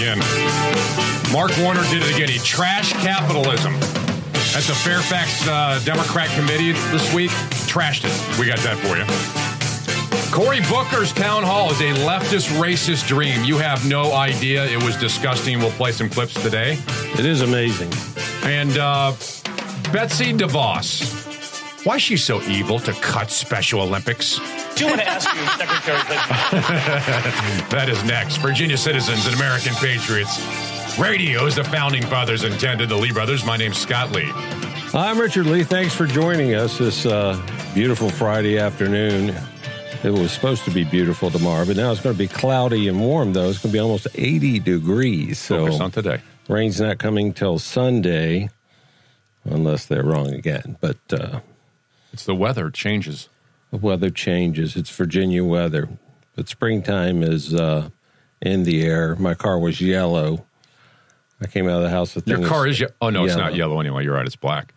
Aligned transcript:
again. 0.00 0.18
Mark 1.30 1.52
Warner 1.58 1.82
did 1.90 2.02
it 2.02 2.14
again. 2.14 2.28
He 2.28 2.38
trashed 2.38 2.92
capitalism. 3.02 3.74
At 4.56 4.64
the 4.64 4.74
Fairfax 4.74 5.46
uh, 5.46 5.80
Democrat 5.84 6.28
Committee 6.30 6.72
this 6.72 7.12
week, 7.14 7.30
trashed 7.68 8.04
it. 8.04 8.38
We 8.38 8.46
got 8.46 8.58
that 8.60 8.78
for 8.78 8.96
you. 8.96 9.04
Cory 10.32 10.60
Booker's 10.68 11.12
town 11.12 11.42
hall 11.42 11.70
is 11.70 11.80
a 11.80 11.92
leftist 12.06 12.48
racist 12.60 13.06
dream. 13.06 13.44
You 13.44 13.58
have 13.58 13.86
no 13.86 14.12
idea. 14.14 14.64
It 14.64 14.82
was 14.82 14.96
disgusting. 14.96 15.58
We'll 15.58 15.70
play 15.72 15.92
some 15.92 16.08
clips 16.08 16.34
today. 16.34 16.78
It 17.18 17.26
is 17.26 17.42
amazing. 17.42 17.92
And 18.42 18.76
uh, 18.78 19.12
Betsy 19.92 20.32
DeVos. 20.32 21.19
Why 21.84 21.96
is 21.96 22.02
she 22.02 22.18
so 22.18 22.42
evil 22.42 22.78
to 22.80 22.92
cut 22.92 23.30
Special 23.30 23.80
Olympics? 23.80 24.38
do 24.74 24.84
you 24.84 24.90
want 24.90 25.00
to 25.00 25.08
ask 25.08 25.28
you, 25.34 25.46
Secretary 25.56 25.98
that 27.70 27.88
is 27.88 28.04
next. 28.04 28.36
Virginia 28.36 28.76
citizens 28.76 29.26
and 29.26 29.34
American 29.36 29.74
patriots. 29.76 30.38
Radio 30.98 31.46
is 31.46 31.54
the 31.54 31.64
founding 31.64 32.02
fathers 32.02 32.44
intended, 32.44 32.90
the 32.90 32.96
Lee 32.96 33.12
brothers. 33.12 33.46
My 33.46 33.56
name's 33.56 33.78
Scott 33.78 34.12
Lee. 34.12 34.30
I'm 34.92 35.18
Richard 35.18 35.46
Lee. 35.46 35.64
Thanks 35.64 35.94
for 35.94 36.06
joining 36.06 36.54
us 36.54 36.76
this 36.76 37.06
uh, 37.06 37.40
beautiful 37.72 38.10
Friday 38.10 38.58
afternoon. 38.58 39.34
It 40.02 40.10
was 40.10 40.32
supposed 40.32 40.64
to 40.64 40.70
be 40.70 40.84
beautiful 40.84 41.30
tomorrow, 41.30 41.64
but 41.64 41.76
now 41.76 41.92
it's 41.92 42.00
going 42.02 42.14
to 42.14 42.18
be 42.18 42.28
cloudy 42.28 42.88
and 42.88 43.00
warm, 43.00 43.32
though. 43.32 43.48
It's 43.48 43.58
going 43.58 43.70
to 43.70 43.76
be 43.76 43.80
almost 43.80 44.06
80 44.14 44.58
degrees. 44.60 45.38
So 45.38 45.66
Focus 45.66 45.80
on 45.80 45.90
today. 45.92 46.20
Rain's 46.48 46.80
not 46.80 46.98
coming 46.98 47.32
till 47.32 47.58
Sunday, 47.58 48.50
unless 49.44 49.86
they're 49.86 50.04
wrong 50.04 50.34
again. 50.34 50.76
But 50.80 50.98
uh, 51.12 51.40
it's 52.12 52.24
the 52.24 52.34
weather 52.34 52.68
it 52.68 52.74
changes. 52.74 53.28
The 53.70 53.76
weather 53.76 54.10
changes. 54.10 54.76
It's 54.76 54.90
Virginia 54.90 55.44
weather, 55.44 55.88
but 56.34 56.48
springtime 56.48 57.22
is 57.22 57.54
uh, 57.54 57.90
in 58.42 58.64
the 58.64 58.82
air. 58.84 59.14
My 59.16 59.34
car 59.34 59.58
was 59.58 59.80
yellow. 59.80 60.44
I 61.40 61.46
came 61.46 61.68
out 61.68 61.76
of 61.78 61.82
the 61.82 61.90
house. 61.90 62.14
With 62.14 62.24
the 62.24 62.38
Your 62.38 62.46
car 62.48 62.66
is, 62.66 62.80
ye- 62.80 62.88
oh 63.00 63.10
no, 63.10 63.20
yellow. 63.20 63.26
it's 63.26 63.36
not 63.36 63.54
yellow 63.54 63.80
anyway. 63.80 64.04
You're 64.04 64.14
right, 64.14 64.26
it's 64.26 64.36
black. 64.36 64.74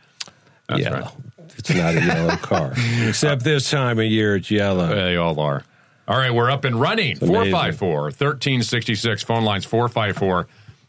That's 0.70 0.82
yeah, 0.82 0.94
right. 0.94 1.12
it's 1.58 1.70
not 1.70 1.96
a 1.96 2.02
yellow 2.06 2.36
car. 2.38 2.74
Except 3.08 3.44
this 3.44 3.70
time 3.70 4.00
of 4.00 4.06
year, 4.06 4.36
it's 4.36 4.50
yellow. 4.50 4.88
They 4.88 5.18
all 5.18 5.40
are. 5.40 5.64
All 6.08 6.18
right, 6.18 6.34
we're 6.34 6.52
up 6.52 6.66
and 6.66 6.80
running. 6.80 7.18
amazing. 7.18 7.28
454 7.28 8.02
1366. 8.04 9.24
Phone 9.24 9.44
lines 9.44 9.66
454 9.66 10.36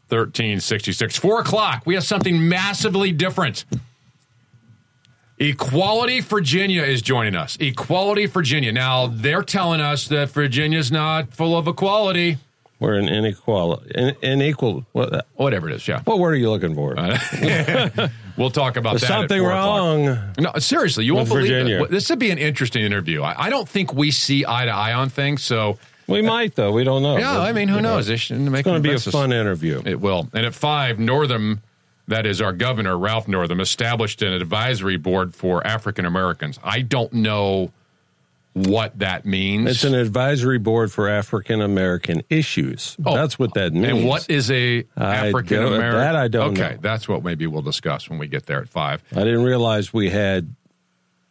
1366. 0.08 1.16
Four 1.16 1.40
o'clock. 1.40 1.82
We 1.86 1.94
have 1.94 2.04
something 2.04 2.48
massively 2.48 3.12
different. 3.12 3.64
Equality 5.38 6.20
Virginia 6.20 6.82
is 6.82 7.02
joining 7.02 7.34
us. 7.34 7.56
Equality 7.58 8.26
Virginia. 8.26 8.72
Now, 8.72 9.08
they're 9.08 9.42
telling 9.42 9.80
us 9.80 10.06
that 10.08 10.30
Virginia's 10.30 10.92
not 10.92 11.32
full 11.32 11.56
of 11.56 11.66
equality. 11.66 12.38
We're 12.78 12.94
an 12.94 13.08
inequality, 13.08 13.92
in, 13.94 14.16
unequal. 14.22 14.84
What, 14.92 15.26
Whatever 15.34 15.70
it 15.70 15.76
is, 15.76 15.88
yeah. 15.88 16.02
what 16.04 16.18
word 16.18 16.34
are 16.34 16.36
you 16.36 16.50
looking 16.50 16.74
for? 16.74 16.94
We'll 18.36 18.50
talk 18.50 18.76
about 18.76 18.94
that. 18.94 19.04
at 19.04 19.08
something 19.08 19.40
wrong. 19.40 20.18
No, 20.38 20.50
seriously, 20.58 21.04
you 21.04 21.14
won't 21.14 21.28
believe 21.28 21.44
Virginia. 21.44 21.84
it. 21.84 21.90
This 21.90 22.10
would 22.10 22.18
be 22.18 22.32
an 22.32 22.38
interesting 22.38 22.82
interview. 22.82 23.22
I, 23.22 23.44
I 23.44 23.48
don't 23.48 23.68
think 23.68 23.94
we 23.94 24.10
see 24.10 24.44
eye 24.44 24.64
to 24.64 24.72
eye 24.72 24.92
on 24.92 25.08
things, 25.08 25.44
so 25.44 25.78
We 26.08 26.18
uh, 26.18 26.24
might 26.24 26.56
though. 26.56 26.72
We 26.72 26.82
don't 26.82 27.02
know. 27.02 27.16
yeah. 27.16 27.38
I 27.40 27.52
mean, 27.52 27.68
who 27.68 27.80
knows? 27.80 28.06
Should 28.06 28.40
It's 28.40 28.62
going 28.62 28.82
to 28.82 28.88
be 28.88 28.92
a 28.92 28.98
fun 28.98 29.32
interview. 29.32 29.82
It 29.86 30.00
will. 30.00 30.28
And 30.32 30.44
at 30.44 30.52
five, 30.52 30.98
Northam, 30.98 31.62
that 32.08 32.26
is 32.26 32.40
our 32.40 32.52
governor, 32.52 32.96
Ralph 32.98 33.26
Northam, 33.28 33.60
established 33.60 34.22
an 34.22 34.32
advisory 34.32 34.96
board 34.96 35.34
for 35.34 35.66
African 35.66 36.04
Americans. 36.04 36.58
I 36.62 36.82
don't 36.82 37.12
know 37.12 37.72
what 38.52 38.98
that 39.00 39.24
means. 39.26 39.68
It's 39.68 39.84
an 39.84 39.94
advisory 39.94 40.58
board 40.58 40.92
for 40.92 41.08
African 41.08 41.60
American 41.60 42.22
issues. 42.30 42.96
Oh, 43.04 43.14
That's 43.16 43.36
what 43.36 43.54
that 43.54 43.72
means. 43.72 43.86
and 43.88 44.06
what 44.06 44.30
is 44.30 44.48
a 44.50 44.84
African 44.96 45.64
American? 45.64 45.98
that 45.98 46.14
I 46.14 46.28
don't 46.28 46.52
Okay, 46.58 46.74
know. 46.74 46.80
that's 46.80 47.08
what 47.08 47.24
maybe 47.24 47.46
we'll 47.48 47.62
discuss 47.62 48.08
when 48.08 48.18
we 48.20 48.28
get 48.28 48.46
there 48.46 48.60
at 48.60 48.68
five. 48.68 49.02
I 49.12 49.24
didn't 49.24 49.42
realize 49.42 49.92
we 49.92 50.10
had 50.10 50.54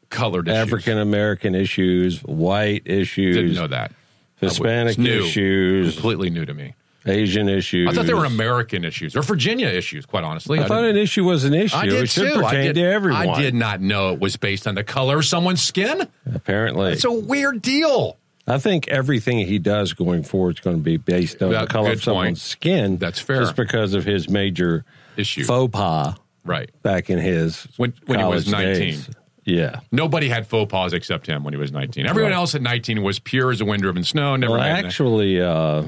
Colored. 0.10 0.48
African 0.50 0.98
American 1.00 1.56
issues, 1.56 2.20
white 2.24 2.84
issues, 2.86 3.36
Didn't 3.36 3.54
know 3.56 3.68
that. 3.68 3.94
Hispanic 4.42 5.00
issues, 5.00 5.94
Completely 5.94 6.30
new 6.30 6.46
to 6.46 6.54
me. 6.54 6.76
Asian 7.06 7.50
issues. 7.50 7.90
I 7.90 7.94
thought 7.94 8.06
they 8.06 8.14
were 8.14 8.26
American 8.26 8.86
issues 8.86 9.16
or 9.16 9.22
Virginia 9.22 9.68
issues. 9.68 10.06
Quite 10.06 10.24
honestly, 10.24 10.60
I 10.60 10.68
thought 10.68 10.84
an 10.86 10.96
issue 10.98 11.24
was 11.26 11.44
an 11.44 11.54
issue. 11.54 11.76
I 11.76 11.86
did 11.86 12.04
it 12.04 12.10
should 12.10 12.34
too. 12.34 12.40
I 12.40 12.50
pertain 12.52 12.66
did, 12.68 12.76
to 12.76 12.82
everyone. 12.84 13.30
I 13.30 13.42
did 13.42 13.54
not 13.56 13.82
know 13.82 14.14
it 14.14 14.20
was 14.20 14.38
based 14.38 14.68
on 14.68 14.76
the 14.76 14.84
color 14.84 15.18
of 15.18 15.26
someone's 15.26 15.62
skin. 15.62 16.08
Apparently, 16.34 16.92
It's 16.94 17.04
a 17.06 17.12
weird 17.12 17.62
deal. 17.62 18.18
I 18.48 18.58
think 18.58 18.88
everything 18.90 19.40
he 19.48 19.58
does 19.60 19.94
going 19.94 20.24
forward 20.24 20.56
is 20.56 20.60
going 20.62 20.78
to 20.78 20.84
be 20.84 20.98
based 20.98 21.42
on 21.42 21.52
That- 21.52 21.62
the 21.62 21.68
color 21.68 21.92
of 21.92 22.04
someone's 22.04 22.28
point. 22.28 22.38
skin. 22.40 22.98
That's 22.98 23.20
fair. 23.20 23.40
Just 23.42 23.56
because 23.56 23.94
of 23.94 24.04
his 24.04 24.30
major 24.30 24.84
Issue. 25.16 25.44
faux 25.46 25.72
pas 25.72 26.16
Right. 26.46 26.70
back 26.84 27.10
in 27.10 27.20
his 27.20 27.68
When- 27.78 27.94
when 28.06 28.20
he 28.20 28.26
was 28.26 28.48
19. 28.50 28.74
days. 28.82 29.10
Yeah. 29.46 29.80
Nobody 29.92 30.28
had 30.30 30.46
faux 30.48 30.70
pas 30.72 30.92
except 30.94 31.28
him 31.28 31.44
when 31.44 31.54
he 31.54 31.58
was 31.60 31.72
19. 31.72 32.06
Everyone 32.06 32.32
Right. 32.32 32.38
else 32.38 32.54
at 32.56 32.62
19 32.62 33.02
was 33.04 33.20
pure 33.20 33.52
as 33.52 33.62
a 33.62 33.66
wind-driven 33.66 34.04
snow. 34.04 34.36
Never 34.36 34.54
Well, 34.54 34.62
actually, 34.62 35.42
uh, 35.42 35.84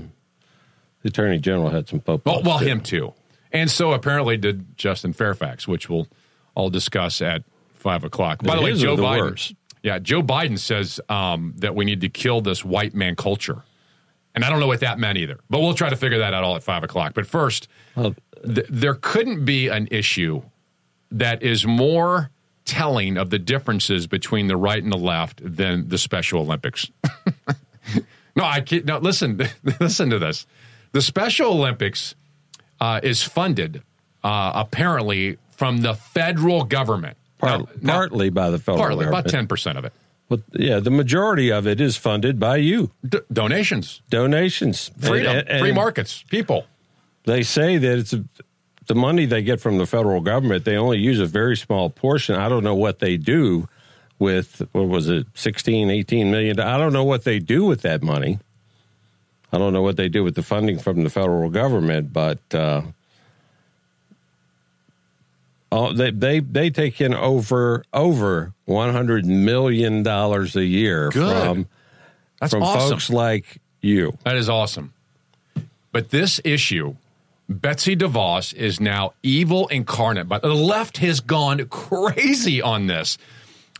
the 1.05 1.09
attorney 1.09 1.37
general 1.37 1.69
had 1.69 1.87
some 1.87 1.99
faux 1.99 2.25
well, 2.25 2.41
well, 2.41 2.57
him 2.57 2.81
too. 2.81 3.13
And 3.51 3.69
so 3.69 3.91
apparently 3.91 4.37
did 4.37 4.75
Justin 4.75 5.13
Fairfax, 5.13 5.67
which 5.67 5.87
we'll 5.87 6.07
all 6.55 6.71
discuss 6.71 7.21
at 7.21 7.43
five 7.73 8.03
o'clock. 8.03 8.41
By 8.41 8.55
the 8.55 8.63
way, 8.63 8.73
Joe 8.73 8.95
the 8.95 9.03
Biden. 9.03 9.19
worst. 9.19 9.53
Yeah, 9.83 9.99
Joe 9.99 10.23
Biden 10.23 10.57
says 10.57 10.99
um, 11.07 11.53
that 11.57 11.75
we 11.75 11.85
need 11.85 12.01
to 12.01 12.09
kill 12.09 12.41
this 12.41 12.65
white 12.65 12.95
man 12.95 13.15
culture. 13.15 13.61
And 14.33 14.43
I 14.43 14.49
don't 14.49 14.59
know 14.59 14.65
what 14.65 14.79
that 14.79 14.97
meant 14.97 15.19
either, 15.19 15.39
but 15.47 15.59
we'll 15.59 15.75
try 15.75 15.91
to 15.91 15.95
figure 15.95 16.17
that 16.17 16.33
out 16.33 16.43
all 16.43 16.55
at 16.55 16.63
five 16.63 16.83
o'clock. 16.83 17.13
But 17.13 17.27
first, 17.27 17.67
Well, 17.95 18.15
th- 18.43 18.65
there 18.67 18.95
couldn't 18.95 19.45
be 19.45 19.67
an 19.67 19.87
issue 19.91 20.41
that 21.11 21.43
is 21.43 21.67
more 21.67 22.31
telling 22.65 23.15
of 23.15 23.29
the 23.29 23.37
differences 23.37 24.07
between 24.07 24.47
the 24.47 24.57
right 24.57 24.81
and 24.81 24.91
the 24.91 24.97
left 24.97 25.39
than 25.43 25.87
the 25.87 25.99
Special 25.99 26.41
Olympics. 26.41 26.89
no, 28.35 28.43
I 28.43 28.61
can't. 28.61 28.85
No, 28.85 28.97
listen, 28.97 29.39
listen 29.79 30.09
to 30.09 30.17
this. 30.17 30.47
The 30.95 31.01
Special 31.01 31.51
Olympics 31.51 32.15
uh, 32.79 33.01
is 33.03 33.21
funded 33.21 33.83
uh, 34.23 34.53
apparently 34.55 35.37
from 35.51 35.79
the 35.81 35.93
federal 35.93 36.63
government. 36.63 37.17
part, 37.37 37.83
Now- 37.83 37.95
partly 37.95 38.29
by 38.29 38.49
the 38.49 38.59
federal 38.59 38.81
government. 38.87 39.09
about 39.09 39.27
ten 39.27 39.45
percent 39.45 39.77
of 39.77 39.83
it. 39.83 39.91
But 40.29 40.39
yeah, 40.53 40.79
the 40.79 40.91
majority 40.91 41.51
of 41.51 41.67
it 41.67 41.81
is 41.81 41.97
funded 41.97 42.39
by 42.39 42.55
you. 42.57 42.91
D- 43.05 43.19
donations, 43.31 44.01
Donations. 44.09 44.89
freedom, 44.97 45.35
And- 45.35 45.49
and 45.49 45.59
free 45.59 45.73
markets, 45.73 46.23
people. 46.29 46.65
They 47.25 47.43
say 47.43 47.77
that 47.77 47.97
it's 47.99 48.13
a, 48.13 48.23
the 48.87 48.95
money 48.95 49.25
they 49.25 49.41
get 49.43 49.59
from 49.59 49.77
the 49.77 49.85
federal 49.85 50.21
government, 50.21 50.63
they 50.63 50.77
only 50.77 50.99
use 50.99 51.19
a 51.19 51.25
very 51.25 51.57
small 51.57 51.89
portion. 51.89 52.35
I 52.35 52.47
don't 52.47 52.63
know 52.63 52.73
what 52.75 52.99
they 52.99 53.17
do 53.17 53.67
with, 54.17 54.61
what 54.71 54.87
was 54.87 55.09
it, 55.09 55.27
16, 55.33 55.89
18 55.89 56.31
million. 56.31 56.57
I 56.61 56.77
don't 56.77 56.93
know 56.93 57.03
what 57.03 57.25
they 57.25 57.39
do 57.39 57.65
with 57.65 57.81
that 57.81 58.01
money. 58.01 58.39
I 59.55 59.57
don't 59.57 59.71
know 59.71 59.81
what 59.81 59.95
they 59.95 60.09
do 60.09 60.23
with 60.23 60.35
the 60.35 60.43
funding 60.43 60.77
from 60.79 61.03
the 61.03 61.09
federal 61.09 61.49
government, 61.49 62.11
but 62.11 62.39
uh, 62.53 62.81
oh, 65.71 65.93
they, 65.93 66.11
they 66.11 66.39
they 66.41 66.69
take 66.69 66.99
in 66.99 67.13
over 67.13 67.85
over 67.93 68.53
one 68.65 68.91
hundred 68.91 69.25
million 69.25 70.03
dollars 70.03 70.57
a 70.57 70.65
year 70.65 71.09
Good. 71.09 71.43
from 71.43 71.67
That's 72.41 72.51
from 72.51 72.63
awesome. 72.63 72.89
folks 72.89 73.09
like 73.09 73.61
you. 73.79 74.17
That 74.25 74.35
is 74.35 74.49
awesome. 74.49 74.93
But 75.93 76.09
this 76.09 76.41
issue, 76.43 76.97
Betsy 77.47 77.95
DeVos 77.95 78.53
is 78.53 78.81
now 78.81 79.13
evil 79.23 79.67
incarnate. 79.69 80.27
But 80.27 80.41
the 80.41 80.53
left 80.53 80.97
has 80.97 81.21
gone 81.21 81.65
crazy 81.69 82.61
on 82.61 82.87
this. 82.87 83.17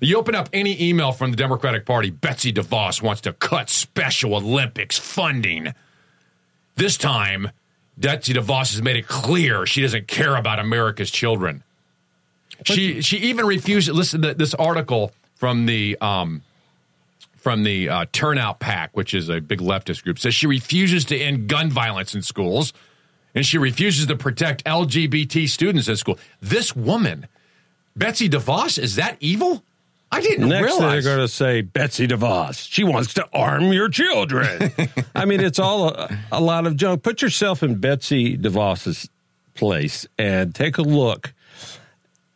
You 0.01 0.18
open 0.18 0.36
up 0.36 0.50
any 0.51 0.89
email 0.89 1.13
from 1.13 1.31
the 1.31 1.38
Democratic 1.38 1.86
Party, 1.86 2.09
Betsy 2.09 2.51
DeVos 2.51 3.01
wants 3.01 3.21
to 3.21 3.33
cut 3.33 3.69
Special 3.69 4.36
Olympics 4.36 4.97
funding. 4.97 5.74
This 6.75 6.97
time, 6.97 7.51
Betsy 7.97 8.33
DeVos 8.33 8.74
has 8.74 8.81
made 8.81 8.97
it 8.97 9.07
clear 9.07 9.65
she 9.65 9.81
doesn't 9.81 10.07
care 10.07 10.36
about 10.36 10.59
America's 10.59 11.09
children. 11.09 11.63
She 12.65 13.01
she 13.01 13.18
even 13.18 13.45
refused. 13.45 13.89
Listen 13.89 14.21
to 14.21 14.33
this 14.33 14.53
article 14.53 15.12
from 15.36 15.65
the 15.65 15.97
um, 16.01 16.42
from 17.36 17.63
the 17.63 17.89
uh, 17.89 18.06
Turnout 18.12 18.59
PAC, 18.59 18.95
which 18.95 19.13
is 19.13 19.30
a 19.30 19.39
big 19.39 19.59
leftist 19.59 20.03
group, 20.03 20.19
says 20.19 20.33
she 20.33 20.47
refuses 20.47 21.06
to 21.06 21.18
end 21.18 21.47
gun 21.47 21.69
violence 21.69 22.15
in 22.15 22.21
schools, 22.21 22.74
and 23.33 23.45
she 23.45 23.57
refuses 23.57 24.07
to 24.07 24.15
protect 24.15 24.63
LGBT 24.65 25.47
students 25.47 25.88
in 25.88 25.95
school. 25.95 26.18
This 26.42 26.75
woman, 26.75 27.27
Betsy 27.95 28.30
DeVos, 28.30 28.77
is 28.80 28.95
that 28.95 29.18
evil? 29.19 29.63
I 30.15 30.21
didn't 30.21 30.47
Next 30.50 30.71
thing 30.77 30.88
they're 30.88 31.01
going 31.01 31.19
to 31.19 31.27
say 31.27 31.62
Betsy 31.62 32.07
DeVos. 32.07 32.67
She 32.71 32.83
wants 32.83 33.13
to 33.15 33.27
arm 33.33 33.73
your 33.73 33.89
children. 33.89 34.71
I 35.15 35.25
mean, 35.25 35.41
it's 35.41 35.59
all 35.59 35.89
a, 35.89 36.17
a 36.31 36.39
lot 36.41 36.65
of 36.65 36.77
junk. 36.77 37.03
Put 37.03 37.21
yourself 37.21 37.63
in 37.63 37.75
Betsy 37.75 38.38
DeVos's 38.38 39.09
place 39.56 40.07
and 40.17 40.56
take 40.56 40.77
a 40.77 40.81
look 40.81 41.33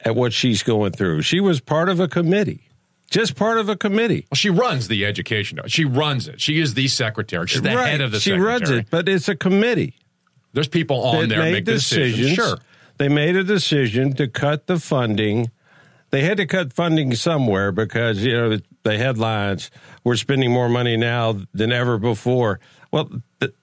at 0.01 0.15
what 0.15 0.33
she's 0.33 0.63
going 0.63 0.91
through. 0.91 1.21
She 1.21 1.39
was 1.39 1.59
part 1.61 1.89
of 1.89 1.99
a 1.99 2.07
committee, 2.07 2.69
just 3.09 3.35
part 3.35 3.57
of 3.57 3.69
a 3.69 3.75
committee. 3.75 4.25
Well, 4.29 4.35
she 4.37 4.49
runs 4.49 4.87
the 4.89 5.05
education. 5.05 5.59
She 5.67 5.85
runs 5.85 6.27
it. 6.27 6.41
She 6.41 6.59
is 6.59 6.73
the 6.73 6.87
secretary. 6.89 7.47
She's 7.47 7.61
the 7.61 7.75
Right. 7.75 7.89
head 7.91 8.01
of 8.01 8.11
the 8.11 8.19
she 8.19 8.31
secretary. 8.31 8.49
runs 8.51 8.69
it, 8.71 8.87
but 8.89 9.07
it's 9.09 9.27
a 9.29 9.35
committee. 9.35 9.95
There's 10.53 10.67
people 10.67 11.01
on 11.03 11.21
that 11.21 11.29
there 11.29 11.39
made 11.39 11.51
make 11.53 11.65
the 11.65 11.73
decisions. 11.73 12.15
decisions. 12.17 12.35
Sure. 12.35 12.57
They 12.97 13.07
made 13.09 13.35
a 13.37 13.43
decision 13.43 14.13
to 14.15 14.27
cut 14.27 14.67
the 14.67 14.79
funding. 14.79 15.51
They 16.11 16.21
had 16.21 16.37
to 16.37 16.45
cut 16.45 16.73
funding 16.73 17.13
somewhere 17.15 17.71
because, 17.71 18.23
you 18.23 18.33
know, 18.33 18.57
the 18.83 18.97
headlines, 18.97 19.69
we're 20.03 20.15
spending 20.15 20.51
more 20.51 20.69
money 20.69 20.97
now 20.97 21.41
than 21.53 21.71
ever 21.71 21.97
before. 21.97 22.59
Well, 22.91 23.09
the, 23.39 23.53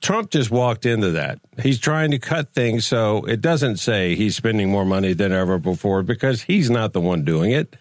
Trump 0.00 0.30
just 0.30 0.50
walked 0.50 0.86
into 0.86 1.10
that. 1.12 1.38
He's 1.60 1.78
trying 1.80 2.12
to 2.12 2.18
cut 2.18 2.52
things 2.54 2.86
so 2.86 3.24
it 3.24 3.40
doesn't 3.40 3.76
say 3.78 4.14
he's 4.14 4.36
spending 4.36 4.70
more 4.70 4.84
money 4.84 5.12
than 5.12 5.32
ever 5.32 5.58
before 5.58 6.02
because 6.02 6.42
he's 6.42 6.70
not 6.70 6.92
the 6.92 7.00
one 7.00 7.24
doing 7.24 7.50
it. 7.50 7.76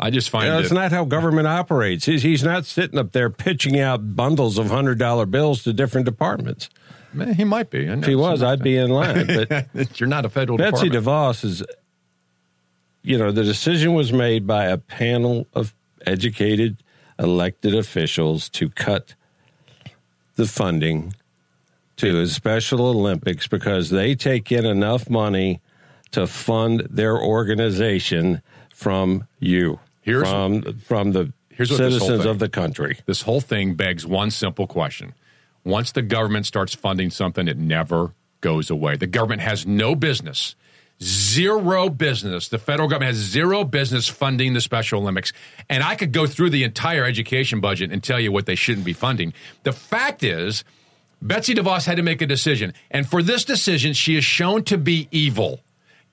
I 0.00 0.10
just 0.10 0.28
find 0.28 0.46
You 0.46 0.50
know, 0.52 0.58
it. 0.58 0.62
it's 0.62 0.72
not 0.72 0.90
how 0.90 1.04
government 1.04 1.46
operates. 1.46 2.04
He's, 2.04 2.22
he's 2.22 2.42
not 2.42 2.66
sitting 2.66 2.98
up 2.98 3.12
there 3.12 3.30
pitching 3.30 3.78
out 3.78 4.16
bundles 4.16 4.58
of 4.58 4.66
$100 4.66 5.30
bills 5.30 5.62
to 5.62 5.72
different 5.72 6.04
departments. 6.04 6.68
Eh, 7.18 7.32
he 7.34 7.44
might 7.44 7.70
be. 7.70 7.86
If 7.86 8.04
he 8.04 8.16
was, 8.16 8.42
I'd 8.42 8.60
be 8.62 8.76
in 8.76 8.90
line. 8.90 9.26
But 9.48 9.68
You're 10.00 10.08
not 10.08 10.24
a 10.24 10.28
federal 10.28 10.58
Betsy 10.58 10.88
department. 10.88 11.06
DeVos 11.06 11.44
is, 11.44 11.62
you 13.04 13.18
know, 13.18 13.30
the 13.30 13.44
decision 13.44 13.92
was 13.92 14.12
made 14.12 14.46
by 14.46 14.64
a 14.64 14.78
panel 14.78 15.46
of 15.52 15.74
educated 16.06 16.78
elected 17.18 17.74
officials 17.74 18.48
to 18.48 18.68
cut 18.70 19.14
the 20.36 20.46
funding 20.46 21.14
to 21.96 22.12
the 22.12 22.26
Special 22.26 22.86
Olympics 22.86 23.46
because 23.46 23.90
they 23.90 24.14
take 24.16 24.50
in 24.50 24.64
enough 24.66 25.08
money 25.08 25.60
to 26.10 26.26
fund 26.26 26.88
their 26.90 27.16
organization 27.16 28.42
from 28.70 29.28
you, 29.38 29.78
Here's- 30.00 30.28
from 30.28 30.62
from 30.78 31.12
the 31.12 31.32
citizens 31.56 32.22
thing- 32.22 32.26
of 32.26 32.38
the 32.40 32.48
country. 32.48 32.98
This 33.06 33.22
whole 33.22 33.40
thing 33.40 33.74
begs 33.74 34.06
one 34.06 34.30
simple 34.30 34.66
question. 34.66 35.12
Once 35.62 35.92
the 35.92 36.02
government 36.02 36.46
starts 36.46 36.74
funding 36.74 37.10
something, 37.10 37.46
it 37.48 37.58
never 37.58 38.12
goes 38.40 38.70
away. 38.70 38.96
The 38.96 39.06
government 39.06 39.42
has 39.42 39.66
no 39.66 39.94
business, 39.94 40.56
zero 41.02 41.88
business. 41.88 42.48
The 42.48 42.58
federal 42.58 42.88
government 42.88 43.14
has 43.14 43.24
zero 43.24 43.64
business 43.64 44.08
funding 44.08 44.54
the 44.54 44.60
Special 44.60 45.00
Olympics. 45.00 45.32
And 45.68 45.82
I 45.82 45.94
could 45.94 46.12
go 46.12 46.26
through 46.26 46.50
the 46.50 46.64
entire 46.64 47.04
education 47.04 47.60
budget 47.60 47.90
and 47.90 48.02
tell 48.02 48.20
you 48.20 48.32
what 48.32 48.46
they 48.46 48.54
shouldn't 48.54 48.86
be 48.86 48.92
funding. 48.92 49.32
The 49.64 49.72
fact 49.72 50.22
is, 50.22 50.64
Betsy 51.20 51.54
DeVos 51.54 51.86
had 51.86 51.96
to 51.96 52.02
make 52.02 52.22
a 52.22 52.26
decision. 52.26 52.74
And 52.90 53.08
for 53.08 53.22
this 53.22 53.44
decision, 53.44 53.92
she 53.92 54.16
is 54.16 54.24
shown 54.24 54.64
to 54.64 54.78
be 54.78 55.08
evil. 55.10 55.60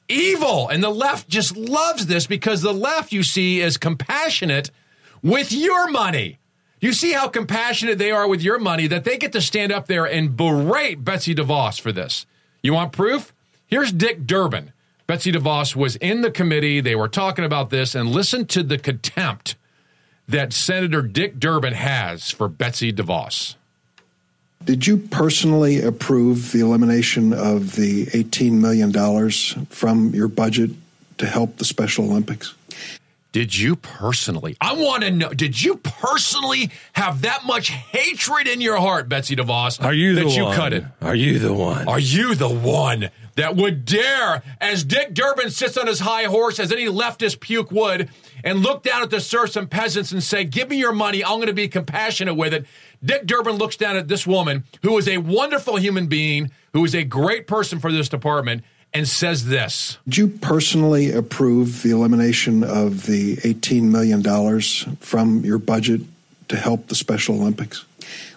Evil. 0.08 0.68
And 0.70 0.84
the 0.84 0.90
left 0.90 1.28
just 1.30 1.56
loves 1.56 2.08
this 2.08 2.28
because 2.28 2.62
the 2.62 2.74
left, 2.74 3.12
you 3.12 3.24
see, 3.24 3.62
is 3.62 3.78
compassionate 3.78 4.72
with 5.22 5.52
your 5.52 5.90
money. 5.90 6.40
You 6.80 6.94
see 6.94 7.12
how 7.12 7.28
compassionate 7.28 8.00
they 8.00 8.12
are 8.12 8.28
with 8.28 8.42
your 8.42 8.58
money 8.58 8.88
that 8.88 9.04
they 9.04 9.18
get 9.18 9.34
to 9.34 9.42
stand 9.42 9.72
up 9.72 9.86
there 9.86 10.06
and 10.06 10.36
berate 10.36 11.04
Betsy 11.04 11.36
DeVos 11.36 11.80
for 11.80 11.92
this. 11.92 12.26
You 12.64 12.74
want 12.74 12.92
proof? 12.92 13.34
Here's 13.72 13.94
Dick 13.94 14.28
Durbin. 14.28 14.74
Betsy 15.08 15.32
DeVos 15.32 15.78
was 15.78 15.96
in 15.96 16.24
the 16.24 16.30
committee. 16.30 16.82
They 16.82 16.94
were 16.94 17.08
talking 17.08 17.46
about 17.46 17.70
this, 17.70 17.96
and 17.96 18.10
listen 18.10 18.46
to 18.48 18.64
the 18.64 18.78
contempt 18.78 19.56
that 20.28 20.52
Senator 20.52 21.02
Dick 21.02 21.40
Durbin 21.40 21.74
has 21.74 22.30
for 22.32 22.50
Betsy 22.50 22.92
DeVos. 22.92 23.56
Did 24.66 24.86
you 24.86 24.98
personally 24.98 25.82
approve 25.82 26.52
the 26.52 26.60
elimination 26.60 27.32
of 27.32 27.78
the 27.78 28.08
$18 28.08 28.52
million 28.52 28.92
from 29.68 30.14
your 30.14 30.28
budget 30.28 30.72
to 31.20 31.26
help 31.26 31.56
the 31.56 31.66
Special 31.66 32.12
Olympics? 32.12 32.54
Did 33.32 33.58
you 33.58 33.78
personally? 33.78 34.58
I 34.60 34.74
want 34.74 35.04
to 35.04 35.12
know. 35.12 35.30
Did 35.30 35.62
you 35.62 35.78
personally 35.78 36.70
have 36.94 37.22
that 37.22 37.46
much 37.46 37.70
hatred 37.70 38.48
in 38.48 38.60
your 38.60 38.76
heart, 38.76 39.08
Betsy 39.08 39.38
DeVos? 39.38 39.82
Are 39.82 39.94
you 39.94 40.16
that 40.16 40.26
the 40.26 40.30
you 40.32 40.44
one? 40.44 40.56
cut 40.56 40.74
it? 40.74 40.84
Are 41.02 41.16
you 41.16 41.40
the 41.40 41.54
one? 41.54 41.88
Are 41.88 42.00
you 42.00 42.36
the 42.36 42.50
one 42.50 43.10
that 43.36 43.56
would 43.56 43.86
dare, 43.86 44.44
as 44.60 44.84
Dick 44.84 45.14
Durbin 45.14 45.50
sits 45.50 45.78
on 45.78 45.88
his 45.88 46.02
high 46.02 46.26
horse, 46.26 46.60
as 46.60 46.74
any 46.74 46.88
leftist 46.88 47.40
puke 47.40 47.72
would, 47.72 48.10
and 48.44 48.60
look 48.60 48.84
down 48.84 49.02
at 49.02 49.10
the 49.10 49.22
serfs 49.22 49.56
and 49.56 49.72
peasants 49.72 50.12
and 50.12 50.22
say, 50.22 50.44
Give 50.44 50.68
me 50.70 50.78
your 50.78 50.92
money. 50.92 51.24
I'm 51.24 51.38
going 51.38 51.48
to 51.48 51.54
be 51.54 51.70
compassionate 51.70 52.36
with 52.36 52.54
it. 52.54 52.66
Dick 53.04 53.26
Durbin 53.26 53.56
looks 53.56 53.78
down 53.78 53.96
at 53.96 54.10
this 54.10 54.28
woman, 54.28 54.66
who 54.84 54.98
is 54.98 55.08
a 55.08 55.18
wonderful 55.20 55.78
human 55.78 56.08
being, 56.08 56.52
who 56.74 56.84
is 56.84 56.94
a 56.94 57.06
great 57.06 57.48
person 57.48 57.80
for 57.80 57.94
this 57.94 58.10
department, 58.10 58.64
and 58.94 59.08
says 59.08 59.46
this. 59.46 59.98
Did 60.06 60.18
you 60.18 60.28
personally 60.28 61.12
approve 61.12 61.84
the 61.84 61.92
elimination 61.92 62.64
of 62.64 63.06
the 63.06 63.38
$18 63.38 63.84
million 63.84 64.22
from 64.98 65.46
your 65.46 65.58
budget 65.58 66.02
to 66.50 66.58
help 66.58 66.88
the 66.88 66.96
Special 66.96 67.36
Olympics? 67.36 67.86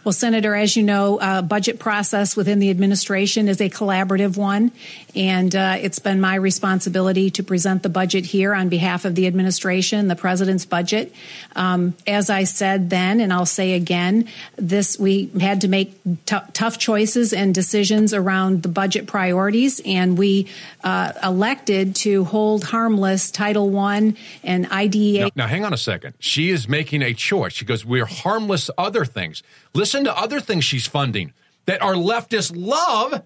Well, 0.04 0.12
Senator, 0.12 0.54
as 0.54 0.76
you 0.76 0.82
know, 0.82 1.18
uh, 1.18 1.40
budget 1.40 1.78
process 1.78 2.36
within 2.36 2.58
the 2.58 2.68
administration 2.68 3.48
is 3.48 3.62
a 3.62 3.70
collaborative 3.70 4.36
one, 4.36 4.70
and 5.16 5.54
uh, 5.56 5.78
it's 5.80 5.98
been 5.98 6.20
my 6.20 6.34
responsibility 6.34 7.30
to 7.30 7.42
present 7.42 7.82
the 7.82 7.88
budget 7.88 8.26
here 8.26 8.54
on 8.54 8.68
behalf 8.68 9.06
of 9.06 9.14
the 9.14 9.26
administration, 9.26 10.08
the 10.08 10.16
president's 10.16 10.66
budget. 10.66 11.10
Um, 11.56 11.94
as 12.06 12.28
I 12.28 12.44
said 12.44 12.90
then, 12.90 13.18
and 13.18 13.32
I'll 13.32 13.46
say 13.46 13.72
again, 13.72 14.28
this 14.56 14.98
we 14.98 15.30
had 15.40 15.62
to 15.62 15.68
make 15.68 15.94
t- 16.26 16.36
tough 16.52 16.76
choices 16.76 17.32
and 17.32 17.54
decisions 17.54 18.12
around 18.12 18.62
the 18.62 18.68
budget 18.68 19.06
priorities, 19.06 19.80
and 19.86 20.18
we 20.18 20.48
uh, 20.82 21.12
elected 21.22 21.96
to 21.96 22.24
hold 22.24 22.64
harmless 22.64 23.30
Title 23.30 23.74
I 23.78 24.14
and 24.42 24.66
IDEA. 24.66 25.30
Now, 25.36 25.44
now, 25.44 25.46
hang 25.46 25.64
on 25.64 25.72
a 25.72 25.78
second. 25.78 26.14
She 26.18 26.50
is 26.50 26.68
making 26.68 27.00
a 27.02 27.14
choice. 27.14 27.52
She 27.52 27.64
goes, 27.64 27.84
We're 27.84 28.04
harmless 28.04 28.70
other 28.76 29.04
things. 29.04 29.42
Listen 29.74 30.04
to 30.04 30.16
other 30.16 30.40
things 30.40 30.64
she's 30.64 30.86
funding 30.86 31.32
that 31.66 31.82
our 31.82 31.94
leftists 31.94 32.52
love. 32.54 33.22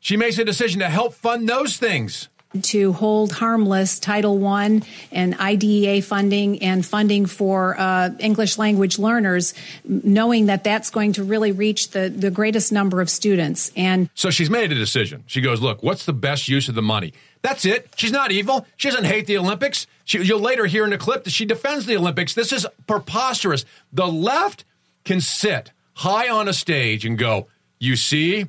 She 0.00 0.16
makes 0.16 0.38
a 0.38 0.44
decision 0.44 0.80
to 0.80 0.88
help 0.88 1.14
fund 1.14 1.48
those 1.48 1.76
things. 1.76 2.28
to 2.62 2.92
hold 2.92 3.32
harmless 3.32 3.98
Title 3.98 4.44
I 4.46 4.80
and 5.12 5.34
IDEA 5.34 6.00
funding 6.00 6.62
and 6.62 6.84
funding 6.86 7.26
for 7.26 7.78
uh, 7.78 8.10
English 8.18 8.56
language 8.56 8.98
learners, 8.98 9.52
knowing 9.84 10.46
that 10.46 10.64
that's 10.64 10.90
going 10.90 11.12
to 11.14 11.24
really 11.24 11.52
reach 11.52 11.90
the, 11.90 12.08
the 12.08 12.30
greatest 12.30 12.72
number 12.72 13.00
of 13.00 13.10
students. 13.10 13.70
And 13.76 14.08
So 14.14 14.30
she's 14.30 14.48
made 14.48 14.72
a 14.72 14.74
decision. 14.74 15.22
She 15.26 15.40
goes, 15.40 15.60
Look, 15.60 15.82
what's 15.82 16.06
the 16.06 16.14
best 16.14 16.48
use 16.48 16.68
of 16.68 16.74
the 16.74 16.82
money? 16.82 17.12
That's 17.42 17.64
it. 17.64 17.90
She's 17.96 18.12
not 18.12 18.32
evil. 18.32 18.66
She 18.76 18.88
doesn't 18.88 19.04
hate 19.04 19.26
the 19.26 19.36
Olympics. 19.38 19.86
She, 20.04 20.22
you'll 20.22 20.40
later 20.40 20.66
hear 20.66 20.84
in 20.84 20.90
the 20.90 20.98
clip 20.98 21.24
that 21.24 21.30
she 21.30 21.44
defends 21.44 21.84
the 21.86 21.96
Olympics. 21.96 22.32
This 22.34 22.52
is 22.52 22.66
preposterous. 22.86 23.64
The 23.92 24.06
left 24.06 24.64
can 25.04 25.20
sit 25.20 25.72
high 25.96 26.28
on 26.28 26.48
a 26.48 26.52
stage 26.52 27.04
and 27.04 27.18
go, 27.18 27.48
You 27.78 27.96
see, 27.96 28.46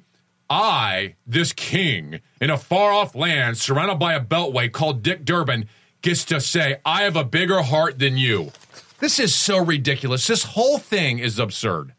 I, 0.49 1.15
this 1.25 1.51
king 1.53 2.21
in 2.39 2.49
a 2.49 2.57
far 2.57 2.91
off 2.93 3.15
land 3.15 3.57
surrounded 3.57 3.95
by 3.99 4.13
a 4.13 4.21
beltway 4.23 4.71
called 4.71 5.03
Dick 5.03 5.25
Durbin, 5.25 5.67
gets 6.01 6.23
to 6.25 6.39
say, 6.39 6.77
I 6.85 7.03
have 7.03 7.15
a 7.15 7.23
bigger 7.23 7.61
heart 7.63 7.99
than 7.99 8.17
you. 8.17 8.51
This 8.99 9.19
is 9.19 9.35
so 9.35 9.63
ridiculous. 9.63 10.25
This 10.27 10.43
whole 10.43 10.77
thing 10.77 11.19
is 11.19 11.37
absurd. 11.39 11.93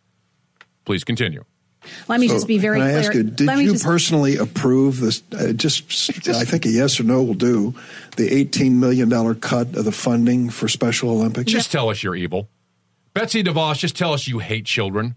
Please 0.84 1.04
continue. 1.04 1.44
let 2.08 2.18
me 2.18 2.26
So, 2.28 2.34
just 2.34 2.46
be 2.48 2.58
very 2.58 2.78
can 2.78 2.86
I 2.88 2.90
clear. 2.90 2.98
ask 3.00 3.14
you, 3.14 3.22
did 3.24 3.46
let 3.46 3.58
you 3.58 3.72
just, 3.72 3.84
personally 3.84 4.36
approve 4.36 5.00
this? 5.00 5.22
Uh, 5.32 5.52
just, 5.52 5.84
I 6.28 6.44
think 6.44 6.64
a 6.66 6.70
yes 6.70 6.98
or 6.98 7.04
no 7.04 7.22
will 7.22 7.34
do. 7.34 7.74
The 8.16 8.28
$18 8.44 8.72
million 8.72 9.10
cut 9.36 9.76
of 9.76 9.84
the 9.84 9.92
funding 9.92 10.50
for 10.50 10.66
Special 10.68 11.10
Olympics? 11.10 11.52
Just 11.52 11.70
tell 11.70 11.88
us 11.90 12.02
you're 12.02 12.16
evil. 12.16 12.48
Betsy 13.14 13.42
DeVos, 13.44 13.78
just 13.78 13.96
tell 13.96 14.12
us 14.12 14.26
you 14.26 14.38
hate 14.38 14.64
children. 14.64 15.14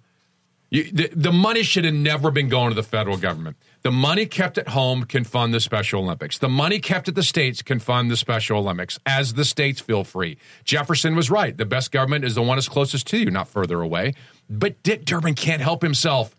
You, 0.71 0.85
the, 0.85 1.09
the 1.13 1.31
money 1.33 1.63
should 1.63 1.83
have 1.83 1.93
never 1.93 2.31
been 2.31 2.47
going 2.47 2.69
to 2.69 2.75
the 2.75 2.81
federal 2.81 3.17
government. 3.17 3.57
The 3.81 3.91
money 3.91 4.25
kept 4.25 4.57
at 4.57 4.69
home 4.69 5.03
can 5.03 5.25
fund 5.25 5.53
the 5.53 5.59
Special 5.59 6.01
Olympics. 6.01 6.37
The 6.37 6.47
money 6.47 6.79
kept 6.79 7.09
at 7.09 7.15
the 7.15 7.23
states 7.23 7.61
can 7.61 7.79
fund 7.79 8.09
the 8.09 8.15
Special 8.15 8.59
Olympics 8.59 8.97
as 9.05 9.33
the 9.33 9.43
states 9.43 9.81
feel 9.81 10.05
free. 10.05 10.37
Jefferson 10.63 11.13
was 11.13 11.29
right. 11.29 11.57
The 11.57 11.65
best 11.65 11.91
government 11.91 12.23
is 12.23 12.35
the 12.35 12.41
one 12.41 12.55
that's 12.55 12.69
closest 12.69 13.05
to 13.07 13.17
you, 13.17 13.29
not 13.29 13.49
further 13.49 13.81
away. 13.81 14.13
But 14.49 14.81
Dick 14.81 15.03
Durbin 15.03 15.35
can't 15.35 15.61
help 15.61 15.81
himself. 15.81 16.37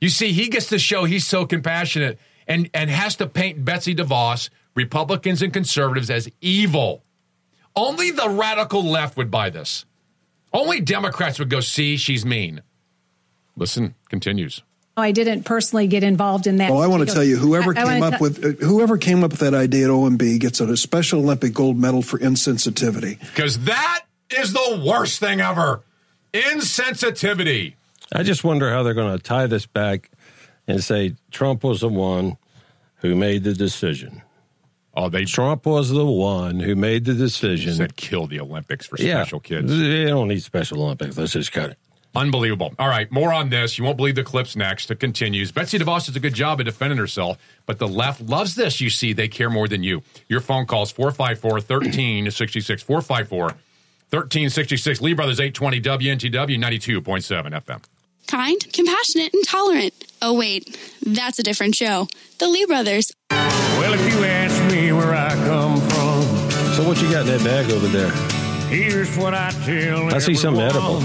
You 0.00 0.08
see, 0.08 0.32
he 0.32 0.48
gets 0.48 0.70
to 0.70 0.78
show 0.78 1.04
he's 1.04 1.26
so 1.26 1.44
compassionate 1.44 2.18
and, 2.46 2.70
and 2.72 2.88
has 2.88 3.16
to 3.16 3.26
paint 3.26 3.66
Betsy 3.66 3.94
DeVos, 3.94 4.48
Republicans 4.74 5.42
and 5.42 5.52
conservatives, 5.52 6.08
as 6.08 6.30
evil. 6.40 7.04
Only 7.76 8.12
the 8.12 8.30
radical 8.30 8.82
left 8.82 9.18
would 9.18 9.30
buy 9.30 9.50
this. 9.50 9.84
Only 10.54 10.80
Democrats 10.80 11.38
would 11.38 11.50
go, 11.50 11.60
see, 11.60 11.98
she's 11.98 12.24
mean. 12.24 12.62
Listen, 13.58 13.94
continues. 14.08 14.62
I 14.96 15.12
didn't 15.12 15.44
personally 15.44 15.86
get 15.86 16.02
involved 16.02 16.46
in 16.46 16.56
that. 16.56 16.70
Well, 16.72 16.82
I 16.82 16.86
want 16.88 17.06
to 17.08 17.14
tell 17.14 17.22
you, 17.22 17.36
whoever 17.36 17.76
I- 17.76 17.82
I 17.82 17.84
came 17.84 18.00
wanna 18.00 18.06
up 18.16 18.18
t- 18.18 18.22
with 18.22 18.44
uh, 18.62 18.64
whoever 18.66 18.98
came 18.98 19.22
up 19.22 19.30
with 19.30 19.40
that 19.40 19.54
idea 19.54 19.84
at 19.84 19.90
OMB 19.90 20.40
gets 20.40 20.60
a 20.60 20.76
Special 20.76 21.20
Olympic 21.20 21.52
gold 21.54 21.76
medal 21.78 22.02
for 22.02 22.18
insensitivity. 22.18 23.20
Because 23.20 23.60
that 23.60 24.02
is 24.30 24.52
the 24.52 24.82
worst 24.84 25.20
thing 25.20 25.40
ever. 25.40 25.82
Insensitivity. 26.32 27.74
I 28.12 28.22
just 28.22 28.42
wonder 28.44 28.70
how 28.70 28.82
they're 28.82 28.94
going 28.94 29.16
to 29.16 29.22
tie 29.22 29.46
this 29.46 29.66
back 29.66 30.10
and 30.66 30.82
say 30.82 31.14
Trump 31.30 31.62
was 31.64 31.80
the 31.80 31.88
one 31.88 32.36
who 32.96 33.14
made 33.14 33.44
the 33.44 33.54
decision. 33.54 34.22
Oh, 34.94 35.08
they 35.08 35.24
Trump 35.24 35.64
was 35.66 35.90
the 35.90 36.04
one 36.06 36.58
who 36.58 36.74
made 36.74 37.04
the 37.04 37.14
decision. 37.14 37.74
said 37.74 37.94
kill 37.96 38.26
the 38.26 38.40
Olympics 38.40 38.86
for 38.86 38.96
yeah, 39.00 39.22
special 39.22 39.38
kids. 39.40 39.70
They 39.70 40.06
don't 40.06 40.26
need 40.28 40.42
Special 40.42 40.82
Olympics. 40.82 41.16
Let's 41.16 41.32
just 41.32 41.52
cut 41.52 41.70
it. 41.70 41.78
Unbelievable. 42.14 42.74
All 42.78 42.88
right, 42.88 43.10
more 43.12 43.32
on 43.32 43.50
this. 43.50 43.78
You 43.78 43.84
won't 43.84 43.96
believe 43.96 44.14
the 44.16 44.24
clips 44.24 44.56
next. 44.56 44.90
It 44.90 44.98
continues. 44.98 45.52
Betsy 45.52 45.78
DeVos 45.78 46.06
does 46.06 46.16
a 46.16 46.20
good 46.20 46.34
job 46.34 46.58
of 46.58 46.66
defending 46.66 46.98
herself, 46.98 47.38
but 47.66 47.78
the 47.78 47.86
left 47.86 48.20
loves 48.22 48.54
this. 48.54 48.80
You 48.80 48.90
see, 48.90 49.12
they 49.12 49.28
care 49.28 49.50
more 49.50 49.68
than 49.68 49.82
you. 49.82 50.02
Your 50.28 50.40
phone 50.40 50.66
calls 50.66 50.90
454 50.90 51.50
1366 51.52 52.82
454 52.82 53.44
1366. 54.10 55.00
Lee 55.00 55.12
Brothers 55.12 55.38
820 55.38 55.80
WNTW 55.80 56.58
92.7 56.58 57.52
FM. 57.64 57.82
Kind, 58.26 58.72
compassionate, 58.72 59.32
and 59.32 59.44
tolerant. 59.46 59.94
Oh, 60.20 60.34
wait, 60.34 60.76
that's 61.06 61.38
a 61.38 61.42
different 61.42 61.74
show. 61.74 62.08
The 62.38 62.48
Lee 62.48 62.64
Brothers. 62.66 63.10
Well, 63.30 63.94
if 63.94 64.00
you 64.14 64.24
ask 64.24 64.74
me 64.74 64.92
where 64.92 65.14
I 65.14 65.30
come 65.46 65.80
from, 65.80 66.22
So 66.74 66.86
what 66.86 67.00
you 67.00 67.10
got 67.10 67.22
in 67.22 67.26
that 67.28 67.44
bag 67.44 67.70
over 67.70 67.86
there? 67.88 68.10
here's 68.68 69.16
what 69.16 69.32
I 69.34 69.50
tell 69.64 70.14
I 70.14 70.18
see 70.18 70.34
something 70.34 70.62
edible. 70.62 71.00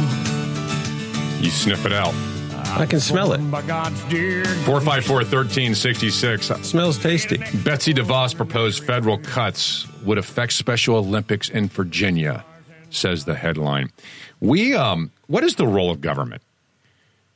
You 1.44 1.50
sniff 1.50 1.86
it 1.86 1.92
out. 1.92 2.14
I 2.80 2.86
can 2.86 3.02
smell 3.02 3.34
it. 3.34 3.40
By 3.52 3.62
454 3.62 5.16
1366. 5.18 6.48
smells 6.66 6.98
tasty. 6.98 7.38
Betsy 7.66 7.94
DeVos 7.94 8.34
proposed 8.34 8.86
federal 8.86 9.18
cuts 9.18 9.86
would 10.04 10.18
affect 10.18 10.54
Special 10.54 10.96
Olympics 10.96 11.50
in 11.50 11.68
Virginia, 11.68 12.46
says 12.92 13.26
the 13.26 13.36
headline. 13.36 13.92
We, 14.40 14.74
um, 14.74 15.12
what 15.28 15.44
is 15.44 15.56
the 15.56 15.68
role 15.68 15.92
of 15.92 16.00
government? 16.00 16.42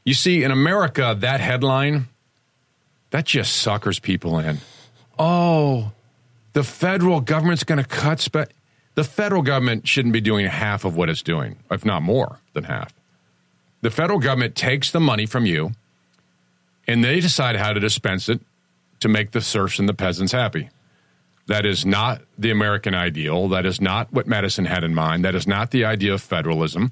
You 0.05 0.13
see, 0.13 0.41
in 0.41 0.51
America, 0.51 1.13
that 1.19 1.41
headline, 1.41 2.07
that 3.09 3.25
just 3.25 3.57
suckers 3.57 3.99
people 3.99 4.39
in. 4.39 4.59
Oh, 5.19 5.91
the 6.53 6.63
federal 6.63 7.19
government's 7.19 7.65
going 7.65 7.83
to 7.83 7.87
cut. 7.87 8.21
Spe- 8.21 8.53
the 8.95 9.03
federal 9.03 9.41
government 9.41 9.85
shouldn't 9.85 10.13
be 10.13 10.21
doing 10.21 10.45
half 10.45 10.85
of 10.85 10.95
what 10.95 11.09
it's 11.09 11.21
doing, 11.21 11.57
if 11.69 11.83
not 11.83 12.03
more 12.03 12.39
than 12.53 12.63
half. 12.63 12.96
The 13.81 13.91
federal 13.91 14.19
government 14.19 14.55
takes 14.55 14.91
the 14.91 14.99
money 14.99 15.25
from 15.25 15.45
you 15.45 15.71
and 16.87 17.03
they 17.03 17.19
decide 17.19 17.57
how 17.57 17.73
to 17.73 17.79
dispense 17.79 18.29
it 18.29 18.39
to 18.99 19.07
make 19.07 19.31
the 19.31 19.41
serfs 19.41 19.79
and 19.79 19.87
the 19.87 19.93
peasants 19.93 20.31
happy. 20.31 20.69
That 21.47 21.65
is 21.65 21.85
not 21.85 22.21
the 22.37 22.51
American 22.51 22.93
ideal. 22.93 23.47
That 23.49 23.65
is 23.65 23.79
not 23.79 24.11
what 24.11 24.27
Madison 24.27 24.65
had 24.65 24.83
in 24.83 24.93
mind. 24.93 25.23
That 25.23 25.35
is 25.35 25.47
not 25.47 25.71
the 25.71 25.85
idea 25.85 26.13
of 26.13 26.21
federalism. 26.21 26.91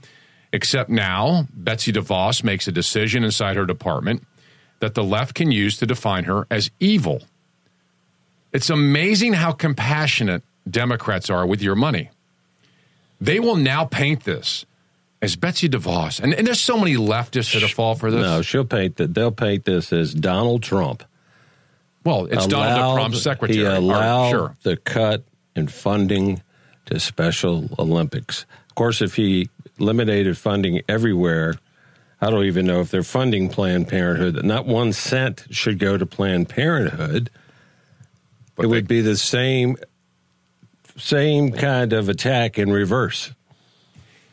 Except 0.53 0.89
now, 0.89 1.47
Betsy 1.53 1.91
DeVos 1.91 2.43
makes 2.43 2.67
a 2.67 2.71
decision 2.71 3.23
inside 3.23 3.57
her 3.57 3.65
department 3.65 4.25
that 4.79 4.93
the 4.93 5.03
left 5.03 5.35
can 5.35 5.51
use 5.51 5.77
to 5.77 5.85
define 5.85 6.25
her 6.25 6.47
as 6.49 6.71
evil. 6.79 7.23
It's 8.53 8.69
amazing 8.69 9.33
how 9.33 9.51
compassionate 9.51 10.43
Democrats 10.69 11.29
are 11.29 11.45
with 11.45 11.61
your 11.61 11.75
money. 11.75 12.09
They 13.19 13.39
will 13.39 13.55
now 13.55 13.85
paint 13.85 14.23
this 14.23 14.65
as 15.25 15.35
Betsy 15.35 15.67
DeVos. 15.69 16.19
And, 16.21 16.33
and 16.33 16.47
there's 16.47 16.61
so 16.61 16.77
many 16.77 16.95
leftists 16.95 17.59
that 17.59 17.69
fall 17.71 17.95
for 17.95 18.09
this. 18.09 18.21
No, 18.21 18.41
she'll 18.41 18.63
paint 18.65 18.95
that. 18.97 19.13
They'll 19.13 19.31
paint 19.31 19.65
this 19.65 19.91
as 19.91 20.13
Donald 20.13 20.63
Trump. 20.63 21.03
well, 22.03 22.25
it's 22.25 22.47
Donald 22.47 22.53
allowed- 22.77 22.95
Trump's 22.95 23.21
secretary. 23.21 23.59
He 23.59 23.65
or- 23.65 23.75
allowed 23.75 24.29
sure. 24.29 24.57
the 24.63 24.77
cut 24.77 25.23
in 25.55 25.67
funding 25.67 26.41
to 26.85 26.99
Special 26.99 27.69
Olympics. 27.79 28.45
Of 28.69 28.75
course, 28.75 29.01
if 29.01 29.15
he 29.15 29.49
eliminated 29.79 30.37
funding 30.37 30.81
everywhere, 30.87 31.55
I 32.21 32.29
don't 32.29 32.45
even 32.45 32.65
know 32.65 32.79
if 32.79 32.91
they're 32.91 33.03
funding 33.03 33.49
Planned 33.49 33.87
Parenthood. 33.87 34.43
Not 34.45 34.65
one 34.65 34.93
cent 34.93 35.45
should 35.51 35.79
go 35.79 35.97
to 35.97 36.05
Planned 36.05 36.47
Parenthood. 36.49 37.29
But 38.55 38.65
it 38.65 38.69
they- 38.69 38.75
would 38.75 38.87
be 38.87 39.01
the 39.01 39.17
same 39.17 39.77
same 40.97 41.51
kind 41.51 41.91
of 41.91 42.07
attack 42.07 42.57
in 42.57 42.71
reverse. 42.71 43.31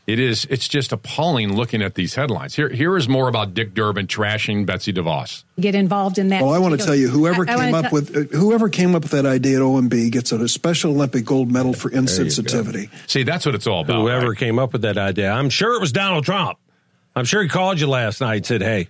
It 0.05 0.19
is. 0.19 0.47
It's 0.51 0.67
just 0.67 0.91
appalling 0.93 1.55
looking 1.55 1.81
at 1.81 1.95
these 1.95 2.17
headlines. 2.17 2.57
Here, 2.57 2.69
here 2.69 2.97
is 2.97 3.09
more 3.09 3.29
about 3.29 3.55
Dick 3.55 3.73
Durbin 3.73 4.09
trashing 4.09 4.67
Betsy 4.67 4.93
DeVos. 4.93 5.45
Get 5.61 5.77
involved 5.77 6.19
in 6.19 6.29
that. 6.29 6.43
Well, 6.43 6.53
I 6.53 6.59
want 6.59 6.79
to 6.79 6.85
tell 6.85 6.95
you, 6.97 7.09
whoever 7.09 7.49
I- 7.49 7.53
I 7.55 7.57
came 7.57 7.71
wanna 7.73 7.77
up 7.87 7.91
tell- 7.93 7.93
with 7.93 8.35
uh, 8.35 8.37
whoever 8.37 8.69
came 8.69 8.97
up 8.97 9.03
with 9.03 9.13
that 9.13 9.27
idea 9.27 9.59
at 9.59 9.63
OMB 9.63 10.11
gets 10.11 10.33
a 10.33 10.49
Special 10.49 10.91
Olympic 10.91 11.25
gold 11.25 11.53
medal 11.53 11.73
for 11.73 11.89
insensitivity. 11.91 12.89
See, 13.07 13.23
that's 13.23 13.47
what 13.47 13.55
it's 13.55 13.67
all 13.69 13.83
about. 13.83 14.01
Whoever 14.01 14.31
right? 14.31 14.39
came 14.39 14.59
up 14.59 14.73
with 14.73 14.83
that 14.83 14.99
idea, 14.99 15.31
I'm 15.31 15.51
sure 15.51 15.75
it 15.77 15.81
was 15.81 15.93
Donald 15.93 16.25
Trump. 16.25 16.59
I'm 17.15 17.25
sure 17.25 17.41
he 17.43 17.49
called 17.49 17.79
you 17.79 17.87
last 17.87 18.21
night 18.21 18.37
and 18.37 18.47
said, 18.47 18.63
"Hey, 18.63 18.89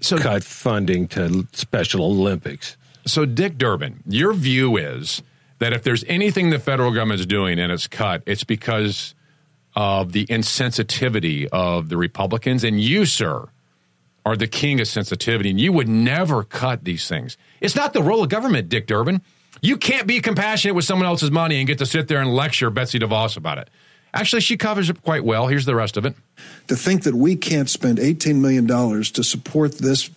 So, 0.00 0.16
cut 0.16 0.42
funding 0.44 1.08
to 1.08 1.46
Special 1.52 2.04
Olympics." 2.04 2.76
so 3.06 3.26
Dick 3.26 3.58
Durbin, 3.58 4.02
your 4.08 4.32
view 4.32 4.78
is 4.78 5.20
that 5.58 5.74
if 5.74 5.82
there's 5.82 6.04
anything 6.08 6.48
the 6.48 6.58
federal 6.58 6.90
government 6.92 7.20
is 7.20 7.26
doing 7.26 7.58
and 7.58 7.70
it's 7.70 7.86
cut, 7.86 8.22
it's 8.24 8.44
because 8.44 9.14
of 9.76 10.12
the 10.12 10.26
insensitivity 10.26 11.46
of 11.52 11.88
the 11.88 11.96
Republicans, 11.96 12.64
and 12.64 12.80
you, 12.80 13.04
sir, 13.04 13.48
are 14.26 14.36
the 14.36 14.46
king 14.46 14.80
of 14.80 14.88
sensitivity, 14.88 15.50
and 15.50 15.60
you 15.60 15.72
would 15.72 15.88
never 15.88 16.44
cut 16.44 16.84
these 16.84 17.08
things. 17.08 17.36
It's 17.60 17.76
not 17.76 17.92
the 17.92 18.02
role 18.02 18.22
of 18.22 18.28
government, 18.28 18.68
Dick 18.68 18.86
Durbin. 18.86 19.22
You 19.62 19.76
can't 19.76 20.06
be 20.06 20.20
compassionate 20.20 20.74
with 20.74 20.84
someone 20.84 21.06
else's 21.06 21.30
money 21.30 21.58
and 21.58 21.66
get 21.66 21.78
to 21.78 21.86
sit 21.86 22.08
there 22.08 22.20
and 22.20 22.34
lecture 22.34 22.70
Betsy 22.70 22.98
DeVos 22.98 23.36
about 23.36 23.58
it. 23.58 23.70
Actually, 24.12 24.42
she 24.42 24.56
covers 24.56 24.90
it 24.90 25.02
quite 25.02 25.24
well. 25.24 25.46
Here's 25.46 25.66
the 25.66 25.74
rest 25.74 25.96
of 25.96 26.04
it. 26.04 26.14
To 26.66 26.76
think 26.76 27.04
that 27.04 27.14
we 27.14 27.36
can't 27.36 27.70
spend 27.70 27.98
$18 27.98 28.40
million 28.40 28.66
to 28.66 29.22
support 29.22 29.78
this 29.78 30.10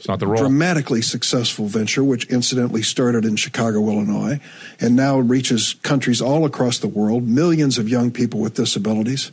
It's 0.00 0.08
not 0.08 0.18
the 0.18 0.26
role. 0.26 0.38
dramatically 0.38 1.02
successful 1.02 1.66
venture, 1.66 2.02
which 2.02 2.24
incidentally 2.30 2.80
started 2.80 3.26
in 3.26 3.36
Chicago, 3.36 3.80
Illinois, 3.80 4.40
and 4.80 4.96
now 4.96 5.18
reaches 5.18 5.74
countries 5.82 6.22
all 6.22 6.46
across 6.46 6.78
the 6.78 6.88
world, 6.88 7.28
millions 7.28 7.76
of 7.76 7.86
young 7.86 8.10
people 8.10 8.40
with 8.40 8.54
disabilities. 8.54 9.30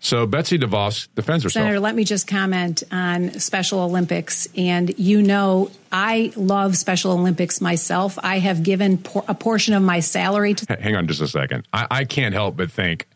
So 0.00 0.26
Betsy 0.26 0.58
DeVos 0.58 1.06
defends 1.14 1.44
herself. 1.44 1.62
Senator, 1.62 1.78
let 1.78 1.94
me 1.94 2.02
just 2.02 2.26
comment 2.26 2.82
on 2.90 3.38
Special 3.38 3.78
Olympics. 3.78 4.48
And 4.56 4.98
you 4.98 5.22
know, 5.22 5.70
I 5.92 6.32
love 6.34 6.76
Special 6.76 7.12
Olympics 7.12 7.60
myself. 7.60 8.18
I 8.20 8.40
have 8.40 8.64
given 8.64 8.98
por- 8.98 9.24
a 9.28 9.34
portion 9.34 9.74
of 9.74 9.82
my 9.84 10.00
salary 10.00 10.54
to 10.54 10.76
Hang 10.80 10.96
on 10.96 11.06
just 11.06 11.20
a 11.20 11.28
second. 11.28 11.68
I, 11.72 11.86
I 11.88 12.04
can't 12.04 12.34
help 12.34 12.56
but 12.56 12.72
think 12.72 13.06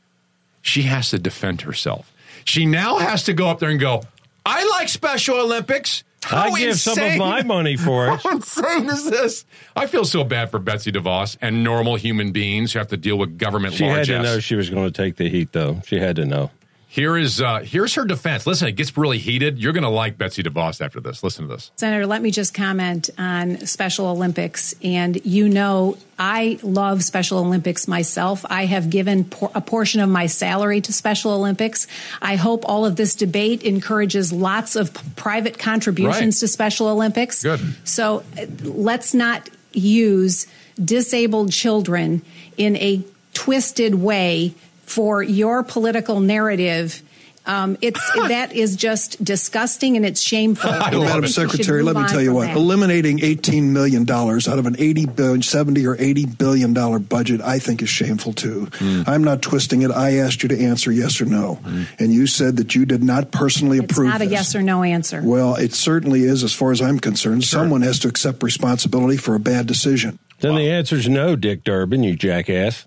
she 0.62 0.82
has 0.82 1.10
to 1.10 1.18
defend 1.18 1.62
herself. 1.62 2.12
She 2.44 2.66
now 2.66 2.98
has 2.98 3.24
to 3.24 3.32
go 3.32 3.48
up 3.48 3.58
there 3.58 3.70
and 3.70 3.80
go, 3.80 4.02
I 4.46 4.64
like 4.78 4.88
Special 4.88 5.40
Olympics. 5.40 6.04
How 6.24 6.50
I 6.50 6.58
give 6.58 6.78
some 6.78 6.98
of 6.98 7.16
my 7.16 7.42
money 7.42 7.76
for 7.76 8.08
it. 8.12 8.20
How 8.20 8.30
insane 8.30 8.88
is 8.88 9.10
this? 9.10 9.44
I 9.76 9.86
feel 9.86 10.04
so 10.04 10.24
bad 10.24 10.50
for 10.50 10.58
Betsy 10.58 10.90
DeVos 10.90 11.36
and 11.40 11.62
normal 11.62 11.96
human 11.96 12.32
beings 12.32 12.72
who 12.72 12.78
have 12.78 12.88
to 12.88 12.96
deal 12.96 13.16
with 13.16 13.38
government 13.38 13.74
She 13.74 13.84
had 13.84 14.06
to 14.06 14.22
know 14.22 14.40
she 14.40 14.54
was 14.56 14.70
going 14.70 14.86
to 14.86 14.92
take 14.92 15.16
the 15.16 15.28
heat, 15.28 15.52
though. 15.52 15.80
She 15.86 15.98
had 15.98 16.16
to 16.16 16.24
know. 16.24 16.50
Here 16.94 17.16
is 17.16 17.42
uh, 17.42 17.58
here's 17.58 17.94
her 17.94 18.04
defense. 18.04 18.46
Listen, 18.46 18.68
it 18.68 18.76
gets 18.76 18.96
really 18.96 19.18
heated. 19.18 19.58
You're 19.58 19.72
going 19.72 19.82
to 19.82 19.88
like 19.88 20.16
Betsy 20.16 20.44
DeVos 20.44 20.80
after 20.80 21.00
this. 21.00 21.24
Listen 21.24 21.48
to 21.48 21.52
this. 21.52 21.72
Senator, 21.74 22.06
let 22.06 22.22
me 22.22 22.30
just 22.30 22.54
comment 22.54 23.10
on 23.18 23.66
Special 23.66 24.06
Olympics. 24.06 24.76
And 24.80 25.20
you 25.26 25.48
know, 25.48 25.98
I 26.20 26.60
love 26.62 27.02
Special 27.02 27.38
Olympics 27.40 27.88
myself. 27.88 28.44
I 28.48 28.66
have 28.66 28.90
given 28.90 29.24
por- 29.24 29.50
a 29.56 29.60
portion 29.60 30.02
of 30.02 30.08
my 30.08 30.26
salary 30.26 30.80
to 30.82 30.92
Special 30.92 31.32
Olympics. 31.32 31.88
I 32.22 32.36
hope 32.36 32.62
all 32.64 32.86
of 32.86 32.94
this 32.94 33.16
debate 33.16 33.64
encourages 33.64 34.32
lots 34.32 34.76
of 34.76 34.94
p- 34.94 35.00
private 35.16 35.58
contributions 35.58 36.36
Right. 36.36 36.40
to 36.40 36.46
Special 36.46 36.86
Olympics. 36.86 37.42
Good. 37.42 37.58
So 37.82 38.22
uh, 38.38 38.46
let's 38.62 39.14
not 39.14 39.50
use 39.72 40.46
disabled 40.78 41.50
children 41.50 42.22
in 42.56 42.76
a 42.76 43.02
twisted 43.32 43.96
way 43.96 44.54
for 44.86 45.22
your 45.22 45.62
political 45.62 46.20
narrative. 46.20 47.02
Um, 47.46 47.76
it's 47.82 48.00
that 48.14 48.54
is 48.54 48.74
just 48.74 49.22
disgusting 49.22 49.96
and 49.98 50.06
it's 50.06 50.22
shameful. 50.22 50.70
I 50.70 50.90
love 50.92 51.08
Madam 51.08 51.24
it. 51.24 51.28
Secretary, 51.28 51.82
let 51.82 51.94
me 51.94 52.06
tell 52.08 52.22
you 52.22 52.32
what, 52.32 52.46
that. 52.46 52.56
eliminating 52.56 53.18
$18 53.18 53.64
million 53.64 54.10
out 54.10 54.46
of 54.58 54.64
an 54.64 54.76
80 54.78 55.06
billion, 55.06 55.42
70 55.42 55.86
or 55.86 55.94
80 56.00 56.24
billion 56.24 56.72
dollar 56.72 56.98
budget, 56.98 57.42
I 57.42 57.58
think 57.58 57.82
is 57.82 57.90
shameful 57.90 58.32
too. 58.32 58.68
Hmm. 58.76 59.02
I'm 59.06 59.22
not 59.22 59.42
twisting 59.42 59.82
it. 59.82 59.90
I 59.90 60.16
asked 60.16 60.42
you 60.42 60.48
to 60.48 60.58
answer 60.58 60.90
yes 60.90 61.20
or 61.20 61.26
no. 61.26 61.58
And 61.98 62.14
you 62.14 62.26
said 62.26 62.56
that 62.56 62.74
you 62.74 62.86
did 62.86 63.02
not 63.04 63.30
personally 63.30 63.76
It's 63.76 63.92
approve 63.92 64.08
not 64.08 64.22
a 64.22 64.24
this. 64.24 64.32
yes 64.32 64.54
or 64.54 64.62
no 64.62 64.82
answer. 64.82 65.20
Well, 65.22 65.56
it 65.56 65.74
certainly 65.74 66.22
is 66.22 66.44
as 66.44 66.54
far 66.54 66.72
as 66.72 66.80
I'm 66.80 66.98
concerned. 66.98 67.44
Someone 67.44 67.82
has 67.82 67.98
to 68.00 68.08
accept 68.08 68.42
responsibility 68.42 69.18
for 69.18 69.34
a 69.34 69.40
bad 69.40 69.66
decision. 69.66 70.18
Then 70.40 70.54
the 70.54 70.70
answer's 70.70 71.10
no, 71.10 71.36
Dick 71.36 71.62
Durbin, 71.62 72.02
you 72.02 72.16
jackass. 72.16 72.86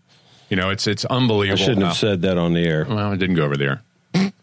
You 0.50 0.56
know, 0.58 0.70
it's 0.70 0.88
it's 0.88 1.04
unbelievable. 1.06 1.62
I 1.62 1.66
shouldn't 1.66 1.86
have 1.86 1.98
said 1.98 2.22
that 2.22 2.38
on 2.38 2.54
the 2.54 2.66
air. 2.66 2.86
Well, 2.88 3.12
it 3.12 3.18
didn't 3.18 3.36
go 3.36 3.44
over 3.44 3.58
there. 3.58 3.82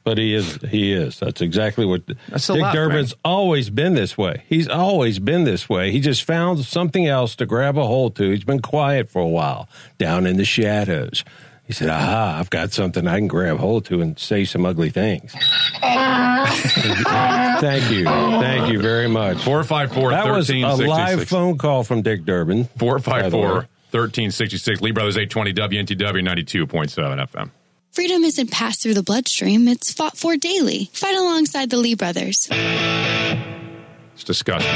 But 0.05 0.19
he 0.19 0.35
is. 0.35 0.57
He 0.69 0.93
is. 0.93 1.19
That's 1.19 1.41
exactly 1.41 1.87
what. 1.87 2.03
That's 2.29 2.47
the 2.47 2.55
Dick 2.55 2.63
left, 2.63 2.75
Durbin's 2.75 3.13
man. 3.13 3.21
always 3.25 3.71
been 3.71 3.95
this 3.95 4.19
way. 4.19 4.43
He's 4.49 4.69
always 4.69 5.19
been 5.19 5.45
this 5.45 5.69
way. 5.69 5.91
He 5.93 6.01
just 6.01 6.25
found 6.25 6.63
something 6.65 7.07
else 7.07 7.35
to 7.37 7.47
grab 7.47 7.79
a 7.79 7.87
hold 7.87 8.15
to. 8.17 8.31
He's 8.31 8.45
been 8.45 8.61
quiet 8.61 9.11
for 9.11 9.23
a 9.23 9.27
while, 9.27 9.67
down 9.97 10.27
in 10.27 10.37
the 10.37 10.45
shadows. 10.45 11.25
He 11.67 11.73
said, 11.73 11.89
"Aha! 11.89 12.37
I've 12.39 12.51
got 12.51 12.73
something 12.73 13.09
I 13.09 13.17
can 13.17 13.29
grab 13.29 13.57
hold 13.57 13.87
to 13.87 14.03
and 14.03 14.19
say 14.19 14.45
some 14.45 14.67
ugly 14.67 14.91
things." 14.91 15.33
Thank 15.81 17.91
you. 17.91 18.05
Thank 18.05 18.71
you 18.73 18.83
very 18.83 19.09
much. 19.09 19.43
454 19.43 20.11
That 20.11 20.27
was 20.27 20.51
a 20.51 20.65
live 20.87 21.27
phone 21.27 21.57
call 21.57 21.83
from 21.83 22.03
Dick 22.03 22.27
Durbin. 22.27 22.65
by 22.65 22.69
454 22.79 23.59
way. 23.61 23.67
1366. 23.95 24.81
Lee 24.81 24.91
Brothers 24.93 25.17
820 25.17 25.53
WNTW 25.55 26.23
92.7 26.23 27.29
FM. 27.31 27.51
Freedom 27.93 28.25
isn't 28.25 28.51
passed 28.51 28.83
through 28.83 28.95
the 28.95 29.03
bloodstream, 29.05 29.69
it's 29.69 29.93
fought 29.93 30.17
for 30.17 30.37
daily. 30.37 30.91
Fight 30.93 31.15
alongside 31.17 31.71
the 31.71 31.77
Lee 31.77 31.95
brothers. 31.95 32.49
It's 32.51 34.25
disgusting. 34.25 34.71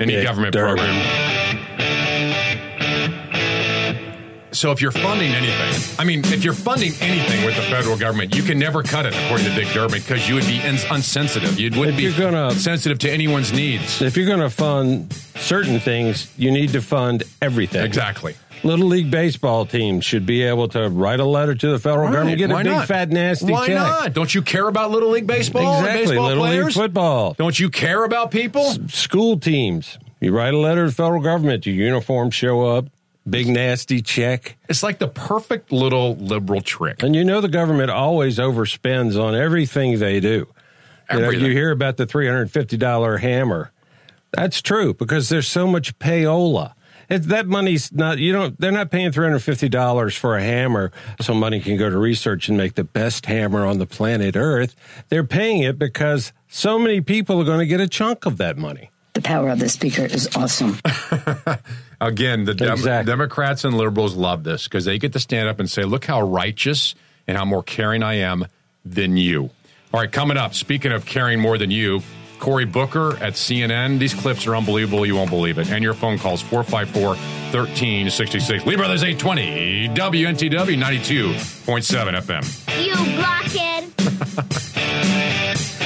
Any 0.00 0.14
Yeah, 0.14 0.24
government 0.24 0.52
Durbin. 0.52 0.84
program. 0.84 1.61
So 4.62 4.70
if 4.70 4.80
you're 4.80 4.92
funding 4.92 5.32
anything, 5.32 5.96
I 5.98 6.04
mean, 6.04 6.20
if 6.20 6.44
you're 6.44 6.54
funding 6.54 6.92
anything 7.00 7.44
with 7.44 7.56
the 7.56 7.62
federal 7.62 7.96
government, 7.98 8.36
you 8.36 8.44
can 8.44 8.60
never 8.60 8.84
cut 8.84 9.06
it, 9.06 9.12
according 9.24 9.46
to 9.46 9.54
Dick 9.56 9.66
Durbin, 9.74 9.98
because 10.02 10.28
you 10.28 10.36
would 10.36 10.46
be 10.46 10.60
ins- 10.60 10.84
unsensitive. 10.88 11.58
You 11.58 11.68
wouldn't 11.76 11.96
be 11.96 12.04
you're 12.04 12.12
gonna- 12.16 12.52
sensitive 12.52 13.00
to 13.00 13.10
anyone's 13.10 13.52
needs. 13.52 14.00
If 14.00 14.16
you're 14.16 14.28
going 14.28 14.38
to 14.38 14.48
fund 14.50 15.12
certain 15.34 15.80
things, 15.80 16.28
you 16.38 16.52
need 16.52 16.68
to 16.74 16.80
fund 16.80 17.24
everything. 17.42 17.84
Exactly. 17.84 18.36
Little 18.62 18.86
League 18.86 19.10
baseball 19.10 19.66
teams 19.66 20.04
should 20.04 20.26
be 20.26 20.44
able 20.44 20.68
to 20.68 20.88
write 20.90 21.18
a 21.18 21.24
letter 21.24 21.56
to 21.56 21.68
the 21.72 21.80
federal 21.80 22.12
government, 22.12 22.38
get 22.38 22.52
a 22.52 22.54
Why 22.54 22.62
big 22.62 22.70
not? 22.72 22.86
fat 22.86 23.10
nasty 23.10 23.50
Why 23.50 23.66
check. 23.66 23.74
not? 23.74 24.12
Don't 24.12 24.32
you 24.32 24.42
care 24.42 24.68
about 24.68 24.92
Little 24.92 25.10
League 25.10 25.26
baseball? 25.26 25.80
Exactly. 25.80 26.02
baseball 26.06 26.26
Little 26.28 26.44
players? 26.44 26.64
League 26.76 26.84
football, 26.84 27.34
Don't 27.36 27.58
you 27.58 27.68
care 27.68 28.04
about 28.04 28.30
people? 28.30 28.76
school 28.86 29.40
teams. 29.40 29.98
You 30.20 30.30
write 30.30 30.54
a 30.54 30.58
letter 30.58 30.82
to 30.84 30.90
the 30.90 30.94
federal 30.94 31.20
government. 31.20 31.66
Your 31.66 31.74
uniforms 31.74 32.36
show 32.36 32.64
up. 32.64 32.86
Big 33.28 33.46
nasty 33.48 34.02
check. 34.02 34.56
It's 34.68 34.82
like 34.82 34.98
the 34.98 35.08
perfect 35.08 35.70
little 35.70 36.16
liberal 36.16 36.60
trick. 36.60 37.02
And 37.02 37.14
you 37.14 37.24
know 37.24 37.40
the 37.40 37.48
government 37.48 37.90
always 37.90 38.38
overspends 38.38 39.20
on 39.22 39.34
everything 39.34 39.98
they 39.98 40.18
do. 40.18 40.48
You, 41.12 41.20
know, 41.20 41.30
you 41.30 41.52
hear 41.52 41.70
about 41.70 41.98
the 41.98 42.06
$350 42.06 43.20
hammer. 43.20 43.70
That's 44.32 44.62
true 44.62 44.94
because 44.94 45.28
there's 45.28 45.46
so 45.46 45.66
much 45.66 45.98
payola. 45.98 46.72
It, 47.08 47.24
that 47.24 47.46
money's 47.46 47.92
not, 47.92 48.18
you 48.18 48.32
don't, 48.32 48.58
they're 48.58 48.72
not 48.72 48.90
paying 48.90 49.12
$350 49.12 50.16
for 50.16 50.36
a 50.36 50.42
hammer 50.42 50.90
so 51.20 51.34
money 51.34 51.60
can 51.60 51.76
go 51.76 51.90
to 51.90 51.98
research 51.98 52.48
and 52.48 52.56
make 52.56 52.74
the 52.74 52.84
best 52.84 53.26
hammer 53.26 53.66
on 53.66 53.78
the 53.78 53.86
planet 53.86 54.34
Earth. 54.34 54.74
They're 55.10 55.24
paying 55.24 55.62
it 55.62 55.78
because 55.78 56.32
so 56.48 56.78
many 56.78 57.02
people 57.02 57.40
are 57.40 57.44
going 57.44 57.58
to 57.58 57.66
get 57.66 57.80
a 57.80 57.88
chunk 57.88 58.24
of 58.24 58.38
that 58.38 58.56
money. 58.56 58.90
The 59.12 59.20
power 59.20 59.50
of 59.50 59.58
the 59.58 59.68
speaker 59.68 60.06
is 60.06 60.34
awesome. 60.34 60.78
Again, 62.06 62.44
the 62.44 62.54
Dem- 62.54 62.72
Exactly. 62.72 63.10
Democrats 63.10 63.64
and 63.64 63.76
liberals 63.76 64.14
love 64.16 64.42
this 64.44 64.64
because 64.64 64.84
they 64.84 64.98
get 64.98 65.12
to 65.12 65.20
stand 65.20 65.48
up 65.48 65.60
and 65.60 65.70
say, 65.70 65.84
look 65.84 66.04
how 66.04 66.20
righteous 66.20 66.96
and 67.28 67.36
how 67.36 67.44
more 67.44 67.62
caring 67.62 68.02
I 68.02 68.14
am 68.14 68.46
than 68.84 69.16
you. 69.16 69.50
All 69.94 70.00
right, 70.00 70.10
coming 70.10 70.36
up, 70.36 70.52
speaking 70.54 70.90
of 70.90 71.06
caring 71.06 71.38
more 71.38 71.56
than 71.58 71.70
you, 71.70 72.02
Cory 72.40 72.64
Booker 72.64 73.16
at 73.18 73.34
CNN. 73.34 74.00
These 74.00 74.14
clips 74.14 74.48
are 74.48 74.56
unbelievable. 74.56 75.06
You 75.06 75.14
won't 75.14 75.30
believe 75.30 75.58
it. 75.58 75.70
And 75.70 75.84
your 75.84 75.94
phone 75.94 76.18
calls 76.18 76.42
454 76.42 77.10
1366. 77.10 78.66
Lee 78.66 78.74
Brothers 78.74 79.04
820, 79.04 79.90
WNTW 79.90 80.76
92.7 80.76 82.20
FM. 82.20 82.42
You 82.84 82.96
blockhead. 83.16 83.84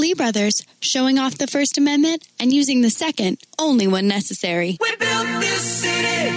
Lee 0.00 0.14
brothers, 0.14 0.64
showing 0.80 1.18
off 1.18 1.36
the 1.36 1.46
First 1.46 1.76
Amendment 1.76 2.26
and 2.40 2.50
using 2.52 2.80
the 2.80 2.88
Second 2.88 3.36
only 3.58 3.86
when 3.86 4.08
necessary. 4.08 4.78
We 4.80 4.96
built 4.96 5.26
this 5.40 5.60
city. 5.60 6.30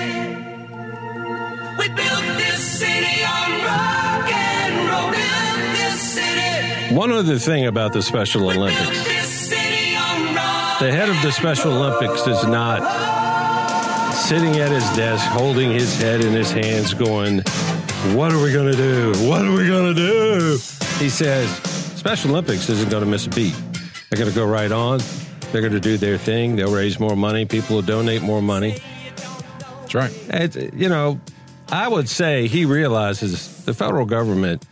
We 1.80 1.88
built 1.88 2.26
this 2.38 2.80
city 2.80 3.24
on 3.24 3.52
rock 3.64 4.34
and 4.34 4.90
roll. 4.90 5.12
Built 5.12 5.76
this 5.78 6.02
city. 6.14 6.94
One 6.96 7.12
other 7.14 7.38
thing 7.40 7.66
about 7.66 7.94
the 7.94 8.02
Special 8.02 8.42
Built 8.42 8.58
Olympics 8.58 9.04
this 9.06 9.50
city 9.50 9.96
on 9.96 10.36
rock. 10.36 10.80
the 10.80 10.92
head 10.92 11.08
of 11.08 11.22
the 11.22 11.32
Special 11.32 11.72
Olympics 11.72 12.28
is 12.28 12.46
not 12.46 12.82
sitting 14.14 14.58
at 14.58 14.72
his 14.72 14.84
desk 14.98 15.26
holding 15.32 15.72
his 15.72 15.96
head 16.02 16.20
in 16.22 16.34
his 16.34 16.52
hands 16.52 16.94
going, 16.94 17.40
What 18.14 18.34
are 18.34 18.44
we 18.44 18.52
going 18.52 18.70
to 18.72 18.78
do? 18.78 19.14
What 19.28 19.46
are 19.46 19.56
we 19.56 19.68
going 19.68 19.96
to 19.96 20.00
do? 20.00 20.60
He 21.00 21.10
says, 21.10 21.73
Special 22.04 22.32
Olympics 22.32 22.68
isn't 22.70 22.90
going 22.92 23.02
to 23.02 23.10
miss 23.10 23.28
a 23.28 23.30
beat. 23.30 23.56
They're 24.10 24.20
going 24.20 24.30
to 24.30 24.36
go 24.36 24.46
right 24.46 24.74
on. 24.74 25.00
They're 25.54 25.62
going 25.62 25.72
to 25.72 25.80
do 25.80 25.96
their 25.98 26.18
thing. 26.18 26.58
They'll 26.58 26.70
raise 26.76 27.00
more 27.00 27.16
money. 27.16 27.46
People 27.46 27.78
will 27.78 27.82
donate 27.82 28.22
more 28.22 28.42
money. 28.42 28.76
That's 29.80 29.96
right. 29.96 30.74
You 30.74 30.90
know, 30.90 31.22
I 31.72 31.88
would 31.88 32.10
say 32.10 32.48
he 32.48 32.66
realizes 32.66 33.64
the 33.64 33.74
federal 33.74 34.06
government 34.06 34.66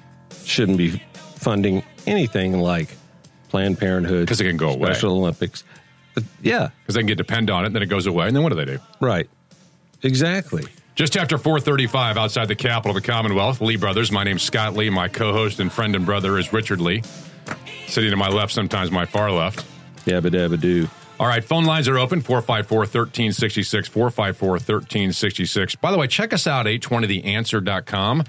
shouldn't 0.44 0.78
be 0.78 1.02
funding 1.36 1.84
anything 2.06 2.60
like 2.60 2.90
Planned 3.48 3.80
Parenthood 3.80 4.26
because 4.26 4.42
it 4.42 4.44
can 4.44 4.58
go 4.58 4.70
away. 4.72 4.92
Special 4.92 5.14
Olympics. 5.16 5.64
But 6.14 6.26
yeah, 6.42 6.72
Because 6.82 6.96
they 6.96 7.00
can 7.00 7.08
get 7.08 7.18
depend 7.18 7.50
on 7.50 7.64
it, 7.64 7.68
and 7.68 7.76
then 7.76 7.82
it 7.82 7.86
goes 7.88 8.08
away. 8.08 8.28
And 8.28 8.36
then 8.36 8.44
what 8.44 8.50
do 8.50 8.56
they 8.58 8.66
do? 8.66 8.80
right. 9.00 9.30
Exactly. 10.04 10.66
Just 10.96 11.16
after 11.16 11.38
435 11.38 12.18
outside 12.18 12.48
the 12.48 12.56
capital 12.56 12.96
of 12.96 13.02
the 13.02 13.08
Commonwealth, 13.08 13.62
Lee 13.62 13.78
Brothers. 13.78 14.12
My 14.12 14.24
name's 14.24 14.44
Scott 14.44 14.74
Lee. 14.76 14.90
My 14.90 15.08
co-host 15.08 15.60
and 15.60 15.72
friend 15.72 15.96
and 15.96 16.06
brother 16.06 16.38
is 16.38 16.52
Richard 16.52 16.82
Lee. 16.82 17.02
Sitting 17.88 18.12
to 18.12 18.18
my 18.18 18.28
left, 18.28 18.52
sometimes 18.52 18.92
my 18.92 19.06
far 19.06 19.32
left. 19.32 19.66
Yabba 20.06 20.28
dabba 20.28 20.60
doo. 20.60 20.90
All 21.20 21.28
right, 21.28 21.44
phone 21.44 21.66
lines 21.66 21.88
are 21.88 21.98
open 21.98 22.22
454 22.22 22.80
1366, 22.80 23.88
454 23.88 24.50
1366. 24.50 25.76
By 25.76 25.92
the 25.92 25.98
way, 25.98 26.08
check 26.08 26.34
us 26.34 26.48
out, 26.48 26.66
820theanswer.com. 26.66 28.24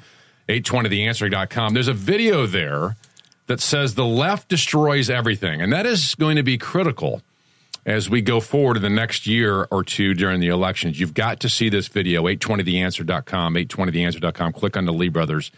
820theanswer.com. 0.48 1.74
There's 1.74 1.88
a 1.88 1.94
video 1.94 2.46
there 2.46 2.96
that 3.46 3.60
says 3.60 3.94
the 3.94 4.04
left 4.04 4.48
destroys 4.48 5.08
everything, 5.10 5.60
and 5.60 5.72
that 5.72 5.86
is 5.86 6.14
going 6.14 6.36
to 6.36 6.42
be 6.42 6.58
critical 6.58 7.22
as 7.84 8.08
we 8.08 8.20
go 8.22 8.40
forward 8.40 8.76
in 8.76 8.82
the 8.82 8.90
next 8.90 9.26
year 9.26 9.66
or 9.70 9.82
two 9.82 10.14
during 10.14 10.40
the 10.40 10.48
elections. 10.48 11.00
You've 11.00 11.14
got 11.14 11.40
to 11.40 11.48
see 11.48 11.68
this 11.68 11.88
video, 11.88 12.24
820theanswer.com, 12.24 13.54
820theanswer.com. 13.54 14.52
Click 14.52 14.76
on 14.76 14.84
the 14.84 14.92
Lee 14.92 15.08
Brothers. 15.08 15.50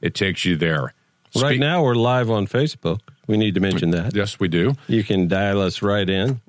It 0.00 0.14
takes 0.14 0.44
you 0.44 0.56
there. 0.56 0.94
Right 1.40 1.58
now, 1.58 1.82
we're 1.82 1.94
live 1.94 2.30
on 2.30 2.46
Facebook. 2.46 3.00
We 3.26 3.36
need 3.36 3.54
to 3.54 3.60
mention 3.60 3.90
that. 3.92 4.14
Yes, 4.14 4.38
we 4.38 4.48
do. 4.48 4.74
You 4.86 5.02
can 5.02 5.28
dial 5.28 5.60
us 5.60 5.80
right 5.80 6.08
in. 6.08 6.40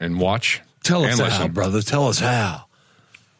And 0.00 0.18
watch. 0.18 0.62
Tell 0.82 1.04
and 1.04 1.12
us 1.12 1.18
how, 1.20 1.24
listen. 1.26 1.52
brother. 1.52 1.82
Tell 1.82 2.08
us 2.08 2.18
how. 2.18 2.64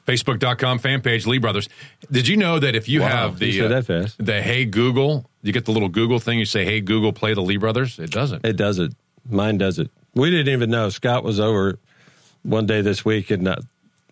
Facebook.com 0.07 0.79
fan 0.81 1.01
page, 1.01 1.27
Lee 1.27 1.39
Brothers. 1.39 1.69
Did 2.11 2.29
you 2.29 2.37
know 2.37 2.59
that 2.59 2.75
if 2.75 2.89
you 2.89 3.01
Wow, 3.01 3.09
have 3.09 3.39
the 3.39 3.47
you 3.47 3.65
uh, 3.65 3.69
that 3.69 3.87
fast. 3.87 4.25
the 4.25 4.43
Hey 4.43 4.65
Google, 4.65 5.29
you 5.43 5.53
get 5.53 5.65
the 5.65 5.71
little 5.73 5.89
Google 5.89 6.19
thing, 6.19 6.39
you 6.39 6.45
say, 6.45 6.65
Hey 6.65 6.81
Google, 6.81 7.13
play 7.13 7.35
the 7.35 7.41
Lee 7.41 7.57
Brothers? 7.57 7.99
It 7.99 8.11
doesn't. 8.11 8.45
It 8.45 8.57
does 8.57 8.79
it. 8.79 8.93
Mine 9.29 9.59
does 9.59 9.79
it. 9.79 9.91
We 10.14 10.31
didn't 10.31 10.53
even 10.53 10.70
know. 10.70 10.88
Scott 10.90 11.25
was 11.25 11.40
over 11.40 11.79
one 12.42 12.66
day 12.66 12.81
this 12.81 13.05
week, 13.05 13.31
and 13.31 13.48
I, 13.48 13.57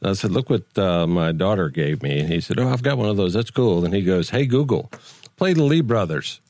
I 0.03 0.13
said, 0.15 0.31
"Look 0.31 0.49
what 0.51 0.79
uh, 0.79 1.07
my 1.07 1.33
daughter 1.33 1.69
gave 1.69 2.03
me." 2.03 2.21
And 2.21 2.29
he 2.29 2.41
said, 2.41 2.59
"Oh, 2.59 2.69
I've 2.69 2.83
got 2.83 2.99
one 2.99 3.09
of 3.09 3.17
those. 3.17 3.35
That's 3.35 3.51
cool." 3.51 3.85
And 3.85 3.93
he 3.95 4.03
goes, 4.03 4.31
"Hey 4.31 4.47
Google, 4.47 4.91
play 5.37 5.53
the 5.53 5.65
Lee 5.65 5.83
Brothers." 5.83 6.41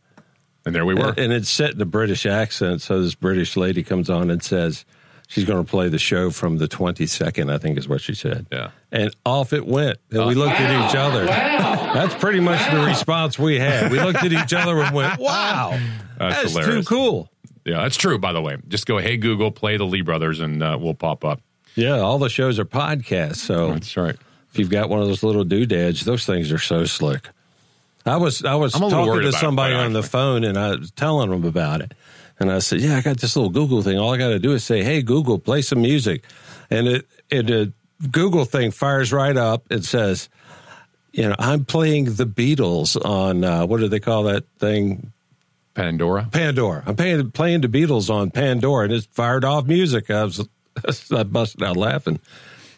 And 0.67 0.75
there 0.75 0.85
we 0.85 0.95
were. 0.95 1.09
And, 1.11 1.19
and 1.19 1.33
it's 1.33 1.51
set 1.51 1.75
in 1.75 1.81
a 1.81 1.87
British 1.87 2.27
accent. 2.27 2.83
So 2.83 3.03
this 3.03 3.15
British 3.15 3.57
lady 3.57 3.83
comes 3.83 4.11
on 4.11 4.31
and 4.31 4.43
says 4.43 4.85
she's 5.27 5.45
going 5.45 5.65
to 5.65 5.69
play 5.69 5.89
the 5.89 5.99
show 5.99 6.31
from 6.31 6.59
the 6.59 6.69
22nd, 6.69 7.51
I 7.51 7.57
think 7.59 7.79
is 7.79 7.89
what 7.89 8.01
she 8.01 8.15
said. 8.15 8.47
Yeah. 8.53 8.71
And 8.93 9.15
off 9.25 9.53
it 9.53 9.67
went. 9.67 9.99
And 10.11 10.27
we 10.27 10.35
looked 10.35 10.61
at 10.61 10.91
each 10.91 10.97
other. 10.97 11.25
That's 11.25 12.15
pretty 12.15 12.41
much 12.41 12.71
the 12.71 12.85
response 12.85 13.39
we 13.39 13.59
had. 13.59 13.91
We 13.91 14.01
looked 14.01 14.23
at 14.23 14.33
each 14.33 14.53
other 14.53 14.81
and 14.81 14.95
went, 14.95 15.19
wow, 15.19 15.81
That's 16.19 16.53
that's, 16.53 16.67
too 16.67 16.83
cool. 16.83 17.31
Yeah, 17.71 17.83
that's 17.83 17.97
true, 17.97 18.19
by 18.19 18.33
the 18.33 18.41
way. 18.43 18.57
Just 18.69 18.87
go, 18.87 18.99
Hey 18.99 19.17
Google, 19.17 19.51
play 19.51 19.77
the 19.77 19.85
Lee 19.85 20.03
Brothers, 20.03 20.41
and 20.41 20.63
uh, 20.63 20.77
we'll 20.81 20.95
pop 20.95 21.25
up. 21.25 21.41
Yeah, 21.77 21.99
all 21.99 22.19
the 22.19 22.29
shows 22.29 22.59
are 22.59 22.65
podcasts. 22.65 23.37
So 23.37 23.73
That's 23.73 23.97
right. 23.97 24.17
if 24.51 24.59
you've 24.59 24.71
got 24.71 24.89
one 24.89 25.01
of 25.01 25.07
those 25.07 25.23
little 25.23 25.45
doodads, 25.45 26.05
those 26.05 26.27
things 26.27 26.51
are 26.51 26.59
so 26.59 26.85
slick. 26.85 27.29
I 28.05 28.17
was 28.17 28.45
I 28.45 28.55
was 28.55 28.75
I'm 28.75 28.83
a 28.83 28.87
little 28.87 29.07
talking 29.07 29.23
to 29.23 29.29
about 29.29 29.37
it, 29.37 29.41
somebody 29.41 29.75
on 29.75 29.93
the 29.93 30.03
phone 30.03 30.43
and 30.45 30.59
I 30.59 30.77
was 30.77 30.91
telling 30.91 31.31
them 31.31 31.45
about 31.45 31.81
it. 31.83 31.93
And 32.39 32.51
I 32.51 32.59
said, 32.61 32.81
"Yeah, 32.81 32.97
I 32.97 33.03
got 33.03 33.19
this 33.19 33.37
little 33.37 33.51
Google 33.51 33.83
thing. 33.83 33.99
All 33.99 34.13
I 34.15 34.17
got 34.17 34.29
to 34.29 34.39
do 34.39 34.53
is 34.53 34.65
say, 34.65 34.83
"Hey 34.83 35.03
Google, 35.03 35.39
play 35.39 35.61
some 35.63 35.83
music." 35.83 36.25
And 36.71 36.89
it 36.89 37.07
it 37.29 37.51
a 37.51 37.73
Google 38.11 38.47
thing 38.47 38.71
fires 38.71 39.13
right 39.13 39.37
up. 39.37 39.65
It 39.71 39.85
says, 39.85 40.31
"You 41.13 41.29
know, 41.29 41.37
I'm 41.39 41.67
playing 41.67 42.15
the 42.15 42.27
Beatles 42.27 42.97
on 43.05 43.45
uh, 43.45 43.67
what 43.67 43.81
do 43.81 43.89
they 43.89 44.01
call 44.01 44.23
that 44.25 44.45
thing? 44.59 45.13
Pandora. 45.81 46.29
Pandora. 46.31 46.83
I'm 46.87 46.97
playing 46.97 47.31
playing 47.33 47.61
the 47.63 47.69
Beatles 47.69 48.11
on 48.11 48.31
Pandora, 48.31 48.85
and 48.85 48.93
it 48.93 49.07
fired 49.13 49.45
off 49.45 49.67
music. 49.67 50.11
I 50.11 50.25
was 50.25 50.47
I 51.13 51.23
busted 51.25 51.63
out 51.63 51.77
laughing 51.77 52.21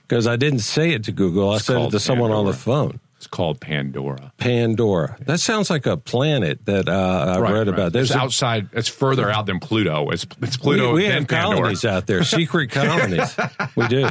because 0.08 0.26
I 0.26 0.36
didn't 0.36 0.60
say 0.60 0.90
it 0.92 1.04
to 1.04 1.12
Google. 1.12 1.50
I 1.50 1.56
It's 1.56 1.64
said 1.66 1.80
it 1.80 1.90
to 1.90 2.00
someone 2.00 2.30
on 2.30 2.46
the 2.46 2.52
phone. 2.52 3.00
It's 3.16 3.26
called 3.28 3.60
Pandora. 3.60 4.32
Pandora. 4.38 5.16
That 5.26 5.38
sounds 5.38 5.70
like 5.70 5.86
a 5.86 5.96
planet 5.96 6.64
that 6.66 6.88
uh, 6.88 7.34
I 7.36 7.38
Right, 7.40 7.52
read 7.52 7.58
right. 7.58 7.68
about. 7.68 7.92
There's 7.92 8.10
it's 8.10 8.16
a- 8.16 8.20
outside. 8.20 8.68
It's 8.72 8.88
further 8.88 9.30
out 9.30 9.46
than 9.46 9.60
Pluto. 9.60 10.10
It's 10.10 10.26
it's 10.40 10.56
Pluto. 10.56 10.94
we 10.94 11.02
then 11.02 11.20
have 11.20 11.28
Pandora. 11.28 11.56
colonies 11.58 11.84
out 11.84 12.06
there, 12.08 12.24
secret 12.24 12.70
colonies. 12.72 13.36
we 13.76 13.86
do. 13.88 14.08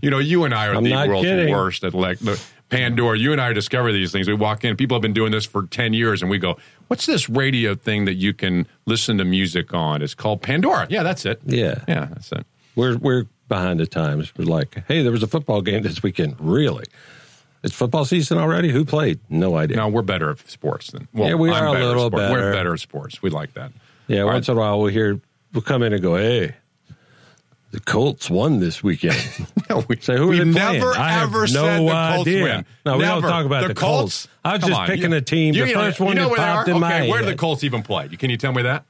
You 0.00 0.08
know, 0.08 0.18
you 0.20 0.44
and 0.44 0.54
I 0.54 0.68
are 0.68 0.74
I'm 0.76 0.84
the 0.84 0.94
world's 0.94 1.26
kidding. 1.26 1.52
worst 1.52 1.84
at 1.84 1.92
like 1.92 2.18
Pandora. 2.68 3.18
You 3.18 3.32
and 3.32 3.40
I 3.40 3.52
discover 3.52 3.92
these 3.92 4.10
things. 4.12 4.26
We 4.28 4.34
walk 4.34 4.64
in, 4.64 4.76
people 4.76 4.96
have 4.96 5.02
been 5.02 5.12
doing 5.12 5.32
this 5.32 5.44
for 5.46 5.66
ten 5.66 5.92
years, 5.92 6.20
and 6.22 6.30
we 6.30 6.38
go, 6.38 6.56
"What's 6.88 7.06
this 7.06 7.28
radio 7.28 7.74
thing 7.74 8.04
that 8.06 8.14
you 8.14 8.32
can 8.34 8.66
listen 8.86 9.18
to 9.18 9.24
music 9.24 9.72
on?" 9.72 10.02
It's 10.02 10.14
called 10.14 10.42
Pandora. 10.42 10.86
Yeah, 10.90 11.02
that's 11.02 11.24
it. 11.24 11.40
Yeah. 11.46 11.84
yeah, 11.86 12.06
that's 12.06 12.32
it. 12.32 12.46
We're 12.74 12.96
we're 12.96 13.26
behind 13.48 13.78
the 13.80 13.86
times. 13.86 14.32
We're 14.36 14.44
like, 14.46 14.82
hey, 14.88 15.02
there 15.02 15.12
was 15.12 15.22
a 15.22 15.28
football 15.28 15.62
game 15.62 15.82
this 15.82 16.02
weekend. 16.02 16.36
Really? 16.40 16.84
It's 17.62 17.74
football 17.74 18.04
season 18.04 18.38
already? 18.38 18.70
Who 18.70 18.84
played? 18.84 19.20
No 19.30 19.56
idea. 19.56 19.76
No, 19.76 19.88
we're 19.88 20.02
better 20.02 20.30
at 20.30 20.38
sports 20.48 20.90
than. 20.90 21.08
Well, 21.12 21.28
Yeah, 21.28 21.34
we 21.36 21.50
I'm 21.50 21.62
are 21.64 21.66
a 21.68 21.72
better 21.72 21.82
at 21.84 21.86
little 21.88 22.06
sports. 22.10 22.30
We're 22.30 22.38
better. 22.40 22.52
better 22.52 22.72
at 22.74 22.80
sports. 22.80 23.22
We 23.22 23.30
like 23.30 23.54
that. 23.54 23.72
Yeah, 24.08 24.20
All 24.20 24.26
once 24.26 24.48
right. 24.48 24.52
in 24.52 24.58
a 24.58 24.60
while 24.60 24.78
we'll 24.80 24.92
hear, 24.92 25.20
we'll 25.52 25.62
come 25.62 25.82
in 25.82 25.92
and 25.92 26.00
go, 26.02 26.16
hey, 26.16 26.54
the 27.76 27.80
Colts 27.84 28.30
won 28.30 28.58
this 28.60 28.82
weekend. 28.82 29.16
No, 29.68 29.84
we, 29.88 29.96
Say, 29.96 30.16
who 30.16 30.26
are 30.26 30.28
we 30.28 30.44
never 30.44 30.92
I 30.96 31.08
have 31.10 31.30
ever 31.34 31.48
no 31.48 31.84
the 31.86 31.90
Colts 32.14 32.28
idea. 32.28 32.42
win. 32.44 32.66
No, 32.84 32.96
we 32.98 33.02
don't 33.02 33.20
talk 33.20 33.44
about 33.44 33.66
the 33.66 33.74
Colts. 33.74 34.28
I 34.44 34.52
was 34.52 34.60
Come 34.60 34.68
just 34.70 34.80
on. 34.82 34.86
picking 34.86 35.10
You- 35.10 35.16
a 35.16 35.20
team, 35.20 35.54
You, 35.54 35.62
the 35.62 35.68
you 35.70 35.74
know- 35.74 35.80
first 35.82 35.98
one 36.00 36.14
know 36.14 36.22
that 36.28 36.30
where 36.30 36.38
popped 36.38 36.68
in 36.68 36.78
my 36.78 36.94
okay, 37.00 37.10
where 37.10 37.20
do 37.22 37.26
the. 37.26 37.34
Colts 37.34 37.64
even 37.64 37.82
play? 37.82 38.06
Can 38.08 38.30
you 38.30 38.36
tell 38.36 38.52
me 38.52 38.62
that? 38.62 38.84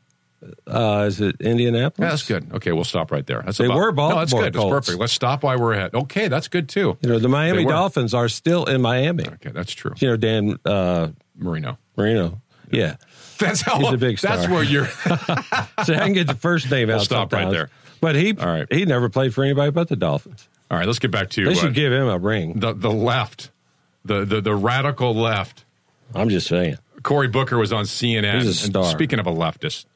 Uh, 0.70 1.04
is 1.08 1.18
it 1.22 1.40
Indianapolis? 1.40 2.04
Yeah, 2.04 2.10
that's 2.10 2.26
good. 2.26 2.52
Okay, 2.56 2.72
we'll 2.72 2.84
stop 2.84 3.10
right 3.10 3.26
there. 3.26 3.40
That's 3.42 3.56
They 3.56 3.64
about, 3.64 3.76
were 3.78 3.90
No, 3.92 4.08
that's 4.16 4.32
Baltimore 4.32 4.42
good. 4.44 4.52
That's 4.54 4.64
perfect. 4.86 4.98
Let's 5.00 5.12
stop 5.14 5.42
while 5.44 5.58
we're 5.58 5.72
ahead. 5.72 5.94
Okay, 5.94 6.28
that's 6.28 6.48
good 6.48 6.68
too. 6.68 6.98
You 7.00 7.08
know, 7.08 7.18
the 7.18 7.28
Miami 7.28 7.64
Dolphins 7.64 8.12
are 8.12 8.28
still 8.28 8.66
in 8.66 8.82
Miami. 8.82 9.24
Okay, 9.26 9.50
that's 9.50 9.72
true. 9.72 9.94
You 9.98 10.08
know, 10.10 10.16
Dan 10.18 10.58
uh, 10.66 11.08
Marino. 11.38 11.78
Marino. 11.96 12.42
Yeah. 12.70 12.96
That's 13.38 13.62
how. 13.62 13.78
He's 13.78 13.92
a 13.92 13.96
big 13.96 14.18
That's 14.18 14.46
where 14.46 14.62
you're. 14.62 14.86
So 15.84 15.94
I 15.94 15.98
can 16.00 16.12
get 16.12 16.26
the 16.26 16.34
first 16.34 16.70
name 16.70 16.88
We'll 16.88 16.98
out. 16.98 17.02
stop 17.04 17.32
right 17.32 17.50
there. 17.50 17.70
But 18.00 18.14
he 18.16 18.36
All 18.38 18.46
right. 18.46 18.72
he 18.72 18.84
never 18.84 19.08
played 19.08 19.34
for 19.34 19.42
anybody 19.44 19.70
but 19.70 19.88
the 19.88 19.96
Dolphins. 19.96 20.48
All 20.70 20.78
right, 20.78 20.86
let's 20.86 20.98
get 20.98 21.10
back 21.10 21.30
to 21.30 21.44
They 21.44 21.52
uh, 21.52 21.54
should 21.54 21.74
give 21.74 21.92
him 21.92 22.08
a 22.08 22.18
ring. 22.18 22.58
the 22.60 22.72
the 22.72 22.90
left, 22.90 23.50
the 24.04 24.24
the 24.24 24.40
the 24.40 24.54
radical 24.54 25.14
left. 25.14 25.64
I'm 26.14 26.28
just 26.28 26.46
saying. 26.48 26.76
Cory 27.02 27.28
Booker 27.28 27.56
was 27.58 27.72
on 27.72 27.84
CNN. 27.84 28.42
He's 28.42 28.44
a 28.62 28.64
And 28.64 28.72
star. 28.72 28.84
speaking 28.90 29.18
of 29.20 29.26
a 29.26 29.32
leftist, 29.32 29.86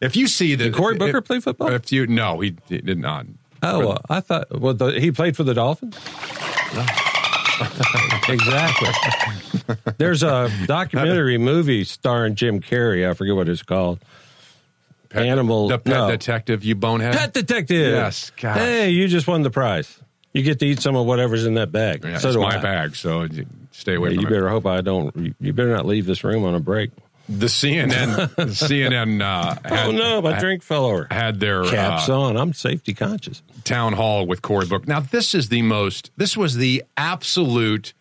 if 0.00 0.16
you 0.16 0.26
see 0.26 0.54
that 0.56 0.64
Did 0.64 0.74
Cory 0.74 0.96
Booker 0.96 1.18
if- 1.18 1.24
play 1.24 1.40
football? 1.40 1.68
If 1.72 1.92
you 1.92 2.06
no, 2.06 2.40
he, 2.40 2.56
he 2.68 2.78
did 2.78 2.98
not. 2.98 3.26
Oh, 3.62 3.78
well, 3.86 4.00
I 4.08 4.20
thought 4.20 4.60
well, 4.60 4.74
the, 4.74 5.00
he 5.00 5.10
played 5.12 5.36
for 5.36 5.42
the 5.44 5.54
Dolphins. 5.54 5.96
exactly. 8.28 8.88
There's 9.98 10.22
a 10.22 10.50
documentary 10.66 11.38
movie 11.38 11.84
starring 11.84 12.34
Jim 12.34 12.60
Carrey. 12.60 13.08
I 13.08 13.14
forget 13.14 13.34
what 13.34 13.48
it's 13.48 13.62
called. 13.62 13.98
Pet- 15.08 15.26
Animal- 15.26 15.68
the 15.68 15.78
pet 15.78 15.94
no. 15.94 16.10
detective, 16.10 16.64
you 16.64 16.74
bonehead. 16.74 17.14
Pet 17.14 17.32
Detective. 17.32 17.92
Yes, 17.92 18.30
God. 18.40 18.56
Hey, 18.58 18.90
you 18.90 19.08
just 19.08 19.26
won 19.26 19.42
the 19.42 19.50
prize. 19.50 19.98
You 20.32 20.42
get 20.42 20.58
to 20.58 20.66
eat 20.66 20.80
some 20.80 20.96
of 20.96 21.06
whatever's 21.06 21.46
in 21.46 21.54
that 21.54 21.72
bag. 21.72 22.04
Yeah, 22.04 22.18
so 22.18 22.28
it's 22.28 22.36
my 22.36 22.58
I. 22.58 22.62
bag, 22.62 22.94
so 22.96 23.26
stay 23.72 23.94
away 23.94 24.10
Yeah, 24.10 24.20
you 24.20 24.26
it. 24.26 24.30
better 24.30 24.48
hope 24.48 24.66
I 24.66 24.80
don't. 24.82 25.34
you- 25.40 25.52
better 25.52 25.72
not 25.72 25.86
leave 25.86 26.04
this 26.06 26.22
room 26.24 26.44
on 26.44 26.54
a 26.54 26.60
break. 26.60 26.90
The 27.28 27.46
CNN, 27.46 28.28
CNN 28.54 29.20
uh, 29.20 29.56
had, 29.68 29.86
oh 29.88 29.90
no, 29.90 30.22
my 30.22 30.38
drink 30.38 30.62
fell 30.62 30.84
over. 30.84 31.08
had 31.10 31.40
their 31.40 31.64
Caps 31.64 32.08
uh, 32.08 32.20
on. 32.20 32.36
I'm 32.36 32.52
safety 32.52 32.94
conscious. 32.94 33.42
town 33.64 33.94
hall 33.94 34.26
with 34.26 34.42
Cory 34.42 34.66
Booker. 34.66 34.84
Now, 34.86 35.00
this 35.00 35.34
is 35.34 35.48
the 35.48 35.62
most, 35.62 36.12
this 36.16 36.36
was 36.36 36.54
the 36.56 36.84
absolute 36.96 37.94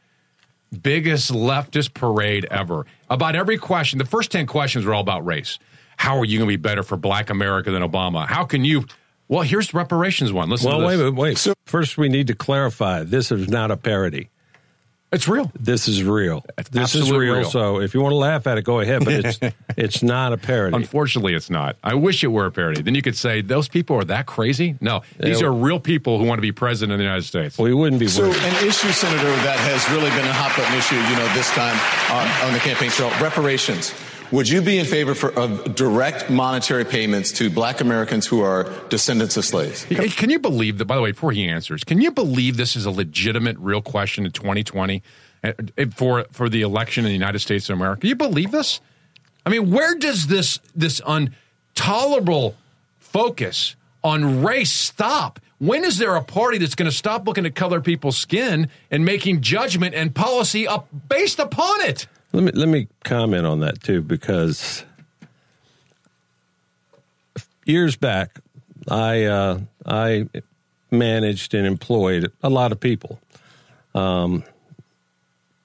biggest 0.82 1.32
leftist 1.34 1.94
parade 1.94 2.46
ever. 2.52 2.86
About 3.10 3.36
every 3.36 3.58
question, 3.58 3.98
the 3.98 4.06
first 4.06 4.32
10 4.32 4.46
questions 4.46 4.86
were 4.86 4.94
all 4.94 5.02
about 5.02 5.26
race. 5.26 5.58
How 5.98 6.18
are 6.18 6.26
you 6.26 6.38
going 6.38 6.50
to 6.50 6.54
be 6.58 6.62
better 6.62 6.84
for 6.84 6.98
black 6.98 7.30
America 7.30 7.72
than 7.72 7.82
Obama? 7.82 8.28
How 8.28 8.44
can 8.46 8.66
you? 8.66 8.86
Well, 9.28 9.42
here's 9.42 9.70
the 9.72 9.78
reparations 9.78 10.32
one. 10.32 10.50
Listen 10.50 10.70
Well, 10.70 10.82
to 10.82 10.86
wait, 10.88 10.96
this. 10.98 11.12
wait, 11.12 11.48
wait. 11.48 11.56
First, 11.66 11.98
we 11.98 12.10
need 12.10 12.28
to 12.28 12.36
clarify. 12.36 13.04
This 13.04 13.32
is 13.32 13.48
not 13.50 13.72
a 13.72 13.78
parody. 13.78 14.30
It's 15.12 15.28
real. 15.30 15.50
This 15.58 15.88
is 15.88 16.04
real. 16.04 16.44
This 16.72 16.94
is 16.94 17.10
real, 17.10 17.36
real. 17.36 17.46
So 17.46 17.80
if 17.80 17.94
you 17.94 18.02
want 18.02 18.12
to 18.12 18.18
laugh 18.18 18.48
at 18.48 18.58
it, 18.58 18.64
go 18.64 18.82
ahead. 18.82 19.06
But 19.06 19.14
it's 19.14 19.40
it's 19.78 20.04
not 20.04 20.34
a 20.34 20.38
parody. 20.38 20.76
Unfortunately, 20.76 21.34
it's 21.36 21.50
not. 21.50 21.78
I 21.84 21.94
wish 21.96 22.22
it 22.24 22.28
were 22.28 22.48
a 22.48 22.52
parody. 22.52 22.82
Then 22.82 22.96
you 22.96 23.02
could 23.02 23.16
say 23.16 23.40
those 23.42 23.70
people 23.70 23.96
are 23.96 24.04
that 24.06 24.26
crazy. 24.26 24.76
No, 24.82 25.04
these 25.18 25.40
Yeah. 25.40 25.48
are 25.48 25.54
real 25.54 25.80
people 25.80 26.20
who 26.20 26.26
want 26.26 26.40
to 26.40 26.42
be 26.42 26.52
president 26.52 26.94
of 26.94 26.98
the 26.98 27.06
United 27.06 27.24
States. 27.24 27.58
Well, 27.58 27.66
We 27.66 27.74
wouldn't 27.74 28.00
be. 28.00 28.08
So, 28.10 28.24
worried. 28.24 28.36
an 28.36 28.68
issue, 28.68 28.90
Senator, 28.92 29.24
that 29.24 29.58
has 29.60 29.90
really 29.96 30.10
been 30.10 30.28
a 30.28 30.34
hot 30.34 30.52
button 30.58 30.76
issue, 30.78 30.96
you 30.96 31.16
know, 31.16 31.34
this 31.34 31.50
time 31.52 31.78
on, 32.12 32.48
on 32.48 32.54
the 32.54 32.60
campaign 32.60 32.90
trail 32.90 33.10
reparations. 33.22 33.94
Would 34.36 34.50
you 34.50 34.62
be 34.62 34.78
in 34.78 34.86
favor 34.86 35.16
for, 35.16 35.32
of 35.32 35.76
direct 35.76 36.30
monetary 36.30 36.84
payments 36.84 37.32
to 37.34 37.50
black 37.50 37.80
Americans 37.80 38.28
who 38.28 38.42
are 38.42 38.70
descendants 38.90 39.38
of 39.38 39.46
slaves? 39.46 39.84
Hey, 39.86 40.10
Can 40.10 40.30
you 40.30 40.40
believe 40.40 40.78
that? 40.80 40.86
By 40.86 40.98
the 40.98 41.02
way, 41.02 41.12
before 41.12 41.32
he 41.32 41.48
answers, 41.48 41.86
can 41.86 42.02
you 42.02 42.12
believe 42.12 42.58
this 42.58 42.76
is 42.76 42.86
a 42.86 42.92
legitimate, 42.92 43.58
real 43.60 43.82
question 43.82 44.26
in 44.26 44.34
2020 44.34 45.02
uh, 45.42 45.54
for 45.96 46.26
for 46.32 46.50
the 46.50 46.64
election 46.64 47.06
in 47.06 47.10
the 47.10 47.14
United 47.14 47.40
States 47.40 47.70
of 47.70 47.78
America? 47.78 48.02
Can 48.02 48.10
you 48.10 48.16
believe 48.18 48.52
this? 48.52 48.82
I 49.46 49.52
mean, 49.52 49.72
where 49.72 49.96
does 49.96 50.28
this 50.28 50.60
this 50.76 51.02
intolerable 51.08 52.58
focus 53.00 53.78
on 54.04 54.44
race 54.44 54.74
stop? 54.74 55.40
When 55.60 55.86
is 55.86 55.98
there 55.98 56.18
a 56.18 56.22
party 56.22 56.58
that's 56.58 56.76
going 56.76 56.92
to 56.92 56.98
stop 56.98 57.26
looking 57.26 57.46
at 57.46 57.56
color 57.56 57.80
people's 57.80 58.18
skin 58.18 58.70
and 58.92 59.06
making 59.06 59.40
judgment 59.40 59.96
and 59.96 60.14
policy 60.14 60.68
up 60.68 60.90
based 61.08 61.40
upon 61.40 61.80
it? 61.86 62.08
Let 62.36 62.44
me 62.44 62.52
let 62.52 62.68
me 62.68 62.90
comment 63.06 63.46
on 63.46 63.62
that 63.62 63.82
too, 63.82 64.02
because 64.02 64.84
years 67.66 67.96
back, 67.96 68.42
I 68.90 69.24
uh, 69.24 69.60
I 69.86 70.28
managed 70.92 71.54
and 71.54 71.66
employed 71.66 72.34
a 72.44 72.50
lot 72.50 72.74
of 72.74 72.82
people, 72.82 73.22
um, 73.94 74.44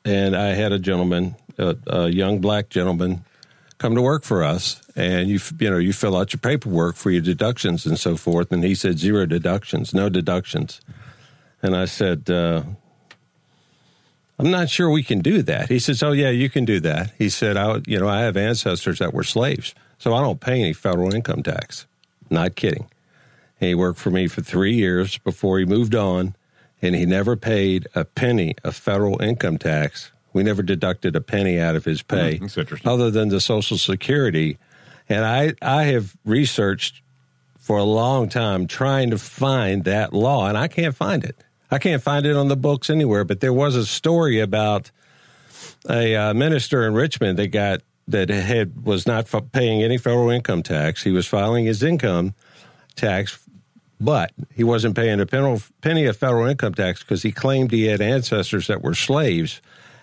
and 0.05 0.37
I 0.37 0.51
had 0.51 0.71
a 0.71 0.79
gentleman, 0.79 1.35
a, 1.59 1.77
a 1.89 2.09
young 2.09 2.41
black 2.41 2.69
gentleman, 2.69 3.25
come 3.79 3.97
to 3.97 4.03
work 4.03 4.23
for 4.23 4.45
us, 4.45 4.81
and 4.95 5.29
you 5.29 5.41
you 5.59 5.71
know 5.71 5.79
you 5.79 5.93
fill 5.93 6.17
out 6.17 6.33
your 6.33 6.39
paperwork 6.39 6.95
for 6.95 7.11
your 7.11 7.23
deductions 7.23 7.85
and 7.85 7.99
so 7.99 8.17
forth, 8.17 8.53
and 8.53 8.63
he 8.63 8.77
said 8.77 8.97
zero 8.97 9.27
deductions, 9.27 9.93
no 9.93 10.09
deductions, 10.09 10.81
and 11.65 11.75
I 11.75 11.87
said. 11.87 12.31
Uh, 12.31 12.63
I'm 14.41 14.51
not 14.51 14.69
sure 14.71 14.91
we 14.91 15.03
can 15.03 15.21
do 15.21 15.43
that. 15.43 15.69
He 15.69 15.79
says, 15.79 16.03
"Oh 16.03 16.13
yeah, 16.13 16.31
you 16.31 16.49
can 16.49 16.65
do 16.65 16.81
that." 16.81 17.13
He 17.19 17.29
said, 17.29 17.57
"I, 17.57 17.81
you 17.87 17.99
know, 17.99 18.09
I 18.09 18.21
have 18.21 18.37
ancestors 18.37 18.99
that 18.99 19.13
were 19.13 19.25
slaves, 19.25 19.75
so 19.99 20.15
I 20.15 20.23
don't 20.23 20.41
pay 20.41 20.61
any 20.61 20.73
federal 20.73 21.15
income 21.15 21.43
tax." 21.43 21.87
Not 22.31 22.55
kidding. 22.55 22.87
He 23.59 23.75
worked 23.75 23.99
for 23.99 24.11
me 24.11 24.27
for 24.29 24.41
three 24.41 24.75
years 24.75 25.19
before 25.19 25.59
he 25.59 25.65
moved 25.65 25.95
on, 25.95 26.35
and 26.81 26.95
he 26.95 27.05
never 27.05 27.37
paid 27.37 27.87
a 27.95 28.05
penny 28.05 28.55
of 28.65 28.75
federal 28.75 29.21
income 29.23 29.59
tax. 29.59 30.11
We 30.33 30.43
never 30.43 30.63
deducted 30.63 31.17
a 31.17 31.21
penny 31.21 31.59
out 31.59 31.77
of 31.77 31.85
his 31.85 32.03
pay, 32.03 32.39
that's 32.41 32.57
interesting. 32.57 32.91
other 32.91 33.11
than 33.11 33.29
the 33.29 33.41
Social 33.41 33.77
Security. 33.77 34.59
And 35.09 35.25
I, 35.25 35.55
I 35.61 35.85
have 35.85 36.17
researched 36.25 37.03
for 37.59 37.77
a 37.79 37.85
long 37.85 38.29
time 38.29 38.67
trying 38.67 39.11
to 39.11 39.19
find 39.19 39.85
that 39.85 40.13
law, 40.13 40.47
and 40.47 40.57
I 40.57 40.69
can't 40.69 40.95
find 40.95 41.25
it. 41.25 41.37
I 41.71 41.79
can't 41.79 42.03
find 42.03 42.27
it 42.27 42.37
on 42.37 42.49
the 42.49 42.57
books 42.57 42.91
anywhere. 42.91 43.25
But 43.25 43.41
there 43.41 43.53
was 43.53 43.77
a 43.77 43.87
story 43.87 44.41
about 44.41 44.91
a 45.89 46.15
uh, 46.17 46.35
minister 46.35 46.87
in 46.87 46.95
Richmond 46.95 47.39
that 47.39 47.49
got 47.49 47.81
that 48.09 48.29
had 48.29 48.85
was 48.85 49.07
not 49.07 49.33
f- 49.33 49.45
paying 49.53 49.83
any 49.83 49.97
federal 49.97 50.31
income 50.31 50.63
tax. 50.63 51.03
He 51.05 51.13
was 51.13 51.27
filing 51.27 51.65
his 51.65 51.83
income 51.83 52.35
tax, 52.97 53.39
but 54.01 54.33
he 54.53 54.65
wasn't 54.65 54.97
paying 54.97 55.21
a 55.21 55.27
penal, 55.27 55.63
penny 55.81 56.07
of 56.07 56.17
federal 56.17 56.47
income 56.47 56.75
tax 56.75 57.01
because 57.01 57.23
he 57.23 57.31
claimed 57.31 57.71
he 57.71 57.85
had 57.87 58.01
ancestors 58.01 58.67
that 58.67 58.83
were 58.83 58.95
slaves. 58.95 59.61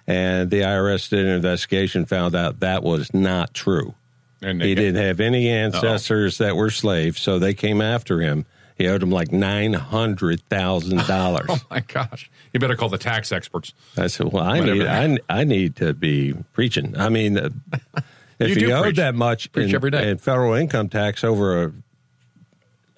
And 0.10 0.50
the 0.50 0.62
IRS 0.62 1.10
did 1.10 1.26
an 1.26 1.34
investigation, 1.34 2.06
found 2.06 2.34
out 2.34 2.62
that 2.62 2.82
was 2.82 3.14
not 3.14 3.54
true. 3.54 3.94
And 4.42 4.62
He 4.62 4.74
didn't 4.74 5.04
have 5.04 5.20
any 5.20 5.50
ancestors 5.50 6.38
that 6.38 6.56
were 6.56 6.70
slaves, 6.70 7.20
so 7.20 7.40
they 7.40 7.54
came 7.54 7.82
after 7.82 8.22
him. 8.22 8.46
He 8.78 8.88
owed 8.88 9.02
him 9.02 9.10
like 9.10 9.32
nine 9.32 9.74
hundred 9.74 10.42
thousand 10.50 11.06
dollars. 11.08 11.46
Oh 11.50 11.60
my 11.72 11.80
gosh! 11.80 12.30
You 12.54 12.60
better 12.60 12.76
call 12.76 12.90
the 12.90 12.98
tax 12.98 13.32
experts. 13.32 13.74
I 13.98 14.08
said, 14.08 14.32
"Well, 14.32 14.44
I 14.44 14.60
Whatever. 14.60 14.76
need, 15.08 15.22
I, 15.30 15.40
I 15.42 15.44
need 15.44 15.76
to 15.78 15.94
be 15.94 16.34
preaching. 16.54 16.96
I 16.98 17.10
mean, 17.10 17.38
uh, 17.38 17.50
if 18.40 18.50
You 18.50 18.56
do 18.56 18.72
owed 18.74 18.84
preach. 18.84 18.96
that 18.98 19.16
much 19.16 19.52
Preach 19.52 19.70
in, 19.70 19.76
every 19.76 19.90
day. 19.92 20.10
in 20.10 20.18
federal 20.20 20.54
income 20.54 20.90
tax 20.90 21.24
over 21.24 21.64
a, 21.66 21.72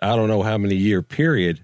I 0.02 0.16
don't 0.18 0.28
know 0.28 0.42
how 0.44 0.58
many 0.58 0.76
year 0.76 1.02
period, 1.02 1.64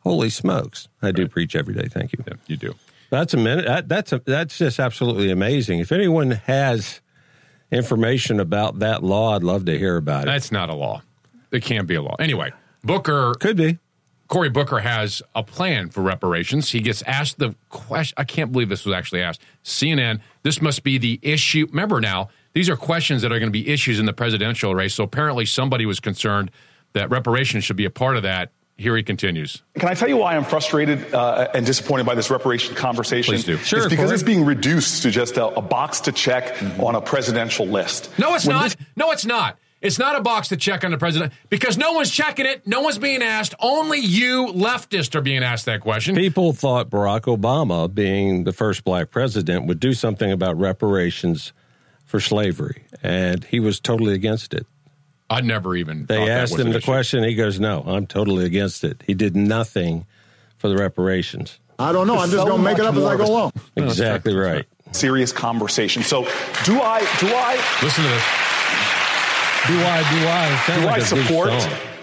holy 0.00 0.30
smokes! 0.30 0.86
I 1.02 1.10
do 1.10 1.26
preach 1.28 1.56
every 1.56 1.74
day. 1.74 1.88
Thank 1.88 2.12
you. 2.12 2.22
Yeah, 2.26 2.34
you 2.46 2.56
do. 2.56 2.74
That's 3.10 3.34
a 3.34 3.36
minute. 3.38 3.66
That, 3.66 3.88
that's 3.88 4.12
a, 4.12 4.20
that's 4.24 4.56
just 4.56 4.78
absolutely 4.78 5.30
amazing. 5.30 5.80
If 5.80 5.90
anyone 5.92 6.30
has 6.30 7.00
information 7.70 8.38
about 8.40 8.78
that 8.78 9.02
law, 9.02 9.34
I'd 9.34 9.42
love 9.42 9.64
to 9.66 9.76
hear 9.78 9.96
about 9.96 10.22
it. 10.22 10.26
That's 10.26 10.52
not 10.52 10.70
a 10.70 10.74
law. 10.74 11.02
It 11.50 11.62
can't 11.62 11.86
be 11.86 11.94
a 11.96 12.02
law. 12.02 12.16
Anyway, 12.18 12.52
Booker 12.84 13.34
Could 13.40 13.56
be. 13.56 13.78
Cory 14.28 14.48
Booker 14.48 14.78
has 14.78 15.20
a 15.34 15.42
plan 15.42 15.90
for 15.90 16.00
reparations. 16.00 16.70
He 16.70 16.80
gets 16.80 17.02
asked 17.02 17.38
the 17.38 17.54
question. 17.68 18.14
I 18.16 18.24
can't 18.24 18.50
believe 18.50 18.70
this 18.70 18.86
was 18.86 18.94
actually 18.94 19.20
asked. 19.20 19.42
CNN, 19.62 20.20
this 20.42 20.62
must 20.62 20.82
be 20.84 20.96
the 20.96 21.18
issue. 21.20 21.66
Remember 21.68 22.00
now, 22.00 22.30
these 22.54 22.70
are 22.70 22.76
questions 22.76 23.20
that 23.22 23.30
are 23.30 23.38
going 23.38 23.52
to 23.52 23.58
be 23.58 23.68
issues 23.68 24.00
in 24.00 24.06
the 24.06 24.12
presidential 24.14 24.74
race. 24.74 24.94
So 24.94 25.04
apparently 25.04 25.44
somebody 25.44 25.84
was 25.84 26.00
concerned 26.00 26.50
that 26.94 27.10
reparations 27.10 27.64
should 27.64 27.76
be 27.76 27.84
a 27.84 27.90
part 27.90 28.16
of 28.16 28.22
that. 28.22 28.52
Here 28.78 28.96
he 28.96 29.02
continues. 29.02 29.62
Can 29.78 29.90
I 29.90 29.94
tell 29.94 30.08
you 30.08 30.16
why 30.16 30.34
I'm 30.34 30.44
frustrated 30.44 31.14
uh, 31.14 31.48
and 31.52 31.64
disappointed 31.66 32.06
by 32.06 32.14
this 32.14 32.30
reparation 32.30 32.74
conversation? 32.74 33.34
Please 33.34 33.44
do. 33.44 33.58
Sure, 33.58 33.80
It's 33.80 33.88
because 33.88 34.06
Cory. 34.06 34.14
it's 34.14 34.22
being 34.22 34.46
reduced 34.46 35.02
to 35.02 35.10
just 35.10 35.36
a, 35.36 35.46
a 35.48 35.60
box 35.60 36.00
to 36.00 36.10
check 36.12 36.56
on 36.80 36.94
a 36.94 37.00
presidential 37.02 37.66
list. 37.66 38.10
No, 38.18 38.34
it's 38.34 38.46
When 38.46 38.56
not. 38.56 38.62
this- 38.64 38.76
no, 38.96 39.10
it's 39.12 39.26
not. 39.26 39.58
It's 39.82 39.98
not 39.98 40.16
a 40.16 40.20
box 40.22 40.48
to 40.48 40.56
check 40.56 40.84
on 40.84 40.92
the 40.92 40.96
president 40.98 41.32
because 41.50 41.76
no 41.76 41.92
one's 41.92 42.10
checking 42.10 42.46
it. 42.46 42.66
No 42.66 42.80
one's 42.80 42.98
being 42.98 43.20
asked. 43.20 43.54
Only 43.58 43.98
you 43.98 44.46
leftists 44.54 45.14
are 45.16 45.20
being 45.20 45.42
asked 45.42 45.66
that 45.66 45.80
question. 45.80 46.14
People 46.14 46.52
thought 46.52 46.88
Barack 46.88 47.22
Obama, 47.22 47.92
being 47.92 48.44
the 48.44 48.52
first 48.52 48.84
black 48.84 49.10
president, 49.10 49.66
would 49.66 49.80
do 49.80 49.92
something 49.92 50.30
about 50.30 50.56
reparations 50.56 51.52
for 52.04 52.20
slavery, 52.20 52.84
and 53.02 53.42
he 53.44 53.58
was 53.58 53.80
totally 53.80 54.14
against 54.14 54.54
it. 54.54 54.66
I 55.28 55.40
never 55.40 55.74
even. 55.74 56.06
They 56.06 56.16
thought 56.18 56.26
that 56.26 56.40
asked 56.42 56.52
was 56.52 56.60
him 56.60 56.66
an 56.68 56.72
the 56.74 56.78
issue. 56.78 56.84
question. 56.86 57.24
He 57.24 57.34
goes, 57.34 57.58
"No, 57.58 57.82
I'm 57.86 58.06
totally 58.06 58.44
against 58.44 58.84
it." 58.84 59.02
He 59.06 59.14
did 59.14 59.34
nothing 59.34 60.06
for 60.58 60.68
the 60.68 60.76
reparations. 60.76 61.58
I 61.78 61.90
don't 61.90 62.06
know. 62.06 62.14
I'm 62.18 62.30
just 62.30 62.42
So 62.42 62.44
going 62.46 62.58
to 62.58 62.62
make 62.62 62.78
it 62.78 62.84
up 62.84 62.94
as 62.94 63.02
I 63.02 63.16
go 63.16 63.24
along. 63.24 63.52
Exactly 63.76 64.34
right. 64.36 64.64
Serious 64.92 65.32
conversation. 65.32 66.02
So, 66.02 66.22
do 66.64 66.80
I 66.80 67.00
do 67.18 67.28
I 67.28 67.56
Listen 67.82 68.04
to 68.04 68.10
this. 68.10 68.51
Do 69.68 69.74
I? 69.74 69.98
Do 70.10 70.74
I? 70.74 70.76
Do 70.80 70.86
like 70.86 70.94
I 70.94 70.96
a 70.96 70.98
big 70.98 71.04
support 71.26 71.50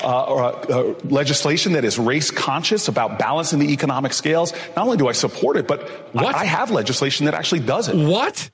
uh, 0.02 0.24
or, 0.26 0.43
uh, 0.72 0.93
legislation 1.06 1.74
that 1.74 1.84
is 1.84 2.00
race 2.00 2.32
conscious 2.32 2.88
about 2.88 3.19
balancing 3.19 3.60
the 3.60 3.72
economic 3.74 4.13
scales? 4.13 4.54
Not 4.76 4.86
only 4.86 4.98
do 4.98 5.08
I 5.10 5.12
support 5.12 5.58
it, 5.58 5.67
but 5.67 5.82
I- 6.15 6.24
What? 6.24 6.36
I, 6.36 6.45
have 6.45 6.72
legislation 6.72 7.26
that 7.26 7.34
actually 7.34 7.60
does 7.62 7.89
it. 7.89 7.95
What? 7.95 8.50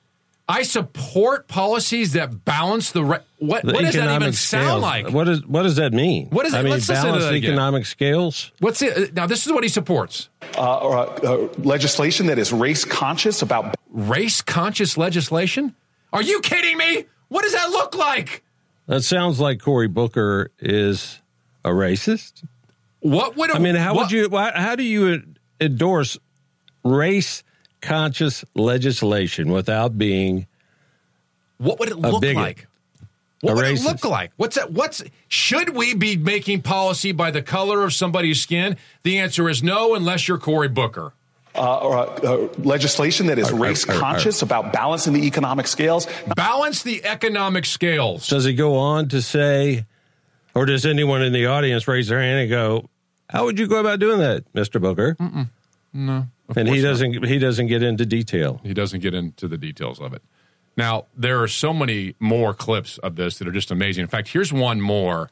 I 0.48 0.62
support 0.62 1.48
policies 1.48 2.12
that 2.12 2.44
balance 2.44 2.92
the. 2.92 3.04
Re- 3.04 3.18
what? 3.38 3.64
The 3.64 3.72
what 3.72 3.80
does 3.84 3.94
that 3.94 4.02
even 4.02 4.08
economic 4.12 4.34
sound 4.34 4.64
scales. 4.64 4.82
like? 4.82 5.10
What 5.10 5.28
is? 5.28 5.44
What 5.46 5.62
does 5.62 5.76
that 5.76 5.92
mean? 5.92 6.28
What 6.30 6.46
is 6.46 6.54
it? 6.54 6.58
I 6.58 6.62
mean, 6.62 6.72
Let's 6.72 6.86
balance 6.86 7.24
that 7.24 7.34
again. 7.34 7.50
economic 7.50 7.86
scales. 7.86 8.52
What's 8.60 8.80
it? 8.82 9.14
Now, 9.14 9.26
this 9.26 9.44
is 9.46 9.52
what 9.52 9.62
he 9.64 9.68
supports: 9.68 10.28
Uh, 10.56 10.78
or, 10.78 10.98
uh, 11.26 11.48
legislation 11.58 12.26
that 12.26 12.38
is 12.38 12.52
race 12.52 12.84
conscious 12.84 13.42
about 13.42 13.74
race 13.90 14.40
conscious 14.40 14.96
legislation. 14.96 15.74
Are 16.12 16.22
you 16.22 16.40
kidding 16.40 16.76
me? 16.78 17.06
What 17.28 17.42
does 17.42 17.52
that 17.52 17.70
look 17.70 17.96
like? 17.96 18.44
That 18.86 19.02
sounds 19.02 19.40
like 19.40 19.60
Cory 19.60 19.88
Booker 19.88 20.50
is 20.58 21.20
a 21.64 21.70
racist. 21.70 22.44
What 23.00 23.36
would? 23.36 23.50
I 23.50 23.58
mean, 23.58 23.74
how 23.74 23.94
what- 23.94 24.04
would 24.04 24.12
you? 24.12 24.28
How 24.30 24.76
do 24.76 24.82
you 24.82 25.22
endorse 25.60 26.18
race 26.84 27.42
conscious 27.80 28.44
legislation 28.54 29.50
without 29.50 29.98
being 29.98 30.46
What 31.58 31.78
would 31.78 31.88
it 31.88 31.94
a 31.94 31.98
look 31.98 32.20
bigot? 32.22 32.36
like? 32.36 32.66
What 33.42 33.52
A 33.52 33.54
would 33.56 33.64
it 33.66 33.82
look 33.82 34.04
like? 34.04 34.32
What's 34.36 34.56
that? 34.56 34.72
What's 34.72 35.02
should 35.28 35.70
we 35.76 35.94
be 35.94 36.16
making 36.16 36.62
policy 36.62 37.12
by 37.12 37.30
the 37.30 37.42
color 37.42 37.84
of 37.84 37.92
somebody's 37.92 38.40
skin? 38.40 38.76
The 39.02 39.18
answer 39.18 39.48
is 39.48 39.62
no, 39.62 39.94
unless 39.94 40.26
you're 40.26 40.38
Cory 40.38 40.68
Booker. 40.68 41.12
Uh, 41.56 41.78
or, 41.78 41.96
uh, 42.26 42.48
legislation 42.58 43.26
that 43.26 43.38
is 43.38 43.50
race 43.52 43.84
conscious 43.84 44.42
about 44.42 44.72
balancing 44.72 45.12
the 45.12 45.26
economic 45.26 45.66
scales. 45.66 46.06
Balance 46.36 46.82
the 46.82 47.04
economic 47.04 47.64
scales. 47.64 48.28
Does 48.28 48.44
he 48.44 48.54
go 48.54 48.76
on 48.76 49.08
to 49.08 49.22
say, 49.22 49.86
or 50.54 50.66
does 50.66 50.86
anyone 50.86 51.22
in 51.22 51.32
the 51.32 51.46
audience 51.46 51.88
raise 51.88 52.08
their 52.08 52.20
hand 52.20 52.40
and 52.40 52.50
go, 52.50 52.88
"How 53.30 53.44
would 53.44 53.58
you 53.58 53.66
go 53.66 53.80
about 53.80 53.98
doing 53.98 54.18
that, 54.18 54.44
Mister 54.54 54.78
Booker?" 54.78 55.16
No, 55.92 56.26
of 56.48 56.56
And 56.56 56.68
he 56.68 56.74
course 56.74 56.82
not. 56.82 56.88
doesn't. 56.90 57.24
He 57.26 57.38
doesn't 57.38 57.66
get 57.68 57.82
into 57.82 58.04
detail. 58.04 58.60
He 58.62 58.74
doesn't 58.74 59.00
get 59.00 59.14
into 59.14 59.48
the 59.48 59.56
details 59.56 59.98
of 60.00 60.12
it. 60.12 60.22
Now, 60.76 61.06
there 61.16 61.42
are 61.42 61.48
so 61.48 61.72
many 61.72 62.14
more 62.20 62.52
clips 62.52 62.98
of 62.98 63.16
this 63.16 63.38
that 63.38 63.48
are 63.48 63.52
just 63.52 63.70
amazing. 63.70 64.02
In 64.02 64.08
fact, 64.08 64.28
here's 64.28 64.52
one 64.52 64.80
more 64.82 65.30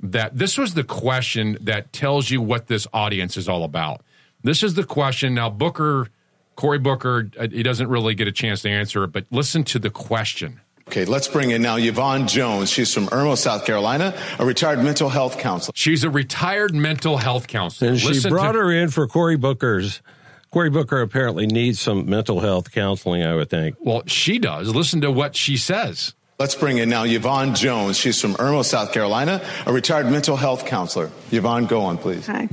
that 0.00 0.36
this 0.36 0.58
was 0.58 0.74
the 0.74 0.84
question 0.84 1.56
that 1.62 1.92
tells 1.94 2.30
you 2.30 2.42
what 2.42 2.66
this 2.66 2.86
audience 2.92 3.36
is 3.38 3.48
all 3.48 3.64
about. 3.64 4.02
This 4.42 4.62
is 4.62 4.74
the 4.74 4.84
question. 4.84 5.34
Now, 5.34 5.50
Booker, 5.50 6.08
Cory 6.56 6.78
Booker, 6.78 7.30
uh, 7.38 7.48
he 7.50 7.62
doesn't 7.62 7.88
really 7.88 8.14
get 8.14 8.28
a 8.28 8.32
chance 8.32 8.62
to 8.62 8.68
answer 8.70 9.04
it, 9.04 9.12
but 9.12 9.26
listen 9.30 9.64
to 9.64 9.78
the 9.78 9.90
question. 9.90 10.60
Okay, 10.88 11.04
let's 11.04 11.28
bring 11.28 11.50
in 11.52 11.62
now 11.62 11.76
Yvonne 11.76 12.26
Jones. 12.26 12.68
She's 12.68 12.92
from 12.92 13.06
Irmo, 13.08 13.38
South 13.38 13.64
Carolina, 13.64 14.14
a 14.38 14.44
retired 14.44 14.80
mental 14.80 15.08
health 15.08 15.38
counselor. 15.38 15.72
She's 15.76 16.04
a 16.04 16.10
retired 16.10 16.74
mental 16.74 17.16
health 17.16 17.46
counselor. 17.46 17.92
And 17.92 18.00
she 18.00 18.08
Listen 18.08 18.30
brought 18.30 18.52
to- 18.52 18.58
her 18.58 18.72
in 18.72 18.90
for 18.90 19.06
Cory 19.06 19.36
Booker's. 19.36 20.02
Cory 20.50 20.68
Booker 20.68 21.00
apparently 21.00 21.46
needs 21.46 21.80
some 21.80 22.10
mental 22.10 22.40
health 22.40 22.72
counseling. 22.72 23.22
I 23.22 23.34
would 23.34 23.48
think. 23.48 23.76
Well, 23.80 24.02
she 24.06 24.38
does. 24.38 24.74
Listen 24.74 25.00
to 25.00 25.10
what 25.10 25.34
she 25.34 25.56
says. 25.56 26.12
Let's 26.38 26.54
bring 26.56 26.76
in 26.78 26.90
now 26.90 27.04
Yvonne 27.04 27.54
Jones. 27.54 27.96
She's 27.96 28.20
from 28.20 28.34
Irmo, 28.34 28.62
South 28.64 28.92
Carolina, 28.92 29.40
a 29.64 29.72
retired 29.72 30.10
mental 30.10 30.36
health 30.36 30.66
counselor. 30.66 31.10
Yvonne, 31.30 31.66
go 31.66 31.82
on, 31.82 31.96
please. 31.96 32.26
Hi. 32.26 32.48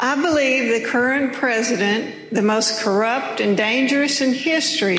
I 0.00 0.20
believe 0.20 0.82
the 0.82 0.88
current 0.88 1.32
president, 1.34 2.30
the 2.32 2.42
most 2.42 2.80
corrupt 2.82 3.40
and 3.40 3.56
dangerous 3.56 4.20
in 4.20 4.34
history, 4.34 4.98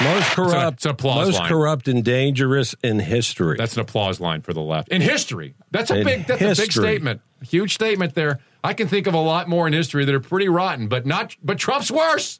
Most 0.00 0.30
corrupt, 0.30 0.74
it's 0.76 0.84
an 0.86 0.90
applause 0.92 1.26
most 1.28 1.38
line. 1.40 1.48
corrupt 1.48 1.88
and 1.88 2.04
dangerous 2.04 2.74
in 2.84 3.00
history. 3.00 3.56
That's 3.58 3.74
an 3.74 3.80
applause 3.80 4.20
line 4.20 4.42
for 4.42 4.52
the 4.54 4.60
left. 4.60 4.88
In 4.90 5.02
history. 5.02 5.54
That's 5.72 5.90
a 5.90 5.98
In 5.98 6.04
big 6.04 6.26
that's 6.26 6.40
a 6.40 6.44
big 6.44 6.56
history. 6.56 6.84
statement. 6.84 7.20
Huge 7.42 7.74
statement 7.74 8.14
there. 8.14 8.38
I 8.64 8.74
can 8.74 8.86
think 8.88 9.06
of 9.08 9.14
a 9.14 9.18
lot 9.20 9.48
more 9.48 9.66
in 9.66 9.72
history 9.72 10.04
that 10.04 10.14
are 10.14 10.20
pretty 10.20 10.48
rotten, 10.48 10.86
but 10.88 11.04
not 11.04 11.36
but 11.42 11.58
Trump's 11.58 11.90
worse. 11.90 12.38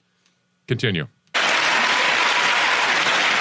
Continue. 0.69 1.09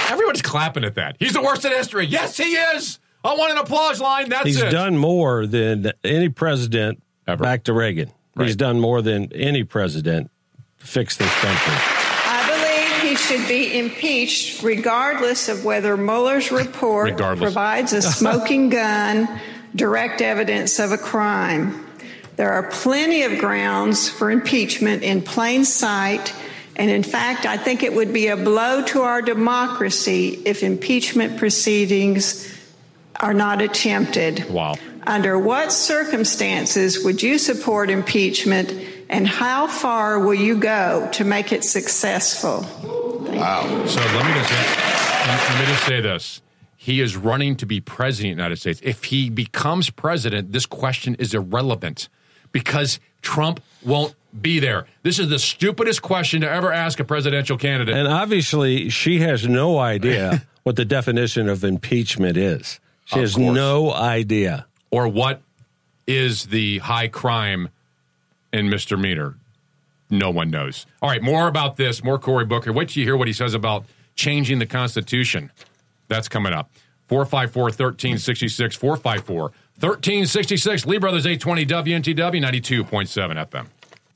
Everyone's 0.09 0.41
clapping 0.41 0.83
at 0.83 0.95
that. 0.95 1.15
He's 1.19 1.33
the 1.33 1.41
worst 1.41 1.63
in 1.65 1.71
history. 1.71 2.05
Yes, 2.07 2.37
he 2.37 2.55
is. 2.55 2.99
I 3.23 3.35
want 3.35 3.51
an 3.51 3.57
applause 3.57 3.99
line. 3.99 4.29
That's 4.29 4.45
He's 4.45 4.61
it. 4.61 4.69
done 4.71 4.97
more 4.97 5.45
than 5.45 5.91
any 6.03 6.29
president 6.29 7.01
Ever. 7.27 7.43
back 7.43 7.63
to 7.65 7.73
Reagan. 7.73 8.11
Right. 8.35 8.45
He's 8.45 8.55
done 8.55 8.79
more 8.79 9.01
than 9.01 9.33
any 9.33 9.63
president 9.63 10.29
to 10.79 10.85
fix 10.85 11.17
this 11.17 11.33
country. 11.35 11.73
I 12.29 13.01
believe 13.01 13.09
he 13.11 13.15
should 13.17 13.47
be 13.47 13.77
impeached 13.79 14.61
regardless 14.63 15.49
of 15.49 15.65
whether 15.65 15.97
Mueller's 15.97 16.51
report 16.51 17.11
Regardless. 17.11 17.43
provides 17.51 17.93
a 17.93 18.01
smoking 18.01 18.69
gun, 18.81 19.27
direct 19.75 20.21
evidence 20.21 20.79
of 20.79 20.91
a 20.91 20.97
crime. 20.97 21.83
There 22.35 22.51
are 22.51 22.69
plenty 22.69 23.23
of 23.23 23.39
grounds 23.39 24.07
for 24.09 24.29
impeachment 24.29 25.01
in 25.03 25.21
plain 25.23 25.65
sight. 25.65 26.33
And 26.75 26.91
in 26.91 27.01
fact, 27.01 27.47
I 27.47 27.57
think 27.57 27.81
it 27.81 27.91
would 27.95 28.13
be 28.13 28.27
a 28.27 28.37
blow 28.37 28.83
to 28.85 29.01
our 29.01 29.23
democracy 29.23 30.39
if 30.45 30.61
impeachment 30.61 31.39
proceedings 31.39 32.47
are 33.19 33.33
not 33.33 33.61
attempted. 33.61 34.49
Wow. 34.49 34.75
Under 35.05 35.39
what 35.39 35.71
circumstances 35.71 37.03
would 37.03 37.23
you 37.23 37.37
support 37.37 37.89
impeachment 37.89 38.73
and 39.09 39.27
how 39.27 39.67
far 39.67 40.19
will 40.19 40.33
you 40.33 40.57
go 40.57 41.09
to 41.13 41.23
make 41.23 41.51
it 41.51 41.63
successful? 41.63 42.65
Wow. 42.83 43.85
So 43.85 43.99
let 43.99 44.25
me 44.25 44.33
just 44.33 44.51
let 44.51 45.49
let 45.49 45.59
me 45.59 45.65
just 45.65 45.85
say 45.85 46.01
this. 46.01 46.41
He 46.75 47.01
is 47.01 47.17
running 47.17 47.55
to 47.57 47.65
be 47.65 47.81
president 47.81 48.33
of 48.33 48.37
the 48.37 48.41
United 48.43 48.55
States. 48.57 48.79
If 48.83 49.05
he 49.05 49.29
becomes 49.29 49.89
president, 49.89 50.53
this 50.53 50.65
question 50.65 51.15
is 51.15 51.33
irrelevant 51.33 52.07
because 52.51 52.99
Trump 53.21 53.61
won't 53.83 54.15
be 54.41 54.59
there. 54.59 54.85
This 55.03 55.19
is 55.19 55.29
the 55.29 55.39
stupidest 55.39 56.01
question 56.01 56.41
to 56.41 56.49
ever 56.49 56.71
ask 56.71 56.99
a 56.99 57.03
presidential 57.03 57.57
candidate. 57.57 57.95
And 57.95 58.07
obviously, 58.07 58.89
she 58.89 59.19
has 59.19 59.47
no 59.47 59.79
idea 59.79 60.45
what 60.63 60.75
the 60.75 60.85
definition 60.85 61.49
of 61.49 61.63
impeachment 61.63 62.37
is. 62.37 62.79
She 63.07 63.19
has 63.19 63.35
course. 63.35 63.55
no 63.55 63.93
idea. 63.93 64.65
or 64.91 65.07
what 65.07 65.41
is 66.05 66.45
the 66.45 66.77
high 66.79 67.07
crime 67.07 67.69
and 68.53 68.69
misdemeanor? 68.69 69.35
No 70.09 70.29
one 70.29 70.49
knows. 70.49 70.85
All 71.01 71.09
right, 71.09 71.21
more 71.21 71.47
about 71.47 71.75
this, 71.77 72.03
more 72.03 72.17
Cory 72.19 72.45
Booker. 72.45 72.71
Wait 72.71 72.89
till 72.89 73.01
you 73.01 73.07
hear 73.07 73.17
what 73.17 73.27
he 73.27 73.33
says 73.33 73.53
about 73.53 73.85
changing 74.15 74.59
the 74.59 74.65
Constitution. 74.65 75.51
That's 76.07 76.29
coming 76.29 76.53
up. 76.53 76.69
454 77.07 77.63
1366, 77.63 78.75
454 78.75 79.41
1366, 79.79 80.85
Lee 80.85 80.97
Brothers 80.97 81.25
820 81.25 81.65
WNTW 81.65 82.41
92.7 82.41 83.47
FM. 83.47 83.67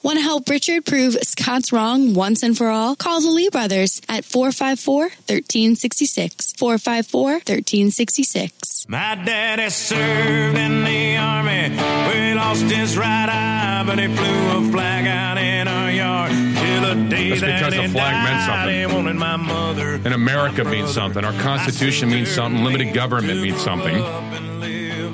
Want 0.03 0.17
to 0.17 0.23
help 0.23 0.49
Richard 0.49 0.83
prove 0.85 1.13
Scott's 1.21 1.71
wrong 1.71 2.15
once 2.15 2.41
and 2.41 2.57
for 2.57 2.69
all? 2.69 2.95
Call 2.95 3.21
the 3.21 3.29
Lee 3.29 3.49
brothers 3.49 4.01
at 4.09 4.25
454 4.25 5.01
1366. 5.01 6.53
454 6.53 7.21
1366. 7.33 8.87
My 8.89 9.13
daddy 9.13 9.69
served 9.69 10.57
in 10.57 10.83
the 10.83 11.17
army. 11.17 11.69
We 12.09 12.33
lost 12.33 12.63
his 12.63 12.97
right 12.97 13.29
eye, 13.29 13.83
but 13.85 13.99
he 13.99 14.07
flew 14.07 14.67
a 14.67 14.71
flag 14.71 15.05
out 15.05 15.37
in 15.37 15.67
our 15.67 15.91
yard. 15.91 16.31
Till 16.31 16.95
the 16.95 17.09
day 17.09 17.29
That's 17.29 17.41
that 17.41 17.59
because 17.59 17.73
he 17.75 17.85
the 17.85 17.93
flag 17.93 18.23
meant 18.23 18.37
died, 18.39 18.47
something. 18.47 18.79
He 18.79 18.85
wanted 18.87 19.15
my 19.17 19.35
mother. 19.35 19.93
And 20.03 20.13
America 20.15 20.63
means 20.63 20.91
something. 20.91 21.23
Our 21.23 21.39
Constitution 21.41 22.09
means 22.09 22.31
something. 22.31 22.63
Limited 22.63 22.95
government 22.95 23.39
means 23.39 23.61
something. 23.61 24.03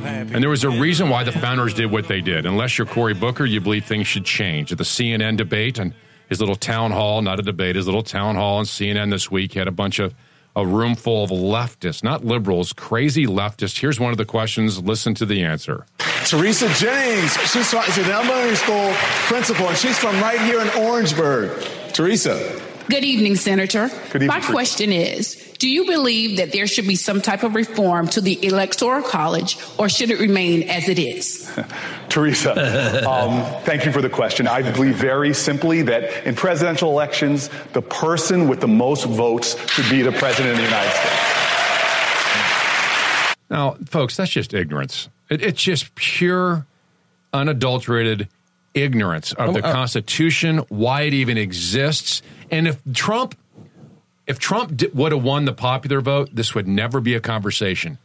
And 0.08 0.42
there 0.42 0.50
was 0.50 0.64
a 0.64 0.70
reason 0.70 1.10
why 1.10 1.24
the 1.24 1.32
founders 1.32 1.74
did 1.74 1.92
what 1.92 2.08
they 2.08 2.22
did. 2.22 2.46
Unless 2.46 2.78
you're 2.78 2.88
Cory 2.88 3.14
Booker, 3.14 3.46
you 3.46 3.62
believe 3.62 3.86
things 3.86 4.08
should 4.08 4.26
change. 4.26 4.72
At 4.72 4.78
the 4.78 4.84
CNN 4.84 5.38
debate 5.38 5.80
and 5.80 5.94
his 6.30 6.40
little 6.40 6.56
town 6.56 6.92
hall, 6.92 7.22
not 7.22 7.40
a 7.40 7.44
debate, 7.44 7.76
his 7.76 7.86
little 7.86 8.04
town 8.04 8.36
hall 8.36 8.58
on 8.58 8.66
CNN 8.66 9.12
this 9.12 9.32
week 9.32 9.54
he 9.54 9.60
had 9.60 9.68
a 9.68 9.72
bunch 9.72 10.00
of 10.00 10.14
a 10.58 10.66
room 10.66 10.96
full 10.96 11.24
of 11.24 11.30
leftists, 11.30 12.04
not 12.04 12.26
liberals, 12.26 12.74
crazy 12.74 13.28
leftists. 13.28 13.80
Here's 13.80 14.00
one 14.00 14.12
of 14.12 14.18
the 14.18 14.26
questions. 14.26 14.82
Listen 14.82 15.14
to 15.14 15.26
the 15.26 15.44
answer. 15.44 15.86
Teresa 16.26 16.68
Jennings. 16.74 17.32
She's, 17.52 17.70
from, 17.70 17.84
she's 17.86 18.00
an 18.00 18.12
elementary 18.12 18.56
school 18.56 18.92
principal, 19.28 19.68
and 19.68 19.78
she's 19.78 20.00
from 20.00 20.20
right 20.20 20.42
here 20.42 20.60
in 20.60 20.68
Orangeburg. 20.70 21.64
Teresa, 21.94 22.60
Good 22.90 23.04
evening, 23.04 23.36
Senator. 23.36 23.90
Good 23.90 24.24
evening, 24.24 24.28
My 24.28 24.36
Teresa. 24.36 24.52
question 24.52 24.92
is 24.94 25.36
Do 25.60 25.68
you 25.70 25.86
believe 25.86 26.38
that 26.38 26.54
there 26.54 26.68
should 26.68 26.88
be 26.88 26.96
some 26.96 27.22
type 27.22 27.44
of 27.44 27.54
reform 27.54 28.08
to 28.10 28.22
the 28.22 28.46
Electoral 28.46 29.04
College, 29.04 29.58
or 29.78 29.90
should 29.90 30.10
it 30.10 30.20
remain 30.20 30.64
as 30.70 30.88
it 30.88 30.98
is? 30.98 31.52
Teresa, 32.10 32.52
um, 33.10 33.44
thank 33.64 33.86
you 33.86 33.92
for 33.92 34.02
the 34.02 34.10
question. 34.10 34.48
I 34.48 34.62
believe 34.72 34.96
very 34.96 35.34
simply 35.34 35.82
that 35.84 36.26
in 36.26 36.36
presidential 36.36 36.90
elections, 36.90 37.50
the 37.74 37.82
person 37.82 38.48
with 38.48 38.62
the 38.62 38.70
most 38.70 39.04
votes 39.06 39.58
should 39.70 39.90
be 39.90 40.02
the 40.02 40.14
president 40.14 40.52
of 40.52 40.58
the 40.58 40.64
United 40.64 40.92
States. 40.92 41.38
Now, 43.50 43.78
folks, 43.86 44.16
that's 44.16 44.32
just 44.32 44.54
ignorance. 44.54 45.10
It, 45.30 45.42
it's 45.42 45.62
just 45.62 45.94
pure, 45.96 46.66
unadulterated 47.34 48.30
ignorance 48.74 49.34
of 49.34 49.54
the 49.54 49.66
uh, 49.66 49.74
Constitution, 49.74 50.60
why 50.70 51.02
it 51.02 51.14
even 51.14 51.38
exists, 51.38 52.22
and 52.52 52.68
if 52.68 52.80
Trump, 52.94 53.36
if 54.26 54.40
Trump 54.40 54.82
would 54.94 55.12
have 55.12 55.24
won 55.24 55.46
the 55.46 55.54
popular 55.54 56.02
vote, 56.02 56.30
this 56.34 56.54
would 56.56 56.68
never 56.68 57.00
be 57.02 57.14
a 57.14 57.20
conversation. 57.20 57.98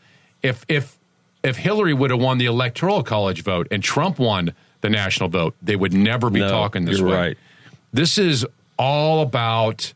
If 0.42 0.64
if 0.68 0.98
if 1.42 1.56
Hillary 1.56 1.94
would 1.94 2.10
have 2.10 2.20
won 2.20 2.38
the 2.38 2.46
electoral 2.46 3.02
college 3.02 3.42
vote 3.42 3.68
and 3.70 3.82
Trump 3.82 4.18
won 4.18 4.54
the 4.80 4.90
national 4.90 5.28
vote, 5.28 5.54
they 5.62 5.76
would 5.76 5.92
never 5.92 6.30
be 6.30 6.40
No, 6.40 6.48
talking 6.48 6.84
this 6.84 6.98
you're 6.98 7.08
way. 7.08 7.16
right. 7.16 7.38
This 7.92 8.18
is 8.18 8.46
all 8.78 9.22
about 9.22 9.92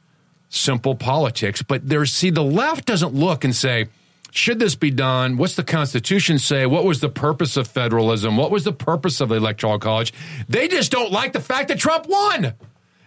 simple 0.49 0.95
politics. 0.95 1.63
But 1.63 1.89
there's 1.89 2.13
see 2.13 2.31
the 2.31 2.43
left 2.45 2.87
doesn't 2.87 3.15
look 3.15 3.45
and 3.45 3.55
say, 3.55 3.87
should 4.31 4.59
this 4.59 4.75
be 4.75 4.91
done? 4.91 5.37
What's 5.39 5.57
the 5.57 5.65
Constitution 5.65 6.39
say? 6.39 6.67
What 6.67 6.85
was 6.85 7.01
the 7.01 7.09
purpose 7.09 7.57
of 7.57 7.67
federalism? 7.67 8.37
What 8.37 8.51
was 8.51 8.65
the 8.65 8.73
purpose 8.73 9.21
of 9.21 9.31
the 9.31 9.37
electoral 9.37 9.79
college? 9.79 10.13
They 10.49 10.69
just 10.69 10.93
don't 10.93 11.11
like 11.11 11.33
the 11.33 11.41
fact 11.41 11.69
that 11.69 11.79
Trump 11.79 12.07
won. 12.09 12.55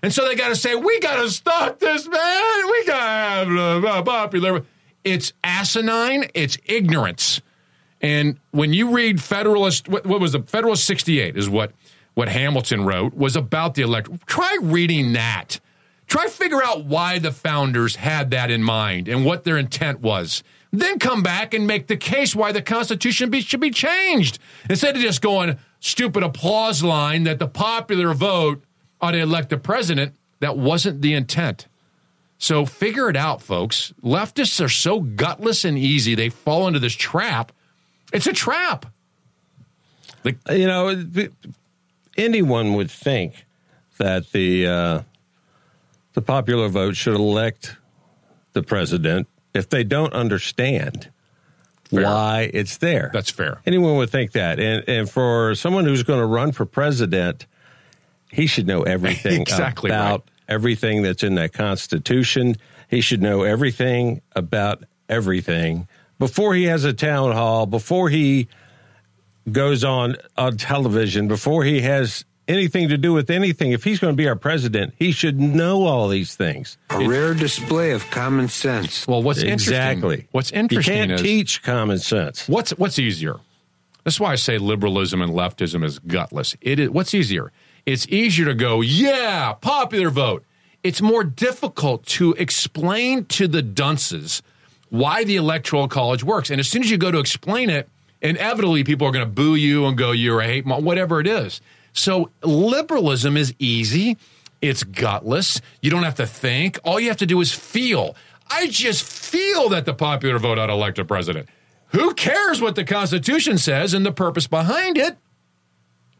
And 0.02 0.14
so 0.14 0.28
they 0.28 0.36
got 0.36 0.50
to 0.50 0.56
say, 0.56 0.76
we 0.76 1.00
got 1.00 1.22
to 1.22 1.30
stop 1.30 1.80
this, 1.80 2.08
man. 2.08 2.68
We 2.68 2.86
got 2.86 3.44
to 3.46 3.50
have 3.50 3.84
a 3.84 3.88
uh, 3.88 4.02
popular. 4.04 4.64
It's 5.04 5.34
asinine. 5.44 6.30
It's 6.34 6.58
ignorance. 6.66 7.42
And 8.02 8.40
when 8.52 8.74
you 8.74 8.92
read 8.96 9.22
Federalist, 9.22 9.90
what, 9.90 10.06
what 10.06 10.22
was 10.22 10.32
the 10.32 10.42
Federalist 10.42 10.86
68 10.86 11.36
is 11.36 11.50
what, 11.50 11.74
what 12.14 12.30
Hamilton 12.30 12.86
wrote 12.86 13.14
was 13.14 13.36
about 13.36 13.76
the 13.76 13.82
elect. 13.82 14.10
Try 14.26 14.58
reading 14.62 15.14
that. 15.14 15.60
Try 16.08 16.28
figure 16.28 16.64
out 16.64 16.86
why 16.86 17.20
the 17.20 17.32
founders 17.32 17.98
had 17.98 18.32
that 18.32 18.50
in 18.50 18.64
mind 18.64 19.08
and 19.08 19.26
what 19.26 19.44
their 19.44 19.58
intent 19.58 20.00
was. 20.00 20.44
Then 20.72 21.00
come 21.00 21.24
back 21.24 21.54
and 21.54 21.68
make 21.68 21.88
the 21.88 21.98
case 21.98 22.36
why 22.36 22.52
the 22.52 22.62
Constitution 22.62 23.30
be, 23.30 23.42
should 23.42 23.60
be 23.60 23.72
changed 23.72 24.40
instead 24.70 24.96
of 24.96 25.02
just 25.02 25.22
going 25.22 25.58
stupid 25.80 26.24
applause 26.24 26.84
line 26.84 27.24
that 27.24 27.40
the 27.40 27.48
popular 27.48 28.14
vote 28.14 28.64
ought 29.02 29.12
to 29.12 29.20
elect 29.20 29.52
a 29.54 29.58
president. 29.58 30.14
That 30.40 30.58
wasn't 30.58 31.02
the 31.02 31.14
intent. 31.14 31.68
So 32.38 32.66
figure 32.66 33.10
it 33.10 33.18
out, 33.18 33.42
folks. 33.42 33.94
Leftists 34.02 34.64
are 34.64 34.70
so 34.70 35.02
gutless 35.02 35.66
and 35.66 35.78
easy; 35.78 36.16
they 36.16 36.30
fall 36.30 36.68
into 36.68 36.80
this 36.80 36.94
trap. 36.94 37.52
It's 38.14 38.28
a 38.28 38.34
trap. 38.34 38.86
you 40.24 40.68
know, 40.68 41.06
anyone 42.18 42.74
would 42.74 42.90
think 42.90 43.46
that 43.98 44.32
the 44.32 44.68
uh, 44.68 45.02
the 46.14 46.22
popular 46.22 46.70
vote 46.70 46.96
should 46.96 47.16
elect 47.16 47.76
the 48.54 48.64
president 48.64 49.28
if 49.54 49.70
they 49.70 49.84
don't 49.84 50.14
understand 50.14 51.10
why 51.90 52.50
it's 52.54 52.78
there. 52.78 53.10
That's 53.14 53.32
fair. 53.32 53.62
Anyone 53.66 53.98
would 53.98 54.10
think 54.10 54.32
that, 54.34 54.60
and 54.60 54.88
and 54.88 55.10
for 55.10 55.56
someone 55.56 55.86
who's 55.86 56.04
going 56.04 56.20
to 56.20 56.26
run 56.26 56.52
for 56.52 56.66
president, 56.66 57.48
he 58.32 58.48
should 58.48 58.68
know 58.68 58.84
everything 58.84 59.42
Exactly 59.42 59.90
about 59.90 60.22
right. 60.22 60.30
everything 60.48 61.02
that's 61.02 61.24
in 61.24 61.36
that 61.36 61.54
Constitution. 61.54 62.56
He 62.88 63.02
should 63.02 63.22
know 63.22 63.44
everything 63.44 64.22
about 64.36 64.84
everything 65.08 65.88
before 66.20 66.54
he 66.54 66.66
has 66.66 66.84
a 66.84 66.94
town 66.94 67.32
hall, 67.32 67.66
before 67.66 68.10
he 68.10 68.48
goes 69.52 69.84
on 69.84 70.18
on 70.38 70.58
television, 70.58 71.28
before 71.28 71.64
he 71.64 71.82
has 71.82 72.26
anything 72.48 72.90
to 72.90 72.98
do 72.98 73.14
with 73.14 73.30
anything. 73.30 73.72
If 73.72 73.84
he's 73.84 74.00
going 74.00 74.14
to 74.14 74.18
be 74.18 74.28
our 74.28 74.36
president, 74.36 74.94
he 74.98 75.12
should 75.12 75.40
know 75.40 75.86
all 75.86 76.10
these 76.10 76.36
things. 76.36 76.78
A 76.90 77.08
rare 77.08 77.34
display 77.34 77.92
of 77.92 78.10
common 78.12 78.50
sense. 78.50 79.08
Well, 79.08 79.24
what's 79.24 79.42
exactly 79.42 80.16
interesting? 80.16 80.28
What's 80.32 80.52
interesting 80.52 80.94
You 80.94 81.00
can't 81.00 81.12
is 81.14 81.22
teach 81.22 81.64
common 81.64 82.00
sense. 82.00 82.48
What's 82.48 82.72
what's 82.72 83.00
easier? 83.00 83.38
That's 84.04 84.20
why 84.20 84.32
I 84.32 84.36
say 84.36 84.58
liberalism 84.58 85.22
and 85.22 85.32
leftism 85.32 85.84
is 85.84 86.00
gutless. 86.00 86.56
It 86.62 86.80
is 86.80 86.90
what's 86.90 87.14
easier. 87.14 87.52
It's 87.86 88.08
easier 88.08 88.46
to 88.46 88.54
go, 88.54 88.82
yeah, 88.82 89.54
popular 89.54 90.10
vote. 90.10 90.44
It's 90.84 91.02
more 91.02 91.24
difficult 91.24 92.06
to 92.08 92.34
explain 92.34 93.26
to 93.26 93.48
the 93.48 93.62
dunces 93.62 94.42
why 94.90 95.24
the 95.24 95.36
electoral 95.36 95.88
college 95.88 96.24
works. 96.24 96.50
And 96.50 96.60
as 96.60 96.68
soon 96.68 96.84
as 96.84 96.92
you 96.92 96.98
go 96.98 97.12
to 97.12 97.20
explain 97.20 97.70
it, 97.70 97.90
inevitably 98.22 98.84
people 98.84 99.08
are 99.08 99.12
going 99.12 99.26
to 99.26 99.32
boo 99.32 99.56
you 99.56 99.86
and 99.86 99.98
go, 99.98 100.12
you're 100.12 100.40
a 100.40 100.46
hate 100.46 100.66
mob, 100.66 100.84
whatever 100.84 101.20
it 101.20 101.28
is. 101.28 101.62
So 101.94 102.32
liberalism 102.44 103.36
is 103.38 103.54
easy. 103.60 104.18
It's 104.62 104.84
gutless. 104.84 105.62
You 105.82 105.90
don't 105.90 106.04
have 106.04 106.16
to 106.16 106.28
think. 106.28 106.80
All 106.84 107.00
you 107.00 107.08
have 107.08 107.18
to 107.18 107.26
do 107.26 107.40
is 107.42 107.54
feel. 107.54 108.16
I 108.50 108.68
just 108.68 109.04
feel 109.04 109.70
that 109.70 109.86
the 109.86 109.94
popular 109.94 110.40
vote 110.40 110.58
ought 110.58 110.68
to 110.68 110.74
elect 110.74 111.00
a 111.00 111.06
president. 111.06 111.50
Who 111.92 112.14
cares 112.14 112.62
what 112.62 112.76
the 112.76 112.84
Constitution 112.84 113.58
says 113.58 113.94
and 113.94 114.06
the 114.06 114.12
purpose 114.12 114.48
behind 114.48 114.98
it? 114.98 115.18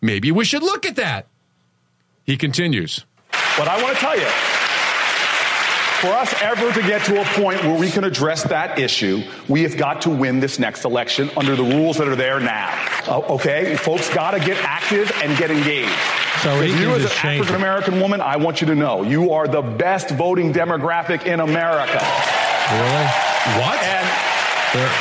Maybe 0.02 0.32
we 0.32 0.46
should 0.46 0.64
look 0.64 0.86
at 0.86 0.96
that. 0.96 1.28
He 2.30 2.38
continues. 2.38 3.08
But 3.58 3.68
I 3.68 3.82
want 3.82 3.96
to 3.96 4.00
tell 4.00 4.16
you, 4.16 4.28
for 6.00 6.16
us 6.16 6.32
ever 6.44 6.72
to 6.72 6.88
get 6.88 7.04
to 7.06 7.20
a 7.20 7.26
point 7.42 7.64
where 7.64 7.80
we 7.80 7.90
can 7.90 8.04
address 8.04 8.44
that 8.44 8.78
issue, 8.78 9.24
we 9.48 9.64
have 9.64 9.76
got 9.78 10.04
to 10.04 10.12
win 10.12 10.40
this 10.40 10.60
next 10.60 10.86
election 10.86 11.32
under 11.36 11.56
the 11.56 11.64
rules 11.64 11.98
that 11.98 12.08
are 12.08 12.16
there 12.16 12.40
now. 12.40 12.70
Uh, 13.08 13.34
okay? 13.34 13.76
Folks 13.76 14.14
got 14.14 14.32
to 14.32 14.40
get 14.40 14.64
active 14.64 15.12
and 15.24 15.36
get 15.40 15.50
engaged. 15.50 15.92
So 16.44 16.62
if 16.62 16.80
you, 16.80 16.92
as 16.92 16.98
an 16.98 17.02
just 17.02 17.16
change 17.16 17.38
it. 17.38 17.50
African 17.50 17.56
American 17.56 18.00
woman, 18.00 18.22
I 18.22 18.38
want 18.38 18.62
you 18.62 18.68
to 18.68 18.76
know 18.76 19.02
you 19.02 19.32
are 19.32 19.48
the 19.48 19.64
best 19.64 20.12
voting 20.12 20.54
demographic 20.54 21.26
in 21.26 21.40
America. 21.40 21.98
Really? 22.70 23.06
What? 23.58 23.82
And 23.82 24.92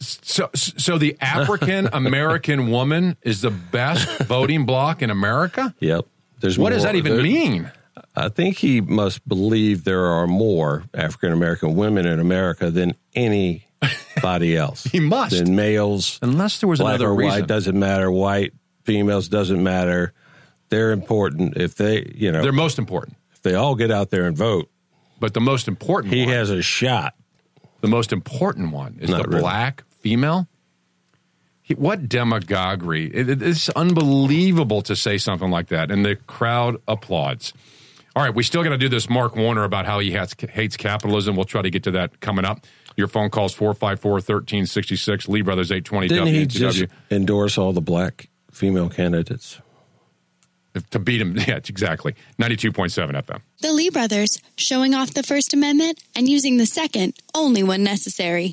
So, 0.00 0.50
so 0.52 0.98
the 0.98 1.16
African 1.20 1.88
American 1.92 2.68
woman 2.68 3.16
is 3.22 3.42
the 3.42 3.52
best 3.52 4.22
voting 4.24 4.66
bloc 4.66 5.02
in 5.02 5.10
America? 5.10 5.72
Yep. 5.78 6.06
There's 6.44 6.58
What 6.58 6.74
does 6.74 6.82
that 6.82 6.94
even 6.94 7.14
There- 7.14 7.22
mean? 7.22 7.72
I 8.14 8.28
think 8.28 8.58
he 8.58 8.82
must 8.82 9.26
believe 9.26 9.84
there 9.84 10.04
are 10.04 10.26
more 10.26 10.84
African 10.92 11.32
American 11.32 11.74
women 11.74 12.04
in 12.06 12.20
America 12.20 12.70
than 12.70 12.96
anybody 13.14 14.56
else. 14.56 14.84
He 14.84 15.00
must. 15.00 15.36
Than 15.38 15.56
males. 15.56 16.18
Unless 16.20 16.60
there 16.60 16.68
was 16.68 16.80
black 16.80 16.96
another 16.96 17.10
or 17.10 17.14
reason. 17.14 17.40
white 17.40 17.46
doesn't 17.46 17.78
matter. 17.78 18.10
White 18.10 18.52
females 18.84 19.28
doesn't 19.28 19.62
matter. 19.62 20.12
They're 20.68 20.92
important 20.92 21.56
if 21.56 21.76
they, 21.76 22.12
you 22.14 22.30
know, 22.30 22.42
They're 22.42 22.52
most 22.52 22.78
important. 22.78 23.16
if 23.32 23.40
they 23.42 23.54
all 23.54 23.74
get 23.74 23.90
out 23.90 24.10
there 24.10 24.26
and 24.26 24.36
vote. 24.36 24.68
But 25.18 25.32
the 25.32 25.40
most 25.40 25.66
important 25.66 26.12
He 26.12 26.24
one, 26.26 26.34
has 26.34 26.50
a 26.50 26.60
shot. 26.62 27.14
the 27.80 27.88
most 27.88 28.12
important 28.12 28.70
one 28.72 28.98
is 29.00 29.08
Not 29.08 29.22
the 29.22 29.28
really. 29.28 29.40
black 29.40 29.84
female. 30.00 30.46
He, 31.66 31.72
what 31.74 32.08
demagoguery. 32.10 33.06
It- 33.12 33.28
it- 33.30 33.42
it's 33.42 33.68
unbelievable 33.70 34.82
to 34.82 34.94
say 34.94 35.16
something 35.18 35.50
like 35.50 35.68
that. 35.68 35.90
And 35.90 36.04
the 36.04 36.14
crowd 36.16 36.76
applauds. 36.86 37.52
All 38.14 38.22
right, 38.22 38.34
we 38.34 38.42
still 38.44 38.62
got 38.62 38.68
to 38.68 38.78
do 38.78 38.88
this 38.88 39.08
Mark 39.10 39.34
Warner 39.34 39.64
about 39.64 39.86
how 39.86 39.98
he 39.98 40.12
hates, 40.12 40.34
hates 40.50 40.76
capitalism. 40.76 41.34
We'll 41.36 41.46
try 41.46 41.62
to 41.62 41.70
get 41.70 41.82
to 41.84 41.90
that 41.92 42.20
coming 42.20 42.44
up. 42.44 42.64
Your 42.96 43.08
phone 43.08 43.30
calls 43.30 43.54
454 43.54 44.12
1366, 44.20 45.26
Lee 45.28 45.42
Brothers 45.42 45.72
820 45.72 46.08
Didn't 46.08 46.26
he 46.28 46.42
WNTW. 46.46 46.48
just 46.48 46.84
endorse 47.10 47.58
all 47.58 47.72
the 47.72 47.80
black 47.80 48.28
female 48.52 48.88
candidates? 48.88 49.58
to 50.90 50.98
beat 50.98 51.20
him. 51.20 51.36
Yeah, 51.48 51.56
exactly. 51.56 52.14
92.7 52.40 53.12
FM. 53.24 53.40
The 53.60 53.72
Lee 53.72 53.90
brothers, 53.90 54.40
showing 54.56 54.92
off 54.92 55.14
the 55.14 55.22
First 55.22 55.54
Amendment 55.54 56.02
and 56.16 56.28
using 56.28 56.56
the 56.56 56.66
Second 56.66 57.14
only 57.32 57.62
when 57.62 57.84
necessary. 57.84 58.52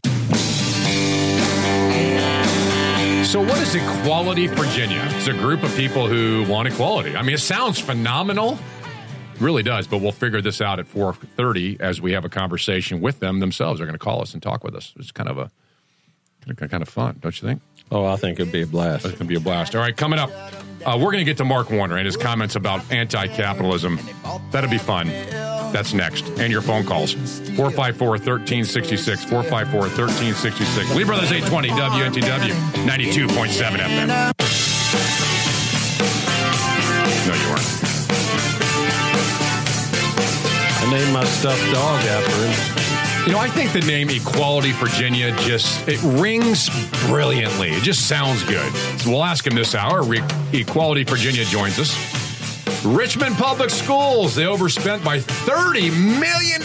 So, 3.32 3.40
what 3.40 3.58
is 3.60 3.74
Equality 3.76 4.48
Virginia? 4.48 5.02
It's 5.12 5.28
a 5.28 5.34
group 5.34 5.64
of 5.64 5.74
people 5.78 6.06
who 6.06 6.46
want 6.50 6.68
equality. 6.68 7.16
I 7.16 7.22
mean, 7.22 7.34
it 7.34 7.40
sounds 7.40 7.80
phenomenal. 7.80 8.60
Really 9.40 9.64
does, 9.64 9.88
but 9.88 10.00
we'll 10.02 10.12
figure 10.12 10.42
this 10.42 10.60
out 10.60 10.82
at 10.82 10.86
4:30 10.86 11.80
as 11.80 12.02
we 12.02 12.12
have 12.12 12.26
a 12.26 12.30
conversation 12.30 13.00
with 13.00 13.22
them 13.22 13.40
themselves. 13.40 13.80
They're 13.80 13.88
going 13.88 13.98
to 13.98 14.04
call 14.04 14.22
us 14.22 14.34
and 14.34 14.44
talk 14.44 14.66
with 14.66 14.76
us. 14.76 14.92
It's 15.00 15.14
kind 15.14 15.30
of 15.30 15.38
a 15.38 15.50
kind 16.56 16.82
of 16.82 16.90
fun, 16.90 17.20
don't 17.22 17.42
you 17.42 17.48
think? 17.48 17.62
Oh, 17.92 18.06
I 18.06 18.16
think 18.16 18.40
it'd 18.40 18.54
be 18.54 18.62
a 18.62 18.68
blast. 18.68 19.04
It's 19.06 19.16
going 19.16 19.20
to 19.20 19.26
be 19.26 19.36
a 19.36 19.40
blast. 19.42 19.76
All 19.76 19.82
right, 19.82 19.96
coming 19.96 20.18
up, 20.18 20.32
uh, 20.86 20.98
we're 20.98 21.12
going 21.12 21.18
to 21.18 21.26
get 21.26 21.36
to 21.38 21.46
Mark 21.46 21.70
Warner 21.70 21.98
and 21.98 22.06
his 22.06 22.16
comments 22.16 22.56
about 22.56 22.90
anti-capitalism. 22.92 24.00
That'll 24.52 24.70
be 24.70 24.78
fun. 24.78 25.08
That's 25.72 25.94
next. 25.94 26.28
And 26.40 26.52
your 26.52 26.62
phone 26.62 26.86
calls. 26.86 27.16
454-1366, 27.16 29.26
454-1366. 29.26 30.96
Lee 30.96 31.04
Brothers 31.04 31.32
820, 31.32 31.70
WNTW, 31.70 32.54
92.7 32.86 33.78
FM. 33.78 34.08
No, 37.28 37.34
you 37.36 37.50
weren't. 37.50 37.68
I 40.80 40.82
name 40.92 41.12
my 41.14 41.24
stuffed 41.26 41.74
dog 41.74 42.04
after 42.06 42.48
him. 42.48 42.54
You 43.26 43.34
know, 43.34 43.40
I 43.40 43.48
think 43.50 43.72
the 43.72 43.82
name 43.82 44.10
Equality 44.10 44.72
Virginia 44.72 45.32
just 45.42 45.88
it 45.88 46.02
rings 46.20 46.70
brilliantly. 47.06 47.70
It 47.70 47.84
just 47.84 48.08
sounds 48.08 48.44
good. 48.44 48.74
So 49.00 49.12
we'll 49.12 49.24
ask 49.24 49.46
him 49.46 49.54
this 49.54 49.76
hour. 49.76 50.02
Re- 50.04 50.24
Equality 50.54 51.04
Virginia 51.04 51.46
joins 51.46 51.78
us. 51.78 51.94
Richmond 52.84 53.36
Public 53.36 53.70
Schools, 53.70 54.34
they 54.34 54.48
overspent 54.48 55.04
by 55.04 55.20
$30 55.20 55.92
million. 56.20 56.62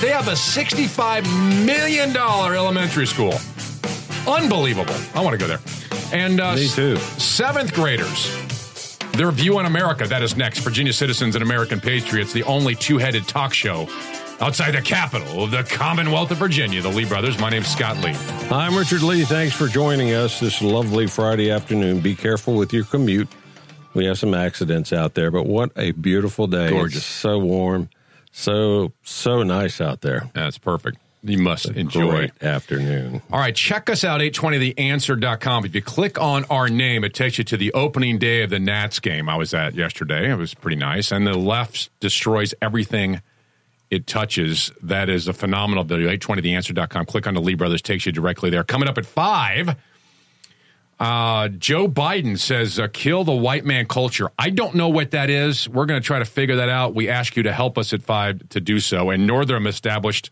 They 0.00 0.10
have 0.10 0.28
a 0.28 0.32
$65 0.32 1.64
million 1.64 2.14
elementary 2.14 3.06
school. 3.06 3.32
Unbelievable. 4.30 4.94
I 5.14 5.22
want 5.22 5.32
to 5.32 5.38
go 5.38 5.46
there. 5.46 5.60
And 6.12 6.38
uh, 6.38 6.54
Me 6.54 6.68
too. 6.68 6.96
seventh 6.96 7.72
graders, 7.72 8.98
their 9.12 9.30
view 9.30 9.56
on 9.58 9.64
America. 9.64 10.06
That 10.06 10.22
is 10.22 10.36
next. 10.36 10.58
Virginia 10.58 10.92
Citizens 10.92 11.34
and 11.34 11.42
American 11.42 11.80
Patriots, 11.80 12.34
the 12.34 12.42
only 12.44 12.74
two 12.74 12.98
headed 12.98 13.26
talk 13.26 13.54
show 13.54 13.88
outside 14.40 14.72
the 14.72 14.82
capital 14.82 15.44
of 15.44 15.50
the 15.50 15.62
Commonwealth 15.62 16.30
of 16.30 16.38
Virginia. 16.38 16.82
The 16.82 16.88
Lee 16.88 17.04
Brothers. 17.04 17.38
My 17.38 17.50
name's 17.50 17.68
Scott 17.68 17.98
Lee. 17.98 18.14
I'm 18.50 18.76
Richard 18.76 19.02
Lee. 19.02 19.24
Thanks 19.24 19.54
for 19.54 19.68
joining 19.68 20.12
us 20.12 20.40
this 20.40 20.60
lovely 20.62 21.06
Friday 21.06 21.50
afternoon. 21.50 22.00
Be 22.00 22.14
careful 22.14 22.54
with 22.54 22.72
your 22.72 22.84
commute. 22.84 23.28
We 23.94 24.06
have 24.06 24.18
some 24.18 24.34
accidents 24.34 24.92
out 24.92 25.14
there, 25.14 25.30
but 25.30 25.46
what 25.46 25.70
a 25.76 25.92
beautiful 25.92 26.46
day. 26.46 26.70
Gorgeous. 26.70 26.98
It's 26.98 27.06
so 27.06 27.38
warm. 27.38 27.88
So, 28.32 28.92
so 29.04 29.44
nice 29.44 29.80
out 29.80 30.00
there. 30.00 30.30
That's 30.34 30.58
perfect. 30.58 30.98
You 31.22 31.38
must 31.38 31.66
enjoy. 31.70 32.30
Afternoon. 32.42 33.22
All 33.32 33.38
right, 33.38 33.54
check 33.54 33.88
us 33.88 34.04
out, 34.04 34.20
820theanswer.com. 34.20 35.64
If 35.64 35.74
you 35.74 35.80
click 35.80 36.20
on 36.20 36.44
our 36.50 36.68
name, 36.68 37.02
it 37.02 37.14
takes 37.14 37.38
you 37.38 37.44
to 37.44 37.56
the 37.56 37.72
opening 37.72 38.18
day 38.18 38.42
of 38.42 38.50
the 38.50 38.58
Nats 38.58 39.00
game 39.00 39.28
I 39.30 39.36
was 39.36 39.54
at 39.54 39.74
yesterday. 39.74 40.30
It 40.30 40.34
was 40.34 40.52
pretty 40.52 40.76
nice. 40.76 41.12
And 41.12 41.26
the 41.26 41.38
left 41.38 41.88
destroys 42.00 42.52
everything 42.60 43.22
it 43.94 44.06
touches. 44.06 44.72
That 44.82 45.08
is 45.08 45.28
a 45.28 45.32
phenomenal 45.32 45.84
video. 45.84 46.08
820theanswer.com. 46.16 47.06
Click 47.06 47.26
on 47.26 47.34
the 47.34 47.40
Lee 47.40 47.54
Brothers, 47.54 47.80
takes 47.80 48.04
you 48.04 48.12
directly 48.12 48.50
there. 48.50 48.64
Coming 48.64 48.88
up 48.88 48.98
at 48.98 49.06
5, 49.06 49.76
uh, 51.00 51.48
Joe 51.48 51.88
Biden 51.88 52.38
says, 52.38 52.78
uh, 52.78 52.88
kill 52.92 53.24
the 53.24 53.32
white 53.32 53.64
man 53.64 53.86
culture. 53.86 54.30
I 54.38 54.50
don't 54.50 54.74
know 54.74 54.88
what 54.88 55.12
that 55.12 55.30
is. 55.30 55.68
We're 55.68 55.86
going 55.86 56.00
to 56.00 56.06
try 56.06 56.18
to 56.18 56.24
figure 56.24 56.56
that 56.56 56.68
out. 56.68 56.94
We 56.94 57.08
ask 57.08 57.36
you 57.36 57.44
to 57.44 57.52
help 57.52 57.78
us 57.78 57.92
at 57.92 58.02
5 58.02 58.48
to 58.50 58.60
do 58.60 58.80
so. 58.80 59.10
And 59.10 59.26
Northam 59.26 59.66
established 59.66 60.30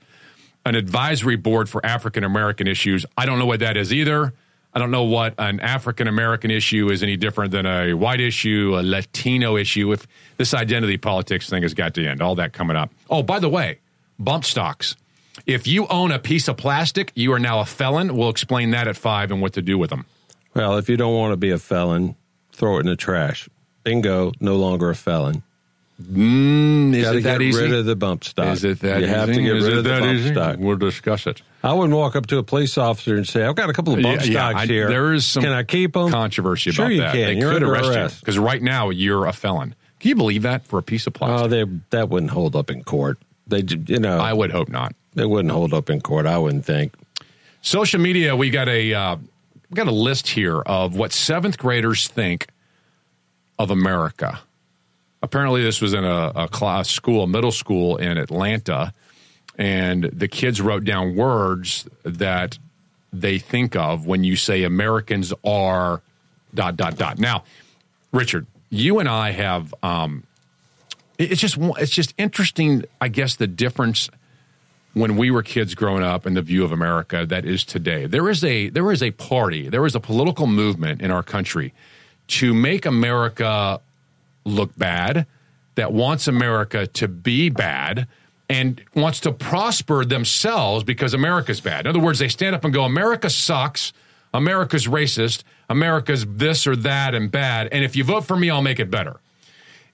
an 0.67 0.75
advisory 0.75 1.37
board 1.37 1.69
for 1.69 1.85
African 1.85 2.25
American 2.25 2.67
issues. 2.67 3.07
I 3.17 3.27
don't 3.27 3.39
know 3.39 3.47
what 3.47 3.61
that 3.61 3.77
is 3.77 3.93
either. 3.93 4.35
I 4.75 4.79
don't 4.79 4.91
know 4.91 5.05
what 5.05 5.35
an 5.39 5.61
African 5.61 6.09
American 6.09 6.51
issue 6.51 6.91
is 6.91 7.03
any 7.03 7.17
different 7.17 7.53
than 7.53 7.67
a 7.67 7.93
white 7.93 8.21
issue, 8.21 8.75
a 8.79 8.83
Latino 8.83 9.57
issue. 9.57 9.93
If 9.93 10.07
this 10.39 10.55
identity 10.55 10.97
politics 10.97 11.51
thing 11.51 11.63
has 11.63 11.75
got 11.75 11.95
to 11.95 12.07
end, 12.07 12.23
all 12.23 12.35
that 12.37 12.53
coming 12.53 12.77
up. 12.77 12.91
Oh, 13.11 13.23
by 13.23 13.39
the 13.39 13.51
way, 13.51 13.81
bump 14.19 14.45
stocks. 14.45 14.97
If 15.47 15.67
you 15.67 15.87
own 15.89 16.11
a 16.11 16.19
piece 16.19 16.49
of 16.49 16.57
plastic, 16.57 17.13
you 17.15 17.33
are 17.33 17.39
now 17.39 17.61
a 17.61 17.67
felon. 17.67 18.17
We'll 18.17 18.31
explain 18.31 18.71
that 18.71 18.89
at 18.89 18.97
five 18.97 19.31
and 19.31 19.43
what 19.43 19.55
to 19.55 19.63
do 19.63 19.77
with 19.77 19.91
them. 19.91 20.07
Well, 20.55 20.77
if 20.79 20.89
you 20.89 20.97
don't 20.97 21.15
want 21.15 21.33
to 21.33 21.37
be 21.37 21.51
a 21.51 21.59
felon, 21.59 22.17
throw 22.53 22.77
it 22.77 22.81
in 22.81 22.87
the 22.87 22.97
trash. 22.97 23.49
Bingo, 23.85 24.33
no 24.41 24.57
longer 24.57 24.91
a 24.91 24.95
felon. 24.95 25.43
Mm, 26.01 26.95
is 26.95 27.03
Gotta 27.05 27.19
it 27.19 27.23
that 27.23 27.39
get 27.39 27.43
easy? 27.43 27.63
rid 27.63 27.73
of 27.73 27.85
the 27.85 27.95
bump 27.97 28.25
stock. 28.25 28.47
Is 28.49 28.65
it 28.65 28.81
that 28.81 29.01
You 29.01 29.07
have 29.09 29.31
easy? 29.31 29.41
to 29.41 29.47
get 29.47 29.57
Is 29.57 29.65
rid 29.65 29.79
of 29.79 29.85
the 29.85 29.91
bump 29.91 30.07
easy? 30.07 30.33
stock. 30.33 30.57
We'll 30.59 30.77
discuss 30.77 31.27
it. 31.27 31.43
I 31.63 31.73
wouldn't 31.75 31.95
walk 31.97 32.17
up 32.17 32.27
to 32.29 32.39
a 32.39 32.43
police 32.43 32.77
officer 32.77 33.17
and 33.17 33.27
say, 33.29 33.45
"I've 33.45 33.55
got 33.55 33.71
a 33.71 33.73
couple 33.73 33.93
of 33.95 34.03
bump 34.03 34.21
Yeah, 34.21 34.25
yeah, 34.27 34.49
stocks 34.51 34.63
I- 34.63 34.67
here. 34.67 34.89
There 34.89 35.13
is 35.13 35.25
some 35.25 35.43
Can 35.45 35.53
I 35.53 35.63
keep 35.63 35.93
them?" 35.93 36.11
controversy 36.11 36.73
Sure 36.73 36.87
about 36.87 36.95
you 36.95 37.01
that. 37.03 37.13
can. 37.13 37.21
They 37.27 37.35
You're 37.41 37.53
could 37.53 37.63
under 37.63 37.75
arrest, 37.75 38.17
you 38.17 38.21
because 38.21 38.39
right 38.39 38.61
now 38.63 38.91
you're 38.91 39.27
a 39.27 39.33
felon. 39.33 39.75
Can 40.01 40.09
you 40.09 40.17
believe 40.17 40.43
that 40.43 40.67
for 40.67 40.79
a 40.79 40.83
piece 40.83 41.07
of 41.07 41.13
plastic? 41.13 41.45
Oh, 41.45 41.47
they 41.49 41.65
that 41.91 42.09
wouldn't 42.09 42.33
hold 42.33 42.57
up 42.57 42.69
in 42.71 42.83
court. 42.83 43.19
They, 43.47 43.63
you 43.87 44.01
know, 44.01 44.19
I 44.19 44.33
would 44.33 44.51
hope 44.51 44.69
not. 44.69 44.95
They 45.15 45.27
wouldn't 45.27 45.53
hold 45.53 45.73
up 45.73 45.89
in 45.91 46.01
court. 46.01 46.27
I 46.27 46.39
wouldn't 46.39 46.65
think. 46.65 46.95
Social 47.61 48.01
media, 48.01 48.35
we 48.35 48.51
got 48.51 48.69
a 48.69 48.93
uh, 48.93 49.17
we 49.71 49.75
got 49.75 49.87
a 49.87 49.93
list 49.93 50.29
here 50.31 50.59
of 50.63 50.97
what 50.97 51.13
seventh 51.13 51.59
graders 51.59 52.09
think 52.09 52.49
of 53.59 53.71
America. 53.71 54.41
Apparently, 55.23 55.63
this 55.63 55.81
was 55.81 55.95
in 55.95 56.05
a, 56.05 56.33
a 56.35 56.49
class 56.49 56.91
school, 56.91 57.23
a 57.23 57.27
middle 57.27 57.53
school 57.53 57.97
in 57.97 58.19
Atlanta, 58.19 58.93
and 59.57 60.05
the 60.05 60.29
kids 60.29 60.61
wrote 60.61 60.85
down 60.85 61.15
words 61.15 61.89
that 62.03 62.59
they 63.13 63.39
think 63.39 63.77
of 63.77 64.07
when 64.07 64.25
you 64.25 64.37
say 64.37 64.65
Americans 64.65 65.33
are 65.45 66.01
dot 66.55 66.77
dot 66.77 66.97
dot. 66.97 67.19
Now, 67.19 67.45
Richard, 68.11 68.47
you 68.71 68.99
and 68.99 69.09
I 69.09 69.31
have 69.31 69.75
um, 69.83 70.25
it's 71.19 71.41
just 71.41 71.57
it's 71.59 71.93
just 71.93 72.15
interesting. 72.19 72.85
I 73.01 73.09
guess 73.09 73.37
the 73.37 73.47
difference 73.47 74.11
when 74.95 75.17
we 75.17 75.31
were 75.31 75.43
kids 75.43 75.75
growing 75.75 76.03
up 76.03 76.27
and 76.27 76.37
the 76.37 76.43
view 76.43 76.65
of 76.65 76.73
America 76.73 77.25
that 77.27 77.45
is 77.45 77.65
today. 77.65 78.07
There 78.07 78.29
is 78.29 78.43
a 78.45 78.69
there 78.71 78.91
is 78.91 79.03
a 79.03 79.11
party, 79.13 79.69
there 79.69 79.87
is 79.87 79.95
a 79.95 80.01
political 80.01 80.47
movement 80.47 81.01
in 81.01 81.11
our 81.11 81.23
country 81.23 81.73
to 82.29 82.55
make 82.55 82.87
America 82.87 83.81
look 84.45 84.77
bad, 84.77 85.27
that 85.75 85.93
wants 85.93 86.29
America 86.29 86.87
to 86.87 87.09
be 87.09 87.49
bad 87.49 88.07
and 88.49 88.83
wants 88.95 89.21
to 89.21 89.33
prosper 89.33 90.05
themselves 90.05 90.85
because 90.85 91.15
America's 91.15 91.61
bad. 91.61 91.87
In 91.87 91.91
other 91.91 92.01
words, 92.01 92.19
they 92.19 92.29
stand 92.29 92.55
up 92.55 92.65
and 92.65 92.75
go, 92.75 92.85
America 92.85 93.31
sucks, 93.31 93.93
America's 94.35 94.87
racist, 94.87 95.43
America's 95.71 96.27
this 96.27 96.67
or 96.67 96.77
that 96.77 97.15
and 97.15 97.31
bad, 97.31 97.69
and 97.73 97.85
if 97.85 97.97
you 97.97 98.05
vote 98.05 98.25
for 98.25 98.37
me, 98.37 98.51
I'll 98.51 98.63
make 98.63 98.81
it 98.81 98.91
better 98.91 99.21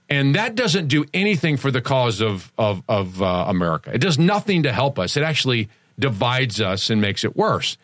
and 0.09 0.35
that 0.35 0.55
doesn't 0.55 0.89
do 0.89 1.05
anything 1.13 1.57
for 1.57 1.71
the 1.71 1.81
cause 1.81 2.21
of 2.21 2.53
of, 2.59 2.83
of 2.89 3.23
uh, 3.23 3.45
America. 3.49 3.91
It 3.93 4.01
does 4.01 4.19
nothing 4.19 4.63
to 4.63 4.73
help 4.73 4.99
us. 4.99 5.17
It 5.17 5.23
actually 5.23 5.69
divides 5.99 6.61
us 6.61 6.91
and 6.91 7.01
makes 7.01 7.25
it 7.25 7.37
worse. 7.37 7.77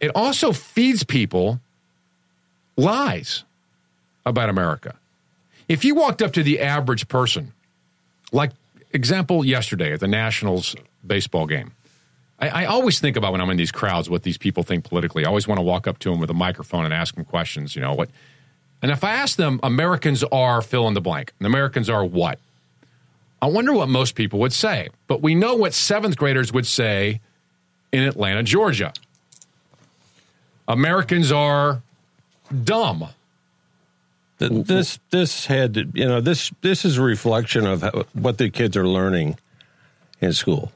It 0.00 0.10
also 0.14 0.52
feeds 0.52 1.04
people 1.04 1.60
lies 2.76 3.44
about 4.26 4.48
America. 4.48 4.96
If 5.68 5.84
you 5.84 5.94
walked 5.94 6.22
up 6.22 6.32
to 6.32 6.42
the 6.42 6.60
average 6.60 7.08
person, 7.08 7.52
like 8.32 8.50
example 8.92 9.44
yesterday 9.44 9.92
at 9.92 10.00
the 10.00 10.08
Nationals 10.08 10.76
baseball 11.06 11.46
game, 11.46 11.72
I, 12.38 12.48
I 12.48 12.64
always 12.66 13.00
think 13.00 13.16
about 13.16 13.32
when 13.32 13.40
I'm 13.40 13.50
in 13.50 13.56
these 13.56 13.72
crowds 13.72 14.10
what 14.10 14.22
these 14.22 14.38
people 14.38 14.62
think 14.62 14.84
politically. 14.84 15.24
I 15.24 15.28
always 15.28 15.48
want 15.48 15.58
to 15.58 15.62
walk 15.62 15.86
up 15.86 15.98
to 16.00 16.10
them 16.10 16.20
with 16.20 16.30
a 16.30 16.34
microphone 16.34 16.84
and 16.84 16.92
ask 16.92 17.14
them 17.14 17.24
questions. 17.24 17.74
You 17.74 17.82
know 17.82 17.94
what? 17.94 18.10
And 18.82 18.90
if 18.90 19.02
I 19.02 19.14
ask 19.14 19.36
them, 19.36 19.60
Americans 19.62 20.22
are 20.24 20.60
fill 20.60 20.86
in 20.88 20.94
the 20.94 21.00
blank, 21.00 21.32
and 21.38 21.46
Americans 21.46 21.88
are 21.88 22.04
what? 22.04 22.38
I 23.40 23.46
wonder 23.46 23.72
what 23.72 23.88
most 23.88 24.14
people 24.14 24.38
would 24.40 24.52
say. 24.52 24.88
But 25.06 25.22
we 25.22 25.34
know 25.34 25.54
what 25.54 25.74
seventh 25.74 26.16
graders 26.16 26.52
would 26.52 26.66
say 26.66 27.20
in 27.92 28.02
Atlanta, 28.02 28.42
Georgia. 28.42 28.92
Americans 30.66 31.30
are 31.30 31.82
dumb. 32.64 33.06
Th- 34.38 34.50
mm-hmm. 34.50 34.62
This 34.62 34.98
this 35.10 35.46
had 35.46 35.74
to- 35.74 35.88
you 35.94 36.06
know 36.06 36.20
this 36.20 36.50
this 36.60 36.84
is 36.84 36.98
a 36.98 37.02
reflection 37.02 37.66
of 37.66 37.82
how, 37.82 38.04
what 38.14 38.38
the 38.38 38.50
kids 38.50 38.76
are 38.76 38.86
learning 38.86 39.38
in 40.20 40.32
school. 40.32 40.72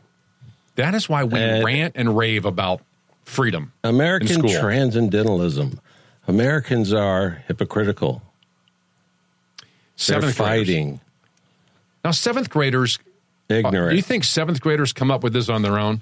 That 0.76 0.94
is 0.94 1.08
why 1.08 1.24
we 1.24 1.38
And- 1.40 1.64
rant 1.64 1.94
and 1.96 2.16
rave 2.16 2.44
about 2.44 2.80
freedom. 3.24 3.72
American 3.84 4.40
transcendentalism. 4.48 5.80
Americans 6.28 6.92
are 6.92 7.42
hypocritical. 7.48 8.22
They're 9.60 9.66
Seventh 9.96 10.36
graders. 10.36 10.66
fighting. 10.66 11.00
Now, 12.04 12.12
seventh 12.12 12.50
graders. 12.50 12.98
Uh, 13.50 13.54
Ignorant. 13.54 13.90
do 13.90 13.96
you 13.96 14.02
think 14.02 14.24
seventh 14.24 14.60
graders 14.60 14.92
come 14.92 15.10
up 15.10 15.22
with 15.24 15.32
this 15.32 15.48
on 15.48 15.62
their 15.62 15.78
own? 15.78 16.00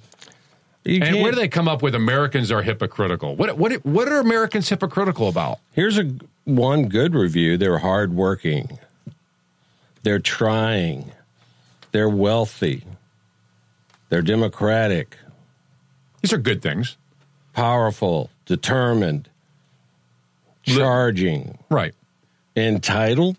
You 0.84 1.00
and 1.02 1.22
where 1.22 1.32
do 1.32 1.38
they 1.38 1.48
come 1.48 1.68
up 1.68 1.80
with 1.82 1.94
Americans 1.94 2.50
are 2.52 2.62
hypocritical? 2.62 3.34
What 3.36 3.56
what 3.56 3.72
what 3.84 4.08
are 4.08 4.18
Americans 4.18 4.68
hypocritical 4.68 5.28
about? 5.28 5.58
Here's 5.72 5.96
a 5.98 6.12
one 6.46 6.88
good 6.88 7.14
review. 7.14 7.58
They're 7.58 7.78
hardworking. 7.78 8.78
They're 10.02 10.18
trying. 10.18 11.12
They're 11.92 12.08
wealthy. 12.08 12.84
They're 14.08 14.22
democratic. 14.22 15.16
These 16.22 16.32
are 16.32 16.38
good 16.38 16.62
things. 16.62 16.96
Powerful, 17.52 18.30
determined, 18.46 19.28
charging. 20.62 21.58
Right. 21.70 21.94
Entitled? 22.56 23.36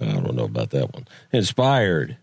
I 0.00 0.06
don't 0.06 0.34
know 0.34 0.44
about 0.44 0.70
that 0.70 0.92
one. 0.92 1.06
Inspired. 1.32 2.16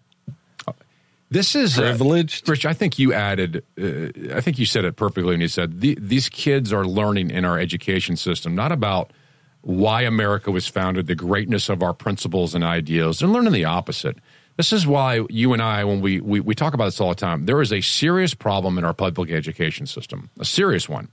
This 1.29 1.55
is 1.55 1.75
privileged. 1.75 2.49
Rich, 2.49 2.65
I 2.65 2.73
think 2.73 2.99
you 2.99 3.13
added. 3.13 3.63
Uh, 3.79 4.35
I 4.35 4.41
think 4.41 4.59
you 4.59 4.65
said 4.65 4.83
it 4.83 4.97
perfectly 4.97 5.31
when 5.31 5.39
you 5.39 5.47
said 5.47 5.79
the, 5.79 5.97
these 5.99 6.27
kids 6.27 6.73
are 6.73 6.83
learning 6.83 7.31
in 7.31 7.45
our 7.45 7.57
education 7.57 8.17
system 8.17 8.53
not 8.53 8.73
about 8.73 9.11
why 9.61 10.01
America 10.01 10.51
was 10.51 10.67
founded, 10.67 11.07
the 11.07 11.15
greatness 11.15 11.69
of 11.69 11.83
our 11.83 11.93
principles 11.93 12.55
and 12.55 12.63
ideals. 12.63 13.19
They're 13.19 13.29
learning 13.29 13.53
the 13.53 13.65
opposite. 13.65 14.17
This 14.57 14.73
is 14.73 14.85
why 14.85 15.25
you 15.29 15.53
and 15.53 15.61
I, 15.61 15.83
when 15.83 16.01
we, 16.01 16.19
we, 16.19 16.39
we 16.39 16.55
talk 16.55 16.73
about 16.73 16.85
this 16.85 16.99
all 16.99 17.09
the 17.09 17.15
time, 17.15 17.45
there 17.45 17.61
is 17.61 17.71
a 17.71 17.81
serious 17.81 18.33
problem 18.33 18.77
in 18.77 18.83
our 18.83 18.93
public 18.93 19.31
education 19.31 19.85
system, 19.85 20.29
a 20.39 20.45
serious 20.45 20.89
one. 20.89 21.09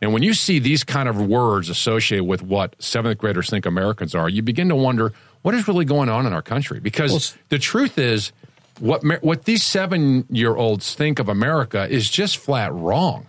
And 0.00 0.12
when 0.12 0.22
you 0.22 0.32
see 0.32 0.58
these 0.58 0.82
kind 0.82 1.08
of 1.08 1.20
words 1.20 1.68
associated 1.68 2.24
with 2.24 2.42
what 2.42 2.74
seventh 2.82 3.18
graders 3.18 3.50
think 3.50 3.66
Americans 3.66 4.14
are, 4.14 4.28
you 4.28 4.42
begin 4.42 4.68
to 4.70 4.76
wonder 4.76 5.12
what 5.42 5.54
is 5.54 5.68
really 5.68 5.84
going 5.84 6.08
on 6.08 6.26
in 6.26 6.32
our 6.32 6.42
country. 6.42 6.80
Because 6.80 7.36
the 7.50 7.58
truth 7.58 7.98
is, 7.98 8.32
what 8.78 9.02
what 9.22 9.44
these 9.44 9.62
seven 9.62 10.24
year 10.30 10.56
olds 10.56 10.94
think 10.94 11.18
of 11.18 11.28
America 11.28 11.86
is 11.88 12.08
just 12.08 12.38
flat 12.38 12.72
wrong. 12.72 13.26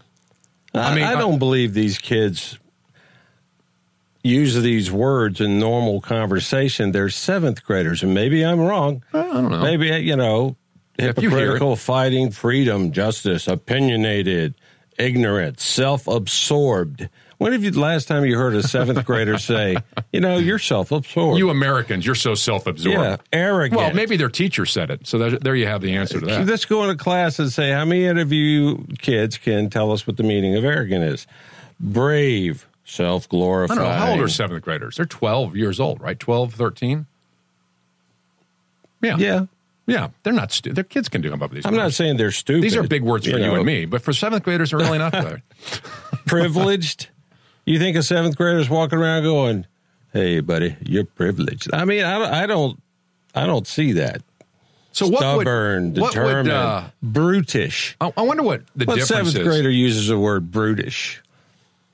I, 0.73 0.95
mean, 0.95 1.03
I 1.03 1.15
don't 1.15 1.39
believe 1.39 1.73
these 1.73 1.97
kids 1.97 2.57
use 4.23 4.55
these 4.61 4.91
words 4.91 5.41
in 5.41 5.59
normal 5.59 6.01
conversation. 6.01 6.91
They're 6.91 7.09
seventh 7.09 7.63
graders, 7.63 8.03
and 8.03 8.13
maybe 8.13 8.45
I'm 8.45 8.59
wrong. 8.59 9.03
I 9.13 9.23
don't 9.23 9.49
know. 9.49 9.61
Maybe 9.61 9.87
you 9.87 10.15
know, 10.15 10.55
If 10.97 11.21
you 11.21 11.29
hypocritical, 11.29 11.75
fighting 11.75 12.31
freedom, 12.31 12.91
justice, 12.91 13.47
opinionated, 13.47 14.55
ignorant, 14.97 15.59
self-absorbed. 15.59 17.09
When 17.37 17.53
have 17.53 17.63
you 17.63 17.71
last 17.71 18.07
time 18.07 18.23
you 18.23 18.37
heard 18.37 18.53
a 18.53 18.61
seventh 18.61 19.03
grader 19.07 19.39
say, 19.39 19.75
"You 20.13 20.19
know, 20.19 20.37
you're 20.37 20.59
self-absorbed"? 20.59 21.39
You 21.39 21.49
Americans, 21.49 22.05
you're 22.05 22.13
so 22.13 22.35
self 22.35 22.67
absorbed. 22.67 22.99
Yeah, 22.99 23.17
arrogant. 23.33 23.81
Well, 23.81 23.93
maybe 23.95 24.15
their 24.15 24.29
teacher 24.29 24.67
said 24.67 24.91
it. 24.91 25.07
So 25.07 25.17
there, 25.17 25.31
there 25.39 25.55
you 25.55 25.65
have 25.65 25.81
the 25.81 25.95
answer 25.95 26.19
to 26.19 26.25
that. 26.27 26.45
Let's 26.45 26.65
go 26.65 26.83
into 26.83 27.03
class 27.03 27.39
and 27.39 27.51
say, 27.51 27.71
how 27.71 27.83
many 27.85 28.05
of 28.05 28.31
you 28.31 28.85
kids 28.99 29.39
can 29.39 29.71
tell 29.71 29.91
us 29.91 30.05
what 30.05 30.17
the 30.17 30.23
meaning 30.23 30.55
of 30.55 30.63
arrogant 30.63 31.03
is? 31.03 31.25
Brave, 31.79 32.67
self 32.91 33.27
I 33.31 33.37
don't 33.37 33.77
know. 33.77 33.89
How 33.89 34.11
old 34.11 34.19
are 34.19 34.27
seventh 34.27 34.63
graders? 34.63 34.97
They're 34.97 35.05
12 35.05 35.55
years 35.55 35.79
old, 35.79 36.01
right? 36.01 36.19
12, 36.19 36.53
13? 36.53 37.05
Yeah. 39.01 39.17
Yeah. 39.17 39.45
Yeah. 39.87 40.09
They're 40.23 40.33
not 40.33 40.51
stupid. 40.51 40.75
Their 40.75 40.83
kids 40.83 41.09
can 41.09 41.21
do 41.21 41.29
them 41.29 41.41
up 41.41 41.49
with 41.49 41.57
these 41.57 41.65
I'm 41.65 41.75
not 41.75 41.93
saying 41.93 42.17
they're 42.17 42.31
stupid. 42.31 42.63
These 42.63 42.75
are 42.75 42.83
big 42.83 43.03
words 43.03 43.25
for 43.25 43.37
you, 43.37 43.45
know. 43.45 43.55
and 43.55 43.65
me, 43.65 43.85
but 43.85 44.01
for 44.01 44.13
seventh 44.13 44.43
graders, 44.43 44.71
they're 44.71 44.79
really 44.79 44.97
not 44.97 45.13
good. 45.13 45.41
Privileged. 46.25 47.09
You 47.65 47.79
think 47.79 47.95
a 47.95 48.03
seventh 48.03 48.35
grader's 48.37 48.69
walking 48.69 48.99
around 48.99 49.23
going, 49.23 49.65
"Hey, 50.13 50.39
buddy, 50.39 50.75
you're 50.81 51.05
privileged." 51.05 51.73
I 51.73 51.85
mean, 51.85 52.03
I 52.03 52.17
don't, 52.17 52.33
I 52.33 52.45
don't, 52.47 52.81
I 53.35 53.45
don't 53.45 53.67
see 53.67 53.93
that. 53.93 54.21
So 54.91 55.05
what 55.07 55.13
would- 55.13 55.19
stubborn, 55.43 55.93
what 55.93 56.01
would, 56.01 56.07
determined, 56.09 56.49
uh, 56.49 56.83
brutish. 57.01 57.95
I, 58.01 58.11
I 58.17 58.23
wonder 58.23 58.43
what 58.43 58.63
the 58.75 58.85
what 58.85 58.95
difference 58.95 59.31
seventh 59.31 59.35
is. 59.37 59.47
grader 59.47 59.69
uses 59.69 60.07
the 60.07 60.17
word 60.17 60.51
brutish? 60.51 61.21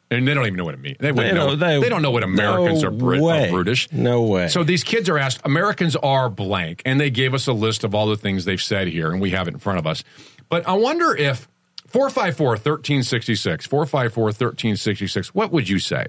And 0.10 0.26
they 0.26 0.34
don't 0.34 0.46
even 0.46 0.56
know 0.56 0.64
what 0.64 0.74
it 0.74 0.80
means. 0.80 0.98
They, 1.00 1.08
They 1.08 1.12
wouldn't 1.12 1.36
know, 1.36 1.48
don't- 1.50 1.60
they, 1.60 1.80
they- 1.82 1.90
don't 1.90 2.02
know 2.02 2.12
what 2.12 2.24
Americans 2.24 2.82
no 2.82 2.88
are, 2.88 2.92
Brit, 2.92 3.22
are 3.22 3.50
brutish. 3.50 3.92
No 3.92 4.22
way. 4.22 4.48
So 4.48 4.64
these 4.64 4.84
kids 4.84 5.10
are 5.10 5.18
asked, 5.18 5.42
Americans 5.44 5.98
are 5.98 6.30
blank, 6.30 6.82
and 6.86 7.00
they 7.00 7.10
gave 7.10 7.34
us 7.34 7.46
a 7.48 7.54
list 7.54 7.84
of 7.84 7.94
all 7.94 8.08
the 8.08 8.16
things 8.16 8.46
they've 8.46 8.62
said 8.62 8.88
here, 8.88 9.12
and 9.12 9.20
we 9.20 9.32
have 9.32 9.48
it 9.50 9.54
in 9.54 9.60
front 9.60 9.80
of 9.80 9.86
us. 9.88 10.04
But 10.50 10.66
I 10.68 10.74
wonder 10.74 11.14
if 11.14 11.50
454 11.88 12.48
1366, 12.52 13.66
454 13.66 14.24
1366, 14.24 15.36
what 15.36 15.52
would 15.52 15.68
you 15.68 15.80
say? 15.80 16.08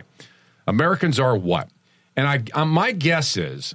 Americans 0.68 1.18
are 1.18 1.36
what? 1.36 1.68
And 2.16 2.26
I, 2.28 2.42
uh, 2.52 2.64
my 2.64 2.92
guess 2.92 3.36
is 3.36 3.74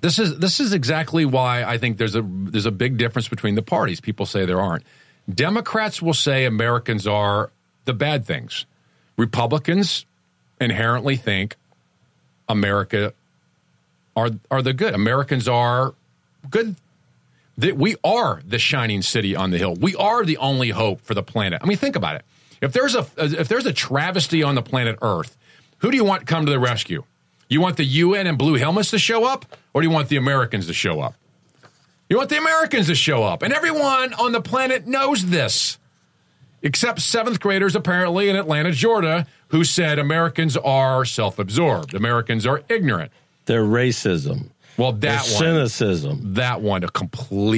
this 0.00 0.18
is 0.18 0.38
this 0.38 0.60
is 0.60 0.72
exactly 0.72 1.24
why 1.24 1.64
I 1.64 1.76
think 1.78 1.98
there's 1.98 2.14
a 2.14 2.22
there's 2.24 2.66
a 2.66 2.70
big 2.70 2.96
difference 2.96 3.28
between 3.28 3.56
the 3.56 3.62
parties. 3.62 4.00
People 4.00 4.26
say 4.26 4.44
there 4.46 4.60
aren't. 4.60 4.84
Democrats 5.32 6.00
will 6.00 6.14
say 6.14 6.44
Americans 6.44 7.06
are 7.06 7.50
the 7.84 7.92
bad 7.92 8.24
things. 8.24 8.64
Republicans 9.18 10.06
inherently 10.60 11.16
think 11.16 11.56
America 12.48 13.12
are 14.16 14.30
are 14.50 14.62
the 14.62 14.72
good. 14.72 14.94
Americans 14.94 15.46
are 15.46 15.94
good. 16.48 16.76
That 17.58 17.76
we 17.76 17.96
are 18.04 18.40
the 18.46 18.58
shining 18.58 19.02
city 19.02 19.34
on 19.34 19.50
the 19.50 19.58
hill. 19.58 19.74
We 19.74 19.96
are 19.96 20.24
the 20.24 20.36
only 20.38 20.70
hope 20.70 21.00
for 21.00 21.12
the 21.12 21.24
planet. 21.24 21.60
I 21.62 21.66
mean, 21.66 21.76
think 21.76 21.96
about 21.96 22.14
it. 22.14 22.24
If 22.62 22.72
there's 22.72 22.94
a 22.94 23.06
if 23.18 23.48
there's 23.48 23.66
a 23.66 23.72
travesty 23.72 24.42
on 24.42 24.54
the 24.54 24.62
planet 24.62 24.96
Earth, 25.02 25.36
who 25.78 25.90
do 25.90 25.96
you 25.96 26.04
want 26.04 26.20
to 26.20 26.26
come 26.26 26.46
to 26.46 26.52
the 26.52 26.58
rescue? 26.58 27.02
You 27.48 27.60
want 27.60 27.76
the 27.76 27.84
UN 27.84 28.26
and 28.26 28.38
blue 28.38 28.54
helmets 28.54 28.90
to 28.92 28.98
show 28.98 29.24
up, 29.24 29.46
or 29.74 29.80
do 29.80 29.88
you 29.88 29.92
want 29.92 30.08
the 30.08 30.16
Americans 30.16 30.66
to 30.66 30.74
show 30.74 31.00
up? 31.00 31.14
You 32.08 32.16
want 32.16 32.30
the 32.30 32.38
Americans 32.38 32.86
to 32.86 32.94
show 32.94 33.24
up, 33.24 33.42
and 33.42 33.52
everyone 33.52 34.14
on 34.14 34.32
the 34.32 34.40
planet 34.40 34.86
knows 34.86 35.26
this 35.26 35.78
except 36.62 37.00
seventh 37.00 37.40
graders 37.40 37.74
apparently 37.76 38.28
in 38.28 38.36
Atlanta, 38.36 38.72
Georgia, 38.72 39.26
who 39.48 39.64
said 39.64 39.98
Americans 39.98 40.56
are 40.56 41.04
self 41.04 41.38
absorbed. 41.38 41.94
Americans 41.94 42.46
are 42.46 42.62
ignorant. 42.68 43.10
Their 43.46 43.62
racism. 43.64 44.50
Well, 44.76 44.92
Their 44.92 45.12
that 45.12 45.22
one, 45.22 45.38
cynicism. 45.38 46.34
that 46.34 46.60
one 46.60 46.84
a 46.84 46.88
sense. 46.88 47.10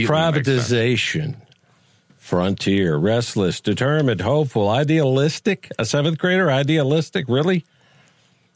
privatization, 0.08 1.36
frontier, 2.18 2.96
restless, 2.96 3.60
determined, 3.60 4.20
hopeful, 4.20 4.68
idealistic. 4.68 5.70
A 5.78 5.84
seventh 5.84 6.18
grader, 6.18 6.50
idealistic, 6.50 7.26
really? 7.28 7.64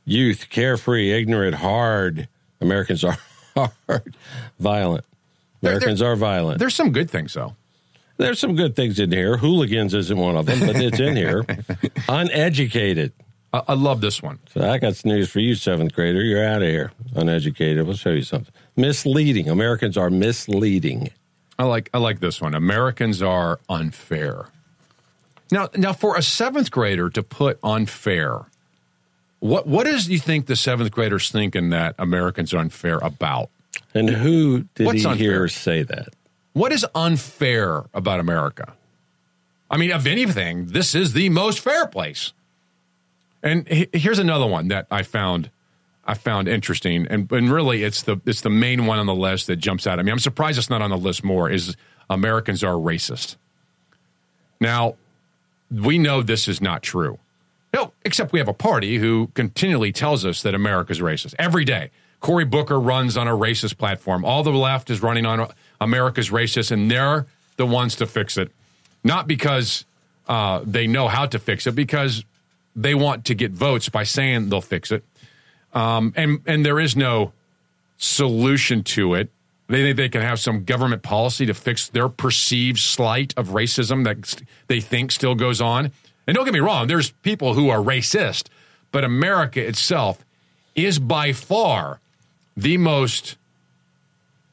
Youth, 0.06 0.46
carefree, 0.50 1.12
ignorant, 1.12 1.56
hard. 1.56 2.28
Americans 2.60 3.04
are 3.04 3.18
hard, 3.88 4.16
violent. 4.58 5.04
Americans 5.62 6.00
are 6.02 6.14
violent. 6.16 6.58
There's 6.58 6.74
some 6.74 6.92
good 6.92 7.10
things 7.10 7.34
though. 7.34 7.54
There's 8.16 8.38
some 8.38 8.54
good 8.54 8.76
things 8.76 8.98
in 9.00 9.10
here. 9.10 9.36
Hooligans 9.36 9.92
isn't 9.94 10.16
one 10.16 10.36
of 10.36 10.46
them, 10.46 10.60
but 10.60 10.76
it's 10.76 11.00
in 11.00 11.16
here. 11.16 11.44
Uneducated. 12.08 13.12
I, 13.52 13.62
I 13.68 13.74
love 13.74 14.00
this 14.00 14.22
one. 14.22 14.38
So 14.52 14.68
I 14.68 14.78
got 14.78 14.96
some 14.96 15.10
news 15.10 15.30
for 15.30 15.40
you, 15.40 15.54
seventh 15.54 15.92
grader. 15.94 16.22
You're 16.22 16.44
out 16.44 16.62
of 16.62 16.68
here. 16.68 16.92
Uneducated. 17.14 17.86
We'll 17.86 17.96
show 17.96 18.10
you 18.10 18.22
something. 18.22 18.52
Misleading. 18.76 19.48
Americans 19.48 19.96
are 19.96 20.10
misleading. 20.10 21.10
I 21.58 21.64
like 21.64 21.88
I 21.94 21.98
like 21.98 22.20
this 22.20 22.40
one. 22.40 22.54
Americans 22.54 23.22
are 23.22 23.60
unfair. 23.68 24.46
Now 25.52 25.68
now 25.76 25.92
for 25.92 26.16
a 26.16 26.22
seventh 26.22 26.70
grader 26.70 27.10
to 27.10 27.22
put 27.22 27.58
unfair, 27.62 28.46
what 29.38 29.66
what 29.66 29.86
is 29.86 30.08
you 30.08 30.18
think 30.18 30.46
the 30.46 30.56
seventh 30.56 30.90
grader's 30.90 31.30
thinking 31.30 31.70
that 31.70 31.94
Americans 31.98 32.52
are 32.52 32.58
unfair 32.58 32.98
about? 32.98 33.50
And 33.94 34.08
who 34.10 34.64
did 34.74 34.86
What's 34.86 35.02
he 35.02 35.06
unfair? 35.06 35.30
hear 35.30 35.48
say 35.48 35.84
that? 35.84 36.08
What 36.54 36.72
is 36.72 36.86
unfair 36.94 37.84
about 37.92 38.20
America? 38.20 38.74
I 39.70 39.76
mean, 39.76 39.90
of 39.90 40.06
anything, 40.06 40.66
this 40.66 40.94
is 40.94 41.12
the 41.12 41.28
most 41.28 41.58
fair 41.60 41.86
place. 41.86 42.32
And 43.42 43.68
here's 43.92 44.20
another 44.20 44.46
one 44.46 44.68
that 44.68 44.86
I 44.90 45.02
found 45.02 45.50
I 46.06 46.14
found 46.14 46.48
interesting, 46.48 47.06
and, 47.08 47.30
and 47.32 47.50
really, 47.50 47.82
it's 47.82 48.02
the 48.02 48.20
it's 48.26 48.42
the 48.42 48.50
main 48.50 48.86
one 48.86 48.98
on 48.98 49.06
the 49.06 49.14
list 49.14 49.46
that 49.46 49.56
jumps 49.56 49.86
out 49.86 49.98
at 49.98 50.04
me. 50.04 50.12
I'm 50.12 50.18
surprised 50.18 50.58
it's 50.58 50.70
not 50.70 50.82
on 50.82 50.90
the 50.90 50.98
list 50.98 51.24
more. 51.24 51.50
Is 51.50 51.76
Americans 52.08 52.62
are 52.62 52.74
racist? 52.74 53.36
Now, 54.60 54.96
we 55.70 55.98
know 55.98 56.22
this 56.22 56.46
is 56.46 56.60
not 56.60 56.82
true. 56.82 57.18
No, 57.72 57.92
except 58.04 58.32
we 58.32 58.38
have 58.38 58.48
a 58.48 58.54
party 58.54 58.98
who 58.98 59.30
continually 59.34 59.92
tells 59.92 60.24
us 60.24 60.42
that 60.42 60.54
America's 60.54 61.00
racist 61.00 61.34
every 61.38 61.64
day. 61.64 61.90
Cory 62.20 62.44
Booker 62.44 62.78
runs 62.78 63.16
on 63.16 63.26
a 63.26 63.36
racist 63.36 63.76
platform. 63.76 64.24
All 64.24 64.42
the 64.42 64.50
left 64.50 64.90
is 64.90 65.02
running 65.02 65.26
on 65.26 65.50
America's 65.84 66.30
racist, 66.30 66.70
and 66.70 66.90
they're 66.90 67.26
the 67.56 67.66
ones 67.66 67.96
to 67.96 68.06
fix 68.06 68.36
it. 68.36 68.50
Not 69.04 69.26
because 69.26 69.84
uh, 70.26 70.62
they 70.64 70.86
know 70.86 71.08
how 71.08 71.26
to 71.26 71.38
fix 71.38 71.66
it, 71.66 71.74
because 71.74 72.24
they 72.74 72.94
want 72.94 73.26
to 73.26 73.34
get 73.34 73.52
votes 73.52 73.88
by 73.88 74.04
saying 74.04 74.48
they'll 74.48 74.60
fix 74.60 74.90
it. 74.90 75.04
Um, 75.72 76.12
and 76.16 76.40
and 76.46 76.64
there 76.64 76.80
is 76.80 76.96
no 76.96 77.32
solution 77.98 78.82
to 78.82 79.14
it. 79.14 79.30
They 79.66 79.82
think 79.82 79.96
they 79.96 80.08
can 80.08 80.22
have 80.22 80.40
some 80.40 80.64
government 80.64 81.02
policy 81.02 81.46
to 81.46 81.54
fix 81.54 81.88
their 81.88 82.08
perceived 82.08 82.78
slight 82.78 83.32
of 83.36 83.48
racism 83.48 84.04
that 84.04 84.42
they 84.66 84.80
think 84.80 85.10
still 85.10 85.34
goes 85.34 85.60
on. 85.60 85.90
And 86.26 86.34
don't 86.34 86.44
get 86.44 86.54
me 86.54 86.60
wrong, 86.60 86.86
there's 86.86 87.10
people 87.10 87.54
who 87.54 87.70
are 87.70 87.78
racist, 87.78 88.48
but 88.92 89.04
America 89.04 89.66
itself 89.66 90.24
is 90.74 90.98
by 90.98 91.32
far 91.32 92.00
the 92.56 92.76
most 92.76 93.36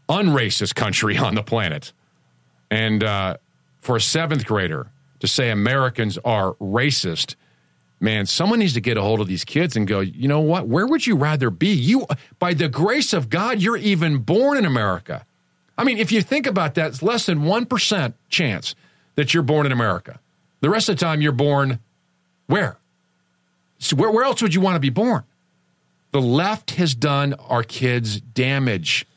unracist 0.09 0.75
country 0.75 1.17
on 1.17 1.35
the 1.35 1.43
planet. 1.43 1.93
And 2.69 3.03
uh, 3.03 3.37
for 3.79 3.95
a 3.95 4.01
seventh 4.01 4.45
grader 4.45 4.87
to 5.19 5.27
say 5.27 5.49
Americans 5.49 6.17
are 6.23 6.53
racist, 6.53 7.35
man, 7.99 8.25
someone 8.25 8.59
needs 8.59 8.73
to 8.73 8.81
get 8.81 8.97
a 8.97 9.01
hold 9.01 9.21
of 9.21 9.27
these 9.27 9.45
kids 9.45 9.75
and 9.75 9.87
go, 9.87 9.99
you 9.99 10.27
know 10.27 10.39
what? 10.39 10.67
Where 10.67 10.87
would 10.87 11.05
you 11.05 11.15
rather 11.15 11.49
be? 11.49 11.73
You, 11.73 12.07
by 12.39 12.53
the 12.53 12.67
grace 12.67 13.13
of 13.13 13.29
God, 13.29 13.61
you're 13.61 13.77
even 13.77 14.19
born 14.19 14.57
in 14.57 14.65
America. 14.65 15.25
I 15.77 15.83
mean, 15.83 15.97
if 15.97 16.11
you 16.11 16.21
think 16.21 16.47
about 16.47 16.75
that, 16.75 16.87
it's 16.87 17.03
less 17.03 17.25
than 17.25 17.41
1% 17.41 18.13
chance 18.29 18.75
that 19.15 19.33
you're 19.33 19.43
born 19.43 19.65
in 19.65 19.71
America. 19.71 20.19
The 20.61 20.69
rest 20.69 20.89
of 20.89 20.97
the 20.97 21.05
time, 21.05 21.21
you're 21.21 21.31
born 21.31 21.79
where? 22.47 22.77
So 23.79 23.95
where, 23.95 24.11
where 24.11 24.23
else 24.23 24.41
would 24.41 24.53
you 24.53 24.61
want 24.61 24.75
to 24.75 24.79
be 24.79 24.89
born? 24.89 25.23
The 26.11 26.21
left 26.21 26.71
has 26.71 26.93
done 26.93 27.33
our 27.33 27.63
kids 27.63 28.19
damage. 28.19 29.07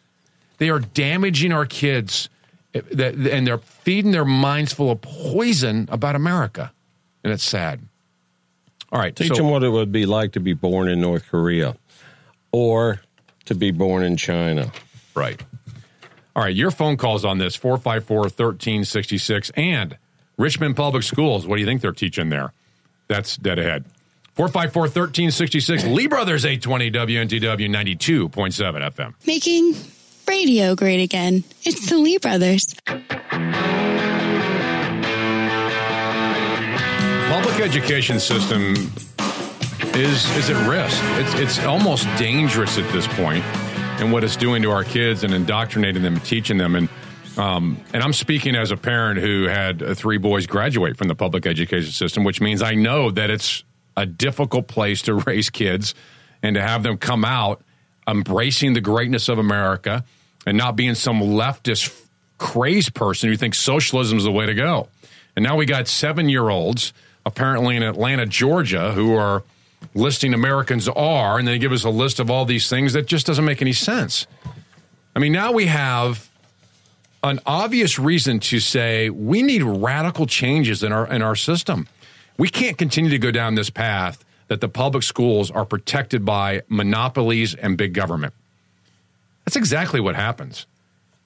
They 0.58 0.70
are 0.70 0.78
damaging 0.78 1.52
our 1.52 1.66
kids, 1.66 2.28
eh, 2.74 2.80
and 2.98 3.46
they're 3.46 3.58
feeding 3.58 4.12
their 4.12 4.24
minds 4.24 4.72
full 4.72 4.90
of 4.90 5.00
poison 5.00 5.88
about 5.90 6.16
America. 6.16 6.72
And 7.22 7.32
it's 7.32 7.44
sad. 7.44 7.80
All 8.92 9.00
right. 9.00 9.14
Teach 9.14 9.28
so- 9.28 9.34
them 9.34 9.48
what 9.48 9.62
it 9.62 9.70
would 9.70 9.90
be 9.92 10.06
like 10.06 10.32
to 10.32 10.40
be 10.40 10.52
born 10.52 10.88
in 10.88 11.00
North 11.00 11.26
Korea 11.28 11.76
or 12.52 13.00
to 13.46 13.54
be 13.54 13.70
born 13.70 14.02
in 14.04 14.16
China. 14.16 14.70
Right. 15.14 15.42
All 16.36 16.42
right, 16.42 16.54
your 16.54 16.72
phone 16.72 16.96
calls 16.96 17.24
on 17.24 17.38
this 17.38 17.54
454 17.54 18.22
1366 18.22 19.50
and 19.56 19.96
Richmond 20.36 20.74
Public 20.74 21.04
Schools. 21.04 21.46
What 21.46 21.56
do 21.56 21.60
you 21.60 21.66
think 21.66 21.80
they're 21.80 21.92
teaching 21.92 22.28
there? 22.28 22.52
That's 23.06 23.36
dead 23.36 23.58
ahead. 23.60 23.84
454 24.34 24.82
1366 24.82 25.84
Lee 25.84 26.08
Brothers 26.08 26.44
820 26.44 26.90
WNTW 26.90 27.70
92.7 27.70 28.90
FM. 28.90 29.14
Making 29.26 29.74
Radio 30.26 30.74
great 30.74 31.02
again. 31.02 31.44
It's 31.64 31.88
the 31.88 31.98
Lee 31.98 32.18
Brothers. 32.18 32.74
public 37.54 37.60
education 37.60 38.20
system 38.20 38.74
is 39.94 40.28
is 40.36 40.50
at 40.50 40.68
risk. 40.68 41.00
It's 41.18 41.34
it's 41.34 41.66
almost 41.66 42.06
dangerous 42.16 42.78
at 42.78 42.92
this 42.92 43.06
point, 43.08 43.44
and 44.00 44.12
what 44.12 44.24
it's 44.24 44.36
doing 44.36 44.62
to 44.62 44.70
our 44.70 44.84
kids 44.84 45.24
and 45.24 45.34
indoctrinating 45.34 46.02
them, 46.02 46.14
and 46.14 46.24
teaching 46.24 46.58
them, 46.58 46.74
and 46.74 46.88
um, 47.36 47.80
and 47.92 48.02
I'm 48.02 48.12
speaking 48.12 48.56
as 48.56 48.70
a 48.70 48.76
parent 48.76 49.20
who 49.20 49.44
had 49.44 49.82
uh, 49.82 49.94
three 49.94 50.18
boys 50.18 50.46
graduate 50.46 50.96
from 50.96 51.08
the 51.08 51.14
public 51.14 51.46
education 51.46 51.92
system, 51.92 52.24
which 52.24 52.40
means 52.40 52.62
I 52.62 52.74
know 52.74 53.10
that 53.10 53.30
it's 53.30 53.64
a 53.96 54.06
difficult 54.06 54.68
place 54.68 55.02
to 55.02 55.14
raise 55.26 55.50
kids 55.50 55.94
and 56.42 56.54
to 56.54 56.62
have 56.62 56.82
them 56.82 56.98
come 56.98 57.24
out 57.24 57.62
embracing 58.06 58.72
the 58.74 58.80
greatness 58.80 59.28
of 59.28 59.38
America 59.38 60.04
and 60.46 60.56
not 60.56 60.76
being 60.76 60.94
some 60.94 61.20
leftist 61.20 61.94
crazed 62.38 62.94
person 62.94 63.28
who 63.28 63.36
thinks 63.36 63.58
socialism 63.58 64.18
is 64.18 64.24
the 64.24 64.32
way 64.32 64.46
to 64.46 64.54
go. 64.54 64.88
And 65.36 65.42
now 65.42 65.56
we 65.56 65.66
got 65.66 65.88
seven 65.88 66.28
year 66.28 66.48
olds 66.48 66.92
apparently 67.26 67.76
in 67.76 67.82
Atlanta, 67.82 68.26
Georgia, 68.26 68.92
who 68.92 69.14
are 69.14 69.42
listing 69.94 70.34
Americans 70.34 70.88
are, 70.88 71.38
and 71.38 71.46
they 71.48 71.58
give 71.58 71.72
us 71.72 71.84
a 71.84 71.90
list 71.90 72.20
of 72.20 72.30
all 72.30 72.44
these 72.44 72.68
things 72.68 72.92
that 72.92 73.06
just 73.06 73.26
doesn't 73.26 73.44
make 73.44 73.62
any 73.62 73.72
sense. 73.72 74.26
I 75.16 75.18
mean, 75.18 75.32
now 75.32 75.52
we 75.52 75.66
have 75.66 76.28
an 77.22 77.40
obvious 77.46 77.98
reason 77.98 78.40
to 78.40 78.60
say 78.60 79.08
we 79.08 79.42
need 79.42 79.62
radical 79.62 80.26
changes 80.26 80.82
in 80.82 80.92
our 80.92 81.10
in 81.10 81.22
our 81.22 81.36
system. 81.36 81.88
We 82.36 82.48
can't 82.48 82.76
continue 82.76 83.10
to 83.10 83.18
go 83.18 83.30
down 83.30 83.54
this 83.54 83.70
path 83.70 84.24
that 84.48 84.60
the 84.60 84.68
public 84.68 85.02
schools 85.02 85.50
are 85.50 85.64
protected 85.64 86.24
by 86.24 86.62
monopolies 86.68 87.54
and 87.54 87.76
big 87.76 87.94
government. 87.94 88.34
That's 89.44 89.56
exactly 89.56 90.00
what 90.00 90.14
happens. 90.14 90.66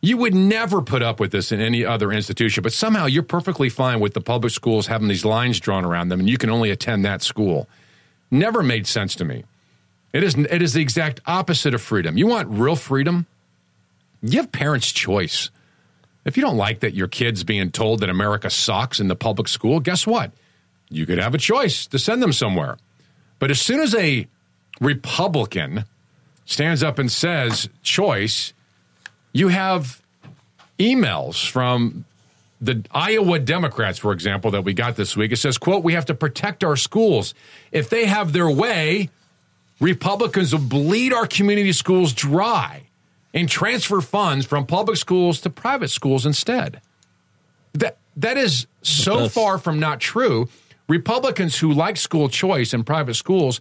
You 0.00 0.16
would 0.18 0.34
never 0.34 0.80
put 0.80 1.02
up 1.02 1.18
with 1.18 1.32
this 1.32 1.50
in 1.50 1.60
any 1.60 1.84
other 1.84 2.12
institution, 2.12 2.62
but 2.62 2.72
somehow 2.72 3.06
you're 3.06 3.24
perfectly 3.24 3.68
fine 3.68 3.98
with 3.98 4.14
the 4.14 4.20
public 4.20 4.52
schools 4.52 4.86
having 4.86 5.08
these 5.08 5.24
lines 5.24 5.58
drawn 5.58 5.84
around 5.84 6.08
them 6.08 6.20
and 6.20 6.28
you 6.28 6.38
can 6.38 6.50
only 6.50 6.70
attend 6.70 7.04
that 7.04 7.22
school. 7.22 7.68
Never 8.30 8.62
made 8.62 8.86
sense 8.86 9.14
to 9.16 9.24
me. 9.24 9.44
It 10.12 10.22
is 10.22 10.36
it 10.36 10.62
is 10.62 10.72
the 10.72 10.80
exact 10.80 11.20
opposite 11.26 11.74
of 11.74 11.82
freedom. 11.82 12.16
You 12.16 12.26
want 12.26 12.48
real 12.48 12.76
freedom? 12.76 13.26
Give 14.24 14.50
parents 14.50 14.92
choice. 14.92 15.50
If 16.24 16.36
you 16.36 16.42
don't 16.42 16.56
like 16.56 16.80
that 16.80 16.94
your 16.94 17.08
kid's 17.08 17.44
being 17.44 17.70
told 17.70 18.00
that 18.00 18.10
America 18.10 18.50
sucks 18.50 19.00
in 19.00 19.08
the 19.08 19.16
public 19.16 19.48
school, 19.48 19.80
guess 19.80 20.06
what? 20.06 20.32
You 20.90 21.06
could 21.06 21.18
have 21.18 21.34
a 21.34 21.38
choice 21.38 21.86
to 21.88 21.98
send 21.98 22.22
them 22.22 22.32
somewhere. 22.32 22.78
But 23.38 23.50
as 23.50 23.60
soon 23.60 23.80
as 23.80 23.94
a 23.94 24.26
Republican 24.80 25.84
stands 26.44 26.82
up 26.82 26.98
and 26.98 27.10
says 27.10 27.68
choice, 27.82 28.52
you 29.32 29.48
have 29.48 30.02
emails 30.78 31.48
from 31.48 32.04
the 32.60 32.84
Iowa 32.90 33.38
Democrats, 33.38 33.98
for 33.98 34.12
example, 34.12 34.50
that 34.52 34.62
we 34.62 34.72
got 34.72 34.96
this 34.96 35.16
week. 35.16 35.32
It 35.32 35.36
says, 35.36 35.58
quote, 35.58 35.84
we 35.84 35.92
have 35.92 36.06
to 36.06 36.14
protect 36.14 36.64
our 36.64 36.76
schools. 36.76 37.34
If 37.70 37.88
they 37.88 38.06
have 38.06 38.32
their 38.32 38.50
way, 38.50 39.10
Republicans 39.80 40.52
will 40.52 40.60
bleed 40.60 41.12
our 41.12 41.26
community 41.26 41.72
schools 41.72 42.12
dry 42.12 42.88
and 43.32 43.48
transfer 43.48 44.00
funds 44.00 44.46
from 44.46 44.66
public 44.66 44.96
schools 44.96 45.40
to 45.42 45.50
private 45.50 45.88
schools 45.88 46.26
instead. 46.26 46.80
That 47.74 47.98
that 48.16 48.36
is 48.36 48.66
so 48.82 49.28
far 49.28 49.58
from 49.58 49.78
not 49.78 50.00
true. 50.00 50.48
Republicans 50.88 51.58
who 51.58 51.72
like 51.72 51.96
school 51.96 52.28
choice 52.28 52.72
and 52.72 52.84
private 52.84 53.14
schools 53.14 53.60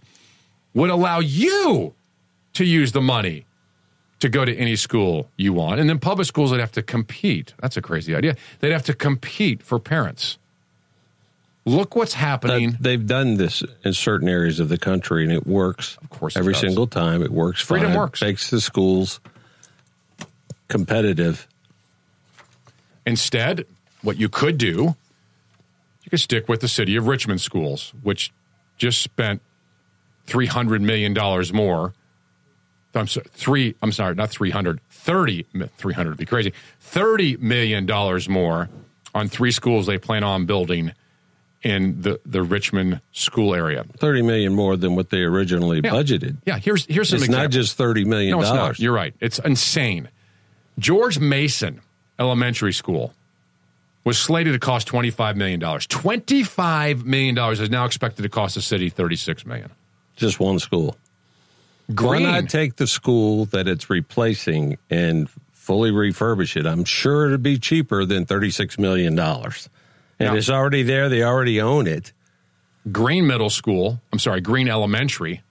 would 0.74 0.90
allow 0.90 1.20
you 1.20 1.94
to 2.54 2.64
use 2.64 2.92
the 2.92 3.00
money 3.00 3.44
to 4.20 4.28
go 4.28 4.44
to 4.44 4.54
any 4.56 4.74
school 4.74 5.30
you 5.36 5.52
want. 5.52 5.78
And 5.78 5.88
then 5.88 5.98
public 5.98 6.26
schools 6.26 6.50
would 6.50 6.60
have 6.60 6.72
to 6.72 6.82
compete. 6.82 7.54
That's 7.60 7.76
a 7.76 7.82
crazy 7.82 8.14
idea. 8.16 8.36
They'd 8.60 8.72
have 8.72 8.84
to 8.84 8.94
compete 8.94 9.62
for 9.62 9.78
parents. 9.78 10.38
Look 11.64 11.94
what's 11.94 12.14
happening. 12.14 12.70
That- 12.72 12.82
they've 12.82 13.06
done 13.06 13.36
this 13.36 13.62
in 13.84 13.92
certain 13.92 14.28
areas 14.28 14.58
of 14.58 14.70
the 14.70 14.78
country, 14.78 15.22
and 15.22 15.32
it 15.32 15.46
works. 15.46 15.98
Of 16.02 16.10
course, 16.10 16.36
every 16.36 16.54
does. 16.54 16.62
single 16.62 16.86
time 16.86 17.22
it 17.22 17.30
works. 17.30 17.60
Freedom 17.60 17.90
fine. 17.90 17.98
works. 17.98 18.22
Makes 18.22 18.50
the 18.50 18.60
schools 18.60 19.20
competitive. 20.68 21.46
Instead, 23.06 23.66
what 24.02 24.16
you 24.16 24.28
could 24.28 24.58
do, 24.58 24.96
you 26.08 26.10
could 26.10 26.20
stick 26.20 26.48
with 26.48 26.60
the 26.62 26.68
city 26.68 26.96
of 26.96 27.06
Richmond 27.06 27.38
schools, 27.42 27.92
which 28.02 28.32
just 28.78 29.02
spent 29.02 29.42
$300 30.26 30.80
million 30.80 31.12
more. 31.54 31.92
I'm 32.94 33.06
sorry, 33.06 33.26
three, 33.32 33.74
I'm 33.82 33.92
sorry, 33.92 34.14
not 34.14 34.30
300, 34.30 34.80
30, 34.88 35.44
300 35.76 36.08
would 36.08 36.16
be 36.16 36.24
crazy, 36.24 36.54
$30 36.82 37.38
million 37.40 37.86
more 38.30 38.70
on 39.14 39.28
three 39.28 39.52
schools 39.52 39.84
they 39.84 39.98
plan 39.98 40.24
on 40.24 40.46
building 40.46 40.92
in 41.62 42.00
the, 42.00 42.18
the 42.24 42.42
Richmond 42.42 43.02
school 43.12 43.54
area. 43.54 43.84
Thirty 43.98 44.22
million 44.22 44.54
more 44.54 44.76
than 44.78 44.96
what 44.96 45.10
they 45.10 45.18
originally 45.22 45.80
Yeah. 45.84 45.90
budgeted. 45.90 46.36
Yeah, 46.46 46.58
here's 46.58 46.86
here's 46.86 47.08
some 47.10 47.18
It's 47.18 47.28
not 47.28 47.50
just 47.50 47.76
thirty 47.76 48.04
million 48.06 48.38
dollars. 48.40 48.78
You're 48.78 48.92
right. 48.94 49.12
It's 49.20 49.38
insane. 49.40 50.08
George 50.78 51.18
Mason 51.18 51.80
Elementary 52.18 52.72
School 52.72 53.12
was 54.04 54.18
slated 54.18 54.52
to 54.54 54.58
cost 54.58 54.88
$25 54.88 55.36
million. 55.36 55.60
$25 55.60 57.04
million 57.04 57.38
is 57.52 57.70
now 57.70 57.84
expected 57.84 58.22
to 58.22 58.28
cost 58.28 58.54
the 58.54 58.62
city 58.62 58.88
36 58.88 59.44
million. 59.46 59.70
Just 60.16 60.40
one 60.40 60.58
school. 60.58 60.96
Green. 61.94 62.24
Why 62.24 62.40
not 62.40 62.48
take 62.50 62.76
the 62.76 62.86
school 62.86 63.46
that 63.46 63.66
it's 63.68 63.88
replacing 63.90 64.78
and 64.90 65.28
fully 65.52 65.90
refurbish 65.90 66.56
it? 66.56 66.66
I'm 66.66 66.84
sure 66.84 67.26
it'd 67.26 67.42
be 67.42 67.58
cheaper 67.58 68.04
than 68.04 68.26
$36 68.26 68.78
million. 68.78 69.18
And 69.18 69.68
Yeah. 70.18 70.34
it's 70.34 70.50
already 70.50 70.82
there. 70.82 71.08
They 71.08 71.22
already 71.22 71.60
own 71.60 71.86
it. 71.86 72.12
Green 72.90 73.26
Middle 73.26 73.50
School, 73.50 74.00
I'm 74.12 74.18
sorry, 74.18 74.40
Green 74.40 74.68
Elementary, 74.68 75.42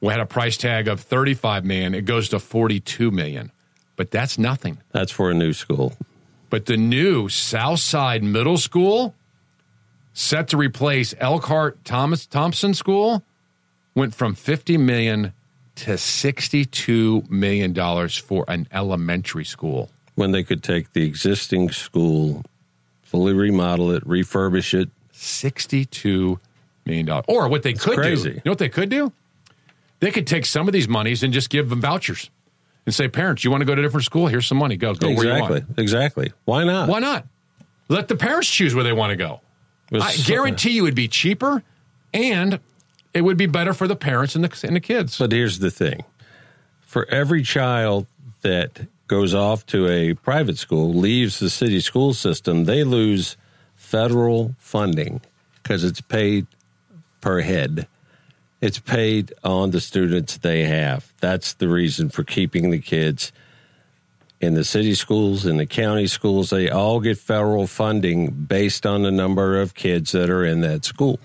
we 0.00 0.08
had 0.08 0.20
a 0.20 0.26
price 0.26 0.56
tag 0.56 0.86
of 0.88 1.00
35 1.00 1.64
million. 1.64 1.94
It 1.94 2.04
goes 2.04 2.28
to 2.28 2.38
42 2.38 3.10
million. 3.10 3.50
But 3.96 4.10
that's 4.10 4.38
nothing. 4.38 4.78
That's 4.92 5.10
for 5.10 5.30
a 5.30 5.34
new 5.34 5.52
school. 5.52 5.94
But 6.48 6.66
the 6.66 6.76
new 6.76 7.28
Southside 7.28 8.22
Middle 8.22 8.56
School, 8.56 9.14
set 10.12 10.48
to 10.48 10.56
replace 10.56 11.14
Elkhardt 11.18 11.84
Thomas 11.84 12.26
Thompson 12.26 12.72
School, 12.74 13.22
went 13.94 14.14
from 14.14 14.34
50 14.34 14.76
million 14.78 15.32
to 15.76 15.98
62 15.98 17.24
million 17.28 17.72
dollars 17.72 18.16
for 18.16 18.44
an 18.48 18.66
elementary 18.72 19.44
school. 19.44 19.90
When 20.14 20.32
they 20.32 20.42
could 20.42 20.62
take 20.62 20.92
the 20.92 21.04
existing 21.04 21.70
school, 21.70 22.42
fully 23.02 23.34
remodel 23.34 23.90
it, 23.90 24.06
refurbish 24.06 24.72
it. 24.72 24.88
62 25.12 26.38
million 26.86 27.06
dollars. 27.06 27.24
Or 27.28 27.48
what 27.48 27.62
they 27.62 27.74
could 27.74 27.98
crazy. 27.98 28.30
do. 28.30 28.34
You 28.36 28.42
know 28.44 28.52
what 28.52 28.58
they 28.58 28.68
could 28.68 28.88
do? 28.88 29.12
They 30.00 30.10
could 30.10 30.26
take 30.26 30.46
some 30.46 30.68
of 30.68 30.72
these 30.72 30.88
monies 30.88 31.22
and 31.22 31.32
just 31.32 31.50
give 31.50 31.68
them 31.68 31.80
vouchers 31.80 32.30
and 32.86 32.94
say, 32.94 33.08
parents, 33.08 33.44
you 33.44 33.50
want 33.50 33.60
to 33.60 33.64
go 33.66 33.74
to 33.74 33.80
a 33.80 33.84
different 33.84 34.04
school? 34.04 34.28
Here's 34.28 34.46
some 34.46 34.58
money. 34.58 34.76
Go, 34.76 34.94
go 34.94 35.08
where 35.08 35.26
you 35.26 35.32
exactly. 35.32 35.60
want. 35.60 35.78
Exactly. 35.78 36.32
Why 36.44 36.64
not? 36.64 36.88
Why 36.88 37.00
not? 37.00 37.26
Let 37.88 38.08
the 38.08 38.16
parents 38.16 38.48
choose 38.48 38.74
where 38.74 38.84
they 38.84 38.92
want 38.92 39.10
to 39.10 39.16
go. 39.16 39.40
I 39.92 40.12
so- 40.12 40.32
guarantee 40.32 40.70
you 40.70 40.84
it'd 40.84 40.94
be 40.94 41.08
cheaper 41.08 41.62
and 42.14 42.58
it 43.12 43.22
would 43.22 43.36
be 43.36 43.46
better 43.46 43.74
for 43.74 43.86
the 43.86 43.96
parents 43.96 44.34
and 44.34 44.44
the, 44.44 44.66
and 44.66 44.76
the 44.76 44.80
kids. 44.80 45.18
But 45.18 45.32
here's 45.32 45.58
the 45.58 45.70
thing 45.70 46.04
for 46.80 47.06
every 47.06 47.42
child 47.42 48.06
that 48.42 48.86
goes 49.08 49.34
off 49.34 49.66
to 49.66 49.88
a 49.88 50.14
private 50.14 50.58
school, 50.58 50.92
leaves 50.94 51.38
the 51.38 51.50
city 51.50 51.80
school 51.80 52.14
system, 52.14 52.64
they 52.64 52.84
lose 52.84 53.36
federal 53.74 54.54
funding 54.58 55.20
because 55.62 55.84
it's 55.84 56.00
paid 56.00 56.46
per 57.20 57.40
head. 57.40 57.86
It's 58.60 58.78
paid 58.78 59.32
on 59.44 59.70
the 59.70 59.80
students 59.80 60.38
they 60.38 60.64
have. 60.64 61.12
That's 61.20 61.54
the 61.54 61.68
reason 61.68 62.08
for 62.08 62.24
keeping 62.24 62.70
the 62.70 62.78
kids 62.78 63.32
in 64.40 64.54
the 64.54 64.64
city 64.64 64.94
schools, 64.94 65.46
in 65.46 65.56
the 65.56 65.66
county 65.66 66.06
schools. 66.06 66.50
They 66.50 66.70
all 66.70 67.00
get 67.00 67.18
federal 67.18 67.66
funding 67.66 68.30
based 68.30 68.86
on 68.86 69.02
the 69.02 69.10
number 69.10 69.60
of 69.60 69.74
kids 69.74 70.12
that 70.12 70.30
are 70.30 70.44
in 70.44 70.60
that 70.62 70.84
school. 70.84 71.18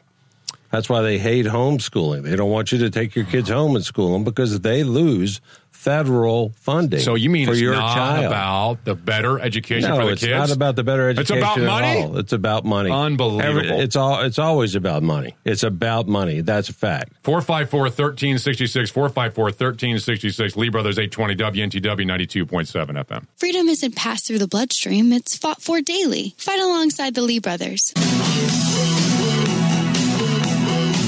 That's 0.72 0.90
why 0.90 1.02
they 1.02 1.18
hate 1.18 1.46
homeschooling. 1.46 2.24
They 2.24 2.36
don't 2.36 2.50
want 2.50 2.72
you 2.72 2.78
to 2.80 2.90
take 2.90 3.16
your 3.16 3.26
kids 3.26 3.50
home 3.50 3.76
and 3.76 3.84
school 3.86 4.14
them 4.14 4.24
because 4.24 4.62
they 4.62 4.84
lose 4.84 5.42
federal 5.82 6.52
funding. 6.58 7.00
so 7.00 7.16
you 7.16 7.28
mean 7.28 7.48
for 7.48 7.54
it's 7.54 7.62
your 7.62 7.74
not 7.74 7.96
child. 7.96 8.26
about 8.26 8.86
the 8.86 8.94
better 8.94 9.40
education 9.40 9.90
no, 9.90 9.96
for 9.96 10.06
the 10.06 10.12
it's 10.12 10.22
kids? 10.22 10.32
It's 10.32 10.50
not 10.50 10.56
about 10.56 10.76
the 10.76 10.84
better 10.84 11.10
education. 11.10 11.38
It's 11.38 11.44
education. 11.44 11.64
about 11.64 11.84
at 11.84 11.96
money? 11.96 12.04
all. 12.04 12.18
It's 12.20 12.34
about 12.34 12.66
money. 12.66 12.92
Unbelievable. 12.92 13.80
it's 13.80 13.96
all. 13.96 14.22
It's 14.22 14.38
always 14.38 14.76
about 14.76 15.02
money. 15.02 15.36
It's 15.44 15.64
about 15.64 16.08
money. 16.08 16.42
That's 16.42 16.70
a 16.70 16.74
fact. 16.74 17.14
454 17.24 17.82
1366, 17.82 18.92
454 18.92 19.44
1366, 19.46 20.56
Lee 20.56 20.70
Brothers 20.70 21.00
820 21.00 21.36
WNTW 21.82 22.46
92.7 22.46 23.04
FM. 23.04 23.26
Freedom 23.38 23.68
isn't 23.68 23.96
passed 23.96 24.28
through 24.28 24.40
the 24.40 24.48
bloodstream, 24.48 25.12
it's 25.12 25.36
fought 25.36 25.64
for 25.64 25.82
daily. 25.82 26.36
Fight 26.38 26.60
alongside 26.60 27.16
the 27.16 27.24
Lee 27.24 27.40
brothers. 27.40 27.92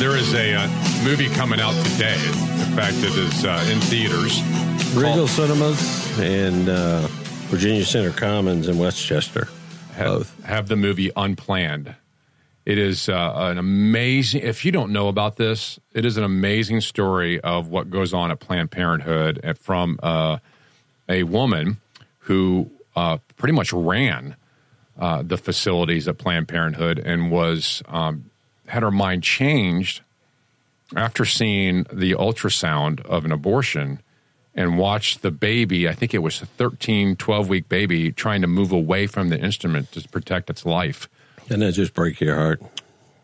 There 0.03 0.17
is 0.17 0.33
a 0.33 0.53
uh, 0.53 0.67
movie 1.05 1.29
coming 1.29 1.61
out 1.61 1.71
today. 1.85 2.15
In 2.15 2.75
fact, 2.75 2.97
it 2.97 3.15
is 3.15 3.45
uh, 3.45 3.65
in 3.71 3.79
theaters. 3.79 4.41
Regal 4.93 5.29
Cinemas 5.29 6.19
and 6.19 6.67
uh, 6.67 7.07
Virginia 7.47 7.85
Center 7.85 8.11
Commons 8.11 8.67
in 8.67 8.77
Westchester. 8.77 9.47
have, 9.93 10.29
have 10.43 10.67
the 10.67 10.75
movie 10.75 11.09
Unplanned. 11.15 11.95
It 12.65 12.77
is 12.77 13.07
uh, 13.07 13.31
an 13.33 13.57
amazing. 13.57 14.41
If 14.41 14.65
you 14.65 14.73
don't 14.73 14.91
know 14.91 15.07
about 15.07 15.37
this, 15.37 15.79
it 15.93 16.03
is 16.03 16.17
an 16.17 16.25
amazing 16.25 16.81
story 16.81 17.39
of 17.39 17.69
what 17.69 17.89
goes 17.89 18.13
on 18.13 18.29
at 18.29 18.41
Planned 18.41 18.71
Parenthood 18.71 19.39
and 19.41 19.57
from 19.57 20.01
uh, 20.03 20.39
a 21.07 21.23
woman 21.23 21.77
who 22.19 22.69
uh, 22.97 23.19
pretty 23.37 23.53
much 23.53 23.71
ran 23.71 24.35
uh, 24.99 25.23
the 25.23 25.37
facilities 25.37 26.09
at 26.09 26.17
Planned 26.17 26.49
Parenthood 26.49 26.99
and 26.99 27.31
was 27.31 27.81
um, 27.87 28.29
had 28.73 28.81
her 28.81 28.91
mind 28.91 29.21
changed 29.21 30.01
after 30.95 31.25
seeing 31.25 31.83
the 31.93 32.13
ultrasound 32.13 33.05
of 33.05 33.23
an 33.23 33.31
abortion 33.31 34.01
and 34.55 34.79
watched 34.79 35.21
the 35.21 35.29
baby. 35.29 35.87
I 35.87 35.93
think 35.93 36.15
it 36.15 36.19
was 36.19 36.41
a 36.41 36.47
13, 36.47 37.15
12 37.15 37.49
week 37.49 37.69
baby 37.69 38.11
trying 38.11 38.41
to 38.41 38.47
move 38.47 38.71
away 38.71 39.05
from 39.05 39.29
the 39.29 39.39
instrument 39.39 39.91
to 39.91 40.07
protect 40.09 40.49
its 40.49 40.65
life. 40.65 41.07
And 41.51 41.61
that 41.61 41.73
just 41.73 41.93
break 41.93 42.19
your 42.19 42.35
heart. 42.35 42.63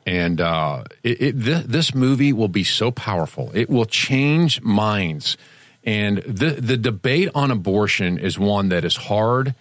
And 0.06 0.40
uh, 0.40 0.84
it, 1.02 1.20
it, 1.22 1.44
th- 1.44 1.66
this 1.66 1.96
movie 1.96 2.32
will 2.32 2.48
be 2.48 2.64
so 2.64 2.92
powerful. 2.92 3.50
It 3.56 3.72
will 3.72 3.86
change 3.86 4.62
minds. 4.62 5.36
And 5.84 6.20
the, 6.20 6.52
the 6.52 6.78
debate 6.78 7.30
on 7.34 7.50
abortion 7.50 8.20
is 8.20 8.38
one 8.38 8.70
that 8.70 8.86
is 8.86 8.96
hard 8.96 9.56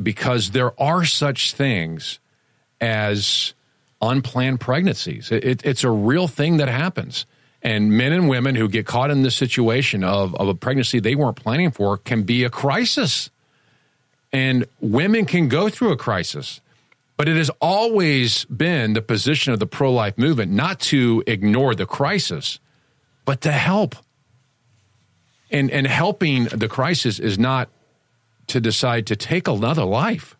because 0.00 0.52
there 0.52 0.80
are 0.80 1.04
such 1.04 1.54
things 1.54 2.20
as 2.80 3.54
unplanned 4.10 4.60
pregnancies. 4.60 5.30
It, 5.30 5.44
it, 5.44 5.64
it's 5.64 5.84
a 5.84 5.90
real 5.90 6.28
thing 6.28 6.58
that 6.58 6.68
happens. 6.68 7.26
And 7.62 7.92
men 7.92 8.12
and 8.12 8.28
women 8.28 8.54
who 8.54 8.68
get 8.68 8.86
caught 8.86 9.10
in 9.10 9.22
this 9.22 9.34
situation 9.34 10.04
of, 10.04 10.34
of 10.34 10.48
a 10.48 10.54
pregnancy 10.54 11.00
they 11.00 11.14
weren't 11.14 11.36
planning 11.36 11.70
for 11.70 11.96
can 11.96 12.22
be 12.22 12.44
a 12.44 12.50
crisis. 12.50 13.30
And 14.32 14.66
women 14.80 15.24
can 15.24 15.48
go 15.48 15.68
through 15.70 15.92
a 15.92 15.96
crisis. 15.96 16.60
But 17.16 17.28
it 17.28 17.36
has 17.36 17.50
always 17.60 18.44
been 18.46 18.92
the 18.92 19.02
position 19.02 19.52
of 19.52 19.60
the 19.60 19.66
pro 19.66 19.92
life 19.92 20.18
movement 20.18 20.52
not 20.52 20.80
to 20.80 21.22
ignore 21.26 21.74
the 21.74 21.86
crisis, 21.86 22.58
but 23.24 23.40
to 23.42 23.52
help. 23.52 23.94
And, 25.50 25.70
and 25.70 25.86
helping 25.86 26.44
the 26.46 26.68
crisis 26.68 27.20
is 27.20 27.38
not 27.38 27.68
to 28.48 28.60
decide 28.60 29.06
to 29.06 29.16
take 29.16 29.46
another 29.46 29.84
life, 29.84 30.36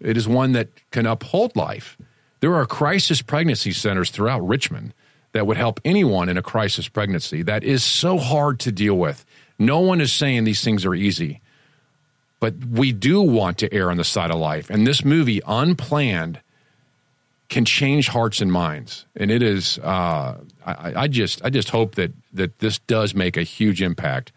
it 0.00 0.16
is 0.16 0.28
one 0.28 0.52
that 0.52 0.68
can 0.90 1.06
uphold 1.06 1.56
life. 1.56 1.96
There 2.40 2.54
are 2.54 2.66
crisis 2.66 3.22
pregnancy 3.22 3.72
centers 3.72 4.10
throughout 4.10 4.46
Richmond 4.46 4.92
that 5.32 5.46
would 5.46 5.56
help 5.56 5.80
anyone 5.84 6.28
in 6.28 6.36
a 6.36 6.42
crisis 6.42 6.88
pregnancy. 6.88 7.42
That 7.42 7.64
is 7.64 7.82
so 7.84 8.18
hard 8.18 8.60
to 8.60 8.72
deal 8.72 8.96
with. 8.96 9.24
No 9.58 9.80
one 9.80 10.00
is 10.00 10.12
saying 10.12 10.44
these 10.44 10.62
things 10.62 10.84
are 10.84 10.94
easy 10.94 11.40
but 12.40 12.54
we 12.66 12.92
do 12.92 13.22
want 13.22 13.58
to 13.58 13.72
err 13.72 13.90
on 13.90 13.96
the 13.96 14.04
side 14.04 14.30
of 14.30 14.38
life. 14.38 14.70
And 14.70 14.86
this 14.86 15.04
movie, 15.04 15.40
Unplanned, 15.46 16.40
can 17.48 17.64
change 17.64 18.08
hearts 18.08 18.40
and 18.40 18.52
minds. 18.52 19.06
And 19.16 19.30
it 19.30 19.42
is, 19.42 19.78
uh, 19.78 20.38
I, 20.64 20.92
I, 20.94 21.08
just, 21.08 21.44
I 21.44 21.50
just 21.50 21.70
hope 21.70 21.94
that 21.94 22.12
that 22.32 22.58
this 22.58 22.78
does 22.80 23.14
make 23.14 23.36
a 23.36 23.42
huge 23.42 23.80
impact 23.80 24.32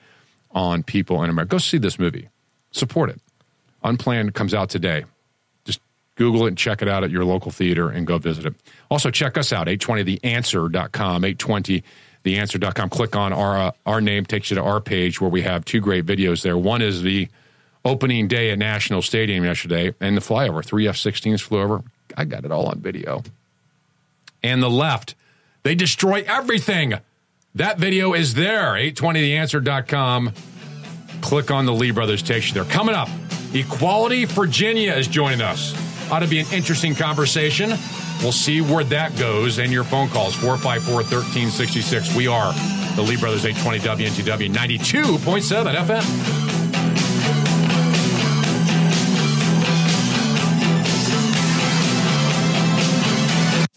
on 0.51 0.83
people 0.83 1.21
in 1.23 1.29
America. 1.29 1.49
Go 1.49 1.57
see 1.57 1.77
this 1.77 1.99
movie, 1.99 2.29
support 2.71 3.09
it. 3.09 3.19
Unplanned 3.83 4.33
comes 4.33 4.53
out 4.53 4.69
today. 4.69 5.05
Google 6.19 6.43
it 6.43 6.49
and 6.49 6.57
check 6.57 6.81
it 6.81 6.89
out 6.89 7.05
at 7.05 7.11
your 7.11 7.23
local 7.23 7.49
theater 7.49 7.89
and 7.89 8.05
go 8.05 8.17
visit 8.17 8.45
it. 8.45 8.53
Also, 8.91 9.09
check 9.09 9.37
us 9.37 9.53
out, 9.53 9.67
820theanswer.com, 9.67 11.21
820theanswer.com. 11.21 12.89
Click 12.89 13.15
on 13.15 13.31
our, 13.31 13.57
uh, 13.57 13.71
our 13.85 14.01
name, 14.01 14.25
takes 14.25 14.51
you 14.51 14.55
to 14.55 14.61
our 14.61 14.81
page 14.81 15.21
where 15.21 15.29
we 15.29 15.43
have 15.43 15.63
two 15.63 15.79
great 15.79 16.05
videos 16.05 16.43
there. 16.43 16.57
One 16.57 16.81
is 16.81 17.03
the 17.03 17.29
opening 17.85 18.27
day 18.27 18.51
at 18.51 18.59
National 18.59 19.01
Stadium 19.01 19.45
yesterday 19.45 19.95
and 20.01 20.17
the 20.17 20.21
flyover. 20.21 20.61
Three 20.63 20.89
F 20.89 20.97
16s 20.97 21.39
flew 21.39 21.61
over. 21.61 21.83
I 22.17 22.25
got 22.25 22.43
it 22.43 22.51
all 22.51 22.65
on 22.65 22.81
video. 22.81 23.23
And 24.43 24.61
the 24.61 24.69
left, 24.69 25.15
they 25.63 25.73
destroy 25.73 26.25
everything. 26.27 26.95
That 27.55 27.77
video 27.77 28.13
is 28.13 28.33
there, 28.33 28.73
820theanswer.com. 28.73 30.33
Click 31.21 31.49
on 31.49 31.65
the 31.65 31.73
Lee 31.73 31.91
Brothers 31.91 32.21
takes 32.21 32.49
you 32.49 32.55
there. 32.55 32.65
Coming 32.65 32.95
up, 32.95 33.07
Equality 33.53 34.25
Virginia 34.25 34.91
is 34.93 35.07
joining 35.07 35.39
us. 35.39 35.73
Ought 36.11 36.19
to 36.19 36.27
be 36.27 36.39
an 36.39 36.47
interesting 36.51 36.95
conversation. 36.95 37.69
We'll 38.21 38.31
see 38.31 38.61
where 38.61 38.83
that 38.85 39.17
goes 39.17 39.59
and 39.59 39.71
your 39.71 39.83
phone 39.83 40.09
calls 40.09 40.35
454 40.35 40.95
1366. 40.95 42.15
We 42.15 42.27
are 42.27 42.53
the 42.95 43.03
Lee 43.03 43.15
Brothers 43.17 43.45
820 43.45 44.09
WNTW 44.09 44.51
92.7 44.53 45.75
FM. 45.75 46.49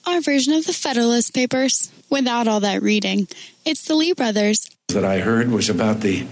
Our 0.07 0.21
version 0.21 0.55
of 0.55 0.67
the 0.67 0.73
Federalist 0.73 1.35
Papers, 1.35 1.91
without 2.11 2.49
all 2.49 2.61
that 2.61 2.83
reading. 2.83 3.29
It's 3.65 3.85
the 3.85 3.95
Lee 3.95 4.13
brothers. 4.13 4.69
That 4.89 5.05
I 5.05 5.21
heard 5.21 5.51
was 5.51 5.71
about 5.71 6.01
the 6.01 6.27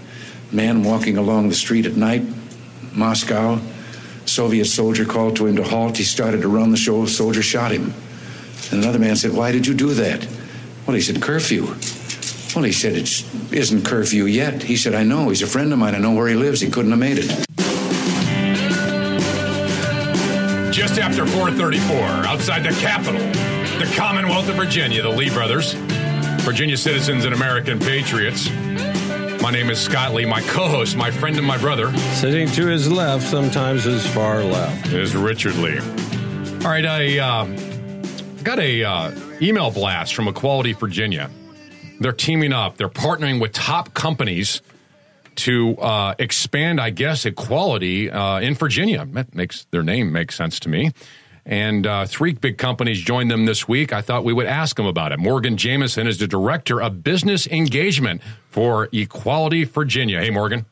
man 0.51 0.83
walking 0.83 1.17
along 1.17 1.49
the 1.49 1.55
street 1.55 1.85
at 1.85 1.95
night, 1.95 2.23
Moscow. 2.93 3.59
Soviet 4.25 4.65
soldier 4.65 5.05
called 5.05 5.35
to 5.37 5.47
him 5.47 5.55
to 5.57 5.63
halt. 5.63 5.97
He 5.97 6.03
started 6.03 6.41
to 6.41 6.47
run. 6.47 6.71
The 6.71 6.77
show 6.77 7.05
soldier 7.05 7.41
shot 7.41 7.71
him. 7.71 7.93
And 8.71 8.83
another 8.83 8.99
man 8.99 9.15
said, 9.15 9.33
"Why 9.33 9.51
did 9.51 9.67
you 9.67 9.73
do 9.73 9.93
that?" 9.95 10.25
Well, 10.85 10.95
he 10.95 11.01
said, 11.01 11.21
"Curfew." 11.21 11.75
Well, 12.55 12.65
he 12.65 12.71
said, 12.71 12.95
"It 12.95 13.23
isn't 13.51 13.83
curfew 13.83 14.25
yet." 14.25 14.63
He 14.63 14.75
said, 14.75 14.93
"I 14.93 15.03
know. 15.03 15.29
He's 15.29 15.41
a 15.41 15.47
friend 15.47 15.71
of 15.71 15.79
mine. 15.79 15.95
I 15.95 15.99
know 15.99 16.11
where 16.11 16.27
he 16.27 16.35
lives. 16.35 16.61
He 16.61 16.69
couldn't 16.69 16.91
have 16.91 16.99
made 16.99 17.17
it." 17.17 17.29
Just 20.71 20.99
after 20.99 21.25
434, 21.25 22.25
outside 22.25 22.63
the 22.63 22.73
Capitol, 22.81 23.21
the 23.79 23.89
Commonwealth 23.95 24.49
of 24.49 24.55
Virginia, 24.55 25.01
the 25.01 25.09
Lee 25.09 25.29
brothers, 25.29 25.75
Virginia 26.41 26.77
citizens 26.77 27.25
and 27.25 27.33
American 27.33 27.77
patriots. 27.79 28.49
My 29.51 29.57
name 29.57 29.69
is 29.69 29.81
Scott 29.81 30.13
Lee. 30.13 30.23
My 30.23 30.39
co-host, 30.43 30.95
my 30.95 31.11
friend 31.11 31.37
and 31.37 31.45
my 31.45 31.57
brother, 31.57 31.91
Sitting 32.13 32.47
to 32.51 32.67
his 32.67 32.89
left, 32.89 33.27
sometimes 33.27 33.83
his 33.83 34.07
far 34.07 34.41
left. 34.41 34.87
is 34.93 35.13
Richard 35.13 35.55
Lee. 35.55 35.77
All 35.79 36.71
right, 36.71 36.85
I 36.85 37.19
uh, 37.19 37.45
got 38.43 38.59
a 38.59 38.81
uh, 38.81 39.11
email 39.41 39.69
blast 39.69 40.15
from 40.15 40.29
Equality 40.29 40.71
Virginia. 40.71 41.29
They're 41.99 42.13
teaming 42.13 42.53
up. 42.53 42.77
They're 42.77 42.87
partnering 42.87 43.41
with 43.41 43.51
top 43.51 43.93
companies 43.93 44.61
to 45.35 45.75
uh, 45.79 46.15
expand, 46.17 46.79
I 46.79 46.91
guess, 46.91 47.25
equality 47.25 48.09
uh, 48.09 48.39
in 48.39 48.55
Virginia. 48.55 49.05
That 49.05 49.35
makes 49.35 49.65
their 49.65 49.83
name 49.83 50.13
make 50.13 50.31
sense 50.31 50.61
to 50.61 50.69
me. 50.69 50.93
And 51.45 51.85
uh, 51.85 52.05
three 52.05 52.31
big 52.33 52.57
companies 52.57 53.01
joined 53.01 53.29
them 53.29 53.45
this 53.45 53.67
week. 53.67 53.91
I 53.91 53.99
thought 53.99 54.23
we 54.23 54.31
would 54.31 54.45
ask 54.45 54.77
them 54.77 54.85
about 54.85 55.11
it. 55.11 55.19
Morgan 55.19 55.57
Jameson 55.57 56.07
is 56.07 56.19
the 56.19 56.27
director 56.27 56.81
of 56.81 57.03
business 57.03 57.47
engagement 57.47 58.21
for 58.51 58.89
Equality 58.91 59.63
Virginia. 59.63 60.21
Hey, 60.21 60.29
Morgan. 60.29 60.65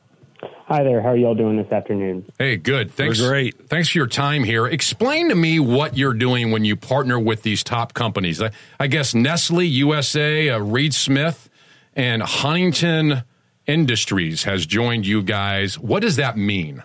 Hi 0.68 0.84
there. 0.84 1.02
How 1.02 1.10
are 1.10 1.18
y'all 1.18 1.34
doing 1.34 1.58
this 1.58 1.72
afternoon? 1.72 2.32
Hey, 2.38 2.56
good. 2.56 2.92
Thanks. 2.92 3.20
We're 3.20 3.30
great. 3.30 3.70
Thanks 3.70 3.90
for 3.90 3.98
your 3.98 4.08
time 4.08 4.44
here. 4.44 4.68
Explain 4.68 5.30
to 5.30 5.36
me 5.36 5.60
what 5.60 5.98
you're 5.98 6.14
doing 6.14 6.52
when 6.52 6.64
you 6.64 6.76
partner 6.76 7.20
with 7.20 7.42
these 7.42 7.64
top 7.64 7.96
companies. 7.96 8.40
I, 8.40 8.52
I 8.80 8.86
guess 8.86 9.16
Nestle, 9.16 9.64
USA, 9.64 10.50
uh, 10.50 10.60
Reed 10.60 10.94
Smith, 10.94 11.50
and 11.96 12.22
Huntington 12.22 13.24
Industries 13.66 14.44
has 14.44 14.68
joined 14.68 15.08
you 15.08 15.24
guys. 15.24 15.80
What 15.80 16.02
does 16.02 16.18
that 16.18 16.38
mean? 16.38 16.84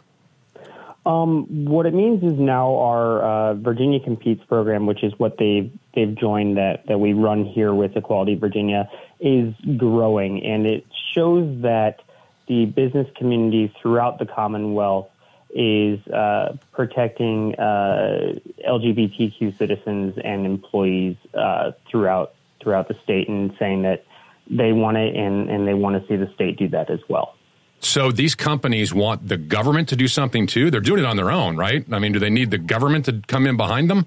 Um, 1.06 1.66
what 1.66 1.84
it 1.84 1.92
means 1.92 2.22
is 2.22 2.38
now 2.38 2.76
our 2.76 3.22
uh, 3.22 3.54
Virginia 3.54 4.00
Competes 4.00 4.42
program, 4.48 4.86
which 4.86 5.04
is 5.04 5.12
what 5.18 5.36
they've 5.38 5.70
they've 5.94 6.14
joined 6.14 6.56
that 6.56 6.86
that 6.88 6.98
we 6.98 7.12
run 7.12 7.44
here 7.44 7.74
with 7.74 7.94
Equality 7.96 8.34
Virginia, 8.34 8.88
is 9.20 9.54
growing, 9.76 10.44
and 10.44 10.66
it 10.66 10.86
shows 11.14 11.62
that 11.62 12.02
the 12.46 12.66
business 12.66 13.08
community 13.16 13.72
throughout 13.80 14.18
the 14.18 14.26
Commonwealth 14.26 15.08
is 15.50 16.04
uh, 16.08 16.56
protecting 16.72 17.54
uh, 17.54 18.34
LGBTQ 18.68 19.56
citizens 19.56 20.18
and 20.22 20.44
employees 20.44 21.16
uh, 21.32 21.72
throughout 21.88 22.34
throughout 22.60 22.88
the 22.88 22.94
state, 23.02 23.28
and 23.28 23.54
saying 23.58 23.82
that 23.82 24.04
they 24.48 24.72
want 24.72 24.96
it 24.96 25.14
and, 25.14 25.50
and 25.50 25.66
they 25.66 25.74
want 25.74 26.00
to 26.00 26.08
see 26.08 26.16
the 26.16 26.32
state 26.34 26.56
do 26.58 26.68
that 26.68 26.90
as 26.90 27.00
well. 27.08 27.34
So 27.80 28.10
these 28.10 28.34
companies 28.34 28.94
want 28.94 29.28
the 29.28 29.36
government 29.36 29.90
to 29.90 29.96
do 29.96 30.08
something 30.08 30.46
too. 30.46 30.70
They're 30.70 30.80
doing 30.80 31.00
it 31.00 31.06
on 31.06 31.16
their 31.16 31.30
own, 31.30 31.56
right? 31.56 31.84
I 31.92 31.98
mean, 31.98 32.12
do 32.12 32.18
they 32.18 32.30
need 32.30 32.50
the 32.50 32.58
government 32.58 33.04
to 33.06 33.20
come 33.26 33.46
in 33.46 33.56
behind 33.56 33.90
them? 33.90 34.06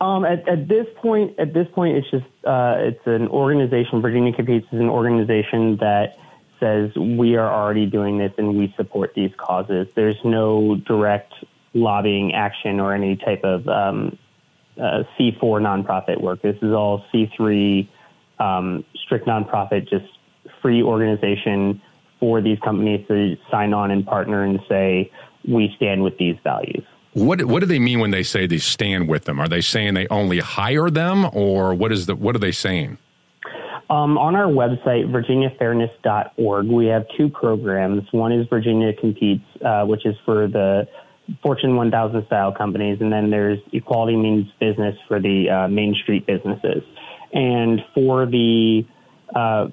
Um, 0.00 0.24
at, 0.24 0.48
at 0.48 0.66
this 0.66 0.86
point, 1.02 1.38
at 1.38 1.52
this 1.52 1.66
point, 1.74 1.98
it's 1.98 2.10
just 2.10 2.24
uh, 2.46 2.76
it's 2.78 3.06
an 3.06 3.28
organization. 3.28 4.00
Virginia 4.00 4.32
Competes 4.32 4.66
is 4.72 4.80
an 4.80 4.88
organization 4.88 5.76
that 5.78 6.16
says 6.58 6.90
we 6.96 7.36
are 7.36 7.52
already 7.52 7.86
doing 7.86 8.18
this 8.18 8.32
and 8.38 8.56
we 8.56 8.72
support 8.76 9.12
these 9.14 9.30
causes. 9.36 9.88
There's 9.94 10.18
no 10.24 10.76
direct 10.76 11.32
lobbying 11.74 12.34
action 12.34 12.80
or 12.80 12.94
any 12.94 13.16
type 13.16 13.44
of 13.44 13.66
um, 13.68 14.18
uh, 14.78 15.04
C4 15.18 15.60
nonprofit 15.60 16.20
work. 16.20 16.42
This 16.42 16.56
is 16.62 16.72
all 16.72 17.04
C3 17.12 17.88
um, 18.38 18.84
strict 19.04 19.26
nonprofit, 19.26 19.88
just 19.88 20.06
free 20.62 20.82
organization 20.82 21.80
for 22.18 22.40
these 22.40 22.58
companies 22.60 23.06
to 23.08 23.36
sign 23.50 23.72
on 23.72 23.90
and 23.90 24.06
partner 24.06 24.44
and 24.44 24.60
say 24.68 25.10
we 25.48 25.72
stand 25.76 26.02
with 26.02 26.16
these 26.18 26.36
values. 26.44 26.84
What 27.12 27.44
what 27.44 27.60
do 27.60 27.66
they 27.66 27.80
mean 27.80 27.98
when 27.98 28.12
they 28.12 28.22
say 28.22 28.46
they 28.46 28.58
stand 28.58 29.08
with 29.08 29.24
them? 29.24 29.40
Are 29.40 29.48
they 29.48 29.60
saying 29.60 29.94
they 29.94 30.06
only 30.08 30.38
hire 30.38 30.90
them, 30.90 31.28
or 31.32 31.74
what 31.74 31.90
is 31.90 32.06
the 32.06 32.14
what 32.14 32.36
are 32.36 32.40
they 32.40 32.52
saying? 32.52 32.98
Um, 33.90 34.16
on 34.18 34.36
our 34.36 34.46
website, 34.46 35.10
virginiafairness.org, 35.10 36.66
we 36.66 36.86
have 36.86 37.06
two 37.18 37.28
programs. 37.28 38.04
One 38.12 38.30
is 38.30 38.46
Virginia 38.48 38.92
Competes, 38.92 39.42
uh, 39.64 39.84
which 39.84 40.06
is 40.06 40.14
for 40.24 40.46
the 40.46 40.86
Fortune 41.42 41.74
1000 41.74 42.24
style 42.26 42.52
companies, 42.52 42.98
and 43.00 43.12
then 43.12 43.30
there's 43.30 43.58
Equality 43.72 44.16
Means 44.16 44.46
Business 44.60 44.96
for 45.08 45.20
the 45.20 45.50
uh, 45.50 45.68
Main 45.68 45.96
Street 46.00 46.24
businesses. 46.24 46.84
And 47.32 47.80
for 47.92 48.26
the 48.26 48.86
uh, 49.34 49.68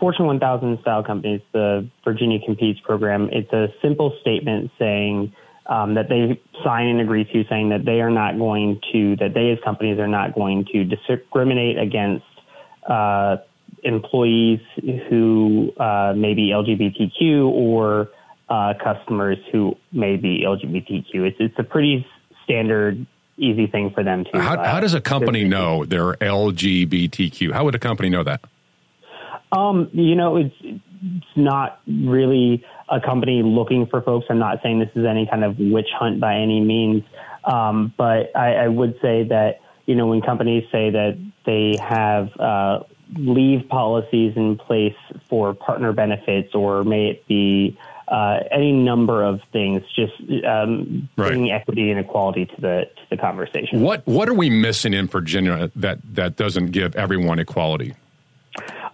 Fortune 0.00 0.26
1000 0.26 0.80
style 0.80 1.04
companies, 1.04 1.40
the 1.52 1.88
Virginia 2.04 2.40
Competes 2.44 2.80
program, 2.80 3.28
it's 3.30 3.52
a 3.52 3.68
simple 3.80 4.16
statement 4.20 4.72
saying 4.76 5.32
um, 5.66 5.94
that 5.94 6.08
they 6.08 6.40
sign 6.64 6.86
and 6.88 7.00
agree 7.00 7.24
to, 7.24 7.44
saying 7.48 7.70
that 7.70 7.84
they 7.84 8.00
are 8.00 8.10
not 8.10 8.38
going 8.38 8.80
to, 8.92 9.16
that 9.16 9.34
they 9.34 9.50
as 9.50 9.58
companies 9.64 9.98
are 9.98 10.08
not 10.08 10.34
going 10.34 10.66
to 10.72 10.84
discriminate 10.84 11.78
against 11.78 12.24
uh, 12.88 13.36
employees 13.82 14.60
who 15.08 15.72
uh, 15.78 16.12
may 16.16 16.34
be 16.34 16.50
LGBTQ 16.50 17.46
or 17.46 18.10
uh, 18.48 18.74
customers 18.82 19.38
who 19.50 19.76
may 19.92 20.16
be 20.16 20.44
LGBTQ. 20.46 21.26
It's, 21.26 21.36
it's 21.40 21.58
a 21.58 21.64
pretty 21.64 22.06
standard, 22.44 23.06
easy 23.36 23.66
thing 23.66 23.92
for 23.94 24.02
them 24.02 24.24
to. 24.24 24.40
How, 24.40 24.54
uh, 24.54 24.68
how 24.68 24.80
does 24.80 24.94
a 24.94 25.00
company 25.00 25.44
know 25.44 25.84
they're 25.84 26.14
LGBTQ? 26.14 27.52
How 27.52 27.64
would 27.64 27.74
a 27.74 27.78
company 27.78 28.08
know 28.08 28.24
that? 28.24 28.40
Um, 29.52 29.90
you 29.92 30.16
know, 30.16 30.36
it's, 30.36 30.54
it's 30.60 31.36
not 31.36 31.80
really 31.86 32.64
a 32.92 33.00
company 33.00 33.42
looking 33.42 33.86
for 33.86 34.02
folks. 34.02 34.26
I'm 34.28 34.38
not 34.38 34.62
saying 34.62 34.78
this 34.78 34.90
is 34.94 35.06
any 35.06 35.26
kind 35.26 35.42
of 35.42 35.58
witch 35.58 35.88
hunt 35.98 36.20
by 36.20 36.36
any 36.36 36.60
means, 36.60 37.02
um, 37.44 37.92
but 37.96 38.36
I, 38.36 38.54
I 38.54 38.68
would 38.68 39.00
say 39.00 39.24
that 39.24 39.60
you 39.86 39.96
know 39.96 40.06
when 40.06 40.20
companies 40.20 40.64
say 40.70 40.90
that 40.90 41.18
they 41.46 41.76
have 41.82 42.28
uh, 42.38 42.80
leave 43.16 43.68
policies 43.68 44.34
in 44.36 44.58
place 44.58 44.94
for 45.28 45.54
partner 45.54 45.92
benefits, 45.92 46.54
or 46.54 46.84
may 46.84 47.08
it 47.08 47.26
be 47.26 47.78
uh, 48.08 48.40
any 48.50 48.72
number 48.72 49.24
of 49.24 49.40
things, 49.52 49.82
just 49.96 50.12
um, 50.44 51.08
bringing 51.16 51.50
equity 51.50 51.90
and 51.90 51.98
equality 51.98 52.44
to 52.44 52.60
the 52.60 52.90
to 52.94 53.02
the 53.10 53.16
conversation. 53.16 53.80
What 53.80 54.06
what 54.06 54.28
are 54.28 54.34
we 54.34 54.50
missing 54.50 54.92
in 54.92 55.08
Virginia 55.08 55.70
that 55.76 55.98
that 56.14 56.36
doesn't 56.36 56.72
give 56.72 56.94
everyone 56.94 57.38
equality? 57.38 57.94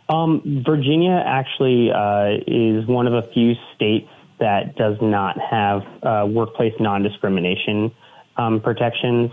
Um, 0.09 0.63
Virginia 0.67 1.23
actually 1.25 1.91
uh, 1.91 2.39
is 2.47 2.87
one 2.87 3.07
of 3.07 3.13
a 3.13 3.31
few 3.33 3.55
states 3.75 4.09
that 4.41 4.77
does 4.77 4.97
not 5.03 5.37
have 5.39 5.83
uh, 6.03 6.27
workplace 6.27 6.73
non 6.81 7.03
discrimination 7.03 7.93
um, 8.37 8.61
protections. 8.61 9.31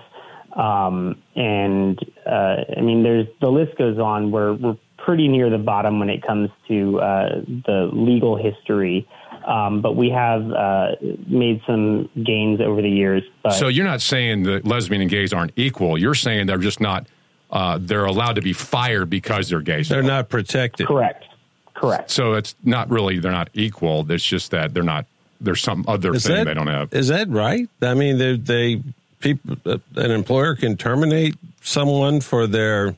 Um, 0.56 1.22
and 1.36 2.00
uh, 2.26 2.56
I 2.78 2.82
mean, 2.82 3.04
there's 3.04 3.28
the 3.42 3.50
list 3.50 3.78
goes 3.78 4.00
on. 4.00 4.32
We're 4.32 4.54
we're 4.54 4.78
pretty 4.98 5.28
near 5.28 5.50
the 5.50 5.58
bottom 5.58 6.00
when 6.00 6.10
it 6.10 6.26
comes 6.26 6.50
to 6.68 7.00
uh, 7.00 7.30
the 7.66 7.90
legal 7.94 8.36
history, 8.36 9.08
um, 9.48 9.82
but 9.82 9.96
we 9.96 10.10
have 10.10 10.50
uh, 10.52 10.88
made 11.28 11.62
some 11.68 12.10
gains 12.26 12.60
over 12.60 12.82
the 12.82 12.90
years. 12.90 13.22
So 13.52 13.68
you're 13.68 13.86
not 13.86 14.02
saying 14.02 14.44
that 14.44 14.66
lesbian 14.66 15.02
and 15.02 15.10
gays 15.10 15.32
aren't 15.32 15.52
equal. 15.56 15.98
You're 15.98 16.16
saying 16.16 16.48
they're 16.48 16.58
just 16.58 16.82
not. 16.82 17.08
Uh, 17.52 17.78
they're 17.80 18.06
allowed 18.06 18.36
to 18.36 18.42
be 18.42 18.54
fired 18.54 19.10
because 19.10 19.50
they're 19.50 19.62
gays. 19.62 19.90
They're 19.90 20.02
not 20.04 20.30
protected. 20.30 20.88
Correct. 20.88 21.26
Correct. 21.74 22.10
So 22.10 22.34
it's 22.34 22.56
not 22.64 22.90
really 22.90 23.20
they're 23.20 23.32
not 23.32 23.50
equal. 23.54 24.10
It's 24.12 24.24
just 24.26 24.52
that 24.52 24.74
they're 24.74 24.84
not. 24.84 25.06
There's 25.42 25.62
some 25.62 25.84
other 25.88 26.14
Is 26.16 26.26
thing 26.26 26.36
that- 26.38 26.46
they 26.46 26.54
don't 26.54 26.68
have. 26.68 26.94
Is 26.94 27.10
that 27.10 27.28
right? 27.30 27.68
I 27.82 27.94
mean, 27.94 28.18
they, 28.18 28.38
they 28.38 28.82
people, 29.20 29.58
uh, 29.66 29.78
an 29.96 30.12
employer 30.12 30.56
can 30.56 30.78
terminate 30.78 31.36
someone 31.62 32.22
for 32.22 32.48
their, 32.48 32.96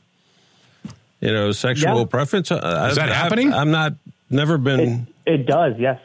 you 1.20 1.32
know, 1.32 1.50
sexual 1.52 1.98
Yeah. 2.00 2.04
preference. 2.06 2.50
Uh, 2.52 2.88
Is 2.90 2.96
that 2.96 3.06
I've- 3.08 3.12
happening? 3.14 3.52
I'm 3.52 3.70
not. 3.70 3.94
Never 4.30 4.58
been. 4.58 5.06
It 5.26 5.46
does. 5.46 5.74
Yes. 5.78 6.00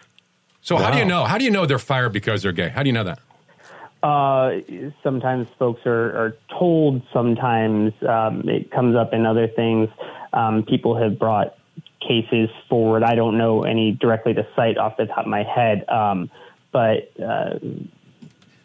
So 0.61 0.77
how 0.77 0.91
do 0.91 0.97
you 0.97 1.05
know? 1.05 1.25
How 1.25 1.37
do 1.37 1.43
you 1.43 1.51
know 1.51 1.65
they're 1.65 1.77
fired 1.77 2.13
because 2.13 2.41
they're 2.41 2.51
gay? 2.53 2.69
How 2.69 2.83
do 2.83 2.89
you 2.89 2.93
know 2.93 3.03
that? 3.03 3.19
Uh, 4.03 4.59
sometimes 5.01 5.47
folks 5.57 5.81
are, 5.85 6.09
are 6.09 6.37
told. 6.59 7.01
Sometimes 7.13 7.93
um, 8.07 8.47
it 8.49 8.69
comes 8.69 8.97
up 8.97 9.13
in 9.13 9.25
other 9.25 9.47
things. 9.47 9.87
Um, 10.33 10.63
people 10.63 10.97
have 11.01 11.17
brought 11.17 11.55
cases 12.05 12.49
forward. 12.69 13.03
I 13.03 13.15
don't 13.15 13.37
know 13.37 13.63
any 13.63 13.93
directly 13.93 14.33
to 14.33 14.45
cite 14.57 14.77
off 14.77 14.97
the 14.97 15.05
top 15.05 15.19
of 15.19 15.27
my 15.27 15.43
head, 15.43 15.87
um, 15.87 16.29
but 16.73 17.11
uh, 17.21 17.59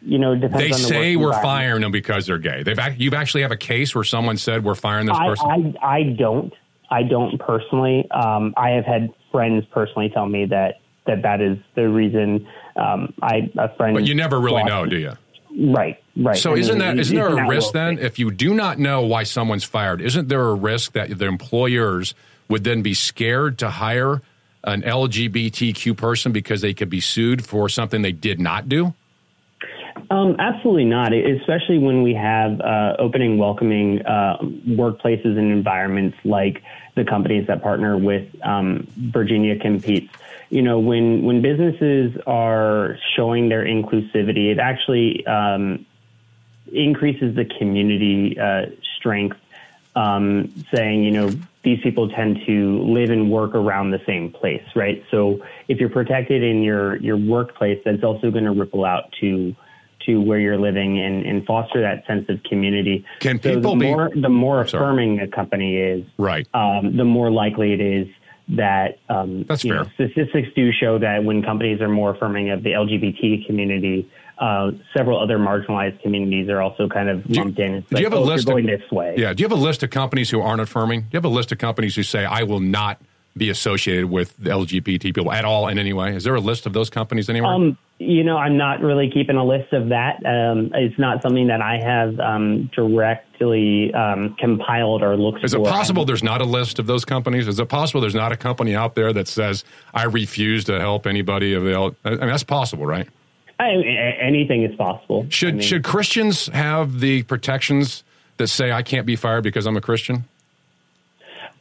you 0.01 0.17
know, 0.17 0.33
it 0.33 0.41
depends 0.41 0.59
They 0.59 0.71
on 0.73 0.81
the 0.81 0.87
say 0.87 1.15
we're 1.15 1.41
firing 1.41 1.83
them 1.83 1.91
because 1.93 2.25
they're 2.25 2.37
gay. 2.37 2.63
They've 2.63 2.79
you've 2.97 3.13
actually 3.13 3.43
have 3.43 3.51
a 3.51 3.57
case 3.57 3.95
where 3.95 4.03
someone 4.03 4.35
said 4.35 4.65
we're 4.65 4.75
firing 4.75 5.05
this 5.05 5.17
person. 5.17 5.77
I, 5.81 5.85
I, 5.85 5.95
I 5.97 6.03
don't. 6.03 6.53
I 6.91 7.03
don't 7.03 7.39
personally. 7.39 8.09
Um, 8.11 8.53
I 8.57 8.71
have 8.71 8.85
had 8.85 9.13
friends 9.31 9.65
personally 9.71 10.09
tell 10.09 10.25
me 10.25 10.45
that 10.47 10.81
that, 11.05 11.21
that 11.21 11.39
is 11.39 11.57
the 11.75 11.87
reason. 11.87 12.47
Um, 12.75 13.13
I 13.21 13.49
a 13.57 13.73
friend, 13.75 13.93
but 13.95 14.05
you 14.05 14.15
never 14.15 14.39
really 14.39 14.63
know, 14.63 14.85
do 14.85 14.97
you? 14.97 15.13
Right, 15.57 16.01
right. 16.15 16.37
So 16.37 16.53
I 16.53 16.57
isn't 16.57 16.77
mean, 16.77 16.87
that 16.87 16.99
isn't 16.99 17.15
there 17.15 17.27
a 17.27 17.47
risk 17.47 17.73
then 17.73 17.95
estate. 17.95 18.05
if 18.05 18.19
you 18.19 18.31
do 18.31 18.53
not 18.53 18.77
know 18.79 19.01
why 19.01 19.23
someone's 19.23 19.63
fired? 19.63 20.01
Isn't 20.01 20.27
there 20.27 20.47
a 20.47 20.53
risk 20.53 20.93
that 20.93 21.17
the 21.17 21.25
employers 21.25 22.13
would 22.47 22.63
then 22.63 22.81
be 22.81 22.93
scared 22.93 23.57
to 23.59 23.69
hire 23.69 24.21
an 24.63 24.81
LGBTQ 24.81 25.95
person 25.97 26.31
because 26.31 26.61
they 26.61 26.73
could 26.73 26.89
be 26.89 27.01
sued 27.01 27.45
for 27.45 27.69
something 27.69 28.01
they 28.01 28.11
did 28.11 28.39
not 28.39 28.69
do? 28.69 28.93
Um, 30.11 30.35
absolutely 30.39 30.85
not, 30.85 31.13
especially 31.13 31.77
when 31.77 32.01
we 32.01 32.13
have 32.13 32.59
uh, 32.61 32.95
opening, 32.97 33.37
welcoming 33.37 34.01
uh, 34.05 34.37
workplaces 34.67 35.37
and 35.37 35.51
environments 35.51 36.17
like 36.23 36.63
the 36.95 37.05
companies 37.05 37.47
that 37.47 37.61
partner 37.61 37.97
with 37.97 38.27
um, 38.43 38.87
Virginia 38.97 39.57
Competes. 39.57 40.09
You 40.49 40.63
know, 40.63 40.79
when, 40.79 41.23
when 41.23 41.41
businesses 41.41 42.17
are 42.25 42.97
showing 43.15 43.49
their 43.49 43.65
inclusivity, 43.65 44.51
it 44.51 44.57
actually 44.59 45.25
um, 45.27 45.85
increases 46.71 47.35
the 47.35 47.45
community 47.45 48.39
uh, 48.39 48.65
strength, 48.97 49.37
um, 49.95 50.51
saying, 50.73 51.03
you 51.03 51.11
know, 51.11 51.29
these 51.63 51.79
people 51.81 52.09
tend 52.09 52.39
to 52.47 52.81
live 52.81 53.09
and 53.09 53.29
work 53.29 53.53
around 53.53 53.91
the 53.91 54.01
same 54.05 54.31
place, 54.31 54.63
right? 54.75 55.03
So 55.11 55.45
if 55.67 55.79
you're 55.79 55.89
protected 55.89 56.41
in 56.41 56.63
your, 56.63 56.95
your 56.97 57.17
workplace, 57.17 57.81
that's 57.85 58.03
also 58.03 58.31
going 58.31 58.45
to 58.45 58.51
ripple 58.51 58.85
out 58.85 59.13
to 59.21 59.55
to 60.05 60.21
where 60.21 60.39
you're 60.39 60.57
living 60.57 60.97
and, 60.97 61.25
and 61.25 61.45
foster 61.45 61.81
that 61.81 62.07
sense 62.07 62.29
of 62.29 62.41
community. 62.43 63.05
Can 63.19 63.41
so 63.41 63.55
people 63.55 63.75
the 63.75 63.79
be- 63.79 63.85
more 63.87 64.09
the 64.15 64.29
more 64.29 64.65
Sorry. 64.65 64.81
affirming 64.81 65.19
a 65.19 65.27
company 65.27 65.75
is, 65.75 66.05
Right. 66.17 66.47
um, 66.53 66.95
the 66.95 67.03
more 67.03 67.29
likely 67.29 67.73
it 67.73 67.81
is 67.81 68.07
that 68.49 68.99
um, 69.09 69.45
know, 69.47 69.85
statistics 69.93 70.49
do 70.55 70.71
show 70.71 70.97
that 70.99 71.23
when 71.23 71.43
companies 71.43 71.81
are 71.81 71.89
more 71.89 72.11
affirming 72.11 72.49
of 72.49 72.63
the 72.63 72.71
LGBT 72.71 73.45
community, 73.45 74.09
uh, 74.39 74.71
several 74.95 75.21
other 75.21 75.37
marginalized 75.37 76.01
communities 76.01 76.49
are 76.49 76.61
also 76.61 76.87
kind 76.87 77.09
of 77.09 77.29
lumped 77.29 77.59
in. 77.59 77.75
It's 77.75 77.89
Do 77.89 77.95
like, 77.95 78.01
you 78.01 78.09
have 78.09 78.17
a 78.17 78.21
oh, 78.21 78.23
list 78.23 78.47
of- 78.47 78.53
going 78.53 78.65
this 78.65 78.89
way? 78.91 79.15
Yeah. 79.17 79.33
Do 79.33 79.41
you 79.41 79.49
have 79.49 79.57
a 79.57 79.61
list 79.61 79.83
of 79.83 79.91
companies 79.91 80.29
who 80.29 80.41
aren't 80.41 80.61
affirming? 80.61 81.01
Do 81.01 81.07
you 81.11 81.17
have 81.17 81.25
a 81.25 81.29
list 81.29 81.51
of 81.51 81.57
companies 81.57 81.95
who 81.95 82.03
say 82.03 82.25
I 82.25 82.43
will 82.43 82.59
not 82.59 82.99
be 83.39 83.49
associated 83.49 84.09
with 84.11 84.37
the 84.37 84.51
LGBT 84.51 85.01
people 85.01 85.31
at 85.31 85.45
all 85.45 85.67
in 85.67 85.79
any 85.79 85.93
way? 85.93 86.15
Is 86.15 86.23
there 86.23 86.35
a 86.35 86.39
list 86.39 86.65
of 86.67 86.73
those 86.73 86.89
companies 86.89 87.29
anywhere? 87.29 87.51
Um, 87.51 87.77
you 87.97 88.23
know, 88.23 88.37
I'm 88.37 88.57
not 88.57 88.81
really 88.81 89.09
keeping 89.09 89.35
a 89.35 89.43
list 89.43 89.73
of 89.73 89.89
that. 89.89 90.23
Um, 90.25 90.71
it's 90.75 90.97
not 90.99 91.21
something 91.21 91.47
that 91.47 91.61
I 91.61 91.79
have 91.79 92.19
um, 92.19 92.69
directly 92.75 93.93
um, 93.93 94.35
compiled 94.39 95.01
or 95.01 95.17
looked 95.17 95.43
Is 95.43 95.53
it 95.53 95.57
for. 95.57 95.65
possible 95.65 96.05
there's 96.05 96.23
not 96.23 96.41
a 96.41 96.45
list 96.45 96.79
of 96.79 96.85
those 96.85 97.03
companies? 97.03 97.47
Is 97.47 97.59
it 97.59 97.67
possible 97.67 97.99
there's 97.99 98.15
not 98.15 98.31
a 98.31 98.37
company 98.37 98.75
out 98.75 98.95
there 98.95 99.11
that 99.13 99.27
says 99.27 99.63
I 99.93 100.03
refuse 100.03 100.65
to 100.65 100.79
help 100.79 101.07
anybody 101.07 101.53
of 101.53 101.63
the? 101.63 101.73
L-" 101.73 101.95
I 102.05 102.11
mean, 102.11 102.19
that's 102.27 102.43
possible, 102.43 102.85
right? 102.85 103.07
I, 103.59 103.71
anything 104.21 104.63
is 104.63 104.75
possible. 104.75 105.25
Should 105.29 105.49
I 105.49 105.51
mean- 105.53 105.61
should 105.61 105.83
Christians 105.83 106.47
have 106.47 106.99
the 106.99 107.23
protections 107.23 108.03
that 108.37 108.47
say 108.47 108.71
I 108.71 108.83
can't 108.83 109.05
be 109.05 109.17
fired 109.17 109.43
because 109.43 109.65
I'm 109.65 109.75
a 109.75 109.81
Christian? 109.81 110.23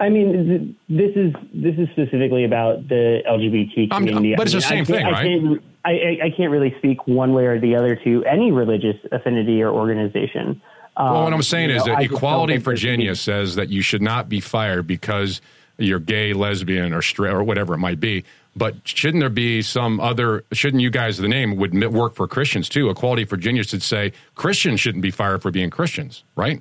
I 0.00 0.08
mean, 0.10 0.76
this 0.88 1.10
is 1.16 1.32
this 1.52 1.74
is 1.76 1.88
specifically 1.90 2.44
about 2.44 2.88
the 2.88 3.20
LGBT 3.28 3.90
community. 3.90 4.34
but 4.36 4.46
it's 4.52 4.54
I 4.54 4.74
the 4.74 4.76
mean, 4.76 4.84
same 4.86 4.94
I 4.94 4.98
thing, 4.98 5.06
right? 5.06 5.14
I 5.14 5.24
can't, 5.24 5.62
I, 5.84 6.26
I- 6.26 6.30
can't 6.36 6.50
really 6.52 6.74
speak 6.78 7.06
one 7.06 7.32
way 7.32 7.46
or 7.46 7.58
the 7.60 7.74
other 7.76 7.96
to 8.04 8.24
any 8.24 8.52
religious 8.52 8.96
affinity 9.10 9.60
or 9.62 9.70
organization. 9.72 10.60
well, 10.96 11.14
what 11.24 11.26
Um, 11.28 11.34
I'm 11.34 11.42
saying 11.42 11.70
is 11.70 11.84
know, 11.86 11.94
that 11.96 12.02
Equality 12.02 12.54
think 12.54 12.64
there 12.64 12.76
should 12.76 12.80
Virginia 12.82 13.14
says 13.16 13.54
that 13.56 13.70
you 13.70 13.82
should 13.82 14.02
not 14.02 14.28
be 14.28 14.40
fired 14.40 14.86
because 14.86 15.40
you're 15.78 16.00
gay, 16.00 16.32
lesbian, 16.32 16.92
or 16.92 17.02
straight, 17.02 17.32
or 17.32 17.42
whatever 17.42 17.74
it 17.74 17.78
might 17.78 18.00
be. 18.00 18.24
But 18.56 18.76
shouldn't 18.84 19.20
there 19.20 19.28
be 19.30 19.62
some 19.62 20.00
other? 20.00 20.44
Shouldn't 20.52 20.82
you 20.82 20.90
guys, 20.90 21.18
the 21.18 21.28
name 21.28 21.56
would 21.56 21.72
work 21.92 22.14
for 22.16 22.26
Christians 22.26 22.68
too? 22.68 22.90
Equality 22.90 23.22
Virginia 23.24 23.62
should 23.62 23.82
say 23.82 24.12
Christians 24.34 24.80
shouldn't 24.80 25.02
be 25.02 25.12
fired 25.12 25.42
for 25.42 25.50
being 25.52 25.70
Christians, 25.70 26.24
right? 26.34 26.60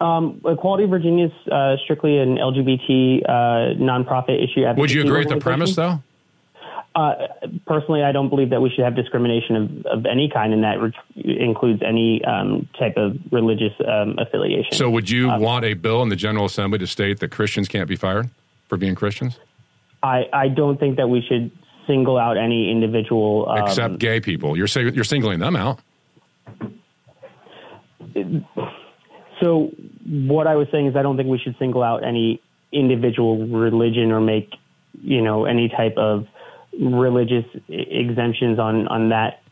Um, 0.00 0.40
Equality 0.46 0.86
Virginia 0.86 1.26
is 1.26 1.52
uh, 1.52 1.76
strictly 1.84 2.18
an 2.18 2.36
LGBT 2.36 3.22
uh, 3.22 3.30
nonprofit 3.78 4.42
issue. 4.42 4.64
Would 4.76 4.90
you 4.90 5.02
agree 5.02 5.20
with 5.20 5.28
the 5.28 5.36
premise 5.36 5.76
though? 5.76 6.02
Uh, 6.94 7.14
personally, 7.66 8.02
I 8.02 8.10
don't 8.10 8.30
believe 8.30 8.50
that 8.50 8.60
we 8.60 8.70
should 8.70 8.84
have 8.84 8.96
discrimination 8.96 9.56
of, 9.56 9.98
of 9.98 10.06
any 10.06 10.28
kind, 10.28 10.52
and 10.52 10.64
that 10.64 10.80
re- 10.80 10.92
includes 11.38 11.82
any 11.86 12.24
um, 12.24 12.68
type 12.78 12.96
of 12.96 13.16
religious 13.30 13.72
um, 13.86 14.18
affiliation. 14.18 14.72
So, 14.72 14.90
would 14.90 15.08
you 15.08 15.28
want 15.28 15.64
a 15.64 15.74
bill 15.74 16.02
in 16.02 16.08
the 16.08 16.16
General 16.16 16.46
Assembly 16.46 16.80
to 16.80 16.88
state 16.88 17.20
that 17.20 17.30
Christians 17.30 17.68
can't 17.68 17.88
be 17.88 17.94
fired 17.94 18.28
for 18.68 18.76
being 18.76 18.96
Christians? 18.96 19.38
I, 20.02 20.24
I 20.32 20.48
don't 20.48 20.80
think 20.80 20.96
that 20.96 21.08
we 21.08 21.22
should 21.22 21.52
single 21.86 22.18
out 22.18 22.36
any 22.36 22.72
individual. 22.72 23.48
Um, 23.48 23.66
Except 23.66 23.98
gay 23.98 24.20
people. 24.20 24.56
You're, 24.56 24.68
you're 24.90 25.04
singling 25.04 25.38
them 25.38 25.54
out. 25.54 25.78
So, 29.40 29.70
what 30.06 30.46
I 30.46 30.56
was 30.56 30.68
saying 30.70 30.88
is, 30.88 30.96
I 30.96 31.02
don't 31.02 31.16
think 31.16 31.28
we 31.28 31.38
should 31.38 31.56
single 31.58 31.82
out 31.82 32.04
any 32.04 32.42
individual 32.72 33.46
religion 33.46 34.12
or 34.12 34.20
make, 34.20 34.50
you 34.92 35.22
know, 35.22 35.44
any 35.44 35.68
type 35.68 35.96
of 35.96 36.26
religious 36.78 37.44
exemptions 37.68 38.58
on 38.58 38.86
on 38.88 39.08
that 39.10 39.42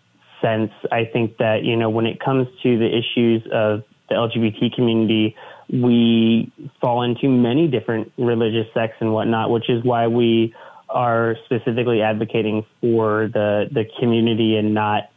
sense. 0.40 0.70
I 0.92 1.04
think 1.04 1.38
that 1.38 1.64
you 1.64 1.76
know, 1.76 1.90
when 1.90 2.06
it 2.06 2.20
comes 2.20 2.48
to 2.62 2.78
the 2.78 2.86
issues 2.86 3.42
of 3.52 3.82
the 4.08 4.14
LGBT 4.14 4.74
community, 4.74 5.36
we 5.70 6.52
fall 6.80 7.02
into 7.02 7.28
many 7.28 7.68
different 7.68 8.12
religious 8.16 8.66
sects 8.72 8.96
and 9.00 9.12
whatnot, 9.12 9.50
which 9.50 9.68
is 9.68 9.84
why 9.84 10.06
we 10.06 10.54
are 10.88 11.36
specifically 11.44 12.00
advocating 12.02 12.64
for 12.80 13.28
the 13.32 13.66
the 13.70 13.84
community 14.00 14.56
and 14.56 14.74
not 14.74 15.10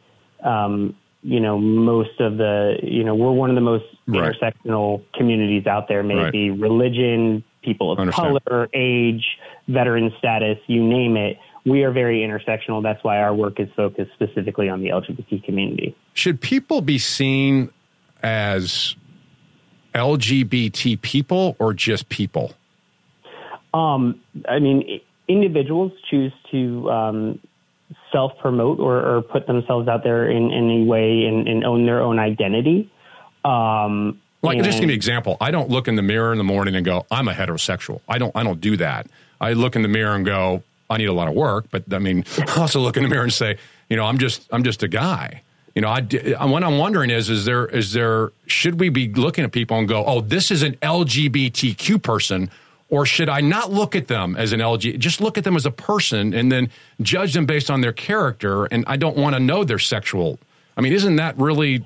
um, 0.43 0.95
you 1.21 1.39
know 1.39 1.57
most 1.57 2.19
of 2.19 2.37
the 2.37 2.77
you 2.83 3.03
know 3.03 3.15
we're 3.15 3.31
one 3.31 3.49
of 3.49 3.55
the 3.55 3.61
most 3.61 3.85
Right. 4.11 4.33
intersectional 4.33 5.03
communities 5.13 5.67
out 5.67 5.87
there 5.87 6.03
may 6.03 6.15
Right. 6.15 6.27
it 6.27 6.31
be 6.31 6.51
religion 6.51 7.43
people 7.61 7.91
of 7.91 8.09
color 8.11 8.69
age 8.73 9.23
veteran 9.67 10.11
status 10.17 10.57
you 10.67 10.83
name 10.83 11.15
it 11.15 11.37
we 11.65 11.83
are 11.83 11.91
very 11.91 12.19
intersectional 12.21 12.81
that's 12.81 13.03
why 13.03 13.19
our 13.19 13.33
work 13.33 13.59
is 13.59 13.69
focused 13.75 14.11
specifically 14.13 14.67
on 14.69 14.81
the 14.81 14.89
lgbt 14.89 15.43
community 15.43 15.95
Should 16.13 16.41
people 16.41 16.81
be 16.81 16.97
seen 16.97 17.69
as 18.23 18.95
LGBT 19.93 21.01
people 21.01 21.55
or 21.59 21.73
just 21.73 22.09
people? 22.09 22.53
Um, 23.73 24.19
I 24.47 24.59
mean, 24.59 25.01
individuals 25.27 25.91
choose 26.09 26.33
to 26.51 26.89
um, 26.91 27.39
self 28.11 28.33
promote 28.39 28.79
or, 28.79 28.99
or 28.99 29.21
put 29.21 29.47
themselves 29.47 29.87
out 29.87 30.03
there 30.03 30.29
in, 30.29 30.51
in 30.51 30.65
any 30.65 30.83
way 30.85 31.25
and, 31.25 31.47
and 31.47 31.63
own 31.63 31.85
their 31.85 32.01
own 32.01 32.19
identity. 32.19 32.90
Um, 33.45 34.19
Like, 34.43 34.57
just 34.63 34.79
give 34.79 34.87
me 34.87 34.93
an 34.93 34.97
example. 34.97 35.37
I 35.39 35.51
don't 35.51 35.69
look 35.69 35.87
in 35.87 35.95
the 35.95 36.01
mirror 36.01 36.31
in 36.31 36.37
the 36.39 36.43
morning 36.43 36.75
and 36.75 36.83
go, 36.83 37.05
"I'm 37.11 37.27
a 37.27 37.33
heterosexual." 37.33 38.01
I 38.09 38.17
don't. 38.17 38.35
I 38.35 38.43
don't 38.43 38.59
do 38.59 38.75
that. 38.77 39.07
I 39.39 39.53
look 39.53 39.75
in 39.75 39.81
the 39.83 39.87
mirror 39.87 40.15
and 40.15 40.25
go, 40.25 40.63
"I 40.89 40.97
need 40.97 41.05
a 41.05 41.13
lot 41.13 41.27
of 41.27 41.35
work." 41.35 41.65
But 41.69 41.83
I 41.93 41.99
mean, 41.99 42.23
I 42.47 42.59
also 42.59 42.79
look 42.79 42.97
in 42.97 43.03
the 43.03 43.09
mirror 43.09 43.23
and 43.23 43.33
say, 43.33 43.57
"You 43.89 43.97
know, 43.97 44.05
I'm 44.05 44.17
just. 44.17 44.47
I'm 44.51 44.63
just 44.63 44.81
a 44.83 44.87
guy." 44.87 45.41
You 45.75 45.81
know, 45.83 45.89
I. 45.89 46.01
d- 46.01 46.33
What 46.39 46.63
I'm 46.63 46.77
wondering 46.79 47.11
is, 47.11 47.29
is 47.29 47.45
there, 47.45 47.65
is 47.67 47.93
there, 47.93 48.31
should 48.47 48.79
we 48.79 48.89
be 48.89 49.07
looking 49.13 49.43
at 49.45 49.51
people 49.51 49.77
and 49.77 49.87
go, 49.87 50.03
"Oh, 50.05 50.21
this 50.21 50.49
is 50.51 50.63
an 50.63 50.75
LGBTQ 50.81 52.01
person," 52.01 52.49
or 52.89 53.05
should 53.05 53.29
I 53.29 53.41
not 53.41 53.71
look 53.71 53.95
at 53.95 54.07
them 54.07 54.35
as 54.35 54.53
an 54.53 54.59
LG? 54.59 54.97
Just 54.97 55.21
look 55.21 55.37
at 55.37 55.43
them 55.43 55.55
as 55.55 55.65
a 55.65 55.71
person 55.71 56.33
and 56.33 56.51
then 56.51 56.69
judge 57.01 57.33
them 57.33 57.45
based 57.45 57.69
on 57.69 57.81
their 57.81 57.93
character. 57.93 58.65
And 58.65 58.83
I 58.87 58.97
don't 58.97 59.15
want 59.17 59.35
to 59.35 59.39
know 59.39 59.63
their 59.63 59.79
sexual. 59.79 60.39
I 60.75 60.81
mean, 60.81 60.93
isn't 60.93 61.15
that 61.17 61.37
really? 61.37 61.85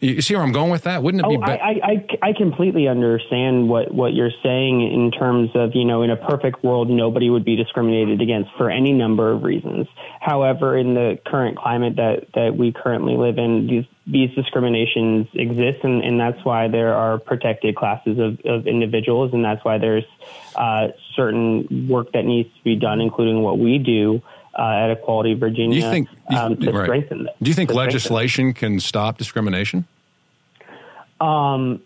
You 0.00 0.20
see 0.22 0.34
where 0.34 0.42
I'm 0.42 0.50
going 0.50 0.72
with 0.72 0.82
that? 0.82 1.04
Wouldn't 1.04 1.24
it 1.24 1.28
be? 1.28 1.36
Oh, 1.36 1.38
be- 1.38 1.52
I, 1.52 1.80
I, 1.82 2.06
I, 2.20 2.32
completely 2.32 2.88
understand 2.88 3.68
what, 3.68 3.94
what 3.94 4.12
you're 4.12 4.32
saying 4.42 4.82
in 4.82 5.12
terms 5.12 5.50
of, 5.54 5.76
you 5.76 5.84
know, 5.84 6.02
in 6.02 6.10
a 6.10 6.16
perfect 6.16 6.64
world, 6.64 6.90
nobody 6.90 7.30
would 7.30 7.44
be 7.44 7.54
discriminated 7.54 8.20
against 8.20 8.50
for 8.56 8.70
any 8.70 8.92
number 8.92 9.30
of 9.30 9.44
reasons. 9.44 9.86
However, 10.20 10.76
in 10.76 10.94
the 10.94 11.20
current 11.24 11.56
climate 11.56 11.94
that, 11.96 12.26
that 12.34 12.56
we 12.56 12.72
currently 12.72 13.16
live 13.16 13.38
in, 13.38 13.68
these, 13.68 13.84
these 14.04 14.34
discriminations 14.34 15.28
exist, 15.34 15.84
and, 15.84 16.02
and 16.02 16.18
that's 16.18 16.44
why 16.44 16.66
there 16.66 16.94
are 16.94 17.18
protected 17.18 17.76
classes 17.76 18.18
of, 18.18 18.40
of 18.44 18.66
individuals, 18.66 19.32
and 19.32 19.44
that's 19.44 19.64
why 19.64 19.78
there's 19.78 20.04
uh, 20.56 20.88
certain 21.14 21.86
work 21.88 22.10
that 22.14 22.24
needs 22.24 22.48
to 22.48 22.64
be 22.64 22.74
done, 22.74 23.00
including 23.00 23.42
what 23.42 23.60
we 23.60 23.78
do 23.78 24.22
uh, 24.58 24.84
at 24.84 24.90
Equality 24.90 25.34
Virginia 25.34 25.80
Do 25.80 25.86
you 25.86 25.90
think? 25.90 26.08
you- 26.30 26.36
um, 26.36 26.56
to 26.56 26.72
right. 26.72 26.84
strengthen 26.84 27.24
that. 27.24 27.42
Do 27.42 27.48
you 27.48 27.54
think 27.54 27.68
to 27.68 27.74
strengthen 27.74 27.90
it. 27.90 27.94
legislation 27.94 28.52
can 28.52 28.80
stop 28.80 29.18
discrimination? 29.18 29.86
Um, 31.20 31.80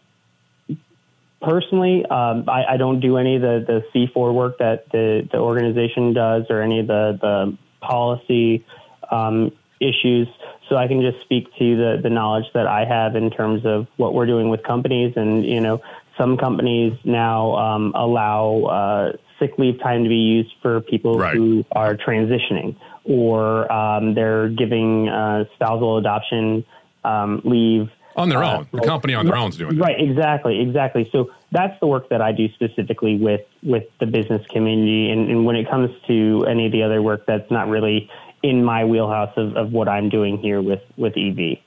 personally, 1.40 2.04
um, 2.06 2.48
I, 2.48 2.64
I 2.70 2.76
don't 2.76 3.00
do 3.00 3.16
any 3.16 3.36
of 3.36 3.42
the, 3.42 3.64
the 3.92 4.08
C4 4.08 4.32
work 4.32 4.58
that 4.58 4.90
the, 4.90 5.28
the 5.30 5.38
organization 5.38 6.12
does 6.12 6.46
or 6.50 6.62
any 6.62 6.80
of 6.80 6.86
the, 6.86 7.18
the 7.20 7.58
policy 7.80 8.64
um, 9.10 9.52
issues. 9.80 10.28
So 10.68 10.76
I 10.76 10.86
can 10.86 11.02
just 11.02 11.20
speak 11.22 11.54
to 11.58 11.76
the, 11.76 12.00
the 12.02 12.10
knowledge 12.10 12.46
that 12.54 12.66
I 12.66 12.84
have 12.84 13.16
in 13.16 13.30
terms 13.30 13.66
of 13.66 13.86
what 13.96 14.14
we're 14.14 14.26
doing 14.26 14.48
with 14.48 14.62
companies. 14.62 15.14
And, 15.16 15.44
you 15.44 15.60
know, 15.60 15.82
some 16.16 16.36
companies 16.36 16.98
now 17.04 17.56
um, 17.56 17.92
allow 17.94 18.62
uh, 18.64 19.16
sick 19.42 19.58
leave 19.58 19.80
time 19.80 20.04
to 20.04 20.08
be 20.08 20.16
used 20.16 20.52
for 20.62 20.80
people 20.80 21.20
who 21.20 21.64
are 21.72 21.96
transitioning 21.96 22.76
or 23.04 23.70
um, 23.72 24.14
they're 24.14 24.48
giving 24.48 25.08
uh, 25.08 25.44
spousal 25.54 25.98
adoption 25.98 26.64
um, 27.04 27.42
leave 27.44 27.90
On 28.16 28.28
their 28.28 28.42
uh, 28.44 28.58
own. 28.58 28.68
The 28.72 28.82
company 28.82 29.14
on 29.14 29.26
their 29.26 29.36
own 29.36 29.50
is 29.50 29.56
doing 29.56 29.76
that. 29.76 29.82
Right, 29.82 30.00
exactly, 30.00 30.60
exactly. 30.60 31.08
So 31.12 31.30
that's 31.50 31.78
the 31.80 31.86
work 31.86 32.08
that 32.10 32.22
I 32.22 32.32
do 32.32 32.48
specifically 32.54 33.16
with 33.16 33.42
with 33.62 33.84
the 33.98 34.06
business 34.06 34.46
community, 34.46 35.10
and, 35.10 35.30
and 35.30 35.44
when 35.44 35.56
it 35.56 35.68
comes 35.68 35.90
to 36.06 36.46
any 36.48 36.66
of 36.66 36.72
the 36.72 36.82
other 36.82 37.02
work, 37.02 37.26
that's 37.26 37.50
not 37.50 37.68
really 37.68 38.08
in 38.42 38.64
my 38.64 38.84
wheelhouse 38.84 39.32
of, 39.36 39.56
of 39.56 39.72
what 39.72 39.88
I'm 39.88 40.08
doing 40.08 40.38
here 40.38 40.62
with 40.62 40.82
with 40.96 41.16
E 41.16 41.30
EV. 41.30 41.58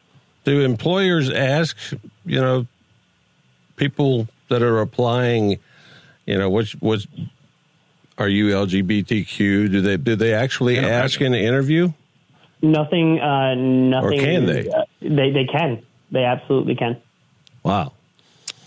Do 0.46 0.62
employers 0.62 1.30
ask, 1.32 1.76
you 2.26 2.40
know, 2.40 2.68
people 3.78 4.28
that 4.50 4.62
are 4.62 4.80
applying, 4.80 5.58
you 6.26 6.38
know, 6.38 6.50
which 6.50 6.76
was 6.82 7.08
are 8.18 8.30
you 8.30 8.48
LGBTQ? 8.48 9.72
Do 9.72 9.82
they 9.82 9.98
do 9.98 10.16
they 10.16 10.34
actually 10.34 10.80
ask 10.80 11.20
in 11.22 11.32
the 11.32 11.40
interview? 11.40 11.92
Nothing, 12.62 13.20
uh, 13.20 13.54
nothing. 13.56 14.20
can 14.20 14.46
they? 14.46 14.70
Uh, 14.70 14.84
they 15.02 15.32
they 15.32 15.46
can. 15.46 15.86
They 16.12 16.24
absolutely 16.24 16.76
can. 16.76 17.02
Wow. 17.64 17.94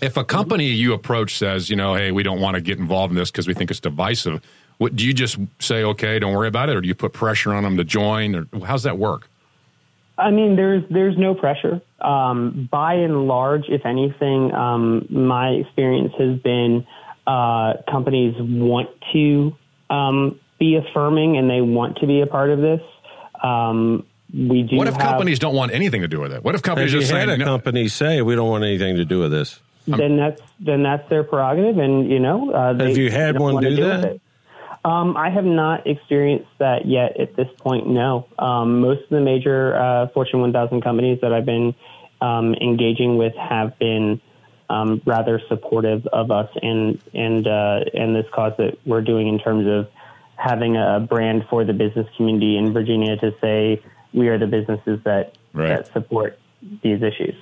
If 0.01 0.17
a 0.17 0.25
company 0.25 0.67
you 0.67 0.93
approach 0.93 1.37
says, 1.37 1.71
you 1.71 1.77
know, 1.77 1.95
hey, 1.95 2.13
we 2.13 2.23
don't 2.23 2.41
want 2.41 2.55
to 2.55 2.61
get 2.61 2.79
involved 2.79 3.11
in 3.11 3.17
this 3.17 3.31
because 3.31 3.49
we 3.49 3.55
think 3.55 3.71
it's 3.71 3.81
divisive, 3.81 4.41
what, 4.77 4.95
do 4.95 5.05
you 5.05 5.13
just 5.13 5.39
say, 5.59 5.83
okay, 5.83 6.21
don't 6.21 6.33
worry 6.33 6.47
about 6.47 6.69
it, 6.69 6.77
or 6.77 6.81
do 6.81 6.87
you 6.87 6.95
put 6.95 7.13
pressure 7.13 7.53
on 7.53 7.65
them 7.65 7.77
to 7.79 7.85
join, 7.85 8.35
or 8.37 8.47
how's 8.65 8.85
that 8.85 8.97
work? 8.97 9.29
I 10.17 10.31
mean, 10.31 10.57
there's 10.57 10.83
there's 10.91 11.17
no 11.17 11.35
pressure. 11.35 11.81
Um, 12.01 12.69
by 12.71 12.95
and 12.95 13.27
large, 13.29 13.65
if 13.69 13.87
anything, 13.87 14.53
um, 14.53 15.07
my 15.11 15.51
experience 15.51 16.13
has 16.19 16.39
been 16.41 16.87
uh, 17.29 17.75
companies 17.91 18.35
want 18.39 18.89
to 19.13 19.55
um, 19.91 20.41
be 20.59 20.77
affirming 20.77 21.37
and 21.37 21.49
they 21.49 21.61
want 21.61 21.99
to 21.99 22.07
be 22.07 22.23
a 22.23 22.27
part 22.27 22.51
of 22.51 22.61
this. 22.61 22.81
Um, 23.43 24.07
we 24.33 24.63
do. 24.63 24.77
What 24.77 24.89
if 24.89 24.95
have- 24.95 25.03
companies 25.03 25.39
don't 25.39 25.55
want 25.55 25.73
anything 25.73 26.01
to 26.01 26.09
do 26.09 26.21
with 26.21 26.33
it? 26.33 26.43
What 26.43 26.55
if 26.55 26.63
companies 26.63 26.93
just 26.93 27.11
had 27.11 27.29
saying, 27.29 27.41
a 27.41 27.45
no, 27.45 27.45
company 27.45 27.89
say 27.89 28.23
we 28.23 28.35
don't 28.35 28.49
want 28.49 28.65
anything 28.65 28.97
to 28.97 29.05
do 29.05 29.21
with 29.21 29.31
this? 29.31 29.61
Then 29.87 30.17
that's 30.17 30.43
then 30.61 30.83
that's 30.83 31.09
their 31.09 31.25
prerogative, 31.25 31.79
and 31.79 32.11
you 32.11 32.19
know. 32.19 32.51
Uh, 32.53 32.73
they, 32.75 32.89
Have 32.89 32.99
you 32.99 33.11
had 33.11 33.35
they 33.35 33.39
don't 33.39 33.43
one 33.43 33.55
wanna 33.55 33.71
do 33.71 33.85
that? 33.85 34.21
Um, 34.85 35.17
I 35.17 35.31
have 35.31 35.45
not 35.45 35.87
experienced 35.87 36.49
that 36.59 36.87
yet 36.87 37.19
at 37.19 37.37
this 37.37 37.49
point. 37.59 37.89
No, 37.89 38.27
um, 38.39 38.81
most 38.81 39.03
of 39.03 39.09
the 39.11 39.21
major 39.21 39.77
uh, 39.77 40.09
Fortune 40.09 40.41
1000 40.41 40.83
companies 40.83 41.21
that 41.23 41.33
I've 41.33 41.47
been 41.47 41.75
um, 42.21 42.55
engaging 42.55 43.17
with 43.17 43.35
have 43.37 43.79
been 43.79 44.21
um, 44.71 45.01
rather 45.05 45.41
supportive 45.49 46.07
of 46.09 46.31
us 46.31 46.51
and 46.63 47.01
and 47.15 47.47
uh, 47.47 47.81
and 47.95 48.15
this 48.15 48.27
cause 48.33 48.53
that 48.59 48.79
we're 48.85 49.03
doing 49.03 49.29
in 49.29 49.39
terms 49.39 49.67
of 49.67 49.89
having 50.37 50.77
a 50.77 51.01
brand 51.01 51.47
for 51.51 51.65
the 51.65 51.73
business 51.73 52.07
community 52.17 52.57
in 52.57 52.73
Virginia 52.73 53.17
to 53.17 53.35
say 53.41 53.83
we 54.13 54.29
are 54.29 54.39
the 54.39 54.47
businesses 54.47 55.01
that 55.05 55.35
Right. 55.55 55.69
that 55.69 55.93
support 55.93 56.39
these 56.83 57.03
issues. 57.03 57.35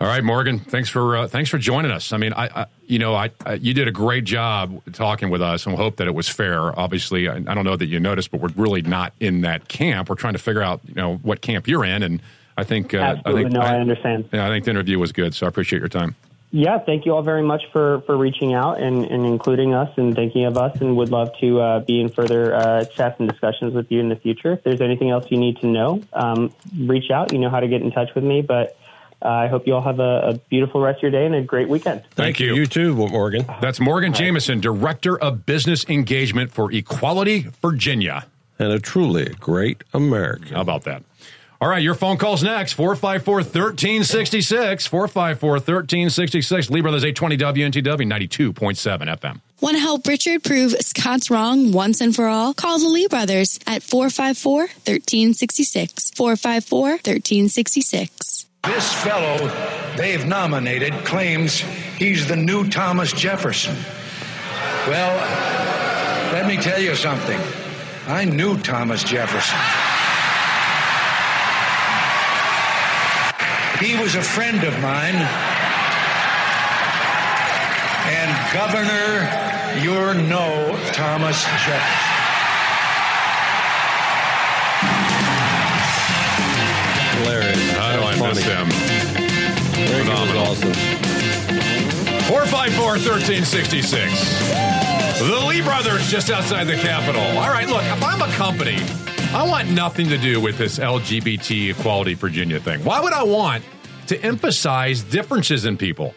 All 0.00 0.06
right, 0.06 0.24
Morgan. 0.24 0.58
Thanks 0.58 0.88
for 0.88 1.16
uh, 1.16 1.28
thanks 1.28 1.48
for 1.48 1.58
joining 1.58 1.90
us. 1.90 2.12
I 2.12 2.16
mean, 2.16 2.32
I, 2.32 2.62
I 2.62 2.66
you 2.86 2.98
know, 2.98 3.14
I, 3.14 3.30
I 3.44 3.54
you 3.54 3.72
did 3.72 3.88
a 3.88 3.92
great 3.92 4.24
job 4.24 4.82
talking 4.92 5.30
with 5.30 5.40
us, 5.40 5.64
and 5.64 5.74
we 5.74 5.82
hope 5.82 5.96
that 5.96 6.06
it 6.06 6.14
was 6.14 6.28
fair. 6.28 6.78
Obviously, 6.78 7.28
I, 7.28 7.36
I 7.36 7.54
don't 7.54 7.64
know 7.64 7.76
that 7.76 7.86
you 7.86 8.00
noticed, 8.00 8.30
but 8.30 8.40
we're 8.40 8.50
really 8.56 8.82
not 8.82 9.12
in 9.20 9.42
that 9.42 9.68
camp. 9.68 10.08
We're 10.08 10.16
trying 10.16 10.34
to 10.34 10.38
figure 10.38 10.62
out, 10.62 10.80
you 10.86 10.94
know, 10.94 11.16
what 11.16 11.40
camp 11.40 11.66
you're 11.68 11.84
in, 11.84 12.02
and 12.02 12.20
I 12.58 12.64
think 12.64 12.94
uh, 12.94 13.16
I 13.24 13.32
think 13.32 13.52
no, 13.52 13.60
I 13.60 13.78
understand. 13.78 14.28
Yeah, 14.32 14.46
I 14.46 14.48
think 14.48 14.64
the 14.64 14.70
interview 14.70 14.98
was 14.98 15.12
good, 15.12 15.34
so 15.34 15.46
I 15.46 15.48
appreciate 15.48 15.78
your 15.78 15.88
time. 15.88 16.14
Yeah, 16.56 16.78
thank 16.78 17.04
you 17.04 17.14
all 17.14 17.20
very 17.20 17.42
much 17.42 17.64
for, 17.70 18.00
for 18.06 18.16
reaching 18.16 18.54
out 18.54 18.80
and, 18.80 19.04
and 19.04 19.26
including 19.26 19.74
us 19.74 19.90
and 19.98 20.14
thinking 20.14 20.46
of 20.46 20.56
us, 20.56 20.80
and 20.80 20.96
would 20.96 21.10
love 21.10 21.28
to 21.40 21.60
uh, 21.60 21.80
be 21.80 22.00
in 22.00 22.08
further 22.08 22.54
uh, 22.54 22.84
chats 22.86 23.20
and 23.20 23.28
discussions 23.28 23.74
with 23.74 23.92
you 23.92 24.00
in 24.00 24.08
the 24.08 24.16
future. 24.16 24.52
If 24.52 24.64
there's 24.64 24.80
anything 24.80 25.10
else 25.10 25.26
you 25.30 25.36
need 25.36 25.58
to 25.58 25.66
know, 25.66 26.02
um, 26.14 26.54
reach 26.74 27.10
out. 27.10 27.30
You 27.30 27.40
know 27.40 27.50
how 27.50 27.60
to 27.60 27.68
get 27.68 27.82
in 27.82 27.90
touch 27.90 28.14
with 28.14 28.24
me, 28.24 28.40
but 28.40 28.74
uh, 29.20 29.28
I 29.28 29.48
hope 29.48 29.66
you 29.66 29.74
all 29.74 29.82
have 29.82 30.00
a, 30.00 30.30
a 30.30 30.38
beautiful 30.48 30.80
rest 30.80 31.00
of 31.00 31.02
your 31.02 31.10
day 31.10 31.26
and 31.26 31.34
a 31.34 31.42
great 31.42 31.68
weekend. 31.68 32.04
Thank 32.12 32.40
you. 32.40 32.54
You 32.54 32.64
too, 32.64 32.94
Morgan. 32.94 33.44
That's 33.60 33.78
Morgan 33.78 34.14
Jameson, 34.14 34.60
Director 34.60 35.18
of 35.18 35.44
Business 35.44 35.84
Engagement 35.90 36.52
for 36.52 36.72
Equality 36.72 37.48
Virginia. 37.60 38.24
and 38.58 38.72
a 38.72 38.80
truly 38.80 39.34
great 39.40 39.84
American. 39.92 40.54
How 40.54 40.62
about 40.62 40.84
that? 40.84 41.02
All 41.66 41.72
right, 41.72 41.82
your 41.82 41.96
phone 41.96 42.16
calls 42.16 42.44
next 42.44 42.74
454 42.74 43.34
1366. 43.38 44.86
454 44.86 45.50
1366. 45.50 46.70
Lee 46.70 46.80
Brothers 46.80 47.04
820 47.04 47.36
WNTW 47.38 48.54
92.7 48.54 49.18
FM. 49.18 49.40
Want 49.60 49.74
to 49.74 49.80
help 49.80 50.06
Richard 50.06 50.44
prove 50.44 50.76
Scott's 50.78 51.28
wrong 51.28 51.72
once 51.72 52.00
and 52.00 52.14
for 52.14 52.28
all? 52.28 52.54
Call 52.54 52.78
the 52.78 52.86
Lee 52.86 53.08
brothers 53.08 53.58
at 53.66 53.82
454 53.82 54.60
1366. 54.60 56.12
454 56.12 56.82
1366. 56.82 58.46
This 58.62 58.92
fellow 59.02 59.50
they've 59.96 60.24
nominated 60.24 60.92
claims 61.04 61.58
he's 61.98 62.28
the 62.28 62.36
new 62.36 62.70
Thomas 62.70 63.12
Jefferson. 63.12 63.74
Well, 64.86 65.16
let 66.32 66.46
me 66.46 66.58
tell 66.58 66.78
you 66.78 66.94
something. 66.94 67.40
I 68.06 68.24
knew 68.24 68.56
Thomas 68.56 69.02
Jefferson. 69.02 69.95
He 73.80 73.94
was 73.94 74.14
a 74.14 74.22
friend 74.22 74.64
of 74.64 74.72
mine. 74.80 75.16
And 78.08 78.32
Governor, 78.54 79.28
you're 79.84 80.14
no 80.14 80.74
Thomas 80.92 81.44
Jefferson. 81.44 82.12
Hilarious. 87.20 87.70
How 87.72 87.92
do 87.96 88.02
I 88.02 88.28
miss 88.28 88.42
him? 88.42 88.66
Phenomenal. 90.00 90.46
Awesome. 90.46 90.72
454 92.28 92.80
1366. 92.80 94.48
The 95.18 95.40
Lee 95.46 95.60
Brothers 95.60 96.08
just 96.10 96.30
outside 96.30 96.64
the 96.64 96.76
Capitol. 96.76 97.20
All 97.20 97.50
right, 97.50 97.68
look, 97.68 97.82
if 97.84 98.02
I'm 98.02 98.22
a 98.22 98.28
company, 98.32 98.78
I 99.34 99.46
want 99.46 99.70
nothing 99.70 100.08
to 100.08 100.18
do 100.18 100.40
with 100.40 100.58
this 100.58 100.78
LGBT 100.78 101.70
Equality 101.70 102.14
Virginia 102.14 102.58
thing. 102.58 102.82
Why 102.84 103.00
would 103.00 103.12
I 103.12 103.22
want 103.22 103.64
to 104.06 104.18
emphasize 104.22 105.02
differences 105.02 105.66
in 105.66 105.76
people? 105.76 106.14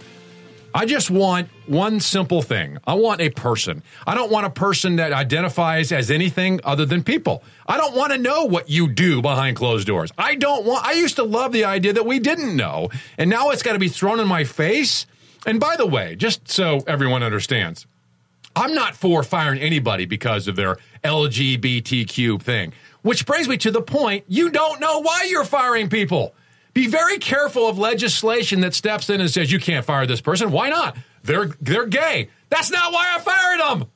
I 0.74 0.86
just 0.86 1.10
want 1.10 1.50
one 1.66 2.00
simple 2.00 2.42
thing. 2.42 2.78
I 2.86 2.94
want 2.94 3.22
a 3.22 3.30
person. 3.30 3.84
I 4.06 4.14
don't 4.14 4.32
want 4.32 4.46
a 4.46 4.52
person 4.52 4.98
that 4.98 5.14
identifies 5.14 5.92
as 5.92 6.12
anything 6.12 6.60
other 6.64 6.86
than 6.86 7.04
people. 7.04 7.44
I 7.68 7.78
don't 7.78 7.96
want 7.96 8.12
to 8.12 8.20
know 8.20 8.46
what 8.46 8.70
you 8.70 8.88
do 8.88 9.22
behind 9.22 9.58
closed 9.58 9.88
doors. 9.88 10.12
I 10.18 10.36
don't 10.36 10.66
want, 10.66 10.86
I 10.86 10.94
used 10.94 11.16
to 11.16 11.24
love 11.24 11.52
the 11.52 11.66
idea 11.66 11.94
that 11.94 12.06
we 12.06 12.20
didn't 12.20 12.56
know, 12.56 12.90
and 13.18 13.30
now 13.30 13.50
it's 13.50 13.64
got 13.64 13.74
to 13.74 13.80
be 13.80 13.90
thrown 13.90 14.20
in 14.20 14.28
my 14.28 14.44
face. 14.44 15.08
And 15.46 15.60
by 15.60 15.76
the 15.76 15.88
way, 15.88 16.16
just 16.16 16.48
so 16.50 16.82
everyone 16.86 17.24
understands, 17.24 17.88
I'm 18.56 18.74
not 18.74 18.96
for 18.96 19.24
firing 19.24 19.60
anybody 19.60 20.06
because 20.06 20.48
of 20.48 20.56
their 20.56 20.78
LGBTQ 21.04 22.42
thing, 22.42 22.74
which 23.02 23.26
brings 23.26 23.48
me 23.48 23.58
to 23.58 23.72
the 23.72 23.82
point 23.82 24.26
you 24.28 24.50
don't 24.50 24.80
know 24.80 25.00
why 25.02 25.28
you're 25.30 25.46
firing 25.46 25.90
people. 25.90 26.34
Be 26.74 26.88
very 26.88 27.18
careful 27.18 27.68
of 27.68 27.78
legislation 27.80 28.62
that 28.62 28.74
steps 28.74 29.10
in 29.10 29.20
and 29.22 29.30
says 29.30 29.52
you 29.52 29.60
can't 29.60 29.86
fire 29.86 30.06
this 30.06 30.22
person. 30.22 30.52
Why 30.52 30.70
not? 30.70 30.98
They're 31.24 31.48
they're 31.62 31.88
gay. 31.88 32.30
That's 32.50 32.72
not 32.72 32.94
why 32.94 33.16
I 33.16 33.20
fired 33.20 33.60
them. 33.80 33.90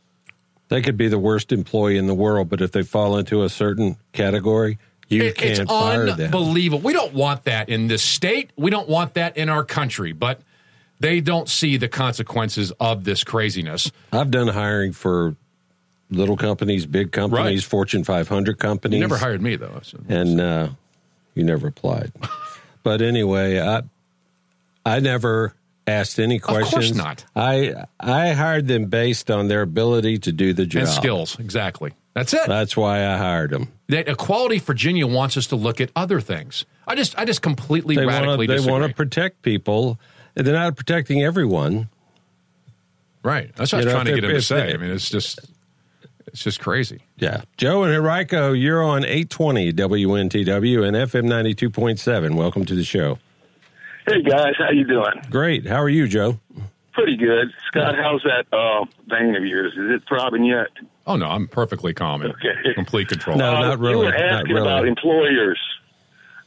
They 0.70 0.82
could 0.82 0.97
be 0.97 1.08
the 1.08 1.20
worst 1.20 1.51
employee 1.51 1.97
in 1.97 2.08
the 2.08 2.14
world, 2.16 2.49
but 2.49 2.62
if 2.62 2.72
they 2.72 2.82
fall 2.84 3.18
into 3.18 3.43
a 3.43 3.49
certain 3.49 3.97
category, 4.12 4.80
you 5.08 5.24
It- 5.24 5.36
can't 5.38 5.60
it's 5.60 5.70
fire 5.72 6.08
them. 6.08 6.20
unbelievable. 6.26 6.82
We 6.82 6.93
don't 6.93 7.14
want 7.14 7.43
that 7.43 7.70
in 7.70 7.88
this 7.88 8.01
state. 8.01 8.49
We 8.58 8.72
don't 8.72 8.89
want 8.89 9.14
that 9.14 9.38
in 9.38 9.49
our 9.49 9.64
country. 9.64 10.12
But 10.14 10.41
they 10.99 11.20
don't 11.22 11.47
see 11.49 11.78
the 11.78 11.88
consequences 11.88 12.72
of 12.80 13.04
this 13.04 13.24
craziness. 13.24 13.91
I've 14.12 14.32
done 14.32 14.47
hiring 14.47 14.93
for 14.93 15.36
little 16.16 16.38
companies, 16.38 16.86
big 16.86 17.11
companies, 17.11 17.64
Fortune 17.64 18.03
500 18.03 18.59
companies. 18.59 18.95
You 18.95 19.01
never 19.01 19.18
hired 19.18 19.41
me 19.41 19.55
though. 19.55 19.80
so- 19.84 19.99
and 20.09 20.39
uh, 20.41 20.70
you 21.36 21.43
never 21.43 21.68
applied. 21.68 22.11
but 22.84 23.01
anyway, 23.01 23.59
I 23.59 23.82
I 24.86 24.99
never 24.99 25.53
asked 25.88 26.20
any 26.20 26.39
course 26.39 26.70
questions. 26.70 26.97
not. 26.97 27.26
I 27.36 27.86
I 27.99 28.32
hired 28.34 28.68
them 28.68 28.86
based 28.86 29.30
on 29.32 29.47
their 29.47 29.61
ability 29.61 30.20
to 30.20 30.32
do 30.32 30.53
the 30.53 30.66
job 30.66 30.84
And 30.84 30.89
skills, 30.91 31.39
exactly. 31.39 31.93
That's 32.14 32.34
it. 32.34 32.41
That's 32.47 32.78
why 32.78 33.07
I 33.07 33.18
hired 33.18 33.49
them. 33.49 33.70
that 33.89 34.07
Equality 34.07 34.59
Virginia 34.59 35.07
wants 35.07 35.36
us 35.36 35.47
to 35.47 35.55
look 35.55 35.82
at 35.82 35.89
other 35.95 36.22
things. 36.22 36.66
I 36.88 36.95
just 36.95 37.18
I 37.18 37.26
just 37.26 37.41
completely 37.41 37.95
They 37.95 38.05
radically 38.05 38.28
want 38.28 38.41
to 38.41 38.47
they 38.47 38.53
disagree. 38.55 38.72
want 38.80 38.88
to 38.91 38.93
protect 38.95 39.41
people. 39.41 39.99
They're 40.36 40.53
not 40.53 40.76
protecting 40.76 41.24
everyone. 41.24 41.89
right. 43.24 43.51
That's 43.55 43.72
what 43.74 43.84
You 43.84 43.84
I 43.84 43.86
was 43.86 43.86
know, 43.86 43.91
trying 43.93 44.05
to 44.16 44.22
get 44.22 44.30
him 44.30 44.36
to 44.36 44.41
say. 44.41 44.70
if 44.70 44.76
I 44.76 44.78
mean, 44.78 44.91
it's 44.91 45.09
just 45.09 45.39
it's 46.34 46.44
just 46.44 46.60
crazy. 46.60 47.02
Yeah. 47.18 47.44
Joe 47.58 47.84
and 47.84 47.94
Henrico, 47.94 48.52
you're 48.54 48.84
on 48.84 49.04
820 49.06 49.72
WNTW 49.74 50.86
and 50.86 50.98
FM 50.98 51.26
92.7. 51.28 52.36
Welcome 52.36 52.66
to 52.66 52.76
the 52.76 52.84
show. 52.84 53.20
Hey 54.08 54.22
guys, 54.22 54.54
how 54.58 54.72
you 54.72 54.86
doing? 54.86 55.14
Great. 55.30 55.66
How 55.66 55.82
are 55.82 55.88
you, 55.90 56.08
Joe? 56.08 56.40
Pretty 56.92 57.16
good. 57.16 57.48
Scott, 57.68 57.96
how's 57.96 58.22
that 58.24 58.46
uh, 58.52 58.86
vein 59.08 59.36
of 59.36 59.46
yours? 59.46 59.74
Is 59.74 59.92
it 59.92 60.04
throbbing 60.08 60.44
yet? 60.44 60.68
Oh 61.08 61.16
no, 61.16 61.28
I'm 61.28 61.48
perfectly 61.48 61.94
calm 61.94 62.22
and 62.22 62.34
complete 62.76 63.08
control. 63.08 63.38
No, 63.38 63.54
Uh, 63.56 63.76
You 63.78 63.98
were 64.00 64.14
asking 64.14 64.58
about 64.58 64.88
employers 64.88 65.60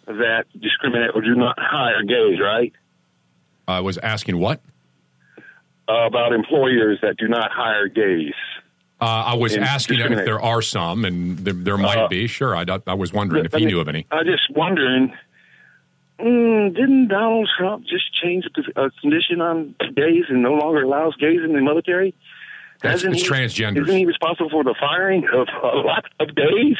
that 0.06 0.44
discriminate 0.60 1.10
or 1.14 1.20
do 1.22 1.34
not 1.34 1.56
hire 1.58 2.02
gays, 2.02 2.38
right? 2.40 2.72
I 3.66 3.80
was 3.80 3.98
asking 3.98 4.38
what? 4.38 4.60
Uh, 5.88 6.06
about 6.06 6.32
employers 6.32 6.98
that 7.02 7.16
do 7.16 7.28
not 7.28 7.50
hire 7.52 7.88
gays. 7.88 8.34
Uh, 9.00 9.04
I 9.04 9.34
was 9.34 9.54
asking 9.56 9.98
if 10.00 10.24
there 10.24 10.40
are 10.40 10.62
some, 10.62 11.04
and 11.04 11.38
there, 11.38 11.52
there 11.52 11.76
might 11.76 11.98
Uh, 11.98 12.08
be. 12.08 12.26
Sure, 12.26 12.56
I, 12.56 12.64
I 12.86 12.94
was 12.94 13.12
wondering 13.12 13.44
if 13.44 13.54
I 13.54 13.58
you 13.58 13.66
mean, 13.66 13.74
knew 13.74 13.80
of 13.80 13.88
any. 13.88 14.06
I 14.10 14.22
just 14.24 14.48
wondering. 14.50 15.12
Mm, 16.18 16.74
didn't 16.74 17.08
Donald 17.08 17.46
Trump 17.58 17.84
just 17.84 18.04
change 18.22 18.46
the 18.54 18.62
uh, 18.80 18.88
condition 19.02 19.42
on 19.42 19.74
gays 19.94 20.24
and 20.30 20.40
no 20.42 20.54
longer 20.54 20.82
allows 20.82 21.14
gays 21.16 21.40
in 21.44 21.52
the 21.52 21.60
military? 21.60 22.14
That's, 22.80 23.02
Hasn't 23.02 23.14
it's 23.16 23.22
he- 23.22 23.28
transgenders. 23.28 23.82
Isn't 23.82 23.98
he 23.98 24.06
responsible 24.06 24.48
for 24.48 24.64
the 24.64 24.74
firing 24.80 25.26
of 25.30 25.46
a 25.62 25.76
lot 25.76 26.06
of 26.18 26.34
gays? 26.34 26.78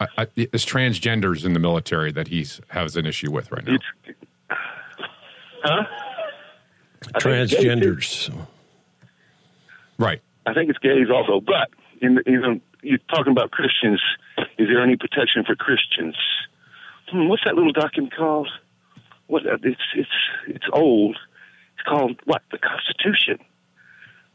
I, 0.00 0.06
I, 0.16 0.26
it's 0.36 0.64
transgenders 0.64 1.44
in 1.44 1.54
the 1.54 1.58
military 1.58 2.12
that 2.12 2.28
he 2.28 2.46
has 2.68 2.94
an 2.94 3.04
issue 3.04 3.32
with 3.32 3.50
right 3.50 3.64
now. 3.66 3.78
Huh? 5.64 5.84
It's 7.16 7.24
gays, 7.24 7.50
too. 7.50 7.56
Transgenders. 7.56 8.46
Right. 9.98 10.20
I 10.48 10.54
think 10.54 10.70
it's 10.70 10.78
gays 10.78 11.08
also. 11.12 11.40
But 11.40 11.70
in 12.00 12.18
in, 12.26 12.60
you're 12.82 12.98
talking 13.12 13.32
about 13.32 13.50
Christians. 13.50 14.00
Is 14.58 14.68
there 14.68 14.82
any 14.82 14.96
protection 14.96 15.44
for 15.44 15.54
Christians? 15.56 16.16
Hmm, 17.10 17.28
what's 17.28 17.42
that 17.44 17.54
little 17.54 17.72
document 17.72 18.14
called? 18.14 18.48
What? 19.26 19.46
uh, 19.46 19.56
It's 19.62 19.80
it's 19.94 20.08
it's 20.46 20.64
old. 20.72 21.16
It's 21.74 21.82
called 21.88 22.20
what? 22.24 22.42
The 22.50 22.58
Constitution. 22.58 23.38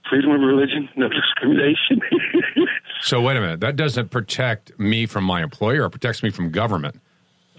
Freedom 0.10 0.32
of 0.32 0.42
religion, 0.42 0.90
no 0.96 1.08
discrimination. 1.22 2.02
So 3.02 3.20
wait 3.20 3.36
a 3.36 3.42
minute. 3.42 3.60
That 3.60 3.76
doesn't 3.76 4.12
protect 4.12 4.80
me 4.80 5.08
from 5.08 5.26
my 5.26 5.44
employer. 5.44 5.84
It 5.86 5.90
protects 5.90 6.24
me 6.24 6.30
from 6.30 6.52
government. 6.52 7.02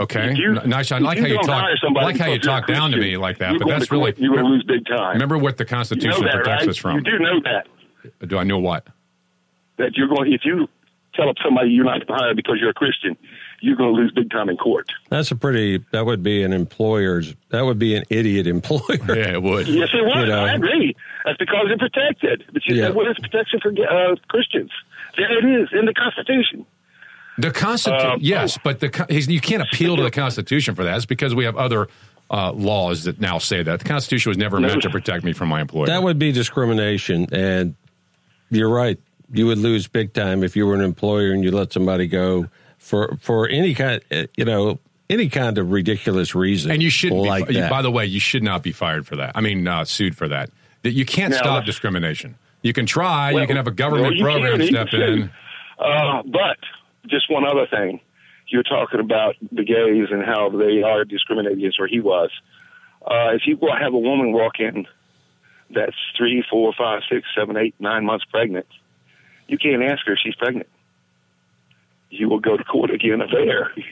Okay. 0.00 0.34
You- 0.34 0.54
nice. 0.64 0.90
I 0.90 0.98
like 0.98 1.18
how 1.18 1.26
you 1.26 1.38
talk. 1.42 1.68
like 1.94 2.16
how 2.16 2.26
you 2.26 2.38
because 2.38 2.46
you're 2.46 2.56
a 2.56 2.60
talk 2.60 2.66
down 2.66 2.90
to 2.92 2.96
me 2.96 3.18
like 3.18 3.38
that. 3.38 3.58
But 3.58 3.68
that's 3.68 3.88
to 3.88 3.94
really 3.94 4.14
you're 4.16 4.32
going 4.32 4.44
to 4.44 4.50
lose 4.50 4.64
big 4.64 4.86
time. 4.86 5.12
Remember 5.12 5.36
what 5.36 5.58
the 5.58 5.64
you 5.64 5.70
know 5.70 5.76
Constitution 5.76 6.24
that, 6.24 6.34
protects 6.36 6.62
right? 6.62 6.68
us 6.70 6.76
from. 6.78 6.96
You 6.96 7.02
do 7.02 7.18
know 7.18 7.40
that 7.44 7.66
Do 8.26 8.38
I 8.38 8.44
know 8.44 8.58
what? 8.58 8.86
that 9.76 9.96
you're 9.96 10.06
going. 10.08 10.32
If 10.32 10.42
you 10.44 10.68
tell 11.14 11.28
up 11.28 11.36
somebody 11.44 11.70
you're 11.70 11.84
not 11.84 12.06
going 12.06 12.18
to 12.18 12.24
hire 12.24 12.34
because 12.34 12.58
you're 12.60 12.70
a 12.70 12.74
Christian, 12.74 13.16
you're 13.60 13.74
going 13.76 13.92
to 13.94 14.00
lose 14.00 14.12
big 14.12 14.30
time 14.30 14.48
in 14.48 14.56
court. 14.56 14.86
That's 15.10 15.30
a 15.32 15.36
pretty, 15.36 15.84
that 15.92 16.06
would 16.06 16.22
be 16.22 16.42
an 16.44 16.52
employer's, 16.52 17.34
that 17.50 17.62
would 17.64 17.78
be 17.78 17.96
an 17.96 18.04
idiot 18.10 18.46
employer. 18.46 18.80
Yeah, 19.08 19.32
it 19.34 19.42
would. 19.42 19.66
Yes, 19.66 19.88
it 19.92 20.04
would. 20.04 20.20
You 20.20 20.26
know. 20.26 20.44
I 20.44 20.52
agree. 20.54 20.94
That's 21.24 21.38
because 21.38 21.66
it's 21.70 21.80
protected. 21.80 22.44
But 22.52 22.64
you 22.66 22.76
Yeah. 22.76 22.86
said, 22.86 22.94
what 22.94 23.08
is 23.10 23.16
protection 23.20 23.60
for 23.60 23.70
uh, 23.70 24.14
Christians? 24.28 24.70
There 25.16 25.38
it 25.38 25.62
is 25.62 25.68
in 25.72 25.86
the 25.86 25.94
Constitution. 25.94 26.66
The 27.38 27.50
Constitution, 27.50 28.10
Uh, 28.10 28.16
yes, 28.20 28.58
but 28.62 28.78
the 28.80 29.06
he's, 29.08 29.26
you 29.28 29.40
can't 29.40 29.62
appeal 29.72 29.96
to 29.96 30.02
the 30.04 30.10
Constitution 30.12 30.74
for 30.76 30.84
that. 30.84 30.96
It's 30.96 31.06
because 31.06 31.34
we 31.34 31.44
have 31.46 31.56
other 31.56 31.88
uh, 32.30 32.52
laws 32.52 33.04
that 33.04 33.20
now 33.20 33.38
say 33.38 33.62
that 33.62 33.80
the 33.80 33.84
Constitution 33.84 34.30
was 34.30 34.38
never 34.38 34.60
meant 34.60 34.82
to 34.82 34.90
protect 34.90 35.24
me 35.24 35.32
from 35.32 35.48
my 35.48 35.60
employer. 35.60 35.86
That 35.86 36.02
would 36.04 36.18
be 36.18 36.30
discrimination. 36.32 37.26
And 37.32 37.74
you're 38.56 38.72
right. 38.72 38.98
You 39.32 39.46
would 39.46 39.58
lose 39.58 39.88
big 39.88 40.12
time 40.12 40.42
if 40.44 40.56
you 40.56 40.66
were 40.66 40.74
an 40.74 40.80
employer 40.80 41.32
and 41.32 41.42
you 41.42 41.50
let 41.50 41.72
somebody 41.72 42.06
go 42.06 42.46
for, 42.78 43.16
for 43.20 43.48
any 43.48 43.74
kind, 43.74 44.00
uh, 44.12 44.24
you 44.36 44.44
know, 44.44 44.78
any 45.10 45.28
kind 45.28 45.58
of 45.58 45.70
ridiculous 45.70 46.34
reason. 46.34 46.70
and 46.70 46.82
you 46.82 46.90
shouldn't 46.90 47.20
like 47.22 47.48
be. 47.48 47.54
that. 47.54 47.70
By 47.70 47.82
the 47.82 47.90
way, 47.90 48.06
you 48.06 48.20
should 48.20 48.42
not 48.42 48.62
be 48.62 48.72
fired 48.72 49.06
for 49.06 49.16
that. 49.16 49.32
I 49.34 49.40
mean, 49.40 49.66
uh, 49.66 49.84
sued 49.84 50.16
for 50.16 50.28
that. 50.28 50.50
That 50.82 50.92
you 50.92 51.04
can't 51.04 51.32
Now, 51.32 51.38
stop 51.38 51.64
discrimination. 51.64 52.36
You 52.62 52.72
can 52.72 52.86
try. 52.86 53.30
you 53.30 53.46
can 53.46 53.56
have 53.56 53.66
a 53.66 53.70
government 53.70 54.16
well, 54.20 54.32
program 54.32 54.58
can, 54.58 54.66
step 54.66 54.92
in. 54.92 55.30
Uh, 55.78 56.22
but 56.24 56.56
just 57.06 57.30
one 57.30 57.46
other 57.46 57.66
thing. 57.66 58.00
You're 58.48 58.62
talking 58.62 59.00
about 59.00 59.36
the 59.52 59.64
gays 59.64 60.08
and 60.10 60.24
how 60.24 60.50
they 60.50 60.82
are 60.82 61.04
discriminated 61.04 61.58
against, 61.58 61.80
or 61.80 61.86
he 61.86 62.00
was. 62.00 62.30
Uh, 63.04 63.32
if 63.34 63.42
you 63.46 63.56
go 63.56 63.68
have 63.72 63.92
a 63.92 63.98
woman 63.98 64.32
walk 64.32 64.60
in 64.60 64.86
that's 65.70 65.96
three, 66.16 66.44
four, 66.50 66.72
five, 66.76 67.02
six, 67.10 67.26
seven, 67.36 67.56
eight, 67.56 67.74
nine 67.78 68.04
months 68.04 68.24
pregnant, 68.26 68.66
you 69.48 69.58
can't 69.58 69.82
ask 69.82 70.06
her 70.06 70.12
if 70.12 70.18
she's 70.22 70.34
pregnant. 70.36 70.68
you 72.10 72.28
will 72.28 72.38
go 72.40 72.56
to 72.56 72.64
court 72.64 72.90
again 72.90 73.20
there. 73.32 73.72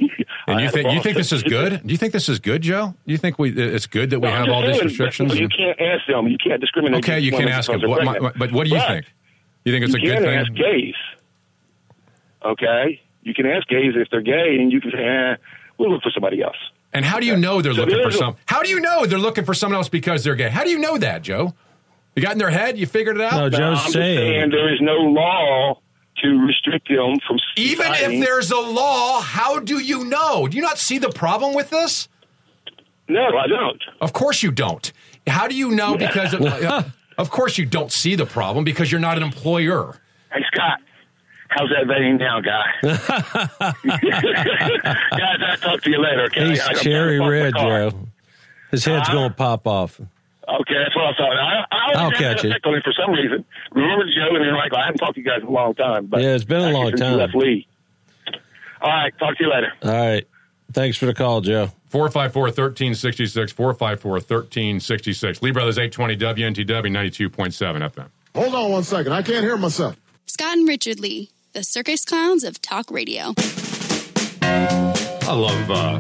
And 0.47 0.61
you 0.61 0.71
think 0.71 0.91
you 0.93 1.01
think 1.01 1.17
this 1.17 1.31
is 1.33 1.43
good? 1.43 1.83
Do 1.87 1.93
you 1.93 1.97
think 1.99 2.13
this 2.13 2.29
is 2.29 2.39
good, 2.41 2.63
Joe? 2.63 2.95
Do 3.07 3.13
you 3.13 3.19
think 3.19 3.39
we 3.39 3.51
it's 3.51 3.87
good 3.87 4.11
that 4.11 4.19
we 4.21 4.29
No, 4.29 4.35
have 4.35 4.49
all 4.49 4.67
these 4.67 4.83
restrictions? 4.83 5.39
You 5.39 5.49
can't 5.49 5.81
ask 5.81 6.07
them. 6.09 6.27
You 6.27 6.37
can't 6.39 6.61
discriminate. 6.61 7.05
okay, 7.05 7.21
you 7.21 7.31
can 7.31 7.41
women 7.41 7.53
ask 7.53 7.71
them. 7.71 7.81
they're 7.81 7.89
What, 7.89 8.05
my- 8.05 8.19
but 8.37 8.51
what 8.53 8.65
do 8.65 8.71
you 8.71 8.77
But 8.79 8.89
think? 8.89 9.07
You 9.65 9.73
think 9.73 9.85
it's 9.85 9.95
a 9.95 9.99
good 9.99 10.19
thing? 10.19 10.25
you 10.25 10.25
can 10.31 10.39
ask 10.39 10.53
gays. 10.55 10.95
Okay, 12.45 13.01
you 13.23 13.35
can 13.35 13.47
ask 13.47 13.69
gays 13.69 13.93
if 13.95 14.09
they're 14.11 14.21
gay, 14.21 14.57
and 14.59 14.73
you 14.73 14.81
can 14.81 14.91
say, 14.91 14.99
eh, 15.05 15.37
"We'll 15.79 15.91
look 15.93 16.03
for 16.03 16.11
somebody 16.11 16.43
else." 16.43 16.57
And 16.93 17.05
how 17.05 17.21
do 17.21 17.27
you 17.27 17.37
know 17.37 17.63
they're 17.63 17.73
So 17.73 17.85
looking 17.85 18.03
for 18.03 18.11
some? 18.11 18.37
How 18.47 18.63
do 18.63 18.69
you 18.69 18.81
know 18.81 19.07
they're 19.07 19.19
looking 19.19 19.45
for 19.45 19.55
someone 19.55 19.77
else 19.77 19.89
because 19.89 20.25
they're 20.25 20.35
gay? 20.35 20.49
How 20.51 20.65
do 20.65 20.71
you 20.71 20.79
know 20.79 20.99
that, 20.99 21.23
Joe? 21.23 21.55
You 22.15 22.23
got 22.23 22.33
in 22.33 22.39
their 22.39 22.51
head? 22.51 22.79
You 22.79 22.87
figured 22.87 23.17
it 23.17 23.23
out? 23.23 23.33
No, 23.33 23.49
No, 23.49 23.51
Joe's 23.51 23.85
I'm 23.87 23.91
saying. 23.93 24.19
saying 24.19 24.51
there 24.51 24.73
is 24.73 24.81
no 24.81 24.97
law 24.97 25.81
to 26.23 26.29
restrict 26.47 26.89
them 26.89 27.17
from. 27.27 27.39
Even 27.57 27.87
signing- 27.87 28.21
if 28.21 28.27
there's 28.27 28.51
a 28.51 28.59
law, 28.61 29.21
how 29.21 29.59
do 29.61 29.79
you 29.79 30.05
know? 30.05 30.47
Do 30.47 30.57
you 30.57 30.63
not 30.63 30.79
see 30.79 30.99
the 30.99 31.09
problem 31.11 31.55
with 31.55 31.71
this? 31.71 32.09
no, 33.09 33.25
I 33.37 33.47
don't. 33.47 33.83
Of 34.01 34.13
course 34.13 34.43
you 34.43 34.51
don't. 34.51 34.93
How 35.27 35.47
do 35.49 35.55
you 35.55 35.71
know? 35.71 35.97
Because 35.97 36.33
of, 36.35 36.43
uh, 36.45 36.83
of 37.19 37.31
course 37.31 37.57
you 37.59 37.65
don't 37.67 37.91
see 37.93 38.15
the 38.15 38.27
problem 38.27 38.65
because 38.65 38.91
you're 38.93 39.01
not 39.01 39.17
an 39.17 39.23
employer. 39.23 39.99
Hey 40.33 40.41
Scott, 40.53 40.81
how's 41.49 41.69
that 41.71 41.87
vein 41.87 42.17
now, 42.19 42.41
guy? 42.41 42.65
Guys, 44.23 45.41
I'll 45.47 45.57
talk 45.59 45.83
to 45.83 45.91
you 45.91 46.01
later. 46.01 46.25
Okay, 46.25 46.49
He's 46.51 46.61
I- 46.61 46.75
cherry 46.75 47.21
red, 47.21 47.53
park 47.53 47.65
my 47.65 47.71
car. 47.71 47.91
Joe. 47.91 48.09
His 48.71 48.85
head's 48.85 49.09
Huh? 49.09 49.15
going 49.15 49.29
to 49.31 49.35
pop 49.37 49.67
off. 49.67 50.01
Okay, 50.61 50.75
that's 50.85 50.95
what 50.95 51.05
I 51.07 51.13
thought. 51.17 51.33
I, 51.39 51.65
I 51.71 51.83
always 51.85 51.97
I'll 51.97 52.11
had 52.11 52.19
catch 52.19 52.43
that 52.43 52.49
it. 52.49 52.51
effect 52.51 52.67
on 52.67 52.75
him 52.75 52.83
for 52.85 52.93
some 52.93 53.11
reason. 53.13 53.45
Remember 53.73 54.05
Joe 54.07 54.35
and 54.37 54.45
Henrico? 54.45 54.77
I 54.77 54.85
haven't 54.87 54.99
talked 54.99 55.15
to 55.15 55.21
you 55.21 55.27
guys 55.27 55.41
in 55.41 55.47
a 55.47 55.51
long 55.51 55.75
time. 55.75 56.07
But 56.07 56.21
Yeah, 56.23 56.35
it's 56.35 56.45
been 56.45 56.61
a 56.61 56.71
long 56.71 56.89
since 56.89 57.01
time. 57.01 57.13
You 57.13 57.19
left 57.19 57.35
Lee. 57.35 57.67
All 58.81 58.91
right, 58.91 59.13
talk 59.19 59.37
to 59.39 59.45
you 59.45 59.51
later. 59.51 59.73
All 59.83 59.91
right. 59.91 60.29
Thanks 60.73 60.97
for 60.97 61.07
the 61.07 61.15
call, 61.15 61.41
Joe. 61.43 61.71
454 61.91 62.43
1366, 62.45 63.53
454 63.53 64.13
1366. 64.13 65.43
Lee 65.43 65.51
Brothers 65.53 65.79
820 65.79 66.17
WNTW 66.17 66.91
92.7 66.91 67.91
FM. 67.91 68.09
Hold 68.35 68.55
on 68.55 68.71
one 68.73 68.83
second. 68.83 69.13
I 69.13 69.23
can't 69.23 69.45
hear 69.45 69.57
myself. 69.57 69.97
Scott 70.27 70.57
and 70.57 70.67
Richard 70.67 70.99
Lee, 71.01 71.31
the 71.53 71.63
circus 71.63 72.05
clowns 72.05 72.43
of 72.45 72.61
talk 72.63 72.91
radio. 72.91 73.35
I 74.45 75.35
love 75.35 75.71
uh, 75.71 75.99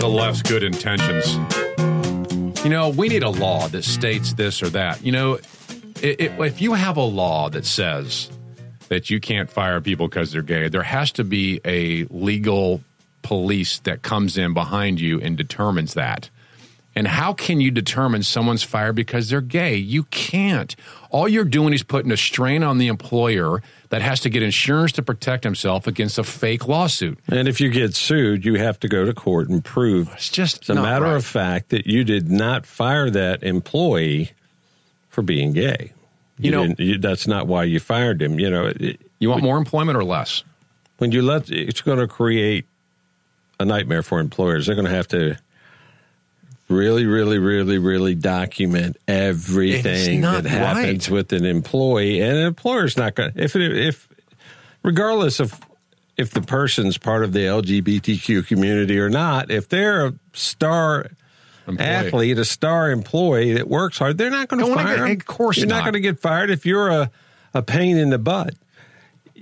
the 0.00 0.08
left's 0.08 0.42
good 0.42 0.62
intentions. 0.64 1.36
You 2.62 2.68
know, 2.68 2.90
we 2.90 3.08
need 3.08 3.22
a 3.22 3.30
law 3.30 3.68
that 3.68 3.84
states 3.84 4.34
this 4.34 4.62
or 4.62 4.68
that. 4.68 5.02
You 5.02 5.12
know, 5.12 5.34
it, 6.02 6.20
it, 6.20 6.32
if 6.40 6.60
you 6.60 6.74
have 6.74 6.98
a 6.98 7.02
law 7.02 7.48
that 7.48 7.64
says 7.64 8.30
that 8.88 9.08
you 9.08 9.18
can't 9.18 9.48
fire 9.48 9.80
people 9.80 10.08
because 10.08 10.32
they're 10.32 10.42
gay, 10.42 10.68
there 10.68 10.82
has 10.82 11.10
to 11.12 11.24
be 11.24 11.62
a 11.64 12.04
legal 12.10 12.82
police 13.22 13.78
that 13.80 14.02
comes 14.02 14.36
in 14.36 14.52
behind 14.52 15.00
you 15.00 15.18
and 15.22 15.38
determines 15.38 15.94
that. 15.94 16.28
And 16.94 17.06
how 17.06 17.32
can 17.32 17.62
you 17.62 17.70
determine 17.70 18.22
someone's 18.22 18.62
fired 18.62 18.94
because 18.94 19.30
they're 19.30 19.40
gay? 19.40 19.76
You 19.76 20.02
can't. 20.04 20.76
All 21.08 21.28
you're 21.28 21.44
doing 21.44 21.72
is 21.72 21.82
putting 21.82 22.12
a 22.12 22.16
strain 22.16 22.62
on 22.62 22.76
the 22.76 22.88
employer 22.88 23.62
that 23.90 24.02
has 24.02 24.20
to 24.20 24.30
get 24.30 24.42
insurance 24.42 24.92
to 24.92 25.02
protect 25.02 25.44
himself 25.44 25.86
against 25.86 26.18
a 26.18 26.24
fake 26.24 26.66
lawsuit. 26.66 27.18
And 27.28 27.46
if 27.48 27.60
you 27.60 27.68
get 27.70 27.94
sued, 27.94 28.44
you 28.44 28.54
have 28.54 28.78
to 28.80 28.88
go 28.88 29.04
to 29.04 29.12
court 29.12 29.48
and 29.48 29.64
prove 29.64 30.10
It's 30.14 30.28
just 30.28 30.68
a 30.70 30.74
matter 30.74 31.04
right. 31.06 31.16
of 31.16 31.24
fact 31.24 31.68
that 31.70 31.86
you 31.86 32.04
did 32.04 32.30
not 32.30 32.66
fire 32.66 33.10
that 33.10 33.42
employee 33.42 34.30
for 35.08 35.22
being 35.22 35.52
gay. 35.52 35.92
You 36.38 36.50
know- 36.52 36.74
you, 36.78 36.98
that's 36.98 37.26
not 37.26 37.46
why 37.46 37.64
you 37.64 37.80
fired 37.80 38.22
him. 38.22 38.38
You 38.40 38.48
know, 38.50 38.66
it, 38.66 39.00
You 39.18 39.28
want 39.28 39.42
more 39.42 39.58
employment 39.58 39.98
or 39.98 40.04
less? 40.04 40.42
when 40.98 41.12
you 41.12 41.22
let 41.22 41.50
it's 41.50 41.80
going 41.80 41.98
to 41.98 42.06
create 42.06 42.66
a 43.58 43.64
nightmare 43.64 44.02
for 44.02 44.20
employers. 44.20 44.66
They're 44.66 44.74
going 44.74 44.86
to 44.86 44.94
have 44.94 45.08
to 45.08 45.36
really, 46.70 47.04
really, 47.04 47.38
really, 47.38 47.78
really 47.78 48.14
document 48.14 48.96
everything 49.06 50.20
that 50.22 50.44
happens 50.46 51.10
right. 51.10 51.14
with 51.14 51.32
an 51.32 51.44
employee, 51.44 52.20
and 52.20 52.38
an 52.38 52.46
employer's 52.46 52.96
not 52.96 53.14
going 53.14 53.32
to 53.32 53.42
if 53.42 53.56
it, 53.56 53.76
if 53.76 54.08
regardless 54.82 55.40
of 55.40 55.60
if 56.16 56.30
the 56.30 56.42
person's 56.42 56.98
part 56.98 57.24
of 57.24 57.32
the 57.32 57.40
LGBTQ 57.40 58.46
community 58.46 58.98
or 58.98 59.10
not, 59.10 59.50
if 59.50 59.68
they're 59.68 60.06
a 60.06 60.14
star. 60.32 61.10
Employee. 61.66 61.86
Athlete, 61.86 62.38
a 62.38 62.44
star 62.44 62.90
employee 62.90 63.52
that 63.52 63.68
works 63.68 63.98
hard, 63.98 64.18
they're 64.18 64.30
not 64.30 64.48
going 64.48 64.64
to 64.64 64.74
fire 64.74 64.96
get- 64.96 65.06
him. 65.06 65.10
of 65.12 65.26
course 65.26 65.56
you're 65.58 65.68
not, 65.68 65.76
not. 65.76 65.84
going 65.84 65.92
to 65.92 66.00
get 66.00 66.18
fired 66.18 66.50
if 66.50 66.66
you're 66.66 66.88
a, 66.88 67.10
a 67.54 67.62
pain 67.62 67.96
in 67.96 68.10
the 68.10 68.18
butt 68.18 68.54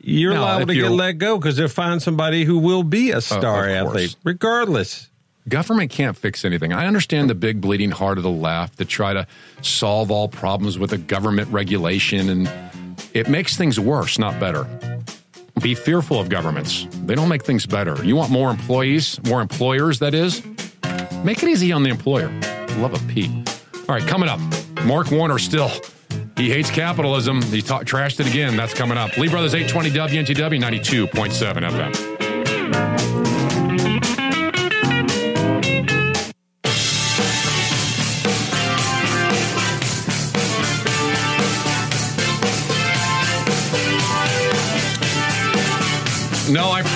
you're 0.09 0.35
No, 0.35 0.41
allowed 0.41 0.69
to 0.69 0.75
get 0.75 0.91
let 0.91 1.13
go 1.19 1.39
because 1.39 1.57
they'll 1.57 1.69
find 1.69 2.01
somebody 2.03 2.45
who 2.45 2.59
will 2.59 2.83
be 2.83 3.11
a 3.11 3.17
oh, 3.17 3.21
star 3.21 3.69
of 3.69 3.85
course. 3.87 3.97
athlete, 3.97 4.17
regardless. 4.25 5.09
Government 5.49 5.91
can't 5.91 6.17
fix 6.17 6.45
anything. 6.45 6.73
I 6.73 6.87
understand 6.87 7.31
the 7.31 7.35
big 7.35 7.61
bleeding 7.61 7.91
heart 7.91 8.19
of 8.19 8.25
the 8.25 8.31
left 8.31 8.79
to 8.79 8.85
try 8.85 9.15
to 9.15 9.27
solve 9.63 10.11
all 10.11 10.29
problems 10.29 10.79
with 10.79 10.93
a 10.93 10.99
government 10.99 11.51
regulation, 11.51 12.29
and 12.29 12.51
it 13.15 13.29
makes 13.29 13.57
things 13.57 13.79
worse, 13.79 14.19
not 14.19 14.39
better. 14.41 14.67
Be 15.63 15.75
fearful 15.75 16.21
of 16.21 16.29
governments. 16.29 16.87
They 17.05 17.15
don't 17.15 17.29
make 17.29 17.45
things 17.45 17.67
better. 17.67 18.05
You 18.05 18.17
want 18.17 18.31
more 18.31 18.51
employees, 18.51 19.21
more 19.25 19.41
employers, 19.41 19.99
that 20.01 20.15
is? 20.15 20.45
Make 21.25 21.43
it 21.43 21.49
easy 21.49 21.73
on 21.73 21.83
the 21.83 21.91
employer. 21.91 22.29
Love 22.79 22.95
a 22.95 23.13
P. 23.13 23.45
All 23.89 23.95
right, 23.95 24.07
coming 24.07 24.29
up, 24.29 24.41
Mark 24.85 25.11
Warner 25.11 25.39
still. 25.39 25.71
He 26.37 26.51
hates 26.51 26.71
capitalism. 26.71 27.43
He 27.43 27.63
ta- 27.63 27.83
trashed 27.83 28.21
it 28.21 28.29
again. 28.29 28.57
That's 28.57 28.75
coming 28.75 28.97
up. 28.97 29.17
Lee 29.17 29.29
Brothers 29.29 29.55
820 29.55 29.91
WNTW 29.91 30.61
92.7 31.09 31.69
FM. 31.69 33.18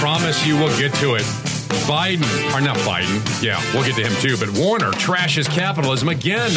Promise 0.03 0.45
you 0.45 0.57
we'll 0.57 0.77
get 0.77 0.93
to 0.95 1.15
it. 1.15 1.23
Biden, 1.87 2.24
or 2.53 2.61
not 2.61 2.77
Biden, 2.79 3.23
yeah, 3.41 3.62
we'll 3.73 3.85
get 3.85 3.95
to 3.95 4.03
him 4.05 4.12
too, 4.20 4.37
but 4.37 4.51
Warner 4.59 4.91
trashes 4.91 5.49
capitalism 5.49 6.09
again. 6.09 6.51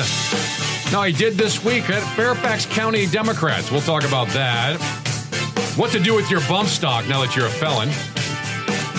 No, 0.92 1.04
he 1.04 1.14
did 1.14 1.36
this 1.36 1.64
week 1.64 1.88
at 1.92 2.02
Fairfax 2.16 2.66
County 2.66 3.06
Democrats. 3.06 3.70
We'll 3.70 3.82
talk 3.82 4.04
about 4.04 4.30
that. 4.30 4.82
What 5.78 5.92
to 5.92 6.00
do 6.00 6.16
with 6.16 6.32
your 6.32 6.42
bump 6.50 6.70
stock 6.70 7.08
now 7.08 7.22
that 7.22 7.36
you're 7.36 7.46
a 7.46 7.50
felon. 7.50 7.90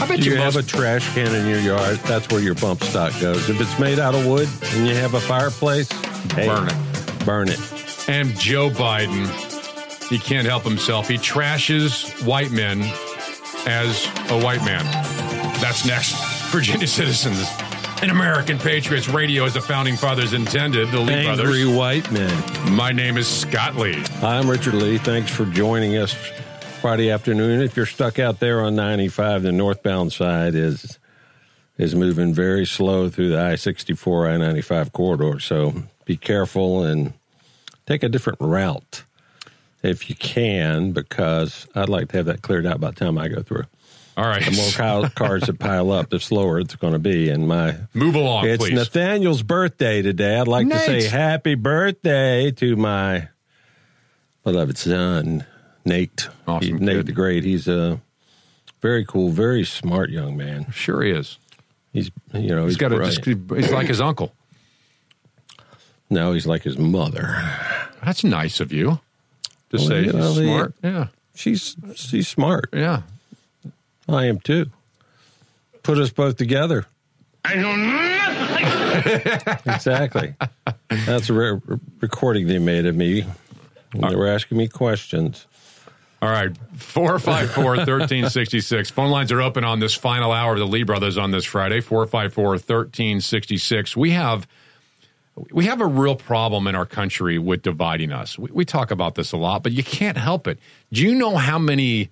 I 0.00 0.06
bet 0.06 0.20
You, 0.20 0.32
you, 0.32 0.36
have 0.36 0.54
a 0.54 0.62
trash 0.62 1.12
can 1.12 1.34
in 1.34 1.48
your 1.48 1.58
yard. 1.58 1.96
That's 2.04 2.28
where 2.28 2.40
your 2.40 2.54
bump 2.54 2.84
stock 2.84 3.20
goes. 3.20 3.50
If 3.50 3.60
it's 3.60 3.80
made 3.80 3.98
out 3.98 4.14
of 4.14 4.26
wood 4.28 4.48
and 4.74 4.86
you 4.86 4.94
have 4.94 5.14
a 5.14 5.20
fireplace, 5.20 5.90
hey, 6.34 6.46
Burn 6.46 6.68
it. 6.68 7.24
Burn 7.24 7.48
it. 7.48 7.58
and 8.08 8.38
Joe 8.38 8.70
Biden, 8.70 9.26
he 10.08 10.20
can't 10.20 10.46
help 10.46 10.62
himself. 10.62 11.08
He 11.08 11.16
trashes 11.16 12.24
white 12.24 12.52
men 12.52 12.82
as 13.66 14.06
a 14.30 14.40
white 14.42 14.64
man. 14.64 14.84
That's 15.60 15.84
next. 15.84 16.14
Virginia 16.52 16.86
citizens 16.86 17.44
and 18.00 18.10
American 18.10 18.58
patriots. 18.58 19.08
Radio 19.08 19.44
as 19.44 19.54
the 19.54 19.60
founding 19.60 19.96
fathers 19.96 20.32
intended. 20.32 20.90
The 20.90 21.00
Lee 21.00 21.14
Angry 21.14 21.64
brothers. 21.64 21.68
white 21.68 22.10
men. 22.12 22.74
My 22.74 22.92
name 22.92 23.16
is 23.16 23.26
Scott 23.26 23.76
Lee. 23.76 24.02
I'm 24.22 24.48
Richard 24.48 24.74
Lee. 24.74 24.98
Thanks 24.98 25.30
for 25.30 25.44
joining 25.46 25.96
us 25.96 26.12
Friday 26.80 27.10
afternoon. 27.10 27.60
If 27.60 27.76
you're 27.76 27.86
stuck 27.86 28.18
out 28.18 28.38
there 28.38 28.62
on 28.62 28.76
95, 28.76 29.42
the 29.42 29.52
northbound 29.52 30.12
side 30.12 30.54
is 30.54 30.98
is 31.76 31.94
moving 31.94 32.32
very 32.32 32.64
slow 32.64 33.10
through 33.10 33.28
the 33.28 33.38
I-64, 33.38 34.32
I-95 34.34 34.92
corridor. 34.92 35.38
So 35.40 35.74
be 36.06 36.16
careful 36.16 36.84
and 36.84 37.12
take 37.84 38.02
a 38.02 38.08
different 38.08 38.40
route 38.40 39.04
if 39.86 40.08
you 40.10 40.16
can, 40.16 40.92
because 40.92 41.66
I'd 41.74 41.88
like 41.88 42.08
to 42.10 42.16
have 42.18 42.26
that 42.26 42.42
cleared 42.42 42.66
out 42.66 42.80
by 42.80 42.90
the 42.90 42.96
time 42.96 43.18
I 43.18 43.28
go 43.28 43.42
through. 43.42 43.64
All 44.16 44.24
right. 44.24 44.42
The 44.44 44.50
more 44.52 44.70
ca- 44.70 45.08
cars 45.14 45.42
that 45.42 45.58
pile 45.58 45.90
up, 45.90 46.08
the 46.10 46.18
slower 46.20 46.58
it's 46.58 46.74
going 46.76 46.94
to 46.94 46.98
be. 46.98 47.28
And 47.28 47.46
my 47.48 47.76
Move 47.92 48.14
along, 48.14 48.46
it's 48.46 48.64
please. 48.64 48.72
Nathaniel's 48.74 49.42
birthday 49.42 50.00
today. 50.02 50.38
I'd 50.38 50.48
like 50.48 50.68
to 50.70 50.78
say 50.78 51.06
happy 51.06 51.54
birthday 51.54 52.50
to 52.52 52.76
my 52.76 53.28
beloved 54.42 54.78
son, 54.78 55.44
Nate. 55.84 56.28
Awesome 56.48 56.78
He- 56.78 56.84
Nate 56.84 57.04
the 57.06 57.12
Great. 57.12 57.44
He's 57.44 57.68
a 57.68 58.00
very 58.80 59.04
cool, 59.04 59.30
very 59.30 59.64
smart 59.64 60.08
young 60.10 60.36
man. 60.36 60.70
Sure 60.72 61.02
he 61.02 61.10
is. 61.10 61.38
He's 61.92 62.10
you 62.34 62.54
know 62.54 62.64
He's 62.64 62.72
he's, 62.74 62.76
got 62.78 62.92
a, 62.92 62.96
brilliant. 62.96 63.50
he's 63.56 63.70
like 63.72 63.86
his 63.88 64.00
uncle. 64.00 64.34
now 66.10 66.32
he's 66.32 66.46
like 66.46 66.62
his 66.62 66.78
mother. 66.78 67.36
That's 68.04 68.22
nice 68.24 68.60
of 68.60 68.72
you 68.72 69.00
to 69.70 69.76
Well, 69.78 69.86
say 69.86 69.98
you 70.00 70.04
he's 70.04 70.14
know, 70.14 70.32
the- 70.32 70.42
smart. 70.44 70.74
Yeah. 70.82 71.06
She's 71.34 71.76
she's 71.94 72.28
smart. 72.28 72.70
Yeah. 72.72 73.02
I 74.08 74.24
am 74.26 74.38
too. 74.40 74.66
Put 75.82 75.98
us 75.98 76.10
both 76.10 76.36
together. 76.36 76.86
I 77.44 77.54
know 77.56 77.76
nothing. 77.76 78.06
Exactly. 79.66 80.34
That's 80.88 81.28
a 81.28 81.32
re- 81.34 81.60
recording 82.00 82.46
they 82.46 82.58
made 82.58 82.86
of 82.86 82.96
me. 82.96 83.26
And 83.92 84.02
they 84.02 84.16
were 84.16 84.26
asking 84.26 84.56
me 84.58 84.68
questions. 84.68 85.46
All 86.22 86.30
right, 86.30 86.50
454 86.78 87.62
1366. 87.64 88.90
Phone 88.90 89.10
lines 89.10 89.30
are 89.32 89.42
open 89.42 89.64
on 89.64 89.80
this 89.80 89.94
final 89.94 90.32
hour 90.32 90.54
of 90.54 90.58
the 90.58 90.66
Lee 90.66 90.82
Brothers 90.82 91.18
on 91.18 91.30
this 91.30 91.44
Friday, 91.44 91.80
454 91.82 92.44
1366. 92.52 93.96
We 93.96 94.12
have. 94.12 94.46
We 95.50 95.66
have 95.66 95.80
a 95.80 95.86
real 95.86 96.16
problem 96.16 96.66
in 96.66 96.74
our 96.74 96.86
country 96.86 97.38
with 97.38 97.62
dividing 97.62 98.12
us. 98.12 98.38
We, 98.38 98.50
we 98.50 98.64
talk 98.64 98.90
about 98.90 99.16
this 99.16 99.32
a 99.32 99.36
lot, 99.36 99.62
but 99.62 99.72
you 99.72 99.84
can't 99.84 100.16
help 100.16 100.46
it. 100.46 100.58
Do 100.92 101.02
you 101.02 101.14
know 101.14 101.36
how 101.36 101.58
many 101.58 102.10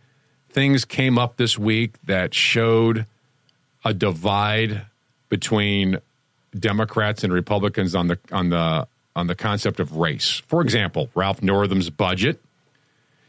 things 0.50 0.84
came 0.84 1.18
up 1.18 1.36
this 1.36 1.58
week 1.58 2.00
that 2.02 2.34
showed 2.34 3.06
a 3.84 3.94
divide 3.94 4.82
between 5.28 5.98
Democrats 6.58 7.24
and 7.24 7.32
Republicans 7.32 7.94
on 7.94 8.08
the 8.08 8.18
on 8.30 8.50
the 8.50 8.86
on 9.16 9.26
the 9.26 9.34
concept 9.34 9.80
of 9.80 9.96
race? 9.96 10.42
For 10.46 10.60
example, 10.60 11.08
Ralph 11.14 11.42
Northam's 11.42 11.90
budget 11.90 12.40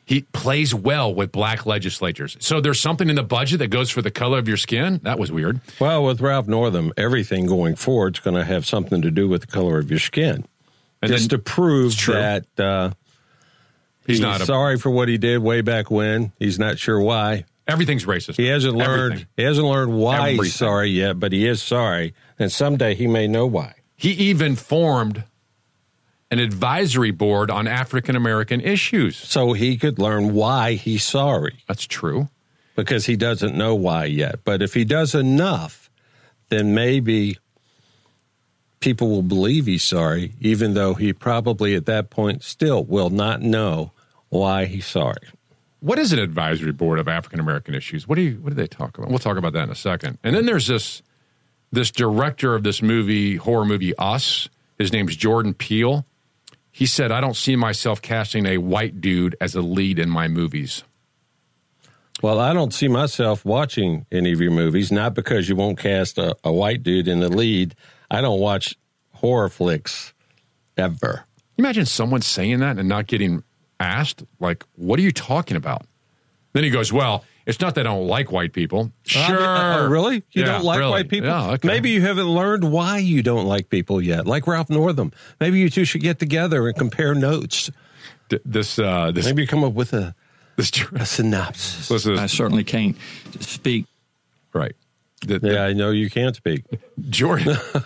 he 0.06 0.22
plays 0.22 0.73
well 0.73 1.14
with 1.14 1.32
black 1.32 1.65
legislatures. 1.65 2.38
So 2.40 2.61
there's 2.61 2.80
something 2.80 3.10
in 3.10 3.15
the 3.15 3.23
budget 3.23 3.60
that 3.60 3.68
goes 3.68 3.90
for 3.90 4.02
the 4.02 4.11
color 4.11 4.38
of 4.38 4.48
your 4.48 4.57
skin. 4.57 4.99
That 5.03 5.18
was 5.18 5.32
weird. 5.32 5.61
Well, 5.80 6.03
with 6.03 6.22
Ralph 6.22 6.48
Northam, 6.48 6.94
everything 6.95 7.48
going 7.48 7.76
forward 7.76 8.15
is 8.15 8.19
going 8.19 8.36
to 8.36 8.45
have 8.45 8.65
something 8.65 9.02
to 9.02 9.10
do 9.11 9.27
with 9.27 9.41
the 9.41 9.48
color 9.48 9.77
of 9.80 9.90
your 9.90 9.99
skin, 9.99 10.45
And 11.02 11.11
just 11.11 11.32
to 11.32 11.40
prove 11.40 11.95
that 12.07 12.45
uh, 12.60 12.91
He's 14.06 14.18
he's, 14.18 14.22
not 14.22 14.41
a- 14.41 14.45
sorry 14.45 14.77
for 14.77 14.91
what 14.91 15.07
he 15.10 15.18
did 15.18 15.40
way 15.40 15.61
back 15.61 15.90
when. 15.90 16.32
He's 16.38 16.60
not 16.60 16.77
sure 16.77 17.02
why. 17.02 17.45
Everything's 17.68 18.06
racist. 18.06 18.38
He 18.38 18.45
hasn't 18.45 18.76
learned. 18.76 19.14
Everything. 19.14 19.27
He 19.38 19.44
hasn't 19.44 19.65
learned 19.68 19.98
why 19.98 20.18
Everything. 20.18 20.44
he's 20.44 20.53
sorry 20.56 20.90
yet, 20.90 21.19
but 21.19 21.32
he 21.32 21.48
is 21.48 21.64
sorry, 21.64 22.14
and 22.38 22.52
someday 22.52 22.94
he 22.94 23.07
may 23.07 23.27
know 23.27 23.48
why. 23.48 23.73
He 23.95 24.11
even 24.11 24.56
formed 24.56 25.23
an 26.36 26.41
advisory 26.41 27.12
board 27.12 27.49
on 27.49 27.66
African 27.66 28.18
American 28.18 28.60
issues. 28.60 29.16
So 29.16 29.53
he 29.53 29.78
could 29.78 29.98
learn 29.98 30.34
why 30.34 30.74
he's 30.74 31.06
sorry. 31.06 31.64
That's 31.66 31.88
true. 31.88 32.28
Because 32.76 33.06
he 33.06 33.16
doesn't 33.16 33.56
know 33.56 33.74
why 33.74 34.03
yet. 34.06 34.40
But 34.44 34.62
if 34.62 34.74
he 34.74 34.84
does 34.84 35.16
enough, 35.16 35.90
then 36.49 36.76
maybe 36.76 37.38
people 38.82 39.07
will 39.10 39.22
believe 39.22 39.66
he's 39.66 39.86
sorry, 39.86 40.34
even 40.41 40.74
though 40.74 40.94
he 40.94 41.14
probably 41.14 41.74
at 41.74 41.86
that 41.86 42.10
point 42.10 42.44
still 42.44 42.84
will 42.84 43.10
not 43.10 43.41
know 43.41 43.94
why 44.28 44.66
he's 44.66 44.86
sorry. 44.86 45.30
What 45.80 45.99
is 45.99 46.12
an 46.12 46.20
advisory 46.20 46.74
board 46.74 46.99
of 46.99 47.07
African 47.07 47.40
American 47.40 47.76
issues? 47.76 48.10
What 48.10 48.16
do 48.16 48.24
you 48.24 48.36
what 48.41 48.49
do 48.49 48.56
they 48.56 48.68
talk 48.68 48.98
about? 48.98 49.10
We'll 49.10 49.20
talk 49.20 49.38
about 49.38 49.53
that 49.53 49.64
in 49.64 49.70
a 49.70 49.76
second. 49.76 50.18
And 50.22 50.36
then 50.36 50.45
there's 50.45 50.68
this 50.68 51.02
this 51.72 51.91
director 51.91 52.56
of 52.56 52.64
this 52.64 52.82
movie 52.82 53.38
horror 53.38 53.64
movie 53.64 53.94
Us. 53.98 54.49
His 54.78 54.91
name's 54.91 55.16
Jordan 55.16 55.53
Peele. 55.53 56.06
He 56.76 56.85
said, 56.85 57.10
"I 57.10 57.22
don't 57.22 57.38
see 57.38 57.56
myself 57.56 58.02
casting 58.02 58.45
a 58.45 58.57
white 58.57 58.99
dude 58.99 59.38
as 59.39 59.56
a 59.56 59.61
lead 59.61 59.97
in 59.97 60.10
my 60.10 60.27
movies." 60.27 60.84
Well, 62.22 62.38
I 62.38 62.52
don't 62.52 62.73
see 62.73 62.89
myself 62.89 63.45
watching 63.45 64.06
any 64.11 64.34
of 64.34 64.41
your 64.41 64.52
movies, 64.52 64.91
not 64.91 65.14
because 65.14 65.47
you 65.47 65.56
won't 65.56 65.80
cast 65.80 66.18
a, 66.18 66.35
a 66.43 66.52
white 66.52 66.84
dude 66.84 67.07
in 67.07 67.22
the 67.22 67.30
lead. 67.30 67.76
I 68.11 68.19
don't 68.19 68.41
watch 68.41 68.76
horror 69.14 69.47
flicks 69.47 70.14
ever. 70.76 71.23
Imagine 71.57 71.85
someone 71.85 72.22
saying 72.22 72.60
that 72.60 72.77
and 72.77 72.89
not 72.89 73.07
getting 73.07 73.45
asked, 73.80 74.26
like, 74.41 74.65
what 74.76 74.99
are 74.99 75.02
you 75.02 75.14
talking 75.14 75.56
about? 75.56 75.85
Then 76.52 76.65
he 76.65 76.69
goes, 76.69 76.91
Well, 76.91 77.23
it's 77.45 77.59
not 77.59 77.76
that 77.76 77.81
I 77.88 77.91
don't 77.91 78.07
like 78.07 78.31
white 78.31 78.53
people. 78.53 78.91
Sure. 79.05 79.23
Oh, 79.39 79.88
really? 79.88 80.15
You 80.31 80.43
Yeah, 80.43 80.45
don't 80.45 80.63
like 80.63 80.80
really. 80.80 80.91
white 80.91 81.09
people? 81.09 81.30
Yeah, 81.30 81.51
okay. 81.53 81.67
Maybe 81.67 81.91
you 81.91 82.01
haven't 82.01 82.27
learned 82.27 82.72
why 82.72 82.97
you 82.97 83.22
don't 83.23 83.45
like 83.45 83.69
people 83.69 84.01
yet, 84.01 84.26
like 84.26 84.47
Ralph 84.47 84.69
Northam. 84.69 85.11
Maybe 85.39 85.59
you 85.59 85.69
two 85.69 85.85
should 85.85 86.01
get 86.01 86.19
together 86.19 86.67
and 86.67 86.76
compare 86.77 87.13
notes. 87.15 87.69
D- 88.30 88.39
this, 88.45 88.80
uh, 88.80 89.11
this, 89.11 89.26
Maybe 89.26 89.43
you 89.43 89.47
come 89.47 89.63
up 89.63 89.73
with 89.73 89.93
a, 89.93 90.15
this, 90.55 90.72
a 90.93 91.05
synopsis. 91.05 91.91
Listen 91.91 92.15
to 92.15 92.22
I 92.22 92.26
certainly 92.26 92.63
can't 92.63 92.95
speak. 93.39 93.85
Right. 94.53 94.76
The- 95.26 95.39
Yeah, 95.43 95.63
I 95.65 95.73
know 95.73 95.91
you 95.91 96.09
can't 96.09 96.35
speak. 96.35 96.63
Jordan. 97.09 97.57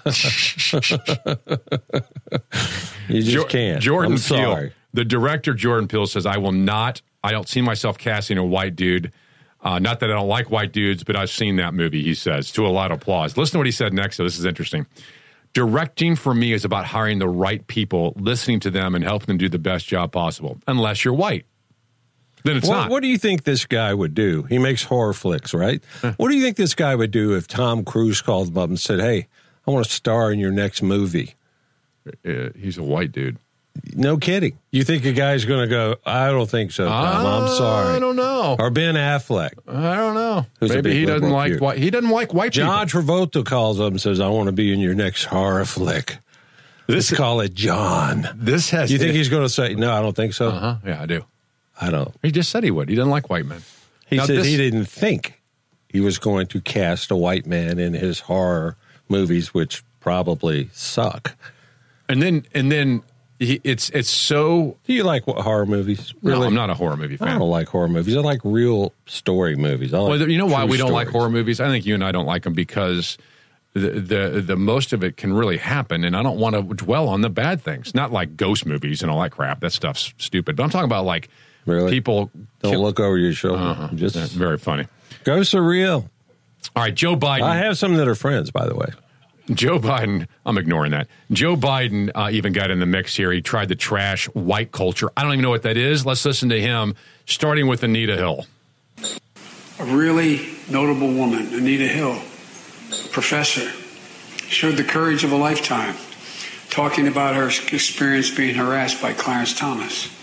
You 3.08 3.22
just 3.24 3.32
Jo- 3.32 3.44
can't. 3.46 3.82
Jordan 3.82 4.12
I'm 4.14 4.18
Peele, 4.20 4.22
sorry. 4.54 4.74
the 4.94 5.04
director 5.04 5.54
Jordan 5.56 5.88
Peele 5.88 6.06
says, 6.06 6.26
"I 6.28 6.38
will 6.38 6.52
not. 6.52 7.02
I 7.24 7.32
don't 7.32 7.48
see 7.48 7.62
myself 7.62 7.98
casting 7.98 8.38
a 8.38 8.46
white 8.46 8.76
dude. 8.76 9.12
Uh, 9.62 9.80
not 9.80 10.00
that 10.00 10.10
I 10.10 10.14
don't 10.14 10.28
like 10.28 10.50
white 10.50 10.72
dudes, 10.72 11.04
but 11.04 11.16
I've 11.16 11.30
seen 11.30 11.58
that 11.58 11.74
movie." 11.74 12.02
He 12.02 12.14
says 12.14 12.52
to 12.54 12.66
a 12.66 12.70
lot 12.70 12.92
of 12.92 13.02
applause. 13.02 13.38
Listen 13.38 13.54
to 13.54 13.58
what 13.60 13.68
he 13.68 13.72
said 13.72 13.94
next. 13.94 14.18
So 14.18 14.24
this 14.24 14.40
is 14.40 14.46
interesting. 14.46 14.86
Directing 15.54 16.16
for 16.16 16.34
me 16.34 16.54
is 16.54 16.64
about 16.64 16.86
hiring 16.86 17.20
the 17.20 17.28
right 17.28 17.66
people, 17.66 18.14
listening 18.16 18.60
to 18.62 18.70
them, 18.70 18.94
and 18.94 19.04
helping 19.04 19.28
them 19.28 19.38
do 19.38 19.50
the 19.50 19.60
best 19.60 19.88
job 19.88 20.12
possible. 20.12 20.60
Unless 20.68 21.04
you're 21.04 21.14
white, 21.14 21.46
then 22.44 22.58
it's 22.58 22.68
what, 22.68 22.76
not. 22.76 22.90
what 22.90 23.02
do 23.02 23.08
you 23.08 23.18
think 23.18 23.44
this 23.44 23.66
guy 23.66 23.94
would 23.94 24.14
do? 24.14 24.44
He 24.44 24.60
makes 24.60 24.84
horror 24.84 25.14
flicks, 25.14 25.54
right? 25.54 25.84
What 26.18 26.30
do 26.30 26.36
you 26.36 26.44
think 26.44 26.56
this 26.56 26.76
guy 26.76 26.96
would 26.96 27.12
do 27.12 27.36
if 27.36 27.48
Tom 27.48 27.84
Cruise 27.84 28.22
called 28.22 28.50
him 28.50 28.58
up 28.58 28.70
and 28.70 28.80
said, 28.80 29.00
"Hey, 29.00 29.28
I 29.68 29.72
want 29.72 29.86
to 29.86 29.92
star 29.92 30.32
in 30.32 30.40
your 30.40 30.52
next 30.52 30.82
movie"? 30.82 31.36
Uh, 32.26 32.50
he's 32.58 32.78
a 32.78 32.84
white 32.84 33.12
dude. 33.12 33.38
No 33.96 34.18
kidding. 34.18 34.58
You 34.72 34.84
think 34.84 35.06
a 35.06 35.14
guy's 35.14 35.46
going 35.46 35.62
to 35.62 35.68
go? 35.68 35.96
I 36.06 36.30
don't 36.32 36.50
think 36.50 36.72
so, 36.72 36.88
Tom. 36.88 37.26
I'm 37.26 37.48
sorry. 37.56 37.96
I 37.96 38.00
don't 38.00 38.16
know. 38.16 38.56
Or 38.60 38.70
Ben 38.70 38.96
Affleck. 38.96 39.52
I 39.68 39.96
don't 39.96 40.16
know. 40.16 40.46
Maybe 40.62 40.94
he 40.94 41.06
doesn't 41.06 41.30
like 41.30 41.60
white. 41.60 41.78
He 41.78 41.90
doesn't 41.90 42.10
like 42.10 42.34
white 42.34 42.52
John 42.52 42.88
people. 42.88 43.02
Travolta 43.04 43.46
calls 43.46 43.80
up 43.80 43.88
and 43.92 44.02
says, 44.02 44.20
"I 44.20 44.28
want 44.28 44.48
to 44.48 44.52
be 44.52 44.74
in 44.74 44.80
your 44.80 44.96
next 44.96 45.26
horror 45.26 45.66
flick." 45.66 46.18
Let's 46.88 47.14
call 47.14 47.40
it 47.42 47.54
John. 47.54 48.28
This 48.36 48.72
has. 48.72 48.92
You 48.92 48.98
think 48.98 49.14
he's 49.14 49.30
going 49.30 49.44
to 49.44 49.50
say, 49.50 49.76
"No, 49.76 49.92
I 49.94 50.02
don't 50.02 50.16
think 50.16 50.34
so"? 50.34 50.50
Uh 50.50 50.60
huh. 50.60 50.76
Yeah, 50.86 51.02
I 51.02 51.06
do. 51.06 51.26
I 51.80 51.90
don't. 51.90 52.14
He 52.22 52.32
just 52.32 52.50
said 52.50 52.64
he 52.64 52.72
would. 52.72 52.90
He 52.90 52.96
doesn't 52.96 53.12
like 53.12 53.30
white 53.30 53.46
men. 53.46 53.62
He 54.08 54.18
Now, 54.18 54.26
said 54.26 54.38
this- 54.40 54.48
he 54.48 54.58
didn't 54.58 54.86
think 54.86 55.42
he 55.88 56.02
was 56.02 56.18
going 56.18 56.48
to 56.48 56.60
cast 56.62 57.12
a 57.12 57.16
white 57.16 57.46
man 57.46 57.80
in 57.80 57.94
his 57.94 58.22
horror 58.22 58.76
movies, 59.08 59.54
which 59.54 59.84
probably 60.00 60.70
suck. 60.74 61.36
And 62.08 62.22
then 62.22 62.46
and 62.54 62.72
then 62.72 62.90
he, 62.98 63.02
it's 63.40 63.90
it's 63.92 64.10
so. 64.10 64.78
Do 64.86 64.94
you 64.94 65.04
like 65.04 65.26
what, 65.26 65.38
horror 65.38 65.66
movies? 65.66 66.14
No, 66.22 66.44
I'm 66.44 66.54
not 66.54 66.70
a 66.70 66.74
horror 66.74 66.98
movie 66.98 67.16
fan. 67.18 67.30
I 67.30 67.38
don't 67.38 67.50
like 67.50 67.68
horror 67.70 67.88
movies. 67.88 68.16
I 68.16 68.20
like 68.20 68.42
real 68.44 68.94
story 69.06 69.56
movies. 69.56 69.94
I 69.94 70.00
like 70.00 70.10
Well, 70.20 70.30
you 70.30 70.38
know 70.38 70.46
why 70.46 70.66
we 70.66 70.78
don't 70.78 70.92
like 70.92 71.08
horror 71.08 71.30
movies? 71.30 71.60
I 71.60 71.68
think 71.68 71.86
you 71.86 71.94
and 71.94 72.04
I 72.04 72.12
don't 72.12 72.26
like 72.26 72.44
them 72.44 72.54
because 72.54 73.18
the, 73.74 73.92
the 73.92 74.44
the 74.46 74.56
most 74.58 74.92
of 74.92 75.04
it 75.04 75.16
can 75.16 75.32
really 75.32 75.58
happen, 75.58 76.04
and 76.04 76.18
I 76.18 76.24
don't 76.24 76.38
want 76.38 76.56
to 76.56 76.64
dwell 76.76 77.08
on 77.08 77.22
the 77.22 77.30
bad 77.30 77.62
things. 77.62 77.96
Not 77.96 78.12
like 78.12 78.36
ghost 78.36 78.66
movies 78.66 79.02
and 79.02 79.10
all 79.10 79.22
that 79.22 79.32
crap. 79.32 79.62
That 79.62 79.72
stuff's 79.72 80.14
stupid. 80.18 80.56
But 80.58 80.64
I'm 80.64 80.70
talking 80.70 80.86
about 80.86 81.06
like 81.06 81.30
Really? 81.66 81.92
people. 81.92 82.32
Don't 82.62 82.74
kill- 82.74 82.82
look 82.82 83.00
over 83.00 83.18
your 83.18 83.34
shoulder. 83.34 83.62
Uh-huh. 83.64 83.90
Just 83.96 84.16
very 84.34 84.58
funny. 84.58 84.88
go 85.24 85.42
real. 85.54 86.10
All 86.76 86.84
right, 86.84 86.94
Joe 86.94 87.16
Biden. 87.16 87.44
I 87.44 87.58
have 87.58 87.78
some 87.78 87.96
that 87.96 88.08
are 88.08 88.16
friends, 88.16 88.52
by 88.52 88.68
the 88.68 88.76
way. 88.76 88.88
Joe 89.54 89.80
Biden, 89.80 90.28
I'm 90.46 90.58
ignoring 90.58 90.92
that. 90.92 91.08
Joe 91.32 91.56
Biden 91.56 92.12
uh, 92.14 92.30
even 92.32 92.54
got 92.54 92.70
in 92.70 92.80
the 92.80 92.86
mix 92.86 93.16
here. 93.16 93.32
He 93.32 93.42
tried 93.42 93.70
to 93.70 93.76
trash 93.76 94.26
white 94.28 94.72
culture. 94.72 95.10
I 95.18 95.24
don't 95.24 95.34
even 95.34 95.44
know 95.44 95.50
what 95.50 95.64
that 95.64 95.78
is. 95.78 96.06
Let's 96.06 96.24
listen 96.24 96.50
to 96.50 96.62
him, 96.62 96.96
starting 97.26 97.68
with 97.68 97.84
Anita 97.84 98.16
Hill. 98.16 98.46
a 99.80 99.86
really 99.86 100.50
notable 100.70 101.12
woman, 101.12 101.54
Anita 101.54 101.88
Hill, 101.88 102.22
professor, 103.12 103.72
showed 104.48 104.78
the 104.78 104.84
courage 104.84 105.24
of 105.24 105.32
a 105.32 105.38
lifetime, 105.38 105.96
talking 106.70 107.08
about 107.08 107.36
her 107.36 107.48
experience 107.48 108.30
being 108.30 108.56
harassed 108.56 109.02
by 109.02 109.14
Clarence 109.14 109.58
Thomas. 109.58 110.16